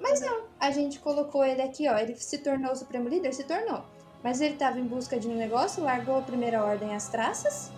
Mas 0.00 0.20
não, 0.20 0.44
a 0.60 0.70
gente 0.70 1.00
colocou 1.00 1.44
ele 1.44 1.62
aqui, 1.62 1.88
ó. 1.88 1.96
Ele 1.96 2.14
se 2.16 2.38
tornou 2.38 2.72
o 2.72 2.76
Supremo 2.76 3.08
Líder? 3.08 3.32
Se 3.32 3.42
tornou. 3.44 3.82
Mas 4.22 4.40
ele 4.40 4.56
tava 4.56 4.78
em 4.80 4.86
busca 4.86 5.18
de 5.18 5.28
um 5.28 5.36
negócio, 5.36 5.82
largou 5.82 6.18
a 6.18 6.22
primeira 6.22 6.64
ordem 6.64 6.94
às 6.94 7.08
traças 7.08 7.70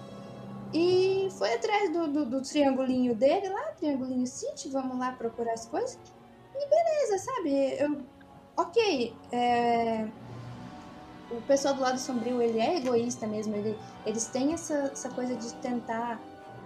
e 0.73 1.29
foi 1.33 1.55
atrás 1.55 1.93
do, 1.93 2.09
do, 2.09 2.25
do 2.25 2.43
triangulinho 2.43 3.15
dele 3.15 3.49
lá, 3.49 3.73
triangulinho 3.73 4.27
City, 4.27 4.69
vamos 4.69 4.99
lá 4.99 5.13
procurar 5.13 5.53
as 5.53 5.67
coisas 5.67 5.99
beleza, 6.69 7.19
sabe? 7.19 7.53
Eu, 7.79 8.03
ok, 8.57 9.15
é, 9.33 10.09
o 11.31 11.41
pessoal 11.43 11.75
do 11.75 11.81
lado 11.81 11.99
sombrio 11.99 12.43
ele 12.43 12.59
é 12.59 12.77
egoísta 12.77 13.27
mesmo, 13.27 13.55
ele, 13.57 13.79
eles 14.05 14.27
têm 14.27 14.53
essa, 14.53 14.91
essa 14.93 15.09
coisa 15.11 15.35
de 15.35 15.53
tentar 15.55 16.21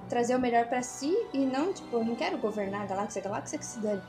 trazer 0.09 0.37
o 0.37 0.41
melhor 0.41 0.67
pra 0.67 0.83
si 0.83 1.13
e 1.33 1.39
não, 1.47 1.73
tipo, 1.73 1.97
eu 1.97 2.05
não 2.05 2.15
quero 2.15 2.39
governar 2.39 2.83
a 2.83 2.87
galáxia, 2.87 3.21
a 3.21 3.25
galáxia 3.25 3.59
que 3.59 3.67
se 3.67 3.79
dane. 3.81 4.03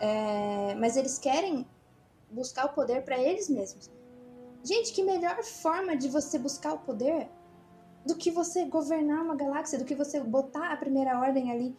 É, 0.00 0.74
mas 0.78 0.96
eles 0.96 1.18
querem 1.18 1.66
buscar 2.30 2.66
o 2.66 2.70
poder 2.70 3.02
pra 3.02 3.18
eles 3.18 3.48
mesmos. 3.48 3.90
Gente, 4.66 4.92
que 4.92 5.04
melhor 5.04 5.44
forma 5.44 5.96
de 5.96 6.08
você 6.08 6.40
buscar 6.40 6.72
o 6.72 6.78
poder 6.78 7.28
do 8.04 8.16
que 8.16 8.32
você 8.32 8.64
governar 8.64 9.22
uma 9.22 9.36
galáxia, 9.36 9.78
do 9.78 9.84
que 9.84 9.94
você 9.94 10.20
botar 10.20 10.72
a 10.72 10.76
primeira 10.76 11.20
ordem 11.20 11.52
ali 11.52 11.78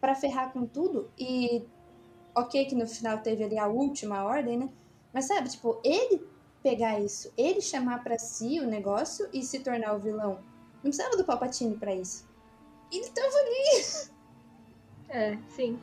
pra 0.00 0.12
ferrar 0.12 0.52
com 0.52 0.66
tudo 0.66 1.08
e 1.16 1.64
ok 2.34 2.64
que 2.64 2.74
no 2.74 2.84
final 2.84 3.18
teve 3.18 3.44
ali 3.44 3.56
a 3.56 3.68
última 3.68 4.24
ordem, 4.24 4.58
né? 4.58 4.68
Mas 5.14 5.26
sabe, 5.26 5.48
tipo, 5.48 5.80
ele 5.84 6.26
pegar 6.64 6.98
isso, 6.98 7.32
ele 7.38 7.60
chamar 7.60 8.02
pra 8.02 8.18
si 8.18 8.58
o 8.58 8.66
negócio 8.66 9.28
e 9.32 9.40
se 9.44 9.60
tornar 9.60 9.94
o 9.94 10.00
vilão. 10.00 10.40
Não 10.74 10.90
precisava 10.90 11.16
do 11.16 11.24
Palpatine 11.24 11.76
pra 11.76 11.94
isso. 11.94 12.28
Ele 12.90 13.08
tava 13.10 13.36
ali. 13.36 14.10
É, 15.10 15.38
sim. 15.54 15.78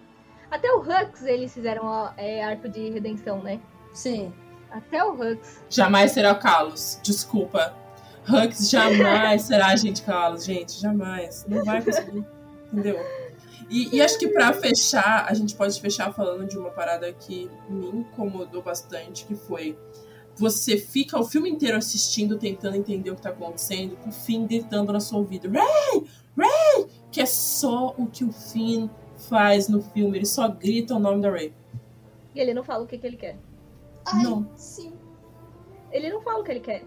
Até 0.52 0.70
o 0.74 0.82
Hux 0.82 1.24
eles 1.24 1.54
fizeram 1.54 2.14
é, 2.18 2.44
arco 2.44 2.68
de 2.68 2.90
redenção, 2.90 3.42
né? 3.42 3.62
Sim. 3.94 4.34
Até 4.74 5.04
o 5.04 5.14
Hux. 5.14 5.62
Jamais 5.70 6.12
será 6.12 6.34
o 6.34 6.40
Carlos. 6.40 7.00
Desculpa. 7.04 7.76
Hux 8.28 8.70
jamais 8.70 9.44
será 9.48 9.68
a 9.68 9.76
gente 9.76 10.02
Carlos, 10.02 10.46
gente. 10.46 10.82
Jamais. 10.82 11.46
Não 11.48 11.64
vai 11.64 11.82
conseguir. 11.82 12.26
Entendeu? 12.72 13.00
E, 13.70 13.96
e 13.96 14.02
acho 14.02 14.18
que 14.18 14.28
pra 14.28 14.52
fechar, 14.52 15.28
a 15.30 15.34
gente 15.36 15.56
pode 15.56 15.80
fechar 15.80 16.12
falando 16.12 16.48
de 16.48 16.58
uma 16.58 16.72
parada 16.72 17.12
que 17.14 17.50
me 17.70 17.88
incomodou 17.90 18.64
bastante, 18.64 19.26
que 19.26 19.36
foi 19.36 19.78
você 20.36 20.78
fica 20.78 21.20
o 21.20 21.24
filme 21.24 21.48
inteiro 21.48 21.78
assistindo, 21.78 22.40
tentando 22.40 22.76
entender 22.76 23.12
o 23.12 23.16
que 23.16 23.22
tá 23.22 23.30
acontecendo, 23.30 23.96
com 23.98 24.10
o 24.10 24.12
Finn 24.12 24.48
gritando 24.48 24.92
no 24.92 25.00
seu 25.00 25.20
ouvido, 25.20 25.48
Ray! 25.50 26.04
Ray! 26.36 26.88
Que 27.12 27.22
é 27.22 27.26
só 27.28 27.94
o 27.96 28.08
que 28.08 28.24
o 28.24 28.32
Finn 28.32 28.90
faz 29.30 29.70
no 29.70 29.82
filme, 29.82 30.18
ele 30.18 30.26
só 30.26 30.48
grita 30.48 30.96
o 30.96 31.00
nome 31.00 31.22
da 31.22 31.30
Ray. 31.30 31.54
E 32.34 32.40
ele 32.40 32.56
não 32.56 32.64
fala 32.64 32.84
o 32.84 32.88
que, 32.88 32.98
que 32.98 33.06
ele 33.06 33.18
quer. 33.18 33.38
Ai, 34.06 34.24
Não. 34.24 34.50
sim. 34.56 34.94
Ele 35.92 36.10
não 36.12 36.22
fala 36.22 36.40
o 36.40 36.44
que 36.44 36.52
ele 36.52 36.60
quer. 36.60 36.84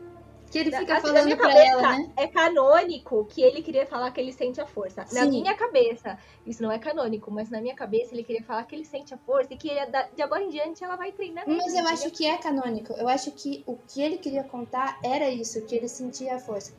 Que 0.51 0.59
ele 0.59 0.71
fica 0.71 0.95
Assim, 0.99 1.07
na 1.07 1.13
falando 1.13 1.25
minha 1.25 1.37
pra 1.37 1.49
cabeça, 1.49 1.71
ela, 1.71 1.99
né? 1.99 2.13
É 2.17 2.27
canônico 2.29 3.25
que 3.27 3.43
ele 3.43 3.63
queria 3.63 3.85
falar 3.85 4.11
que 4.13 4.21
ele 4.21 4.33
sente 4.33 4.61
a 4.61 4.67
força. 4.67 5.01
Na 5.13 5.23
Sim. 5.25 5.31
minha 5.31 5.55
cabeça, 5.55 6.17
isso 6.47 6.63
não 6.63 6.71
é 6.71 6.79
canônico, 6.79 7.31
mas 7.33 7.51
na 7.51 7.61
minha 7.61 7.75
cabeça 7.75 8.15
ele 8.15 8.23
queria 8.23 8.43
falar 8.45 8.63
que 8.65 8.75
ele 8.77 8.85
sente 8.85 9.13
a 9.13 9.19
força 9.19 9.53
e 9.53 9.57
que 9.57 9.69
ele, 9.69 9.81
de 10.15 10.23
agora 10.23 10.43
em 10.45 10.49
diante 10.49 10.85
ela 10.85 10.95
vai 10.97 11.11
treinar. 11.11 11.45
Mas 11.49 11.75
eu 11.75 11.87
acho 11.89 12.11
que 12.13 12.25
é 12.27 12.37
canônico. 12.39 12.93
Eu 12.93 13.09
acho 13.09 13.33
que 13.33 13.65
o 13.67 13.77
que 13.89 14.01
ele 14.01 14.19
queria 14.19 14.45
contar 14.45 14.99
era 15.03 15.29
isso, 15.29 15.61
que 15.63 15.75
ele 15.75 15.89
sentia 15.89 16.37
a 16.37 16.39
força. 16.39 16.73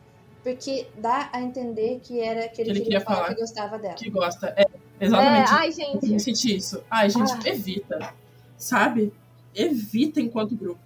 Porque 0.44 0.88
dá 0.96 1.30
a 1.34 1.42
entender 1.42 2.00
que 2.02 2.22
era 2.22 2.48
que 2.48 2.62
ele, 2.62 2.70
ele 2.70 2.80
queria, 2.80 3.00
queria 3.00 3.02
falar 3.02 3.18
falar. 3.24 3.36
que 3.36 3.42
gostava 3.42 3.78
dela. 3.78 3.94
Que 3.96 4.10
gosta. 4.10 4.54
É, 4.56 4.62
É, 5.00 5.06
exatamente. 5.06 5.52
ai, 5.52 5.68
Eu 5.68 5.72
gente. 5.74 6.20
senti 6.22 6.56
isso. 6.56 6.82
Ai, 6.90 7.10
gente, 7.10 7.32
Ah. 7.34 7.50
evita. 7.52 8.14
Sabe? 8.58 9.14
Evita 9.58 10.22
enquanto 10.22 10.56
grupo. 10.56 10.80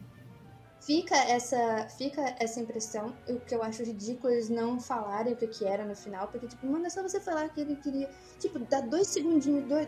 Fica 0.80 1.16
essa, 1.16 1.88
fica 1.90 2.36
essa 2.40 2.60
impressão, 2.60 3.14
o 3.30 3.40
que 3.40 3.54
eu 3.54 3.62
acho 3.62 3.84
ridículo 3.84 4.34
eles 4.34 4.50
não 4.50 4.80
falarem 4.80 5.34
o 5.34 5.36
que, 5.36 5.46
que 5.46 5.64
era 5.64 5.86
no 5.86 5.96
final, 5.96 6.28
porque, 6.28 6.48
tipo, 6.48 6.66
mano, 6.66 6.88
é 6.88 6.90
só 6.90 7.04
você 7.04 7.20
falar 7.20 7.50
que 7.50 7.62
ele 7.62 7.76
queria, 7.76 8.10
tipo, 8.40 8.58
dar 8.58 8.82
dois 8.82 9.06
segundinhos, 9.06 9.64
dois, 9.66 9.88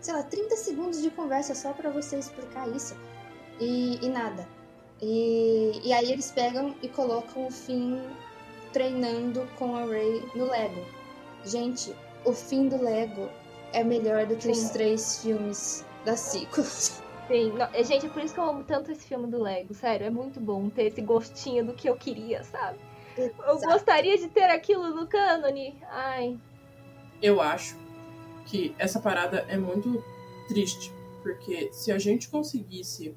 sei 0.00 0.12
lá, 0.12 0.24
30 0.24 0.56
segundos 0.56 1.00
de 1.00 1.10
conversa 1.10 1.54
só 1.54 1.72
pra 1.72 1.88
você 1.88 2.18
explicar 2.18 2.68
isso. 2.74 2.96
E, 3.60 4.04
e 4.04 4.08
nada. 4.08 4.48
E, 5.00 5.80
e 5.84 5.92
aí 5.92 6.10
eles 6.10 6.32
pegam 6.32 6.74
e 6.82 6.88
colocam 6.88 7.46
o 7.46 7.50
Finn 7.50 8.00
treinando 8.72 9.46
com 9.56 9.76
a 9.76 9.84
Rey 9.84 10.20
no 10.34 10.46
Lego. 10.50 10.84
Gente, 11.44 11.94
o 12.24 12.32
fim 12.32 12.68
do 12.68 12.82
Lego 12.82 13.28
é 13.72 13.84
melhor 13.84 14.26
do 14.26 14.34
que 14.34 14.42
Sim. 14.42 14.50
os 14.50 14.70
três 14.70 15.22
filmes 15.22 15.84
da 16.04 16.16
sequels. 16.16 17.00
Sim, 17.28 17.52
não, 17.52 17.66
é, 17.72 17.82
gente, 17.82 18.06
é 18.06 18.08
por 18.08 18.22
isso 18.22 18.34
que 18.34 18.40
eu 18.40 18.44
amo 18.44 18.64
tanto 18.64 18.92
esse 18.92 19.06
filme 19.06 19.26
do 19.26 19.42
Lego, 19.42 19.72
sério, 19.72 20.06
é 20.06 20.10
muito 20.10 20.40
bom 20.40 20.68
ter 20.68 20.84
esse 20.84 21.00
gostinho 21.00 21.64
do 21.64 21.72
que 21.72 21.88
eu 21.88 21.96
queria, 21.96 22.44
sabe? 22.44 22.78
Eu 23.16 23.26
Exato. 23.26 23.72
gostaria 23.72 24.18
de 24.18 24.28
ter 24.28 24.50
aquilo 24.50 24.90
no 24.90 25.06
cânone. 25.06 25.74
Ai, 25.88 26.38
Eu 27.22 27.40
acho 27.40 27.76
que 28.46 28.74
essa 28.78 29.00
parada 29.00 29.44
é 29.48 29.56
muito 29.56 30.02
triste. 30.48 30.92
Porque 31.22 31.72
se 31.72 31.90
a 31.90 31.98
gente 31.98 32.28
conseguisse 32.28 33.16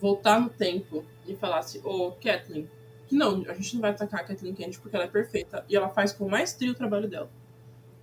voltar 0.00 0.40
no 0.40 0.48
tempo 0.48 1.04
e 1.26 1.36
falasse, 1.36 1.80
ô 1.84 2.12
Kathleen, 2.12 2.68
que 3.06 3.14
não, 3.14 3.44
a 3.48 3.54
gente 3.54 3.74
não 3.74 3.82
vai 3.82 3.90
atacar 3.90 4.20
a 4.20 4.24
Kathleen 4.24 4.54
Kennedy 4.54 4.78
porque 4.80 4.96
ela 4.96 5.04
é 5.04 5.08
perfeita 5.08 5.64
e 5.68 5.76
ela 5.76 5.88
faz 5.88 6.12
com 6.12 6.28
maestria 6.28 6.72
o 6.72 6.74
trabalho 6.74 7.08
dela. 7.08 7.30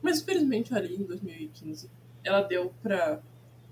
Mas 0.01 0.21
infelizmente 0.21 0.73
ali 0.73 0.95
em 0.95 1.03
2015 1.03 1.89
ela 2.23 2.41
deu 2.41 2.73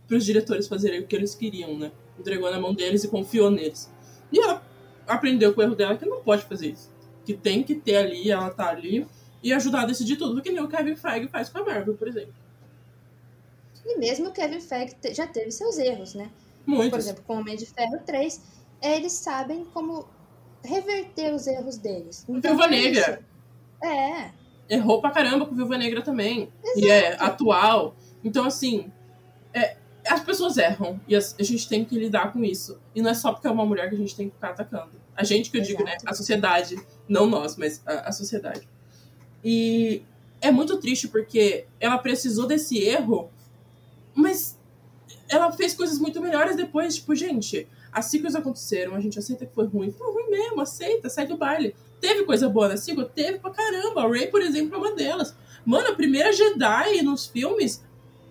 para 0.07 0.17
os 0.17 0.25
diretores 0.25 0.67
fazerem 0.67 1.01
o 1.01 1.07
que 1.07 1.15
eles 1.15 1.35
queriam, 1.35 1.77
né? 1.77 1.91
Entregou 2.19 2.49
na 2.51 2.59
mão 2.59 2.73
deles 2.73 3.03
e 3.03 3.07
confiou 3.07 3.49
neles. 3.49 3.91
E 4.31 4.39
ela 4.39 4.63
aprendeu 5.07 5.53
com 5.53 5.61
o 5.61 5.63
erro 5.63 5.75
dela 5.75 5.97
que 5.97 6.05
não 6.05 6.21
pode 6.21 6.43
fazer 6.43 6.71
isso. 6.71 6.91
Que 7.25 7.33
tem 7.33 7.63
que 7.63 7.75
ter 7.75 7.97
ali, 7.97 8.29
ela 8.29 8.49
tá 8.49 8.69
ali 8.69 9.07
e 9.41 9.53
ajudar 9.53 9.81
a 9.81 9.85
decidir 9.85 10.17
tudo, 10.17 10.41
que 10.41 10.51
nem 10.51 10.63
o 10.63 10.67
Kevin 10.67 10.95
Feige 10.95 11.27
faz 11.27 11.49
com 11.49 11.59
a 11.59 11.65
Marvel, 11.65 11.95
por 11.95 12.07
exemplo. 12.07 12.33
E 13.85 13.97
mesmo 13.99 14.29
o 14.29 14.31
Kevin 14.31 14.59
Feige 14.59 14.95
já 15.11 15.27
teve 15.27 15.51
seus 15.51 15.77
erros, 15.77 16.15
né? 16.15 16.31
Muitos. 16.65 16.89
Por 16.89 16.99
exemplo, 16.99 17.23
com 17.27 17.35
o 17.35 17.39
Homem 17.39 17.55
de 17.55 17.65
Ferro 17.65 17.99
3, 18.05 18.41
eles 18.81 19.13
sabem 19.13 19.63
como 19.65 20.07
reverter 20.63 21.33
os 21.33 21.45
erros 21.45 21.77
deles. 21.77 22.25
Então, 22.27 22.51
Viúva 22.51 22.65
é 22.65 22.69
Negra. 22.69 22.99
isso. 23.01 23.87
É, 23.87 24.31
errou 24.69 24.99
pra 24.99 25.11
caramba 25.11 25.45
com 25.45 25.55
Viúva 25.55 25.77
Negra 25.77 26.01
também. 26.01 26.51
E 26.75 26.89
é 26.89 27.15
atual. 27.21 27.95
Então, 28.23 28.45
assim, 28.45 28.91
é, 29.53 29.77
as 30.07 30.21
pessoas 30.21 30.57
erram. 30.57 30.99
E 31.07 31.15
a 31.15 31.19
gente 31.39 31.67
tem 31.67 31.83
que 31.83 31.97
lidar 31.97 32.31
com 32.31 32.43
isso. 32.43 32.79
E 32.93 33.01
não 33.01 33.09
é 33.09 33.13
só 33.13 33.31
porque 33.31 33.47
é 33.47 33.51
uma 33.51 33.65
mulher 33.65 33.89
que 33.89 33.95
a 33.95 33.97
gente 33.97 34.15
tem 34.15 34.29
que 34.29 34.35
ficar 34.35 34.49
atacando. 34.49 34.91
A 35.15 35.23
gente 35.23 35.49
que 35.49 35.57
eu 35.57 35.61
digo, 35.61 35.83
né? 35.83 35.91
Exato. 35.91 36.09
A 36.09 36.13
sociedade. 36.13 36.75
Não 37.07 37.25
nós, 37.25 37.55
mas 37.55 37.81
a, 37.85 38.09
a 38.09 38.11
sociedade. 38.11 38.67
E 39.43 40.01
é 40.41 40.51
muito 40.51 40.77
triste 40.77 41.07
porque 41.07 41.65
ela 41.79 41.97
precisou 41.97 42.47
desse 42.47 42.77
erro, 42.77 43.29
mas 44.13 44.57
ela 45.29 45.51
fez 45.51 45.73
coisas 45.73 45.97
muito 45.99 46.21
melhores 46.21 46.55
depois. 46.55 46.95
Tipo, 46.95 47.15
gente, 47.15 47.67
as 47.91 48.05
ciclos 48.05 48.35
aconteceram, 48.35 48.95
a 48.95 48.99
gente 48.99 49.17
aceita 49.17 49.45
que 49.45 49.53
foi 49.53 49.65
ruim. 49.67 49.91
Foi 49.91 50.11
ruim 50.11 50.29
mesmo, 50.29 50.61
aceita, 50.61 51.09
sai 51.09 51.25
do 51.25 51.37
baile. 51.37 51.75
Teve 52.01 52.23
coisa 52.23 52.49
boa 52.49 52.67
na 52.67 52.77
sequel? 52.77 53.07
Teve 53.07 53.39
pra 53.39 53.51
caramba. 53.51 54.03
A 54.03 54.07
Rey, 54.09 54.27
por 54.27 54.41
exemplo, 54.41 54.75
é 54.75 54.77
uma 54.77 54.91
delas. 54.93 55.35
Mano, 55.65 55.89
a 55.89 55.95
primeira 55.95 56.33
Jedi 56.33 57.01
nos 57.01 57.25
filmes 57.25 57.84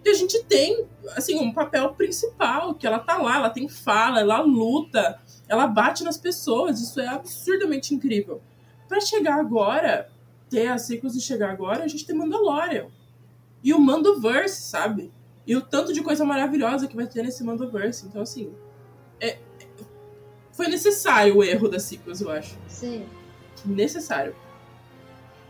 que 0.04 0.10
a 0.10 0.14
gente 0.14 0.44
tem, 0.44 0.86
assim, 1.16 1.36
um 1.38 1.52
papel 1.52 1.92
principal, 1.94 2.74
que 2.74 2.86
ela 2.86 2.98
tá 2.98 3.16
lá, 3.16 3.36
ela 3.36 3.50
tem 3.50 3.68
fala, 3.68 4.20
ela 4.20 4.40
luta, 4.40 5.18
ela 5.48 5.66
bate 5.66 6.04
nas 6.04 6.16
pessoas. 6.18 6.80
Isso 6.80 7.00
é 7.00 7.08
absurdamente 7.08 7.94
incrível. 7.94 8.40
Pra 8.88 9.00
chegar 9.00 9.40
agora, 9.40 10.10
ter 10.50 10.68
as 10.68 10.82
sequels 10.82 11.16
e 11.16 11.20
chegar 11.20 11.50
agora, 11.50 11.82
a 11.84 11.88
gente 11.88 12.06
tem 12.06 12.14
Mandalorian. 12.14 12.86
E 13.62 13.72
o 13.72 13.80
Mandoverse, 13.80 14.60
sabe? 14.62 15.10
E 15.46 15.56
o 15.56 15.60
tanto 15.62 15.92
de 15.92 16.02
coisa 16.02 16.24
maravilhosa 16.24 16.86
que 16.86 16.94
vai 16.94 17.06
ter 17.06 17.22
nesse 17.22 17.42
Mandoverse. 17.42 18.06
Então, 18.06 18.22
assim, 18.22 18.52
é- 19.20 19.38
foi 20.52 20.68
necessário 20.68 21.36
o 21.38 21.42
erro 21.42 21.68
das 21.68 21.82
sequels, 21.82 22.20
eu 22.20 22.30
acho. 22.30 22.56
sim. 22.68 23.06
Necessário. 23.64 24.36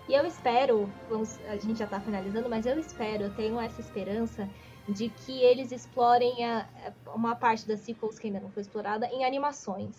E 0.06 0.12
eu 0.12 0.26
espero, 0.26 0.94
vamos, 1.08 1.40
a 1.40 1.56
gente 1.56 1.78
já 1.78 1.86
tá 1.86 2.00
finalizando, 2.00 2.48
mas 2.50 2.66
eu 2.66 2.78
espero, 2.78 3.24
eu 3.24 3.34
tenho 3.34 3.58
essa 3.58 3.80
esperança 3.80 4.50
de 4.86 5.08
que 5.08 5.40
eles 5.42 5.72
explorem 5.72 6.44
a- 6.44 6.68
uma 7.14 7.34
parte 7.36 7.66
das 7.66 7.80
sequels 7.80 8.18
que 8.18 8.26
ainda 8.26 8.40
não 8.40 8.50
foi 8.50 8.62
explorada 8.62 9.06
em 9.06 9.24
animações. 9.24 9.96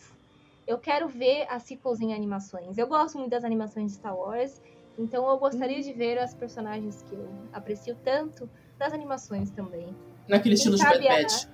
Eu 0.67 0.77
quero 0.79 1.07
ver 1.07 1.47
as 1.49 1.63
sequels 1.63 1.99
em 2.01 2.13
animações. 2.13 2.77
Eu 2.77 2.87
gosto 2.87 3.17
muito 3.17 3.31
das 3.31 3.43
animações 3.43 3.91
de 3.93 3.97
Star 3.97 4.15
Wars, 4.15 4.61
então 4.97 5.27
eu 5.27 5.37
gostaria 5.39 5.81
de 5.81 5.93
ver 5.93 6.19
as 6.19 6.35
personagens 6.35 7.01
que 7.01 7.15
eu 7.15 7.47
aprecio 7.51 7.95
tanto 8.03 8.49
das 8.77 8.93
animações 8.93 9.51
também. 9.51 9.97
Naquele 10.27 10.55
Quem 10.55 10.71
estilo 10.71 10.75
de 10.77 10.83
Bad 10.83 11.07
a- 11.07 11.21
Batch. 11.21 11.45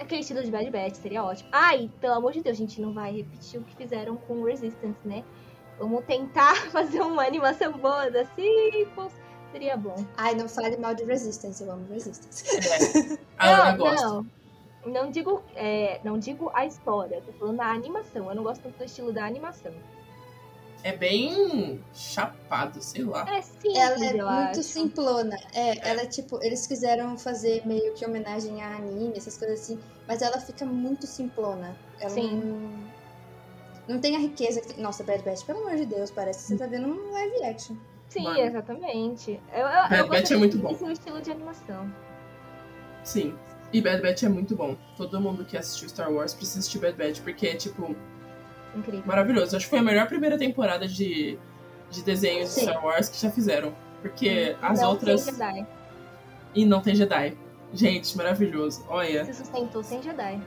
Aquele 0.00 0.20
estilo 0.20 0.42
de 0.44 0.50
Bad 0.50 0.70
Batch 0.70 0.96
seria 0.96 1.24
ótimo. 1.24 1.48
Ai, 1.52 1.88
pelo 2.00 2.14
amor 2.14 2.32
de 2.32 2.42
Deus, 2.42 2.56
a 2.56 2.60
gente 2.60 2.80
não 2.80 2.92
vai 2.94 3.12
repetir 3.12 3.60
o 3.60 3.64
que 3.64 3.74
fizeram 3.74 4.16
com 4.16 4.44
Resistance, 4.44 5.00
né? 5.06 5.24
Vamos 5.78 6.04
tentar 6.04 6.56
fazer 6.70 7.00
uma 7.00 7.24
animação 7.24 7.72
boa 7.72 8.10
das 8.10 8.28
sequels. 8.34 9.12
Seria 9.52 9.76
bom. 9.76 9.96
Ai, 10.16 10.34
não 10.34 10.48
fale 10.48 10.76
mal 10.76 10.94
de 10.94 11.04
Resistance, 11.04 11.62
eu 11.62 11.70
amo 11.72 11.86
Resistance. 11.90 12.44
É. 12.56 13.18
A 13.38 13.72
não, 13.72 13.78
gosta. 13.78 14.06
não. 14.06 14.26
Não 14.86 15.10
digo, 15.10 15.42
é, 15.54 16.00
não 16.04 16.18
digo 16.18 16.50
a 16.54 16.64
história, 16.64 17.20
tô 17.24 17.32
falando 17.32 17.60
a 17.60 17.70
animação. 17.72 18.28
Eu 18.28 18.34
não 18.34 18.42
gosto 18.42 18.62
tanto 18.62 18.78
do 18.78 18.84
estilo 18.84 19.12
da 19.12 19.24
animação. 19.24 19.72
É 20.84 20.96
bem 20.96 21.82
chapado, 21.92 22.80
sei 22.80 23.02
lá. 23.02 23.28
É 23.28 23.42
simples, 23.42 23.76
Ela 23.76 24.04
é 24.04 24.12
eu 24.12 24.26
muito 24.30 24.60
acho. 24.60 24.62
simplona. 24.62 25.36
É, 25.52 25.88
ela, 25.90 26.06
tipo, 26.06 26.38
eles 26.42 26.66
quiseram 26.66 27.18
fazer 27.18 27.66
meio 27.66 27.92
que 27.94 28.06
homenagem 28.06 28.62
a 28.62 28.76
anime, 28.76 29.14
essas 29.16 29.36
coisas 29.36 29.60
assim, 29.60 29.78
mas 30.06 30.22
ela 30.22 30.38
fica 30.38 30.64
muito 30.64 31.06
simplona. 31.06 31.76
Ela 31.98 32.10
Sim. 32.10 32.36
não, 32.36 32.70
não 33.88 33.98
tem 34.00 34.14
a 34.16 34.18
riqueza 34.18 34.60
que 34.60 34.74
tem. 34.74 34.82
Nossa, 34.82 35.02
Bad 35.02 35.22
Batch, 35.24 35.44
pelo 35.44 35.60
amor 35.60 35.76
de 35.76 35.86
Deus, 35.86 36.10
parece 36.10 36.40
que 36.40 36.44
você 36.48 36.56
tá 36.58 36.66
vendo 36.66 36.86
um 36.88 37.10
live 37.12 37.44
action. 37.44 37.76
Sim, 38.08 38.22
Mano. 38.24 38.38
exatamente. 38.38 39.40
Eu, 39.52 39.60
eu, 39.60 39.88
Bad 39.88 39.98
eu 39.98 40.08
Batch 40.08 40.30
é 40.30 40.36
muito 40.36 40.56
de 40.56 40.62
bom. 40.62 40.76
o 40.80 40.90
estilo 40.90 41.20
de 41.20 41.30
animação. 41.30 41.92
Sim. 43.04 43.34
E 43.72 43.80
Bad 43.82 44.02
Batch 44.02 44.22
é 44.22 44.28
muito 44.28 44.56
bom. 44.56 44.76
Todo 44.96 45.20
mundo 45.20 45.44
que 45.44 45.56
assistiu 45.56 45.88
Star 45.88 46.10
Wars 46.10 46.32
precisa 46.34 46.60
assistir 46.60 46.78
Bad 46.78 46.96
Batch, 46.96 47.20
porque 47.20 47.48
é, 47.48 47.54
tipo, 47.54 47.94
Incrível. 48.74 49.02
maravilhoso. 49.04 49.56
Acho 49.56 49.66
que 49.66 49.70
foi 49.70 49.78
a 49.78 49.82
melhor 49.82 50.06
primeira 50.06 50.38
temporada 50.38 50.86
de, 50.88 51.38
de 51.90 52.02
desenhos 52.02 52.48
de 52.54 52.54
Sim. 52.60 52.62
Star 52.62 52.84
Wars 52.84 53.08
que 53.08 53.20
já 53.20 53.30
fizeram. 53.30 53.74
Porque 54.00 54.56
as 54.62 54.80
Não 54.80 54.90
outras. 54.90 55.22
Sem 55.22 55.34
Jedi. 55.34 55.66
E 56.54 56.64
não 56.64 56.80
tem 56.80 56.94
Jedi. 56.94 57.36
Gente, 57.74 58.16
maravilhoso. 58.16 58.84
Olha, 58.88 59.24
Se 59.26 59.34
sustentou 59.34 59.82
sem 59.82 60.02
Jedi. 60.02 60.40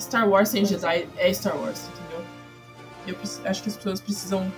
Star 0.00 0.28
Wars 0.28 0.48
sem 0.48 0.64
Jedi 0.64 1.06
é 1.18 1.32
Star 1.34 1.56
Wars, 1.56 1.88
entendeu? 1.88 2.24
Eu 3.06 3.16
acho 3.44 3.62
que 3.62 3.68
as 3.68 3.76
pessoas 3.76 4.00
precisam 4.00 4.50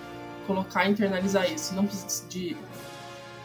colocar 0.46 0.86
e 0.86 0.90
internalizar 0.90 1.50
isso. 1.50 1.74
Não 1.74 1.86
precisa 1.86 2.26
de. 2.28 2.56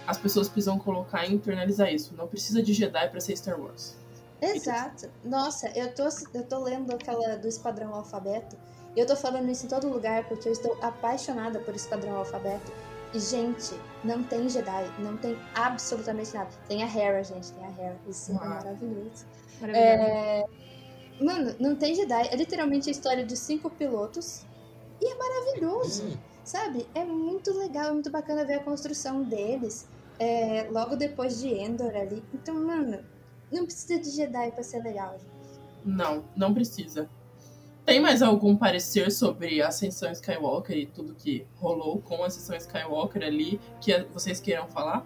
As 0.06 0.18
pessoas 0.18 0.49
precisam 0.49 0.78
colocar 0.78 1.26
e 1.26 1.34
internalizar 1.34 1.91
isso. 1.91 2.14
Não 2.15 2.28
precisa 2.28 2.61
de 2.61 2.73
Jedi 2.73 3.10
pra 3.10 3.19
ser 3.19 3.36
Star 3.36 3.60
Wars. 3.60 3.95
Exato. 4.41 5.10
Nossa, 5.23 5.68
eu 5.76 5.94
tô, 5.94 6.07
eu 6.34 6.44
tô 6.44 6.60
lendo 6.64 6.91
aquela 6.91 7.38
do 7.38 7.48
Esquadrão 7.48 7.94
Alfabeto. 7.94 8.57
E 8.95 8.99
eu 8.99 9.06
tô 9.06 9.15
falando 9.15 9.49
isso 9.49 9.65
em 9.65 9.69
todo 9.69 9.88
lugar 9.88 10.28
porque 10.28 10.49
eu 10.49 10.52
estou 10.52 10.78
apaixonada 10.82 11.60
por 11.60 11.76
Esquadrão 11.76 12.15
Alfabeto. 12.15 12.72
E, 13.14 13.19
gente, 13.19 13.76
não 14.03 14.23
tem 14.23 14.49
Jedi, 14.49 14.91
não 14.99 15.18
tem 15.18 15.38
absolutamente 15.53 16.34
nada. 16.34 16.49
Tem 16.68 16.82
a 16.84 16.88
Hera, 16.88 17.23
gente, 17.23 17.52
tem 17.52 17.65
a 17.65 17.69
Hera. 17.69 17.98
Isso 18.07 18.32
é 18.32 18.34
maravilhoso. 18.34 19.26
Maravilhoso. 19.60 19.78
É... 19.78 20.45
Mano, 21.22 21.56
não 21.60 21.76
tem 21.76 21.94
Jedi. 21.94 22.28
É 22.32 22.36
literalmente 22.36 22.90
a 22.90 22.91
história 22.91 23.23
de 23.26 23.38
cinco 23.38 23.69
pilotos. 23.69 24.45
E 25.02 25.11
é 25.11 25.15
maravilhoso, 25.15 26.18
sabe? 26.44 26.88
É 26.94 27.03
muito 27.03 27.52
legal, 27.57 27.90
é 27.90 27.91
muito 27.94 28.11
bacana 28.11 28.45
ver 28.45 28.56
a 28.56 28.64
construção 28.64 29.23
deles. 29.23 29.88
é, 30.22 30.68
logo 30.69 30.95
depois 30.95 31.40
de 31.41 31.48
Endor 31.48 31.95
ali. 31.95 32.23
Então, 32.32 32.53
mano, 32.53 32.99
não 33.52 33.65
precisa 33.65 33.99
de 33.99 34.11
Jedi 34.11 34.52
pra 34.52 34.61
ser 34.61 34.84
legal, 34.84 35.14
gente. 35.18 35.60
Não, 35.84 36.23
não 36.36 36.53
precisa. 36.53 37.10
Tem 37.84 37.99
mais 37.99 38.22
algum 38.22 38.56
parecer 38.56 39.11
sobre 39.11 39.64
a 39.64 39.69
Ascensão 39.69 40.11
Skywalker 40.11 40.78
e 40.78 40.86
tudo 40.86 41.15
que 41.15 41.48
rolou 41.56 41.99
com 41.99 42.23
a 42.23 42.28
Ascensão 42.28 42.56
Skywalker 42.56 43.23
ali 43.23 43.60
que 43.82 43.98
vocês 44.14 44.40
queiram 44.40 44.68
falar? 44.68 45.03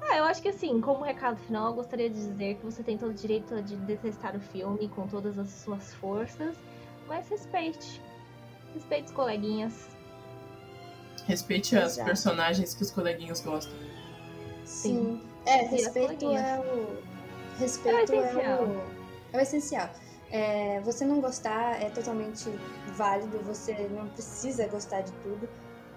Ah, 0.00 0.16
eu 0.16 0.24
acho 0.24 0.42
que 0.42 0.48
assim, 0.48 0.80
como 0.80 1.04
recado 1.04 1.36
final, 1.36 1.68
eu 1.68 1.74
gostaria 1.74 2.10
de 2.10 2.16
dizer 2.16 2.56
que 2.56 2.64
você 2.64 2.82
tem 2.82 2.98
todo 2.98 3.10
o 3.10 3.14
direito 3.14 3.62
de 3.62 3.76
detestar 3.76 4.36
o 4.36 4.40
filme 4.40 4.88
com 4.88 5.06
todas 5.06 5.38
as 5.38 5.48
suas 5.50 5.94
forças, 5.94 6.56
mas 7.06 7.28
respeite. 7.28 8.02
Respeite 8.74 9.06
os 9.06 9.12
coleguinhas. 9.12 9.88
Respeite 11.26 11.76
as 11.76 11.92
Exato. 11.92 12.04
personagens 12.04 12.74
que 12.74 12.82
os 12.82 12.90
coleguinhas 12.90 13.40
gostam. 13.40 13.74
Sim. 14.64 15.20
É, 15.46 15.58
Sim, 15.58 15.64
as 15.64 15.70
respeito 15.70 16.18
coleguinhas. 16.18 16.44
é 16.44 16.60
o. 16.60 17.02
Respeito 17.58 18.12
É 18.12 18.16
o 18.16 18.22
é 18.22 18.28
essencial. 18.28 18.64
o. 18.64 18.82
É 19.32 19.36
o 19.38 19.40
essencial. 19.40 19.90
É, 20.30 20.80
você 20.80 21.04
não 21.04 21.20
gostar 21.20 21.80
é 21.82 21.90
totalmente 21.90 22.48
válido, 22.96 23.38
você 23.42 23.88
não 23.88 24.08
precisa 24.08 24.66
gostar 24.68 25.02
de 25.02 25.12
tudo. 25.14 25.48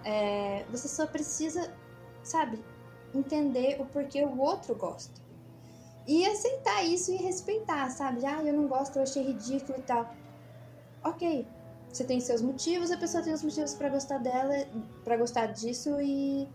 É, 0.03 0.65
você 0.69 0.87
só 0.87 1.07
precisa, 1.07 1.73
sabe, 2.21 2.63
entender 3.13 3.79
o 3.81 3.85
porquê 3.85 4.23
o 4.23 4.37
outro 4.39 4.75
gosta. 4.75 5.21
E 6.07 6.25
aceitar 6.27 6.83
isso 6.83 7.11
e 7.11 7.17
respeitar, 7.17 7.89
sabe? 7.89 8.25
Ah, 8.25 8.43
eu 8.43 8.53
não 8.53 8.67
gosto, 8.67 8.97
eu 8.97 9.03
achei 9.03 9.23
ridículo 9.23 9.79
e 9.79 9.81
tal. 9.83 10.13
ok, 11.03 11.47
você 11.95 12.03
tem 12.03 12.19
seus 12.19 12.41
motivos, 12.41 12.91
a 12.91 12.97
pessoa 12.97 13.23
tem 13.23 13.33
os 13.33 13.41
motivos 13.41 13.73
pra 13.73 13.87
gostar 13.89 14.17
dela, 14.17 14.53
pra 15.03 15.15
gostar 15.17 15.47
disso 15.47 15.89
e. 16.01 16.47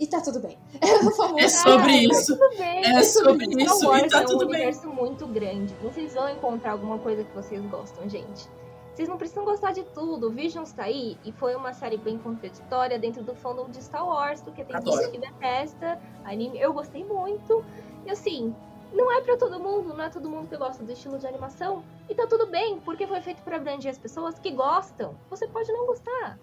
E 0.00 0.06
tá 0.06 0.20
tudo 0.20 0.40
bem. 0.40 0.58
É, 0.80 0.98
famoso, 1.12 1.38
É 1.38 1.48
sobre 1.48 1.92
Ah, 1.92 2.02
isso. 2.02 2.36
Tá 2.36 2.44
tudo 2.48 2.58
bem. 2.58 2.84
É 2.84 3.02
sobre 3.04 3.44
Star 3.44 3.60
isso 3.66 3.88
Wars 3.88 4.02
e 4.02 4.08
tá 4.08 4.18
é 4.18 4.22
um 4.22 4.26
tudo 4.26 4.38
bem. 4.46 4.48
universo 4.56 4.88
muito 4.88 5.26
grande. 5.28 5.74
Vocês 5.82 6.12
vão 6.14 6.28
encontrar 6.28 6.72
alguma 6.72 6.98
coisa 6.98 7.22
que 7.24 7.34
vocês 7.34 7.64
gostam, 7.66 8.08
gente. 8.08 8.48
Vocês 8.94 9.08
não 9.08 9.16
precisam 9.16 9.44
gostar 9.44 9.72
de 9.72 9.84
tudo. 9.94 10.30
Visions 10.30 10.72
tá 10.72 10.82
aí 10.84 11.16
e 11.24 11.30
foi 11.32 11.54
uma 11.54 11.72
série 11.72 11.96
bem 11.96 12.18
contraditória 12.18 12.98
dentro 12.98 13.22
do 13.22 13.34
fandom 13.34 13.70
de 13.70 13.82
Star 13.82 14.06
Wars, 14.06 14.42
porque 14.42 14.64
tem 14.64 14.76
Adoro. 14.76 15.00
gente 15.02 15.12
que 15.12 15.18
detesta 15.18 15.98
anime. 16.24 16.58
Eu 16.60 16.72
gostei 16.74 17.04
muito. 17.04 17.64
E 18.04 18.10
assim, 18.10 18.54
não 18.92 19.10
é 19.12 19.20
pra 19.20 19.36
todo 19.36 19.58
mundo, 19.60 19.94
não 19.94 20.04
é 20.04 20.10
todo 20.10 20.28
mundo 20.28 20.48
que 20.48 20.56
gosta 20.56 20.82
do 20.82 20.92
estilo 20.92 21.18
de 21.18 21.26
animação. 21.26 21.82
E 22.08 22.14
tá 22.14 22.26
tudo 22.26 22.46
bem, 22.46 22.80
porque 22.80 23.06
foi 23.06 23.20
feito 23.20 23.42
pra 23.42 23.56
abranger 23.56 23.90
as 23.90 23.98
pessoas 23.98 24.38
que 24.38 24.50
gostam. 24.50 25.14
Você 25.30 25.46
pode 25.48 25.72
não 25.72 25.86
gostar. 25.86 26.38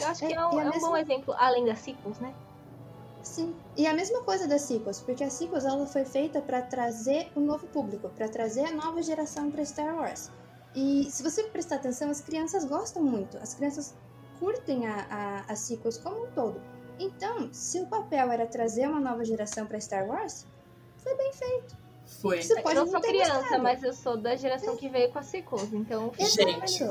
Eu 0.00 0.06
acho 0.08 0.26
que 0.26 0.32
É, 0.32 0.36
é, 0.36 0.46
um, 0.46 0.60
é 0.60 0.64
um 0.64 0.70
mesma- 0.70 0.88
bom 0.88 0.96
exemplo, 0.96 1.34
além 1.38 1.64
das 1.66 1.78
sequels, 1.80 2.18
né? 2.18 2.34
Sim. 3.22 3.54
E 3.76 3.86
a 3.86 3.92
mesma 3.94 4.22
coisa 4.22 4.48
das 4.48 4.62
sequels, 4.62 5.00
porque 5.00 5.22
a 5.22 5.30
sequels 5.30 5.64
ela 5.64 5.86
foi 5.86 6.04
feita 6.04 6.40
pra 6.40 6.60
trazer 6.62 7.30
um 7.36 7.40
novo 7.40 7.66
público, 7.68 8.08
pra 8.10 8.28
trazer 8.28 8.64
a 8.64 8.72
nova 8.72 9.00
geração 9.02 9.50
pra 9.50 9.64
Star 9.64 9.94
Wars. 9.94 10.30
E 10.74 11.04
se 11.10 11.22
você 11.22 11.44
prestar 11.44 11.76
atenção, 11.76 12.10
as 12.10 12.20
crianças 12.20 12.64
gostam 12.64 13.02
muito, 13.02 13.36
as 13.38 13.54
crianças 13.54 13.94
curtem 14.40 14.86
a, 14.88 15.06
a, 15.10 15.52
as 15.52 15.60
sequels 15.60 15.98
como 15.98 16.24
um 16.24 16.30
todo. 16.32 16.60
Então, 16.98 17.48
se 17.52 17.80
o 17.80 17.86
papel 17.86 18.32
era 18.32 18.46
trazer 18.46 18.88
uma 18.88 18.98
nova 19.00 19.24
geração 19.24 19.66
pra 19.66 19.78
Star 19.78 20.06
Wars, 20.08 20.46
foi 20.96 21.14
bem 21.16 21.32
feito. 21.32 21.76
Foi. 22.20 22.42
Você 22.42 22.60
pode 22.60 22.76
eu 22.76 22.84
não 22.84 22.90
sou 22.90 23.00
criança, 23.00 23.40
gostado. 23.40 23.62
mas 23.62 23.82
eu 23.82 23.92
sou 23.92 24.16
da 24.16 24.36
geração 24.36 24.76
que 24.76 24.88
veio 24.88 25.10
com 25.10 25.18
as 25.18 25.26
sequels, 25.26 25.72
então... 25.72 26.12
Gente. 26.18 26.84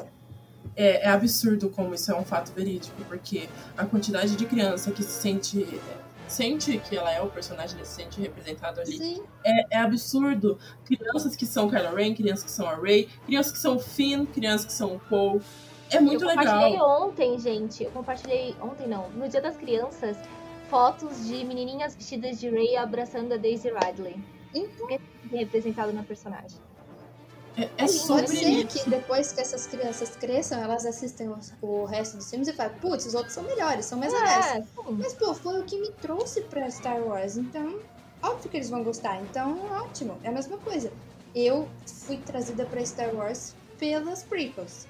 É, 0.75 1.05
é 1.05 1.09
absurdo 1.09 1.69
como 1.69 1.93
isso 1.93 2.11
é 2.11 2.15
um 2.15 2.23
fato 2.23 2.51
verídico, 2.53 2.95
porque 3.07 3.49
a 3.77 3.85
quantidade 3.85 4.35
de 4.35 4.45
criança 4.45 4.91
que 4.91 5.03
se 5.03 5.21
sente. 5.21 5.81
Sente 6.27 6.77
que 6.77 6.95
ela 6.95 7.11
é 7.11 7.21
o 7.21 7.27
personagem, 7.27 7.77
se 7.83 7.91
sente 7.91 8.21
representado 8.21 8.79
ali. 8.79 8.97
Sim, 8.97 9.21
É, 9.43 9.75
é 9.75 9.79
absurdo. 9.79 10.57
Crianças 10.85 11.35
que 11.35 11.45
são 11.45 11.69
Kylo 11.69 11.93
Ren, 11.93 12.15
crianças 12.15 12.45
que 12.45 12.51
são 12.51 12.69
a 12.69 12.75
Rey, 12.75 13.09
crianças 13.25 13.51
que 13.51 13.57
são 13.57 13.75
o 13.75 13.79
Finn, 13.79 14.25
crianças 14.25 14.65
que 14.65 14.71
são 14.71 14.95
o 14.95 14.99
Poe. 14.99 15.41
É 15.89 15.99
muito 15.99 16.23
eu 16.23 16.29
compartilhei 16.29 16.71
legal. 16.71 17.03
ontem, 17.03 17.37
gente. 17.37 17.83
Eu 17.83 17.91
compartilhei 17.91 18.55
ontem, 18.61 18.87
não. 18.87 19.09
No 19.09 19.27
Dia 19.27 19.41
das 19.41 19.57
Crianças, 19.57 20.15
fotos 20.69 21.27
de 21.27 21.43
menininhas 21.43 21.95
vestidas 21.95 22.39
de 22.39 22.49
Rey 22.49 22.77
abraçando 22.77 23.33
a 23.33 23.37
Daisy 23.37 23.69
Ridley. 23.69 24.15
Então. 24.53 24.87
Representado 25.31 25.93
na 25.93 26.03
personagem. 26.03 26.59
É, 27.57 27.63
é 27.63 27.67
Pode 27.67 27.91
sobre 27.91 28.23
Pode 28.23 28.37
ser 28.37 28.49
isso. 28.49 28.83
que 28.83 28.89
depois 28.89 29.33
que 29.33 29.41
essas 29.41 29.67
crianças 29.67 30.15
cresçam, 30.15 30.61
elas 30.61 30.85
assistem 30.85 31.33
o, 31.61 31.85
resto 31.85 32.17
dos 32.17 32.29
filmes 32.29 32.47
e 32.47 32.53
falam, 32.53 32.73
putz, 32.79 33.05
os 33.05 33.13
outros 33.13 33.33
são 33.33 33.43
melhores, 33.43 33.85
são 33.85 33.99
mais. 33.99 34.13
É. 34.13 34.63
Mas, 34.97 35.13
pô, 35.13 35.33
foi 35.33 35.59
o 35.59 35.65
que 35.65 35.77
me 35.79 35.91
trouxe 35.93 36.41
pra 36.41 36.69
Star 36.71 37.01
Wars, 37.01 37.35
então, 37.37 37.79
óbvio 38.23 38.49
que 38.49 38.57
eles 38.57 38.69
vão 38.69 38.83
gostar. 38.83 39.21
Então, 39.21 39.59
ótimo, 39.71 40.17
é 40.23 40.29
a 40.29 40.31
mesma 40.31 40.57
coisa. 40.57 40.91
Eu 41.35 41.67
fui 41.85 42.17
trazida 42.17 42.65
pra 42.65 42.85
Star 42.85 43.13
Wars 43.13 43.53
pelas 43.77 44.23
prequels. 44.23 44.87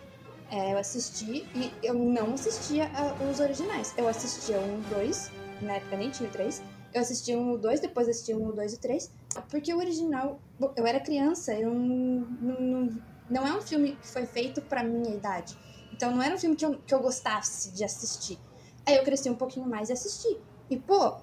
É, 0.51 0.73
eu 0.73 0.77
assisti 0.77 1.47
e 1.55 1.71
eu 1.81 1.93
não 1.93 2.33
assistia 2.33 2.91
a- 2.93 3.23
os 3.23 3.39
originais. 3.39 3.93
Eu 3.97 4.07
assistia 4.07 4.59
um, 4.59 4.81
dois, 4.89 5.31
na 5.61 5.75
época 5.75 5.97
nem 5.97 6.09
tinha 6.09 6.27
o 6.27 6.31
três. 6.31 6.61
Eu 6.93 7.01
assisti 7.01 7.33
um, 7.33 7.55
dois, 7.57 7.79
depois 7.79 8.09
assisti 8.09 8.33
um, 8.33 8.51
dois 8.51 8.73
e 8.73 8.77
três. 8.77 9.09
Porque 9.49 9.73
o 9.73 9.77
original, 9.77 10.39
eu 10.75 10.85
era 10.85 10.99
criança, 10.99 11.53
eu 11.53 11.73
não, 11.73 12.27
não, 12.41 12.89
não, 13.29 13.47
é 13.47 13.53
um 13.53 13.61
filme 13.61 13.95
que 13.95 14.07
foi 14.07 14.25
feito 14.25 14.61
pra 14.61 14.83
minha 14.83 15.15
idade. 15.15 15.57
Então 15.93 16.11
não 16.11 16.21
era 16.21 16.35
um 16.35 16.37
filme 16.37 16.55
que 16.55 16.65
eu, 16.65 16.75
que 16.85 16.93
eu 16.93 16.99
gostasse 16.99 17.71
de 17.71 17.83
assistir. 17.83 18.37
Aí 18.85 18.95
eu 18.97 19.03
cresci 19.03 19.29
um 19.29 19.35
pouquinho 19.35 19.67
mais 19.67 19.89
e 19.89 19.93
assisti. 19.93 20.37
E, 20.69 20.77
pô, 20.77 21.15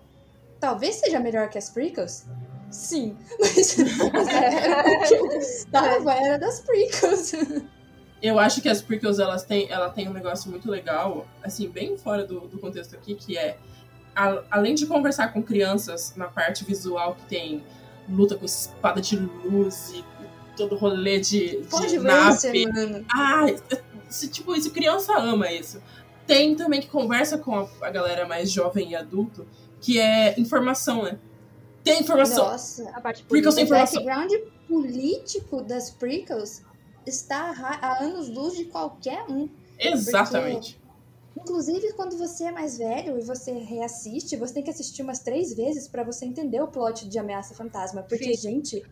talvez 0.60 0.97
seja 0.97 1.18
melhor 1.18 1.48
que 1.48 1.59
as 1.59 1.68
prequels? 1.68 2.24
Sim, 2.70 3.16
mas, 3.40 3.76
mas 4.12 4.28
era 4.28 4.82
o 4.82 5.09
que 5.09 5.14
eu 5.14 5.26
gostava 5.28 6.12
era 6.12 6.39
das 6.39 6.60
prequels. 6.60 7.32
Eu 8.22 8.39
acho 8.39 8.60
que 8.60 8.68
as 8.68 8.82
prequels 8.82 9.18
elas 9.18 9.44
têm, 9.44 9.70
ela 9.70 9.90
tem 9.90 10.09
um 10.09 10.12
negócio 10.12 10.51
muito 10.51 10.70
legal, 10.70 11.26
assim, 11.43 11.68
bem 11.68 11.97
fora 11.97 12.26
do, 12.26 12.40
do 12.40 12.59
contexto 12.59 12.94
aqui, 12.94 13.14
que 13.14 13.39
é 13.39 13.56
a- 14.14 14.43
além 14.51 14.74
de 14.74 14.86
conversar 14.86 15.32
com 15.32 15.43
crianças 15.43 16.14
na 16.16 16.26
parte 16.26 16.64
visual 16.64 17.14
que 17.14 17.24
tem 17.26 17.64
luta 18.09 18.36
com 18.36 18.44
espada 18.44 19.01
de 19.01 19.16
luz 19.16 19.93
e 19.94 20.05
todo 20.56 20.76
rolê 20.76 21.20
de, 21.20 21.60
de 21.89 21.98
nave. 21.98 22.51
ver, 22.51 22.66
mano. 22.72 23.05
Ah, 23.12 23.47
isso, 24.09 24.28
tipo, 24.28 24.55
isso, 24.56 24.70
criança 24.70 25.16
ama 25.18 25.51
isso. 25.52 25.80
Tem 26.26 26.55
também 26.55 26.80
que 26.80 26.89
conversa 26.89 27.39
com 27.39 27.55
a, 27.55 27.68
a 27.82 27.90
galera 27.90 28.26
mais 28.26 28.51
jovem 28.51 28.90
e 28.90 28.97
adulto, 28.97 29.47
que 29.80 29.98
é 29.98 30.39
informação, 30.39 31.02
né? 31.05 31.18
Tem 31.85 32.01
informação. 32.01 32.47
Nossa. 32.51 32.90
A 32.90 33.01
parte 33.01 33.24
sem 33.52 33.62
O 33.62 33.66
informação. 33.66 34.05
background 34.05 34.32
político 34.68 35.62
das 35.62 35.90
prequels 35.90 36.62
está 37.06 37.44
a 37.48 37.52
ra- 37.52 37.78
a 37.80 38.02
anos-luz 38.05 38.56
de 38.56 38.64
qualquer 38.66 39.24
um. 39.28 39.48
Exatamente. 39.78 40.77
Inclusive, 41.49 41.93
quando 41.95 42.16
você 42.19 42.45
é 42.45 42.53
mais 42.53 42.77
velho 42.77 43.19
e 43.19 43.23
você 43.23 43.53
reassiste, 43.53 44.37
você 44.37 44.53
tem 44.55 44.62
que 44.62 44.69
assistir 44.70 45.01
umas 45.03 45.20
três 45.20 45.55
vezes 45.55 45.89
pra 45.89 46.05
você 46.05 46.27
entender 46.27 46.61
o 46.61 46.69
plot 46.69 47.09
de 47.09 47.19
Ameaça 47.19 47.55
Fantasma. 47.55 48.03
Porque, 48.03 48.37
Sim. 48.37 48.51
gente, 48.51 48.85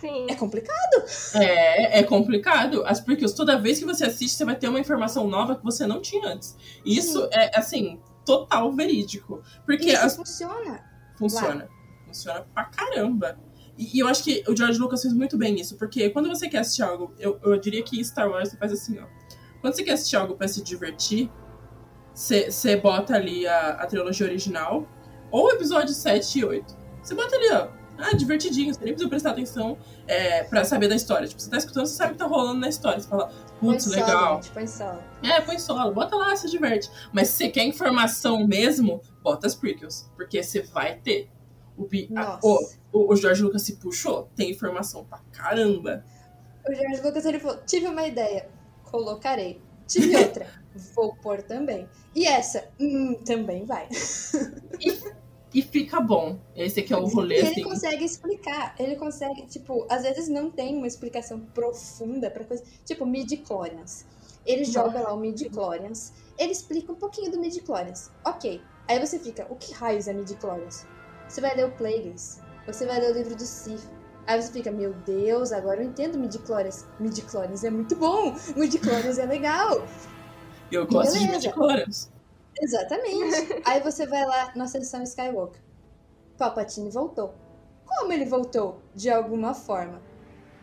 Sim. 0.00 0.26
é 0.30 0.34
complicado. 0.36 1.04
É, 1.34 1.98
é 1.98 2.02
complicado. 2.04 2.84
As 2.86 3.00
prequels, 3.00 3.32
toda 3.32 3.58
vez 3.58 3.78
que 3.80 3.84
você 3.84 4.04
assiste, 4.04 4.36
você 4.36 4.44
vai 4.44 4.54
ter 4.56 4.68
uma 4.68 4.78
informação 4.78 5.26
nova 5.26 5.56
que 5.56 5.64
você 5.64 5.84
não 5.86 6.00
tinha 6.00 6.28
antes. 6.28 6.56
E 6.84 6.96
Isso 6.96 7.28
é, 7.32 7.58
assim, 7.58 7.98
total 8.24 8.72
verídico. 8.72 9.42
Porque 9.66 9.86
Isso 9.92 10.04
as- 10.04 10.16
funciona. 10.16 10.84
funciona. 11.18 11.68
Funciona 12.06 12.46
pra 12.54 12.64
caramba. 12.66 13.36
E, 13.76 13.96
e 13.96 13.98
eu 13.98 14.06
acho 14.06 14.22
que 14.22 14.44
o 14.46 14.56
George 14.56 14.78
Lucas 14.78 15.02
fez 15.02 15.12
muito 15.12 15.36
bem 15.36 15.60
isso, 15.60 15.76
porque 15.76 16.08
quando 16.10 16.28
você 16.28 16.48
quer 16.48 16.58
assistir 16.58 16.82
algo, 16.82 17.12
eu, 17.18 17.40
eu 17.42 17.58
diria 17.58 17.82
que 17.82 18.02
Star 18.04 18.30
Wars 18.30 18.50
você 18.50 18.56
faz 18.56 18.70
assim, 18.72 18.98
ó. 19.00 19.06
Quando 19.64 19.76
você 19.76 19.82
quer 19.82 19.92
assistir 19.92 20.16
algo 20.16 20.34
pra 20.34 20.46
se 20.46 20.62
divertir, 20.62 21.30
você 22.14 22.76
bota 22.76 23.14
ali 23.14 23.46
a, 23.46 23.68
a 23.70 23.86
trilogia 23.86 24.26
original, 24.26 24.86
ou 25.30 25.50
episódio 25.52 25.94
7 25.94 26.38
e 26.38 26.44
8. 26.44 26.76
Você 27.02 27.14
bota 27.14 27.34
ali, 27.34 27.50
ó. 27.50 27.68
Ah, 27.96 28.14
divertidinho, 28.14 28.74
você 28.74 28.80
nem 28.84 28.92
precisa 28.92 29.08
prestar 29.08 29.30
atenção 29.30 29.78
é, 30.06 30.42
pra 30.44 30.66
saber 30.66 30.88
da 30.88 30.94
história. 30.94 31.26
Tipo, 31.26 31.40
você 31.40 31.48
tá 31.48 31.56
escutando, 31.56 31.86
você 31.86 31.94
sabe 31.94 32.10
o 32.10 32.12
que 32.12 32.18
tá 32.18 32.26
rolando 32.26 32.60
na 32.60 32.68
história. 32.68 33.00
Você 33.00 33.08
fala, 33.08 33.32
putz, 33.58 33.84
solo, 33.84 33.96
legal. 33.96 34.34
gente, 34.42 34.52
põe 34.52 34.66
solo. 34.66 34.98
É, 35.22 35.40
põe 35.40 35.58
solo, 35.58 35.94
bota 35.94 36.14
lá, 36.14 36.36
se 36.36 36.50
diverte. 36.50 36.90
Mas 37.10 37.28
se 37.28 37.36
você 37.38 37.48
quer 37.48 37.64
informação 37.64 38.46
mesmo, 38.46 39.00
bota 39.22 39.46
as 39.46 39.54
prequels. 39.54 40.10
Porque 40.14 40.42
você 40.42 40.60
vai 40.60 40.96
ter. 40.96 41.30
O, 41.78 41.86
a- 42.18 42.38
o, 42.42 42.58
o, 42.92 43.12
o 43.14 43.16
George 43.16 43.42
Lucas 43.42 43.62
se 43.62 43.76
puxou, 43.76 44.28
tem 44.36 44.50
informação 44.50 45.06
pra 45.06 45.20
caramba. 45.32 46.04
O 46.68 46.74
George 46.74 47.00
Lucas 47.00 47.24
ele 47.24 47.40
falou: 47.40 47.56
tive 47.64 47.86
uma 47.86 48.06
ideia, 48.06 48.48
colocarei. 48.94 49.60
Tive 49.88 50.16
outra, 50.16 50.46
vou 50.94 51.16
pôr 51.16 51.42
também. 51.42 51.88
E 52.14 52.26
essa, 52.26 52.68
hum, 52.80 53.14
também 53.24 53.64
vai. 53.64 53.88
E 55.52 55.62
fica 55.62 56.00
bom. 56.00 56.38
Esse 56.54 56.80
aqui 56.80 56.92
é 56.92 56.96
o 56.96 57.06
E 57.08 57.12
rolê, 57.12 57.38
ele 57.38 57.48
assim. 57.48 57.62
consegue 57.62 58.04
explicar. 58.04 58.74
Ele 58.78 58.96
consegue, 58.96 59.46
tipo, 59.46 59.86
às 59.90 60.02
vezes 60.02 60.28
não 60.28 60.50
tem 60.50 60.76
uma 60.76 60.86
explicação 60.86 61.40
profunda 61.40 62.30
pra 62.30 62.44
coisa. 62.44 62.62
Tipo, 62.84 63.04
midi-chlorians. 63.04 64.06
Ele 64.46 64.64
joga 64.64 65.00
lá 65.00 65.12
o 65.12 65.18
midi-chlorians. 65.18 66.12
Ele 66.38 66.52
explica 66.52 66.92
um 66.92 66.96
pouquinho 66.96 67.30
do 67.30 67.38
midi-chlorians. 67.38 68.10
Ok. 68.24 68.60
Aí 68.88 68.98
você 68.98 69.18
fica, 69.18 69.46
o 69.50 69.56
que 69.56 69.72
raios 69.72 70.08
é 70.08 70.12
midi-chlorians? 70.12 70.86
Você 71.28 71.40
vai 71.40 71.54
ler 71.56 71.66
o 71.66 71.72
Plagueis. 71.72 72.40
Você 72.66 72.86
vai 72.86 73.00
ler 73.00 73.12
o 73.12 73.14
livro 73.14 73.34
do 73.36 73.42
Sif. 73.44 73.88
Aí 74.26 74.40
você 74.40 74.50
fica, 74.52 74.70
meu 74.70 74.92
Deus, 75.06 75.52
agora 75.52 75.82
eu 75.82 75.86
entendo 75.86 76.18
midi-chlorians. 76.18 76.86
Midi-chlorians 76.98 77.62
é 77.64 77.70
muito 77.70 77.94
bom. 77.96 78.34
Midi-chlorians 78.56 79.18
é 79.18 79.26
legal. 79.26 79.86
Eu 80.72 80.86
gosto 80.86 81.12
de 81.12 81.18
Beleza. 81.26 81.32
midichlorians. 81.36 82.10
Exatamente. 82.58 83.60
Aí 83.66 83.80
você 83.80 84.06
vai 84.06 84.24
lá 84.24 84.52
na 84.54 84.66
sessão 84.66 85.02
Skywalker. 85.02 85.60
Palpatine 86.38 86.90
voltou. 86.90 87.34
Como 87.86 88.12
ele 88.12 88.24
voltou? 88.24 88.80
De 88.94 89.10
alguma 89.10 89.54
forma. 89.54 90.00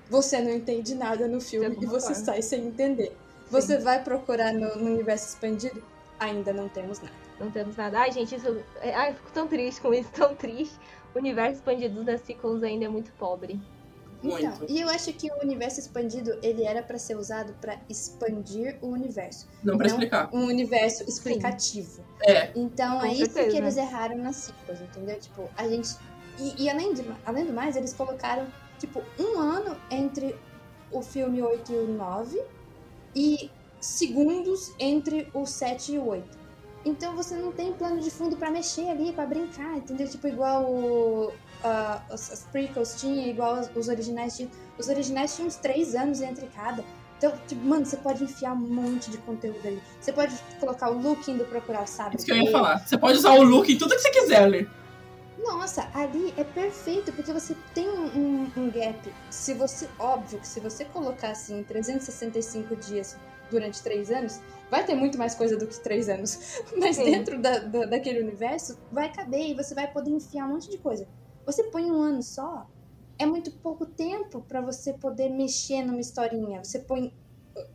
Você 0.09 0.41
não 0.41 0.51
entende 0.51 0.95
nada 0.95 1.27
no 1.27 1.39
filme 1.39 1.75
De 1.75 1.85
e 1.85 1.87
você 1.87 2.13
forma. 2.13 2.25
sai 2.25 2.41
sem 2.41 2.65
entender. 2.67 3.15
Você 3.49 3.77
vai 3.77 4.03
procurar 4.03 4.53
no, 4.53 4.75
no 4.75 4.85
universo 4.93 5.29
expandido? 5.29 5.83
Ainda 6.19 6.51
não 6.51 6.67
temos 6.67 6.99
nada. 6.99 7.13
Não 7.39 7.49
temos 7.51 7.75
nada. 7.75 7.99
Ai, 7.99 8.11
gente, 8.11 8.35
isso. 8.35 8.47
é- 8.81 8.93
Ai, 8.93 9.11
eu 9.11 9.15
fico 9.15 9.31
tão 9.31 9.47
triste 9.47 9.81
com 9.81 9.93
isso, 9.93 10.09
tão 10.11 10.35
triste. 10.35 10.75
O 11.13 11.19
universo 11.19 11.55
expandido 11.55 12.03
das 12.03 12.21
sequels 12.21 12.63
ainda 12.63 12.85
é 12.85 12.89
muito 12.89 13.11
pobre. 13.13 13.59
Então, 14.23 14.37
Muito. 14.39 14.65
e 14.71 14.79
eu 14.79 14.87
acho 14.87 15.11
que 15.13 15.31
o 15.31 15.41
universo 15.43 15.79
expandido, 15.79 16.37
ele 16.43 16.63
era 16.63 16.83
pra 16.83 16.99
ser 16.99 17.17
usado 17.17 17.53
pra 17.59 17.79
expandir 17.89 18.77
o 18.79 18.87
universo. 18.89 19.47
Não 19.63 19.75
pra 19.77 19.87
Não 19.87 19.95
explicar. 19.95 20.29
Um 20.31 20.45
universo 20.45 21.03
explicativo. 21.09 22.03
É, 22.21 22.51
Então 22.55 22.99
Com 22.99 23.05
é 23.07 23.13
isso 23.13 23.33
certeza. 23.33 23.49
que 23.49 23.57
eles 23.57 23.77
erraram 23.77 24.17
nas 24.19 24.35
sequels, 24.35 24.79
entendeu? 24.79 25.19
Tipo, 25.19 25.49
a 25.57 25.67
gente. 25.67 25.95
E, 26.39 26.63
e 26.65 26.69
além, 26.69 26.93
de, 26.93 27.03
além 27.25 27.45
do 27.45 27.53
mais, 27.53 27.75
eles 27.75 27.93
colocaram, 27.93 28.45
tipo, 28.77 29.01
um 29.19 29.39
ano 29.39 29.75
entre 29.89 30.35
o 30.91 31.01
filme 31.01 31.41
8 31.41 31.71
e 31.71 31.75
o 31.77 31.87
9 31.87 32.43
e 33.15 33.49
segundos 33.79 34.71
entre 34.79 35.29
o 35.33 35.47
7 35.47 35.93
e 35.93 35.97
o 35.97 36.05
8. 36.07 36.37
Então 36.83 37.15
você 37.15 37.35
não 37.35 37.51
tem 37.51 37.71
plano 37.73 37.99
de 37.99 38.09
fundo 38.09 38.35
para 38.35 38.49
mexer 38.49 38.89
ali, 38.89 39.11
para 39.11 39.25
brincar, 39.25 39.77
entendeu? 39.77 40.07
Tipo, 40.07 40.27
igual 40.27 40.65
o, 40.65 41.27
uh, 41.27 42.01
as, 42.11 42.31
as 42.31 42.47
prequels 42.51 42.99
tinham, 42.99 43.27
igual 43.27 43.59
os, 43.59 43.69
os 43.75 43.87
originais 43.87 44.35
tinham. 44.35 44.51
Os 44.77 44.87
originais 44.87 45.35
tinham 45.35 45.47
uns 45.47 45.55
3 45.57 45.95
anos 45.95 46.21
entre 46.21 46.47
cada. 46.47 46.83
Então, 47.17 47.31
tipo, 47.47 47.63
mano, 47.63 47.85
você 47.85 47.97
pode 47.97 48.23
enfiar 48.23 48.53
um 48.53 48.57
monte 48.57 49.11
de 49.11 49.17
conteúdo 49.19 49.59
ali. 49.63 49.81
Você 49.99 50.11
pode 50.11 50.35
colocar 50.59 50.89
o 50.89 50.99
look 50.99 51.29
indo 51.29 51.45
procurar, 51.45 51.87
sabe? 51.87 52.15
Isso 52.15 52.25
que 52.25 52.31
eu 52.31 52.37
ia 52.37 52.51
falar. 52.51 52.79
Você 52.79 52.97
pode 52.97 53.19
usar 53.19 53.33
o 53.33 53.43
look 53.43 53.71
em 53.71 53.77
tudo 53.77 53.93
que 53.93 54.01
você 54.01 54.09
quiser 54.09 54.43
ali. 54.43 54.67
Nossa, 55.37 55.87
ali 55.93 56.33
é 56.37 56.43
perfeito, 56.43 57.11
porque 57.11 57.31
você 57.31 57.55
tem 57.75 57.87
um, 57.87 58.05
um, 58.05 58.51
um, 58.57 58.71
gap. 58.71 59.13
Se 59.29 59.53
você, 59.53 59.87
óbvio 59.99 60.39
que 60.39 60.47
se 60.47 60.59
você 60.59 60.85
colocar 60.85 61.29
assim 61.31 61.63
365 61.63 62.75
dias 62.75 63.17
durante 63.51 63.83
três 63.83 64.09
anos, 64.09 64.39
vai 64.69 64.83
ter 64.85 64.95
muito 64.95 65.17
mais 65.17 65.35
coisa 65.35 65.57
do 65.57 65.67
que 65.67 65.79
três 65.79 66.09
anos. 66.09 66.63
Mas 66.77 66.95
Sim. 66.95 67.05
dentro 67.05 67.39
da, 67.39 67.59
da, 67.59 67.85
daquele 67.85 68.21
universo, 68.21 68.79
vai 68.91 69.11
caber 69.11 69.51
e 69.51 69.53
você 69.53 69.75
vai 69.75 69.91
poder 69.91 70.09
enfiar 70.09 70.47
um 70.47 70.53
monte 70.53 70.69
de 70.69 70.77
coisa. 70.77 71.07
Você 71.45 71.63
põe 71.65 71.91
um 71.91 72.01
ano 72.01 72.23
só, 72.23 72.67
é 73.19 73.25
muito 73.25 73.51
pouco 73.51 73.85
tempo 73.85 74.41
para 74.41 74.61
você 74.61 74.93
poder 74.93 75.29
mexer 75.29 75.83
numa 75.83 75.99
historinha. 75.99 76.63
Você 76.63 76.79
põe 76.79 77.13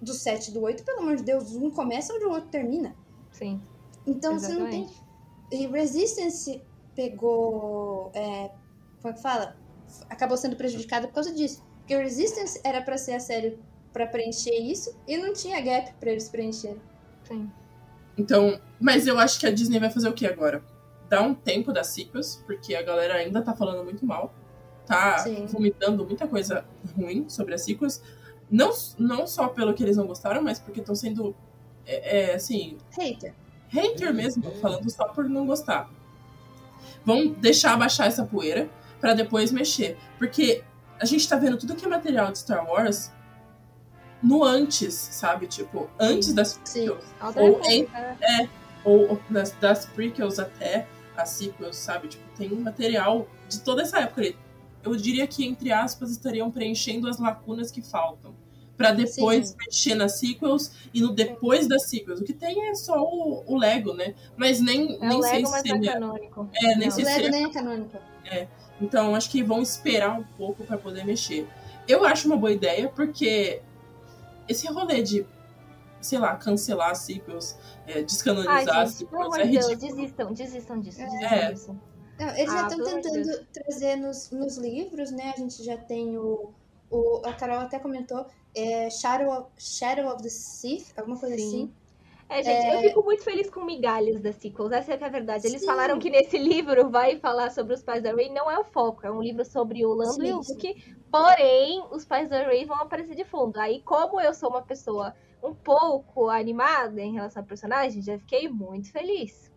do 0.00 0.12
7 0.12 0.50
e 0.50 0.54
do 0.54 0.62
8, 0.62 0.84
pelo 0.84 1.00
amor 1.00 1.16
de 1.16 1.22
Deus, 1.22 1.54
um 1.54 1.70
começa 1.70 2.12
onde 2.12 2.24
o 2.24 2.30
outro 2.30 2.48
termina. 2.48 2.96
Sim. 3.30 3.60
Então 4.06 4.34
Exatamente. 4.34 4.70
você 4.70 4.78
não 4.78 4.88
tem. 5.50 5.60
E 5.60 5.66
Resistance 5.66 6.62
pegou. 6.94 8.10
É... 8.14 8.50
Como 9.00 9.12
é 9.12 9.16
que 9.16 9.22
fala? 9.22 9.56
Acabou 10.08 10.36
sendo 10.36 10.56
prejudicado 10.56 11.06
por 11.08 11.14
causa 11.14 11.32
disso. 11.32 11.64
Porque 11.78 11.96
Resistance 11.96 12.60
era 12.64 12.82
para 12.82 12.98
ser 12.98 13.12
a 13.12 13.20
série 13.20 13.58
para 13.96 14.06
preencher 14.06 14.54
isso 14.54 14.94
e 15.08 15.16
não 15.16 15.32
tinha 15.32 15.58
gap 15.62 15.90
para 15.98 16.10
eles 16.10 16.28
preencherem. 16.28 16.78
Sim. 17.24 17.50
Então, 18.18 18.60
mas 18.78 19.06
eu 19.06 19.18
acho 19.18 19.40
que 19.40 19.46
a 19.46 19.50
Disney 19.50 19.80
vai 19.80 19.88
fazer 19.88 20.06
o 20.06 20.12
que 20.12 20.26
agora? 20.26 20.62
Dar 21.08 21.22
um 21.22 21.34
tempo 21.34 21.72
das 21.72 21.86
sequels, 21.86 22.42
porque 22.46 22.74
a 22.74 22.82
galera 22.82 23.14
ainda 23.14 23.40
tá 23.40 23.54
falando 23.54 23.82
muito 23.82 24.04
mal 24.04 24.34
tá 24.84 25.18
Sim. 25.18 25.46
vomitando 25.46 26.04
muita 26.04 26.28
coisa 26.28 26.64
ruim 26.94 27.28
sobre 27.28 27.54
as 27.54 27.62
sequels. 27.62 28.02
Não, 28.50 28.70
não 28.98 29.26
só 29.26 29.48
pelo 29.48 29.74
que 29.74 29.82
eles 29.82 29.96
não 29.96 30.06
gostaram, 30.06 30.42
mas 30.42 30.58
porque 30.58 30.80
estão 30.80 30.94
sendo, 30.94 31.34
é, 31.84 32.32
é, 32.32 32.34
assim... 32.34 32.76
Hater. 32.96 33.34
Hater 33.68 34.14
mesmo, 34.14 34.50
falando 34.60 34.88
só 34.90 35.08
por 35.08 35.28
não 35.28 35.46
gostar. 35.46 35.90
Vão 37.04 37.28
deixar 37.28 37.76
baixar 37.76 38.06
essa 38.06 38.24
poeira 38.24 38.68
para 39.00 39.14
depois 39.14 39.50
mexer. 39.50 39.96
Porque 40.18 40.62
a 41.00 41.04
gente 41.04 41.28
tá 41.28 41.36
vendo 41.36 41.56
tudo 41.56 41.74
que 41.74 41.84
é 41.84 41.88
material 41.88 42.30
de 42.30 42.38
Star 42.38 42.64
Wars 42.64 43.10
no 44.26 44.44
antes, 44.44 44.94
sabe? 44.94 45.46
Tipo, 45.46 45.88
antes 45.98 46.32
das 46.32 46.54
prequels. 46.54 47.04
Ou, 47.36 47.60
em, 47.64 47.86
é, 48.20 48.48
ou, 48.84 49.20
das, 49.30 49.52
das 49.52 49.86
prequels 49.86 50.38
até 50.38 50.86
as 51.16 51.30
sequels, 51.30 51.76
sabe? 51.76 52.08
Tipo, 52.08 52.24
tem 52.36 52.52
um 52.52 52.60
material 52.60 53.26
de 53.48 53.60
toda 53.60 53.82
essa 53.82 54.00
época 54.00 54.22
eu 54.86 54.96
diria 54.96 55.26
que, 55.26 55.44
entre 55.44 55.72
aspas, 55.72 56.12
estariam 56.12 56.50
preenchendo 56.50 57.08
as 57.08 57.18
lacunas 57.18 57.70
que 57.70 57.82
faltam. 57.82 58.34
para 58.76 58.92
depois 58.92 59.48
Sim. 59.48 59.56
mexer 59.58 59.94
nas 59.94 60.18
sequels 60.20 60.70
e 60.92 61.00
no 61.00 61.10
depois 61.10 61.66
das 61.66 61.88
sequels. 61.88 62.20
O 62.20 62.24
que 62.24 62.34
tem 62.34 62.68
é 62.68 62.74
só 62.74 63.02
o, 63.02 63.42
o 63.46 63.56
Lego, 63.56 63.94
né? 63.94 64.14
Mas 64.36 64.60
nem, 64.60 64.96
é 64.96 65.08
nem 65.08 65.22
sei 65.22 65.32
Lego, 65.32 65.46
se 65.46 65.60
seria. 65.60 65.90
É, 65.90 65.92
canônico. 65.94 66.50
É, 66.54 66.66
nem 66.76 66.88
Não. 66.88 66.90
sei 66.90 67.04
o 67.04 67.06
Lego 67.06 67.24
se 67.24 67.30
nem 67.30 67.44
é 67.46 67.50
canônico. 67.50 67.98
É. 68.30 68.46
Então 68.78 69.14
acho 69.14 69.30
que 69.30 69.42
vão 69.42 69.62
esperar 69.62 70.18
um 70.18 70.24
pouco 70.36 70.62
para 70.62 70.76
poder 70.76 71.06
mexer. 71.06 71.48
Eu 71.88 72.04
acho 72.04 72.28
uma 72.28 72.36
boa 72.36 72.52
ideia, 72.52 72.88
porque 72.94 73.62
esse 74.48 74.66
rolê 74.68 75.02
de, 75.02 75.26
sei 76.00 76.18
lá, 76.18 76.36
cancelar 76.36 76.94
sequels, 76.94 77.56
é, 77.86 78.02
descanonizar 78.02 78.78
as 78.78 78.92
sequels, 78.92 79.36
é 79.36 79.44
ridículo. 79.44 79.76
Deus, 79.76 79.94
desistam, 79.94 80.32
desistam 80.32 80.80
disso, 80.80 80.98
desistam 80.98 81.28
é. 81.28 81.52
disso. 81.52 81.80
Não, 82.18 82.28
eles 82.28 82.50
Ah, 82.50 82.68
já 82.68 82.68
estão 82.68 82.84
tentando 82.84 83.46
trazer 83.52 83.96
nos, 83.96 84.30
nos 84.30 84.56
livros, 84.56 85.10
né? 85.10 85.32
A 85.36 85.38
gente 85.38 85.62
já 85.62 85.76
tem 85.76 86.16
o. 86.16 86.50
o 86.90 87.22
a 87.24 87.32
Carol 87.34 87.60
até 87.60 87.78
comentou, 87.78 88.26
é 88.54 88.88
Shadow 88.88 89.30
of, 89.38 89.50
Shadow 89.58 90.12
of 90.12 90.22
the 90.22 90.30
Sith, 90.30 90.94
alguma 90.96 91.18
coisa 91.18 91.36
Sim. 91.36 91.46
assim. 91.46 91.72
É, 92.28 92.42
gente, 92.42 92.66
eu 92.66 92.78
É. 92.78 92.82
fico 92.82 93.02
muito 93.04 93.22
feliz 93.22 93.48
com 93.48 93.64
migalhas 93.64 94.20
das 94.20 94.36
sequels, 94.36 94.72
essa 94.72 94.94
é 94.94 94.96
que 94.96 95.04
é 95.04 95.06
a 95.06 95.10
verdade. 95.10 95.46
Eles 95.46 95.60
Sim. 95.60 95.66
falaram 95.66 95.98
que 95.98 96.10
nesse 96.10 96.36
livro 96.38 96.90
vai 96.90 97.18
falar 97.18 97.50
sobre 97.50 97.74
os 97.74 97.82
pais 97.82 98.02
da 98.02 98.12
Rey, 98.12 98.28
não 98.30 98.50
é 98.50 98.58
o 98.58 98.64
foco, 98.64 99.06
é 99.06 99.10
um 99.10 99.22
livro 99.22 99.44
sobre 99.44 99.86
o 99.86 99.94
Lando 99.94 100.24
e 100.24 100.32
o 100.32 100.42
Sim, 100.42 100.54
Luke, 100.54 100.96
porém, 101.10 101.84
os 101.90 102.04
pais 102.04 102.28
da 102.28 102.42
Rey 102.42 102.64
vão 102.64 102.76
aparecer 102.76 103.14
de 103.14 103.24
fundo. 103.24 103.58
Aí, 103.58 103.80
como 103.82 104.20
eu 104.20 104.34
sou 104.34 104.50
uma 104.50 104.62
pessoa 104.62 105.14
um 105.42 105.54
pouco 105.54 106.28
animada 106.28 107.00
em 107.00 107.12
relação 107.12 107.42
ao 107.42 107.46
personagem, 107.46 108.02
já 108.02 108.18
fiquei 108.18 108.48
muito 108.48 108.90
feliz. 108.90 109.52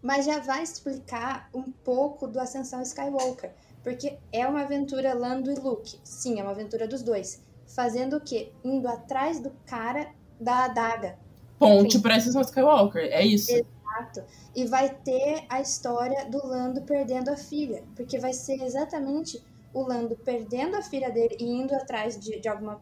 Mas 0.00 0.26
já 0.26 0.38
vai 0.38 0.62
explicar 0.62 1.48
um 1.52 1.62
pouco 1.62 2.26
do 2.28 2.38
Ascensão 2.38 2.80
Skywalker. 2.82 3.52
Porque 3.82 4.18
é 4.32 4.46
uma 4.46 4.62
aventura 4.62 5.14
Lando 5.14 5.50
e 5.50 5.54
Luke. 5.54 5.98
Sim, 6.04 6.38
é 6.38 6.42
uma 6.42 6.52
aventura 6.52 6.86
dos 6.86 7.02
dois. 7.02 7.42
Fazendo 7.66 8.16
o 8.16 8.20
quê? 8.20 8.52
Indo 8.62 8.86
atrás 8.88 9.40
do 9.40 9.50
cara 9.66 10.14
da 10.40 10.64
adaga. 10.64 11.18
Ponte 11.68 11.98
pra 11.98 12.16
Ascensão 12.16 12.40
Skywalker, 12.42 13.02
é 13.02 13.24
isso. 13.24 13.50
Exato. 13.50 14.22
E 14.54 14.64
vai 14.66 14.88
ter 14.94 15.44
a 15.48 15.60
história 15.60 16.24
do 16.26 16.38
Lando 16.46 16.82
perdendo 16.82 17.28
a 17.30 17.36
filha. 17.36 17.82
Porque 17.96 18.18
vai 18.18 18.32
ser 18.32 18.62
exatamente 18.62 19.42
o 19.72 19.82
Lando 19.82 20.16
perdendo 20.16 20.76
a 20.76 20.82
filha 20.82 21.10
dele 21.10 21.36
e 21.40 21.44
indo 21.44 21.74
atrás 21.74 22.18
de, 22.18 22.38
de 22.40 22.48
alguma, 22.48 22.80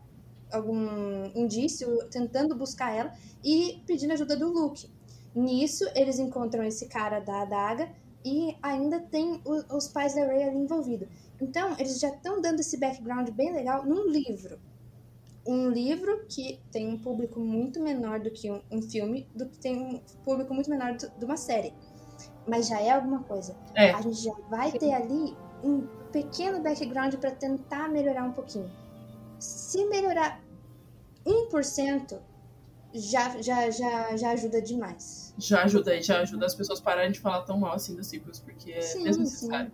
algum 0.52 1.26
indício, 1.34 2.04
tentando 2.10 2.54
buscar 2.54 2.94
ela 2.94 3.12
e 3.42 3.82
pedindo 3.86 4.12
ajuda 4.12 4.36
do 4.36 4.48
Luke. 4.50 4.88
Nisso, 5.34 5.84
eles 5.94 6.18
encontram 6.18 6.62
esse 6.64 6.86
cara 6.86 7.18
da 7.20 7.42
adaga 7.42 7.88
e 8.24 8.54
ainda 8.62 9.00
tem 9.00 9.40
o- 9.44 9.76
os 9.76 9.88
pais 9.88 10.14
da 10.14 10.24
Rey 10.26 10.42
ali 10.44 10.56
envolvidos. 10.58 11.08
Então, 11.40 11.74
eles 11.78 11.98
já 11.98 12.08
estão 12.10 12.40
dando 12.40 12.60
esse 12.60 12.76
background 12.78 13.30
bem 13.30 13.52
legal 13.52 13.84
num 13.84 14.06
livro. 14.08 14.58
Um 15.46 15.68
livro 15.70 16.24
que 16.28 16.60
tem 16.70 16.88
um 16.88 16.96
público 16.98 17.40
muito 17.40 17.80
menor 17.80 18.20
do 18.20 18.30
que 18.30 18.50
um, 18.50 18.62
um 18.70 18.80
filme, 18.80 19.28
do 19.34 19.46
que 19.48 19.58
tem 19.58 19.76
um 19.76 19.98
público 20.24 20.54
muito 20.54 20.70
menor 20.70 20.96
do- 20.96 21.10
de 21.18 21.24
uma 21.24 21.36
série. 21.36 21.72
Mas 22.46 22.68
já 22.68 22.80
é 22.80 22.90
alguma 22.90 23.22
coisa. 23.24 23.56
É. 23.74 23.90
A 23.90 24.00
gente 24.00 24.20
já 24.22 24.32
vai 24.48 24.70
ter 24.70 24.92
ali 24.92 25.36
um 25.64 25.86
pequeno 26.12 26.60
background 26.62 27.14
para 27.16 27.30
tentar 27.32 27.88
melhorar 27.88 28.24
um 28.24 28.32
pouquinho. 28.32 28.70
Se 29.38 29.84
melhorar 29.86 30.40
1%, 31.26 32.20
já, 32.94 33.40
já, 33.40 33.70
já, 33.70 34.16
já 34.16 34.30
ajuda 34.30 34.60
demais. 34.60 35.34
Já 35.38 35.62
ajuda 35.64 35.92
aí, 35.92 36.02
já 36.02 36.20
ajuda 36.20 36.46
as 36.46 36.54
pessoas 36.54 36.80
pararem 36.80 37.10
de 37.10 37.18
falar 37.18 37.42
tão 37.42 37.58
mal 37.58 37.72
assim 37.74 37.96
das 37.96 38.06
sequels, 38.06 38.38
porque 38.38 38.70
é 38.72 38.80
Sim, 38.80 39.04
desnecessário. 39.04 39.72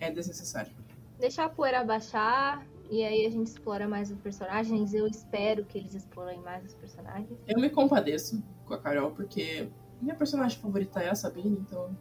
É 0.00 0.10
desnecessário. 0.10 0.72
Deixar 1.18 1.44
a 1.44 1.48
poeira 1.50 1.84
baixar 1.84 2.66
e 2.90 3.04
aí 3.04 3.24
a 3.24 3.30
gente 3.30 3.46
explora 3.46 3.86
mais 3.86 4.10
os 4.10 4.18
personagens. 4.18 4.92
Eu 4.92 5.06
espero 5.06 5.64
que 5.64 5.78
eles 5.78 5.94
explorem 5.94 6.40
mais 6.40 6.64
os 6.64 6.74
personagens. 6.74 7.38
Eu 7.46 7.60
me 7.60 7.70
compadeço 7.70 8.42
com 8.66 8.74
a 8.74 8.78
Carol, 8.78 9.12
porque 9.12 9.68
minha 10.02 10.14
personagem 10.14 10.58
favorita 10.58 11.00
é 11.00 11.08
a 11.08 11.14
Sabine, 11.14 11.58
então. 11.60 11.96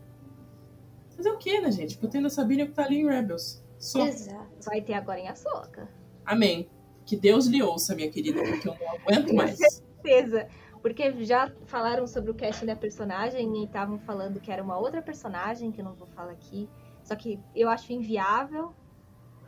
Fazer 1.16 1.30
o 1.30 1.38
quê, 1.38 1.62
né, 1.62 1.72
gente? 1.72 1.94
Porque 1.94 2.08
eu 2.08 2.10
tenho 2.10 2.26
a 2.26 2.30
Sabine 2.30 2.66
que 2.66 2.74
tá 2.74 2.86
ali 2.86 3.02
em 3.02 3.08
Rebels. 3.08 3.64
Só. 3.78 4.06
Exato. 4.08 4.50
Vai 4.66 4.82
ter 4.82 4.94
agora 4.94 5.20
em 5.20 5.28
Açoka. 5.28 5.88
Amém. 6.26 6.68
Que 7.06 7.16
Deus 7.16 7.46
lhe 7.46 7.62
ouça, 7.62 7.96
minha 7.96 8.10
querida, 8.10 8.42
porque 8.42 8.68
eu 8.68 8.76
não 8.76 8.90
aguento 8.94 9.34
mais. 9.34 9.58
certeza. 9.58 10.48
Porque 10.82 11.24
já 11.24 11.52
falaram 11.66 12.08
sobre 12.08 12.32
o 12.32 12.34
casting 12.34 12.66
da 12.66 12.76
personagem 12.76 13.62
e 13.62 13.66
estavam 13.66 14.00
falando 14.00 14.40
que 14.40 14.52
era 14.52 14.64
uma 14.64 14.78
outra 14.78 15.02
personagem, 15.02 15.72
que 15.72 15.82
eu 15.82 15.86
não 15.86 15.94
vou 15.94 16.08
falar 16.08 16.32
aqui. 16.32 16.70
Só 17.04 17.16
que 17.16 17.40
eu 17.56 17.70
acho 17.70 17.92
inviável. 17.92 18.74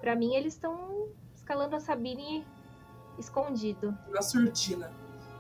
Pra 0.02 0.16
mim, 0.16 0.36
eles 0.36 0.54
estão 0.54 1.10
escalando 1.42 1.76
a 1.76 1.80
Sabine 1.80 2.46
escondido. 3.20 3.96
Na 4.10 4.22
surdina. 4.22 4.92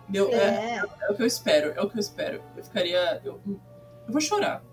Meu, 0.09 0.29
é, 0.29 0.35
É, 0.35 0.77
é 0.77 0.83
o 1.11 1.15
que 1.15 1.21
eu 1.23 1.27
espero, 1.27 1.71
é 1.71 1.81
o 1.81 1.89
que 1.89 1.95
eu 1.97 2.01
espero. 2.01 2.41
Eu 2.57 2.63
ficaria. 2.63 3.21
Eu, 3.23 3.39
eu 3.45 3.59
vou 4.11 4.19
chorar. 4.21 4.63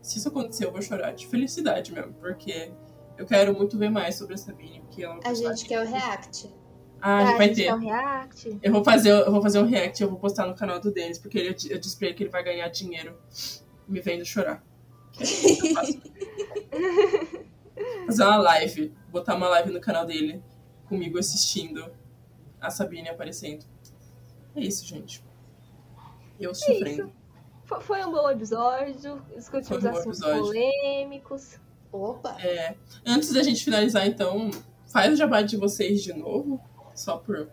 Se 0.00 0.18
isso 0.18 0.28
acontecer, 0.28 0.66
eu 0.66 0.72
vou 0.72 0.82
chorar. 0.82 1.12
De 1.12 1.26
felicidade 1.26 1.92
mesmo, 1.92 2.12
porque 2.14 2.70
eu 3.16 3.26
quero 3.26 3.54
muito 3.56 3.76
ver 3.78 3.90
mais 3.90 4.16
sobre 4.16 4.34
a 4.34 4.36
Sabine, 4.36 4.80
porque 4.80 5.02
ela 5.02 5.18
é 5.24 5.28
a 5.28 5.34
gente 5.34 5.64
quer 5.66 5.82
o 5.82 5.86
react. 5.90 6.54
Ah, 7.00 7.20
Ah, 7.20 7.36
vai 7.36 7.48
gente, 7.48 7.64
ter. 7.64 7.74
um 7.74 7.78
react. 7.78 8.58
Eu 8.62 8.72
vou 8.72 8.84
fazer, 8.84 9.10
eu 9.10 9.32
vou 9.32 9.42
fazer 9.42 9.58
um 9.58 9.66
react, 9.66 10.02
eu 10.02 10.08
vou 10.08 10.18
postar 10.18 10.46
no 10.46 10.54
canal 10.54 10.78
do 10.78 10.92
Denis, 10.92 11.18
porque 11.18 11.38
ele, 11.38 11.56
eu 11.70 11.78
disse 11.78 11.96
pra 11.98 12.08
ele 12.08 12.16
que 12.16 12.22
ele 12.22 12.30
vai 12.30 12.42
ganhar 12.44 12.68
dinheiro 12.68 13.18
me 13.88 14.00
vendo 14.00 14.24
chorar. 14.24 14.62
Fazer 18.06 18.22
uma 18.24 18.36
live, 18.38 18.94
botar 19.10 19.34
uma 19.34 19.48
live 19.48 19.72
no 19.72 19.80
canal 19.80 20.06
dele, 20.06 20.42
comigo 20.94 21.18
assistindo 21.18 21.90
a 22.60 22.70
Sabine 22.70 23.08
aparecendo. 23.08 23.64
É 24.56 24.60
isso, 24.60 24.84
gente. 24.86 25.22
Eu 26.38 26.54
sofrendo. 26.54 27.12
Fo- 27.64 27.80
Foi 27.80 28.04
um 28.04 28.10
bom 28.12 28.30
episódio. 28.30 29.22
Discutimos 29.34 29.82
Foi 29.82 29.90
um 29.90 29.96
assuntos 29.96 30.20
episódio. 30.20 30.42
polêmicos. 30.44 31.58
Opa! 31.92 32.36
É, 32.42 32.76
antes 33.06 33.32
da 33.32 33.42
gente 33.42 33.62
finalizar, 33.64 34.06
então, 34.06 34.50
faz 34.86 35.12
o 35.12 35.16
jabá 35.16 35.42
de 35.42 35.56
vocês 35.56 36.02
de 36.02 36.12
novo, 36.12 36.60
só 36.94 37.18
por 37.18 37.48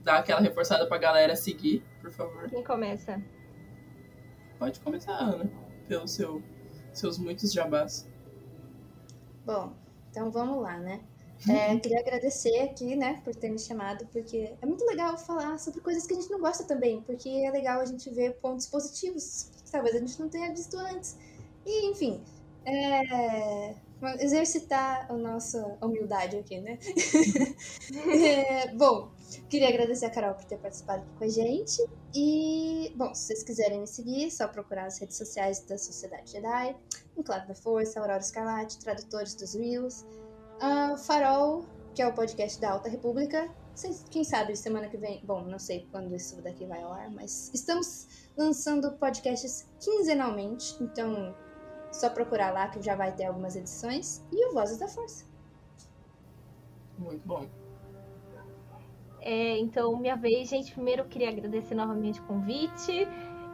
dar 0.00 0.18
aquela 0.18 0.40
reforçada 0.40 0.86
pra 0.88 0.98
galera 0.98 1.36
seguir, 1.36 1.84
por 2.00 2.10
favor. 2.10 2.48
Quem 2.50 2.64
começa? 2.64 3.22
Pode 4.58 4.80
começar, 4.80 5.12
Ana, 5.16 5.48
pelos 5.86 6.10
seu, 6.10 6.42
seus 6.92 7.18
muitos 7.18 7.52
jabás. 7.52 8.08
Bom, 9.46 9.72
então 10.10 10.30
vamos 10.30 10.60
lá, 10.60 10.78
né? 10.78 11.00
É, 11.48 11.76
queria 11.76 11.98
agradecer 12.00 12.56
aqui, 12.60 12.94
né, 12.94 13.20
por 13.24 13.34
ter 13.34 13.50
me 13.50 13.58
chamado, 13.58 14.06
porque 14.12 14.54
é 14.60 14.66
muito 14.66 14.84
legal 14.84 15.18
falar 15.18 15.58
sobre 15.58 15.80
coisas 15.80 16.06
que 16.06 16.14
a 16.14 16.16
gente 16.16 16.30
não 16.30 16.40
gosta 16.40 16.64
também, 16.64 17.02
porque 17.02 17.28
é 17.28 17.50
legal 17.50 17.80
a 17.80 17.84
gente 17.84 18.08
ver 18.10 18.34
pontos 18.34 18.66
positivos 18.66 19.50
que 19.64 19.70
talvez 19.72 19.96
a 19.96 19.98
gente 19.98 20.20
não 20.20 20.28
tenha 20.28 20.50
visto 20.50 20.76
antes. 20.76 21.16
E, 21.66 21.90
enfim, 21.90 22.22
é, 22.64 23.74
exercitar 24.20 25.10
a 25.10 25.14
nossa 25.14 25.78
humildade 25.80 26.36
aqui, 26.36 26.60
né? 26.60 26.78
é, 28.24 28.74
bom, 28.74 29.10
queria 29.48 29.68
agradecer 29.68 30.06
a 30.06 30.10
Carol 30.10 30.34
por 30.34 30.44
ter 30.44 30.58
participado 30.58 31.02
aqui 31.02 31.18
com 31.18 31.24
a 31.24 31.28
gente. 31.28 31.84
E, 32.14 32.92
bom, 32.96 33.14
se 33.14 33.26
vocês 33.26 33.42
quiserem 33.42 33.80
me 33.80 33.86
seguir, 33.86 34.26
é 34.26 34.30
só 34.30 34.48
procurar 34.48 34.86
as 34.86 34.98
redes 34.98 35.16
sociais 35.16 35.60
da 35.60 35.78
Sociedade 35.78 36.32
Jedi, 36.32 36.76
Enclave 37.16 37.48
da 37.48 37.54
Força, 37.54 38.00
Aurora 38.00 38.20
Escarlate, 38.20 38.78
Tradutores 38.78 39.34
dos 39.34 39.54
Reels, 39.54 40.04
uh, 40.62 40.96
Farol, 40.96 41.64
que 41.94 42.00
é 42.00 42.06
o 42.06 42.14
podcast 42.14 42.60
da 42.60 42.72
Alta 42.72 42.88
República. 42.88 43.50
Quem 44.10 44.22
sabe 44.22 44.54
semana 44.54 44.88
que 44.88 44.96
vem, 44.96 45.22
bom, 45.24 45.42
não 45.42 45.58
sei 45.58 45.88
quando 45.90 46.14
isso 46.14 46.40
daqui 46.42 46.66
vai 46.66 46.82
ao 46.82 46.92
ar, 46.92 47.10
mas 47.10 47.50
estamos 47.54 48.30
lançando 48.36 48.92
podcasts 48.98 49.66
quinzenalmente, 49.80 50.76
então 50.80 51.34
só 51.90 52.10
procurar 52.10 52.52
lá 52.52 52.68
que 52.68 52.82
já 52.82 52.94
vai 52.94 53.12
ter 53.14 53.24
algumas 53.24 53.56
edições. 53.56 54.24
E 54.30 54.48
o 54.48 54.52
Vozes 54.52 54.78
da 54.78 54.88
Força. 54.88 55.24
Muito 56.98 57.26
bom. 57.26 57.46
É, 59.20 59.56
então, 59.58 59.96
minha 59.96 60.16
vez, 60.16 60.48
gente. 60.48 60.72
Primeiro, 60.72 61.02
eu 61.02 61.08
queria 61.08 61.28
agradecer 61.28 61.74
novamente 61.74 62.20
o 62.20 62.24
convite. 62.24 63.06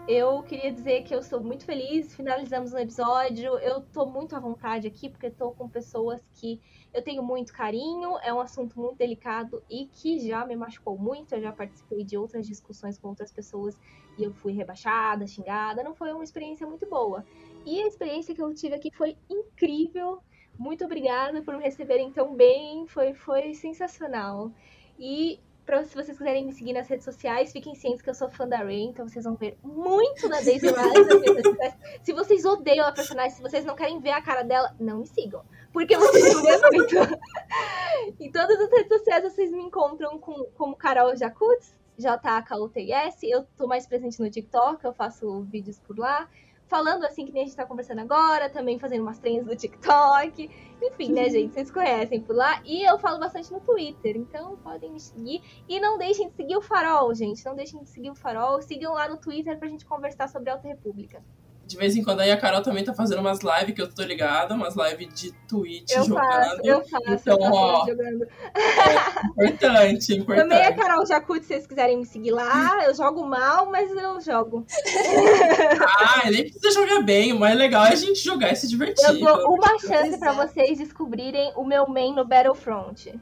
Eu 0.08 0.42
queria 0.42 0.72
dizer 0.72 1.02
que 1.02 1.14
eu 1.14 1.22
sou 1.22 1.38
muito 1.38 1.66
feliz. 1.66 2.16
Finalizamos 2.16 2.72
um 2.72 2.78
episódio. 2.78 3.58
Eu 3.58 3.82
tô 3.82 4.06
muito 4.06 4.34
à 4.34 4.40
vontade 4.40 4.88
aqui, 4.88 5.06
porque 5.06 5.28
tô 5.28 5.50
com 5.50 5.68
pessoas 5.68 6.26
que 6.32 6.58
eu 6.94 7.02
tenho 7.02 7.22
muito 7.22 7.52
carinho. 7.52 8.18
É 8.22 8.32
um 8.32 8.40
assunto 8.40 8.80
muito 8.80 8.96
delicado 8.96 9.62
e 9.68 9.84
que 9.84 10.18
já 10.26 10.46
me 10.46 10.56
machucou 10.56 10.96
muito. 10.96 11.34
Eu 11.34 11.42
já 11.42 11.52
participei 11.52 12.04
de 12.04 12.16
outras 12.16 12.46
discussões 12.46 12.96
com 12.96 13.08
outras 13.08 13.30
pessoas 13.30 13.78
e 14.16 14.24
eu 14.24 14.32
fui 14.32 14.54
rebaixada, 14.54 15.26
xingada. 15.26 15.84
Não 15.84 15.94
foi 15.94 16.10
uma 16.10 16.24
experiência 16.24 16.66
muito 16.66 16.88
boa. 16.88 17.22
E 17.66 17.82
a 17.82 17.86
experiência 17.86 18.34
que 18.34 18.40
eu 18.40 18.54
tive 18.54 18.76
aqui 18.76 18.90
foi 18.90 19.14
incrível. 19.28 20.22
Muito 20.58 20.86
obrigada 20.86 21.42
por 21.42 21.54
me 21.54 21.62
receberem 21.62 22.10
tão 22.10 22.34
bem. 22.34 22.86
Foi, 22.86 23.12
foi 23.12 23.52
sensacional. 23.52 24.50
E 24.98 25.38
pra, 25.68 25.84
se 25.84 25.94
vocês 25.94 26.16
quiserem 26.16 26.46
me 26.46 26.52
seguir 26.54 26.72
nas 26.72 26.88
redes 26.88 27.04
sociais, 27.04 27.52
fiquem 27.52 27.74
cientes 27.74 28.00
que 28.00 28.08
eu 28.08 28.14
sou 28.14 28.30
fã 28.30 28.48
da 28.48 28.56
Ray, 28.56 28.84
então 28.84 29.06
vocês 29.06 29.22
vão 29.22 29.34
ver 29.34 29.58
muito 29.62 30.26
da 30.26 30.40
Daisy 30.40 30.66
Rise. 30.66 31.68
se 32.02 32.12
vocês 32.14 32.46
odeiam 32.46 32.86
a 32.86 32.92
personagem, 32.92 33.32
se 33.32 33.42
vocês 33.42 33.66
não 33.66 33.76
querem 33.76 34.00
ver 34.00 34.12
a 34.12 34.22
cara 34.22 34.42
dela, 34.42 34.74
não 34.80 35.00
me 35.00 35.06
sigam. 35.06 35.44
Porque 35.70 35.94
vocês 35.94 36.32
vão 36.32 36.42
ver 36.42 36.60
muito. 36.72 36.94
em 38.18 38.32
todas 38.32 38.58
as 38.58 38.70
redes 38.70 38.88
sociais 38.88 39.22
vocês 39.24 39.52
me 39.52 39.62
encontram 39.62 40.18
com, 40.18 40.44
como 40.56 40.74
Carol 40.74 41.14
Jacutz, 41.14 41.76
J-A-K-U-T-S. 41.98 43.28
Eu 43.28 43.44
tô 43.54 43.66
mais 43.66 43.86
presente 43.86 44.18
no 44.20 44.30
TikTok, 44.30 44.82
eu 44.82 44.94
faço 44.94 45.42
vídeos 45.42 45.78
por 45.80 45.98
lá 45.98 46.26
falando 46.68 47.04
assim 47.04 47.24
que 47.24 47.32
nem 47.32 47.42
a 47.42 47.46
gente 47.46 47.56
tá 47.56 47.66
conversando 47.66 48.00
agora, 48.00 48.48
também 48.48 48.78
fazendo 48.78 49.02
umas 49.02 49.18
trends 49.18 49.46
do 49.46 49.56
TikTok. 49.56 50.50
Enfim, 50.82 51.12
né, 51.12 51.28
gente? 51.30 51.54
Vocês 51.54 51.70
conhecem 51.70 52.20
por 52.20 52.36
lá. 52.36 52.62
E 52.64 52.84
eu 52.84 52.98
falo 52.98 53.18
bastante 53.18 53.50
no 53.52 53.60
Twitter, 53.60 54.16
então 54.16 54.56
podem 54.58 54.92
me 54.92 55.00
seguir. 55.00 55.42
E 55.68 55.80
não 55.80 55.98
deixem 55.98 56.28
de 56.28 56.34
seguir 56.34 56.56
o 56.56 56.62
Farol, 56.62 57.14
gente. 57.14 57.44
Não 57.44 57.54
deixem 57.54 57.80
de 57.80 57.88
seguir 57.88 58.10
o 58.10 58.14
Farol. 58.14 58.60
Sigam 58.62 58.92
lá 58.94 59.08
no 59.08 59.16
Twitter 59.16 59.58
pra 59.58 59.68
gente 59.68 59.84
conversar 59.84 60.28
sobre 60.28 60.50
a 60.50 60.54
Alta 60.54 60.68
República. 60.68 61.22
De 61.68 61.76
vez 61.76 61.94
em 61.94 62.02
quando 62.02 62.20
aí 62.20 62.30
a 62.30 62.36
Carol 62.38 62.62
também 62.62 62.82
tá 62.82 62.94
fazendo 62.94 63.18
umas 63.18 63.40
lives 63.40 63.74
que 63.74 63.82
eu 63.82 63.92
tô 63.92 64.02
ligada, 64.02 64.54
umas 64.54 64.74
lives 64.74 65.12
de 65.12 65.32
Twitch 65.46 65.92
eu 65.92 66.04
jogando. 66.04 66.24
Faço, 66.24 66.60
eu 66.64 66.80
faço, 66.88 67.04
então, 67.10 67.38
eu 67.38 67.52
ó, 67.52 67.86
jogando. 67.86 68.26
É 68.54 69.44
importante, 69.44 70.14
importante. 70.16 70.48
Também 70.48 70.64
a 70.64 70.74
Carol 70.74 71.04
Jacute, 71.04 71.42
se 71.42 71.48
vocês 71.48 71.66
quiserem 71.66 71.98
me 71.98 72.06
seguir 72.06 72.30
lá. 72.30 72.86
Eu 72.86 72.94
jogo 72.94 73.22
mal, 73.26 73.70
mas 73.70 73.90
eu 73.90 74.18
jogo. 74.18 74.64
ah, 76.00 76.30
nem 76.30 76.44
precisa 76.44 76.72
jogar 76.72 77.02
bem. 77.02 77.34
O 77.34 77.38
mais 77.38 77.54
legal 77.54 77.84
é 77.84 77.92
a 77.92 77.96
gente 77.96 78.18
jogar 78.18 78.50
e 78.50 78.56
se 78.56 78.66
divertir. 78.66 79.04
Eu 79.06 79.20
dou 79.20 79.54
uma 79.54 79.78
chance 79.78 80.18
pra 80.18 80.32
vocês 80.32 80.78
descobrirem 80.78 81.52
o 81.54 81.64
meu 81.64 81.86
main 81.86 82.14
no 82.14 82.24
Battlefront. 82.24 83.12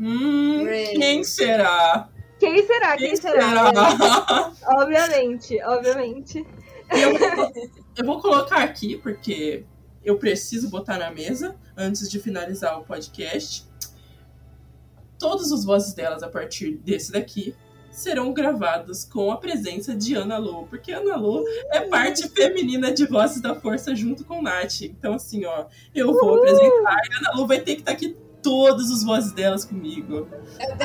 Hum, 0.00 0.64
quem 0.96 1.22
será? 1.22 2.08
Quem 2.38 2.64
será? 2.64 2.96
Quem, 2.96 3.08
Quem 3.08 3.16
será? 3.16 3.42
será? 3.42 4.52
obviamente, 4.80 5.60
obviamente. 5.62 6.46
Eu, 6.90 7.12
eu 7.96 8.04
vou 8.04 8.20
colocar 8.20 8.62
aqui, 8.62 8.96
porque 8.96 9.64
eu 10.04 10.18
preciso 10.18 10.70
botar 10.70 10.98
na 10.98 11.10
mesa 11.10 11.56
antes 11.76 12.08
de 12.08 12.18
finalizar 12.18 12.78
o 12.78 12.84
podcast. 12.84 13.66
Todos 15.18 15.50
os 15.50 15.64
vozes 15.64 15.94
delas 15.94 16.22
a 16.22 16.28
partir 16.28 16.76
desse 16.76 17.12
daqui 17.12 17.54
serão 17.90 18.32
gravados 18.32 19.04
com 19.04 19.30
a 19.32 19.36
presença 19.36 19.94
de 19.94 20.14
Ana 20.14 20.38
Lu, 20.38 20.66
porque 20.68 20.92
Ana 20.92 21.16
Lu 21.16 21.44
é 21.70 21.80
parte 21.80 22.28
feminina 22.28 22.92
de 22.92 23.06
Vozes 23.06 23.42
da 23.42 23.56
Força 23.56 23.94
junto 23.94 24.24
com 24.24 24.40
Nath. 24.40 24.82
Então, 24.82 25.14
assim, 25.14 25.44
ó, 25.44 25.66
eu 25.94 26.12
vou 26.12 26.36
apresentar 26.36 26.96
e 27.04 27.16
Ana 27.16 27.32
Lu 27.34 27.46
vai 27.46 27.60
ter 27.60 27.74
que 27.74 27.80
estar 27.80 27.92
aqui 27.92 28.16
todos 28.42 28.90
os 28.90 29.02
vozes 29.04 29.32
delas 29.32 29.64
comigo. 29.64 30.28
É 30.58 30.72
o 30.72 30.76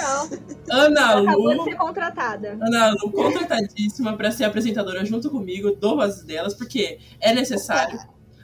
Ah. 0.00 0.28
Ana 0.70 1.20
Acabou 1.20 1.50
de 1.50 1.56
Lu, 1.56 1.64
ser 1.64 1.76
contratada. 1.76 2.58
Ana 2.60 2.90
Lu 3.02 3.10
contratadíssima 3.12 4.16
para 4.16 4.30
ser 4.30 4.44
apresentadora 4.44 5.04
junto 5.04 5.30
comigo 5.30 5.72
do 5.72 5.96
Vozes 5.96 6.24
delas, 6.24 6.54
porque 6.54 6.98
é 7.20 7.34
necessário. 7.34 7.98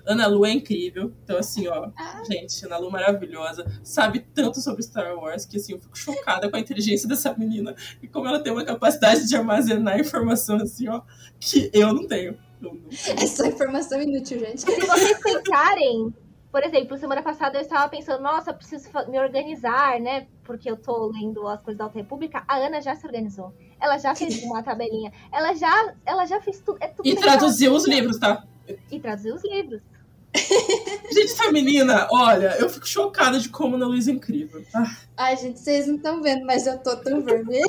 Ana 0.07 0.27
Lu 0.27 0.45
é 0.47 0.51
incrível. 0.53 1.13
Então, 1.23 1.37
assim, 1.39 1.69
ó, 1.69 1.91
Ah. 1.97 2.23
gente, 2.29 2.65
Ana 2.65 2.79
Lu 2.79 2.91
maravilhosa. 2.91 3.65
Sabe 3.85 4.21
tanto 4.35 4.61
sobre 4.61 4.83
Star 4.83 5.15
Wars 5.17 5.45
que, 5.45 5.57
assim, 5.59 5.73
eu 5.75 5.81
fico 5.81 5.97
chocada 5.97 6.51
com 6.51 6.57
a 6.57 6.61
inteligência 6.61 7.07
dessa 7.09 7.33
menina. 7.37 7.75
E 8.03 8.09
como 8.09 8.27
ela 8.27 8.41
tem 8.41 8.53
uma 8.53 8.65
capacidade 8.65 9.29
de 9.29 9.37
armazenar 9.37 10.01
informação, 10.01 10.57
assim, 10.57 10.89
ó, 10.89 11.03
que 11.39 11.71
eu 11.73 11.93
não 11.93 12.07
tenho. 12.07 12.37
Eu 12.63 12.75
não 12.75 12.81
tenho. 12.89 13.19
É 13.21 13.27
só 13.27 13.45
informação 13.47 14.01
inútil, 14.01 14.39
gente. 14.41 14.63
Se 14.63 14.81
vocês 14.81 15.19
pensarem, 15.23 16.13
por 16.51 16.65
exemplo, 16.65 16.97
semana 16.99 17.23
passada 17.23 17.59
eu 17.59 17.63
estava 17.63 17.89
pensando, 17.89 18.23
nossa, 18.23 18.51
eu 18.51 18.55
preciso 18.55 18.89
me 19.09 19.19
organizar, 19.19 20.01
né? 20.01 20.27
Porque 20.45 20.71
eu 20.71 20.77
tô 20.77 21.07
lendo 21.07 21.47
as 21.47 21.61
coisas 21.63 21.79
da 21.79 21.85
Alta 21.85 21.99
República. 21.99 22.43
A 22.49 22.57
Ana 22.57 22.81
já 22.81 22.95
se 22.97 23.07
organizou. 23.07 23.55
Ela 23.81 23.99
já 23.99 24.15
fez 24.15 24.43
uma 24.45 24.63
tabelinha. 24.63 25.13
Ela 25.33 25.55
já, 25.55 25.95
ela 26.05 26.27
já 26.27 26.41
fez 26.41 26.61
tudo. 26.61 26.79
É 26.81 26.89
tudo 26.89 27.07
E 27.07 27.11
legal. 27.11 27.23
traduziu 27.23 27.73
os 27.73 27.87
livros, 27.87 28.19
tá? 28.19 28.45
E 28.91 28.99
traduziu 28.99 29.35
os 29.35 29.45
livros. 29.45 29.81
Gente, 31.13 31.33
essa 31.33 31.51
menina, 31.51 32.07
olha, 32.13 32.57
eu 32.61 32.69
fico 32.69 32.87
chocada 32.87 33.39
de 33.41 33.49
como 33.49 33.75
Ana 33.75 33.87
Luísa 33.87 34.13
é 34.13 34.15
incrível. 34.15 34.63
Ah, 34.73 34.97
Ai, 35.17 35.37
gente, 35.37 35.59
vocês 35.59 35.87
não 35.89 35.97
estão 35.97 36.23
vendo, 36.23 36.47
mas 36.47 36.67
eu 36.67 36.79
tô 36.79 36.97
tão 36.97 37.21
vermelha. 37.23 37.67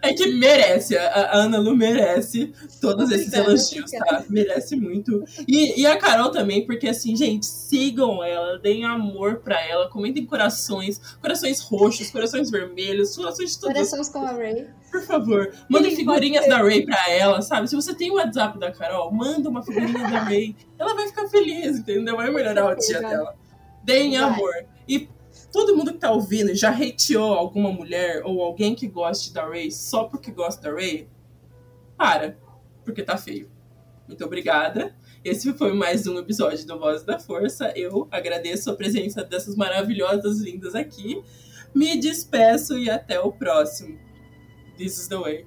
É 0.00 0.12
que 0.14 0.26
merece, 0.28 0.96
a 0.96 1.06
a 1.16 1.36
Ana 1.38 1.58
Lu 1.58 1.76
merece 1.76 2.52
todos 2.80 3.10
esses 3.10 3.26
Obrigada, 3.26 3.48
elogios, 3.50 3.92
obrigada. 3.92 4.22
tá? 4.22 4.24
Merece 4.30 4.76
muito. 4.76 5.24
E, 5.46 5.80
e 5.80 5.86
a 5.86 5.96
Carol 5.98 6.30
também, 6.30 6.64
porque 6.64 6.88
assim, 6.88 7.16
gente, 7.16 7.44
sigam 7.44 8.22
ela, 8.22 8.58
deem 8.58 8.84
amor 8.84 9.36
pra 9.40 9.60
ela, 9.60 9.88
comentem 9.90 10.24
corações, 10.24 11.00
corações 11.20 11.60
roxos, 11.60 12.10
corações 12.10 12.50
vermelhos, 12.50 13.16
corações 13.16 13.52
de 13.52 13.60
todos. 13.60 13.74
Corações 13.74 14.08
com 14.08 14.20
a 14.20 14.32
Ray. 14.32 14.66
Por 14.96 15.02
favor, 15.02 15.52
mandem 15.68 15.90
Sim, 15.90 15.96
figurinhas 15.98 16.48
da 16.48 16.56
Ray 16.56 16.86
pra 16.86 17.10
ela, 17.10 17.42
sabe? 17.42 17.68
Se 17.68 17.76
você 17.76 17.94
tem 17.94 18.10
o 18.10 18.14
WhatsApp 18.14 18.58
da 18.58 18.72
Carol, 18.72 19.12
manda 19.12 19.46
uma 19.50 19.62
figurinha 19.62 20.08
da 20.08 20.20
Ray. 20.20 20.56
Ela 20.78 20.94
vai 20.94 21.06
ficar 21.06 21.28
feliz, 21.28 21.78
entendeu? 21.78 22.16
Vai 22.16 22.30
melhorar 22.30 22.72
o 22.72 22.74
dia 22.76 23.00
dela. 23.00 23.36
Deem 23.84 24.16
amor. 24.16 24.54
E 24.88 25.06
todo 25.52 25.76
mundo 25.76 25.92
que 25.92 25.98
tá 25.98 26.10
ouvindo 26.10 26.54
já 26.54 26.70
hateou 26.70 27.34
alguma 27.34 27.70
mulher 27.70 28.22
ou 28.24 28.40
alguém 28.40 28.74
que 28.74 28.88
goste 28.88 29.34
da 29.34 29.46
Ray 29.46 29.70
só 29.70 30.04
porque 30.04 30.30
gosta 30.30 30.62
da 30.62 30.74
Ray, 30.74 31.06
para. 31.94 32.38
Porque 32.82 33.02
tá 33.02 33.18
feio. 33.18 33.50
Muito 34.08 34.24
obrigada. 34.24 34.96
Esse 35.22 35.52
foi 35.52 35.74
mais 35.74 36.06
um 36.06 36.18
episódio 36.18 36.66
do 36.66 36.78
Voz 36.78 37.04
da 37.04 37.18
Força. 37.18 37.70
Eu 37.76 38.08
agradeço 38.10 38.70
a 38.70 38.74
presença 38.74 39.22
dessas 39.22 39.56
maravilhosas 39.56 40.40
lindas 40.40 40.74
aqui. 40.74 41.22
Me 41.74 42.00
despeço 42.00 42.78
e 42.78 42.88
até 42.88 43.20
o 43.20 43.30
próximo. 43.30 44.05
This 44.76 44.98
is 44.98 45.08
the 45.08 45.20
way. 45.20 45.44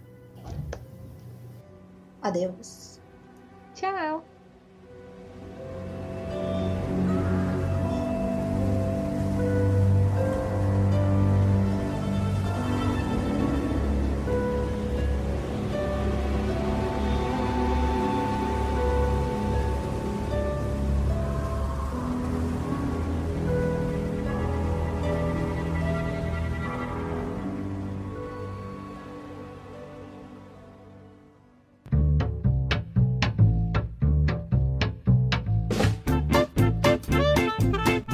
Adeus. 2.24 3.00
Tchau. 3.76 4.24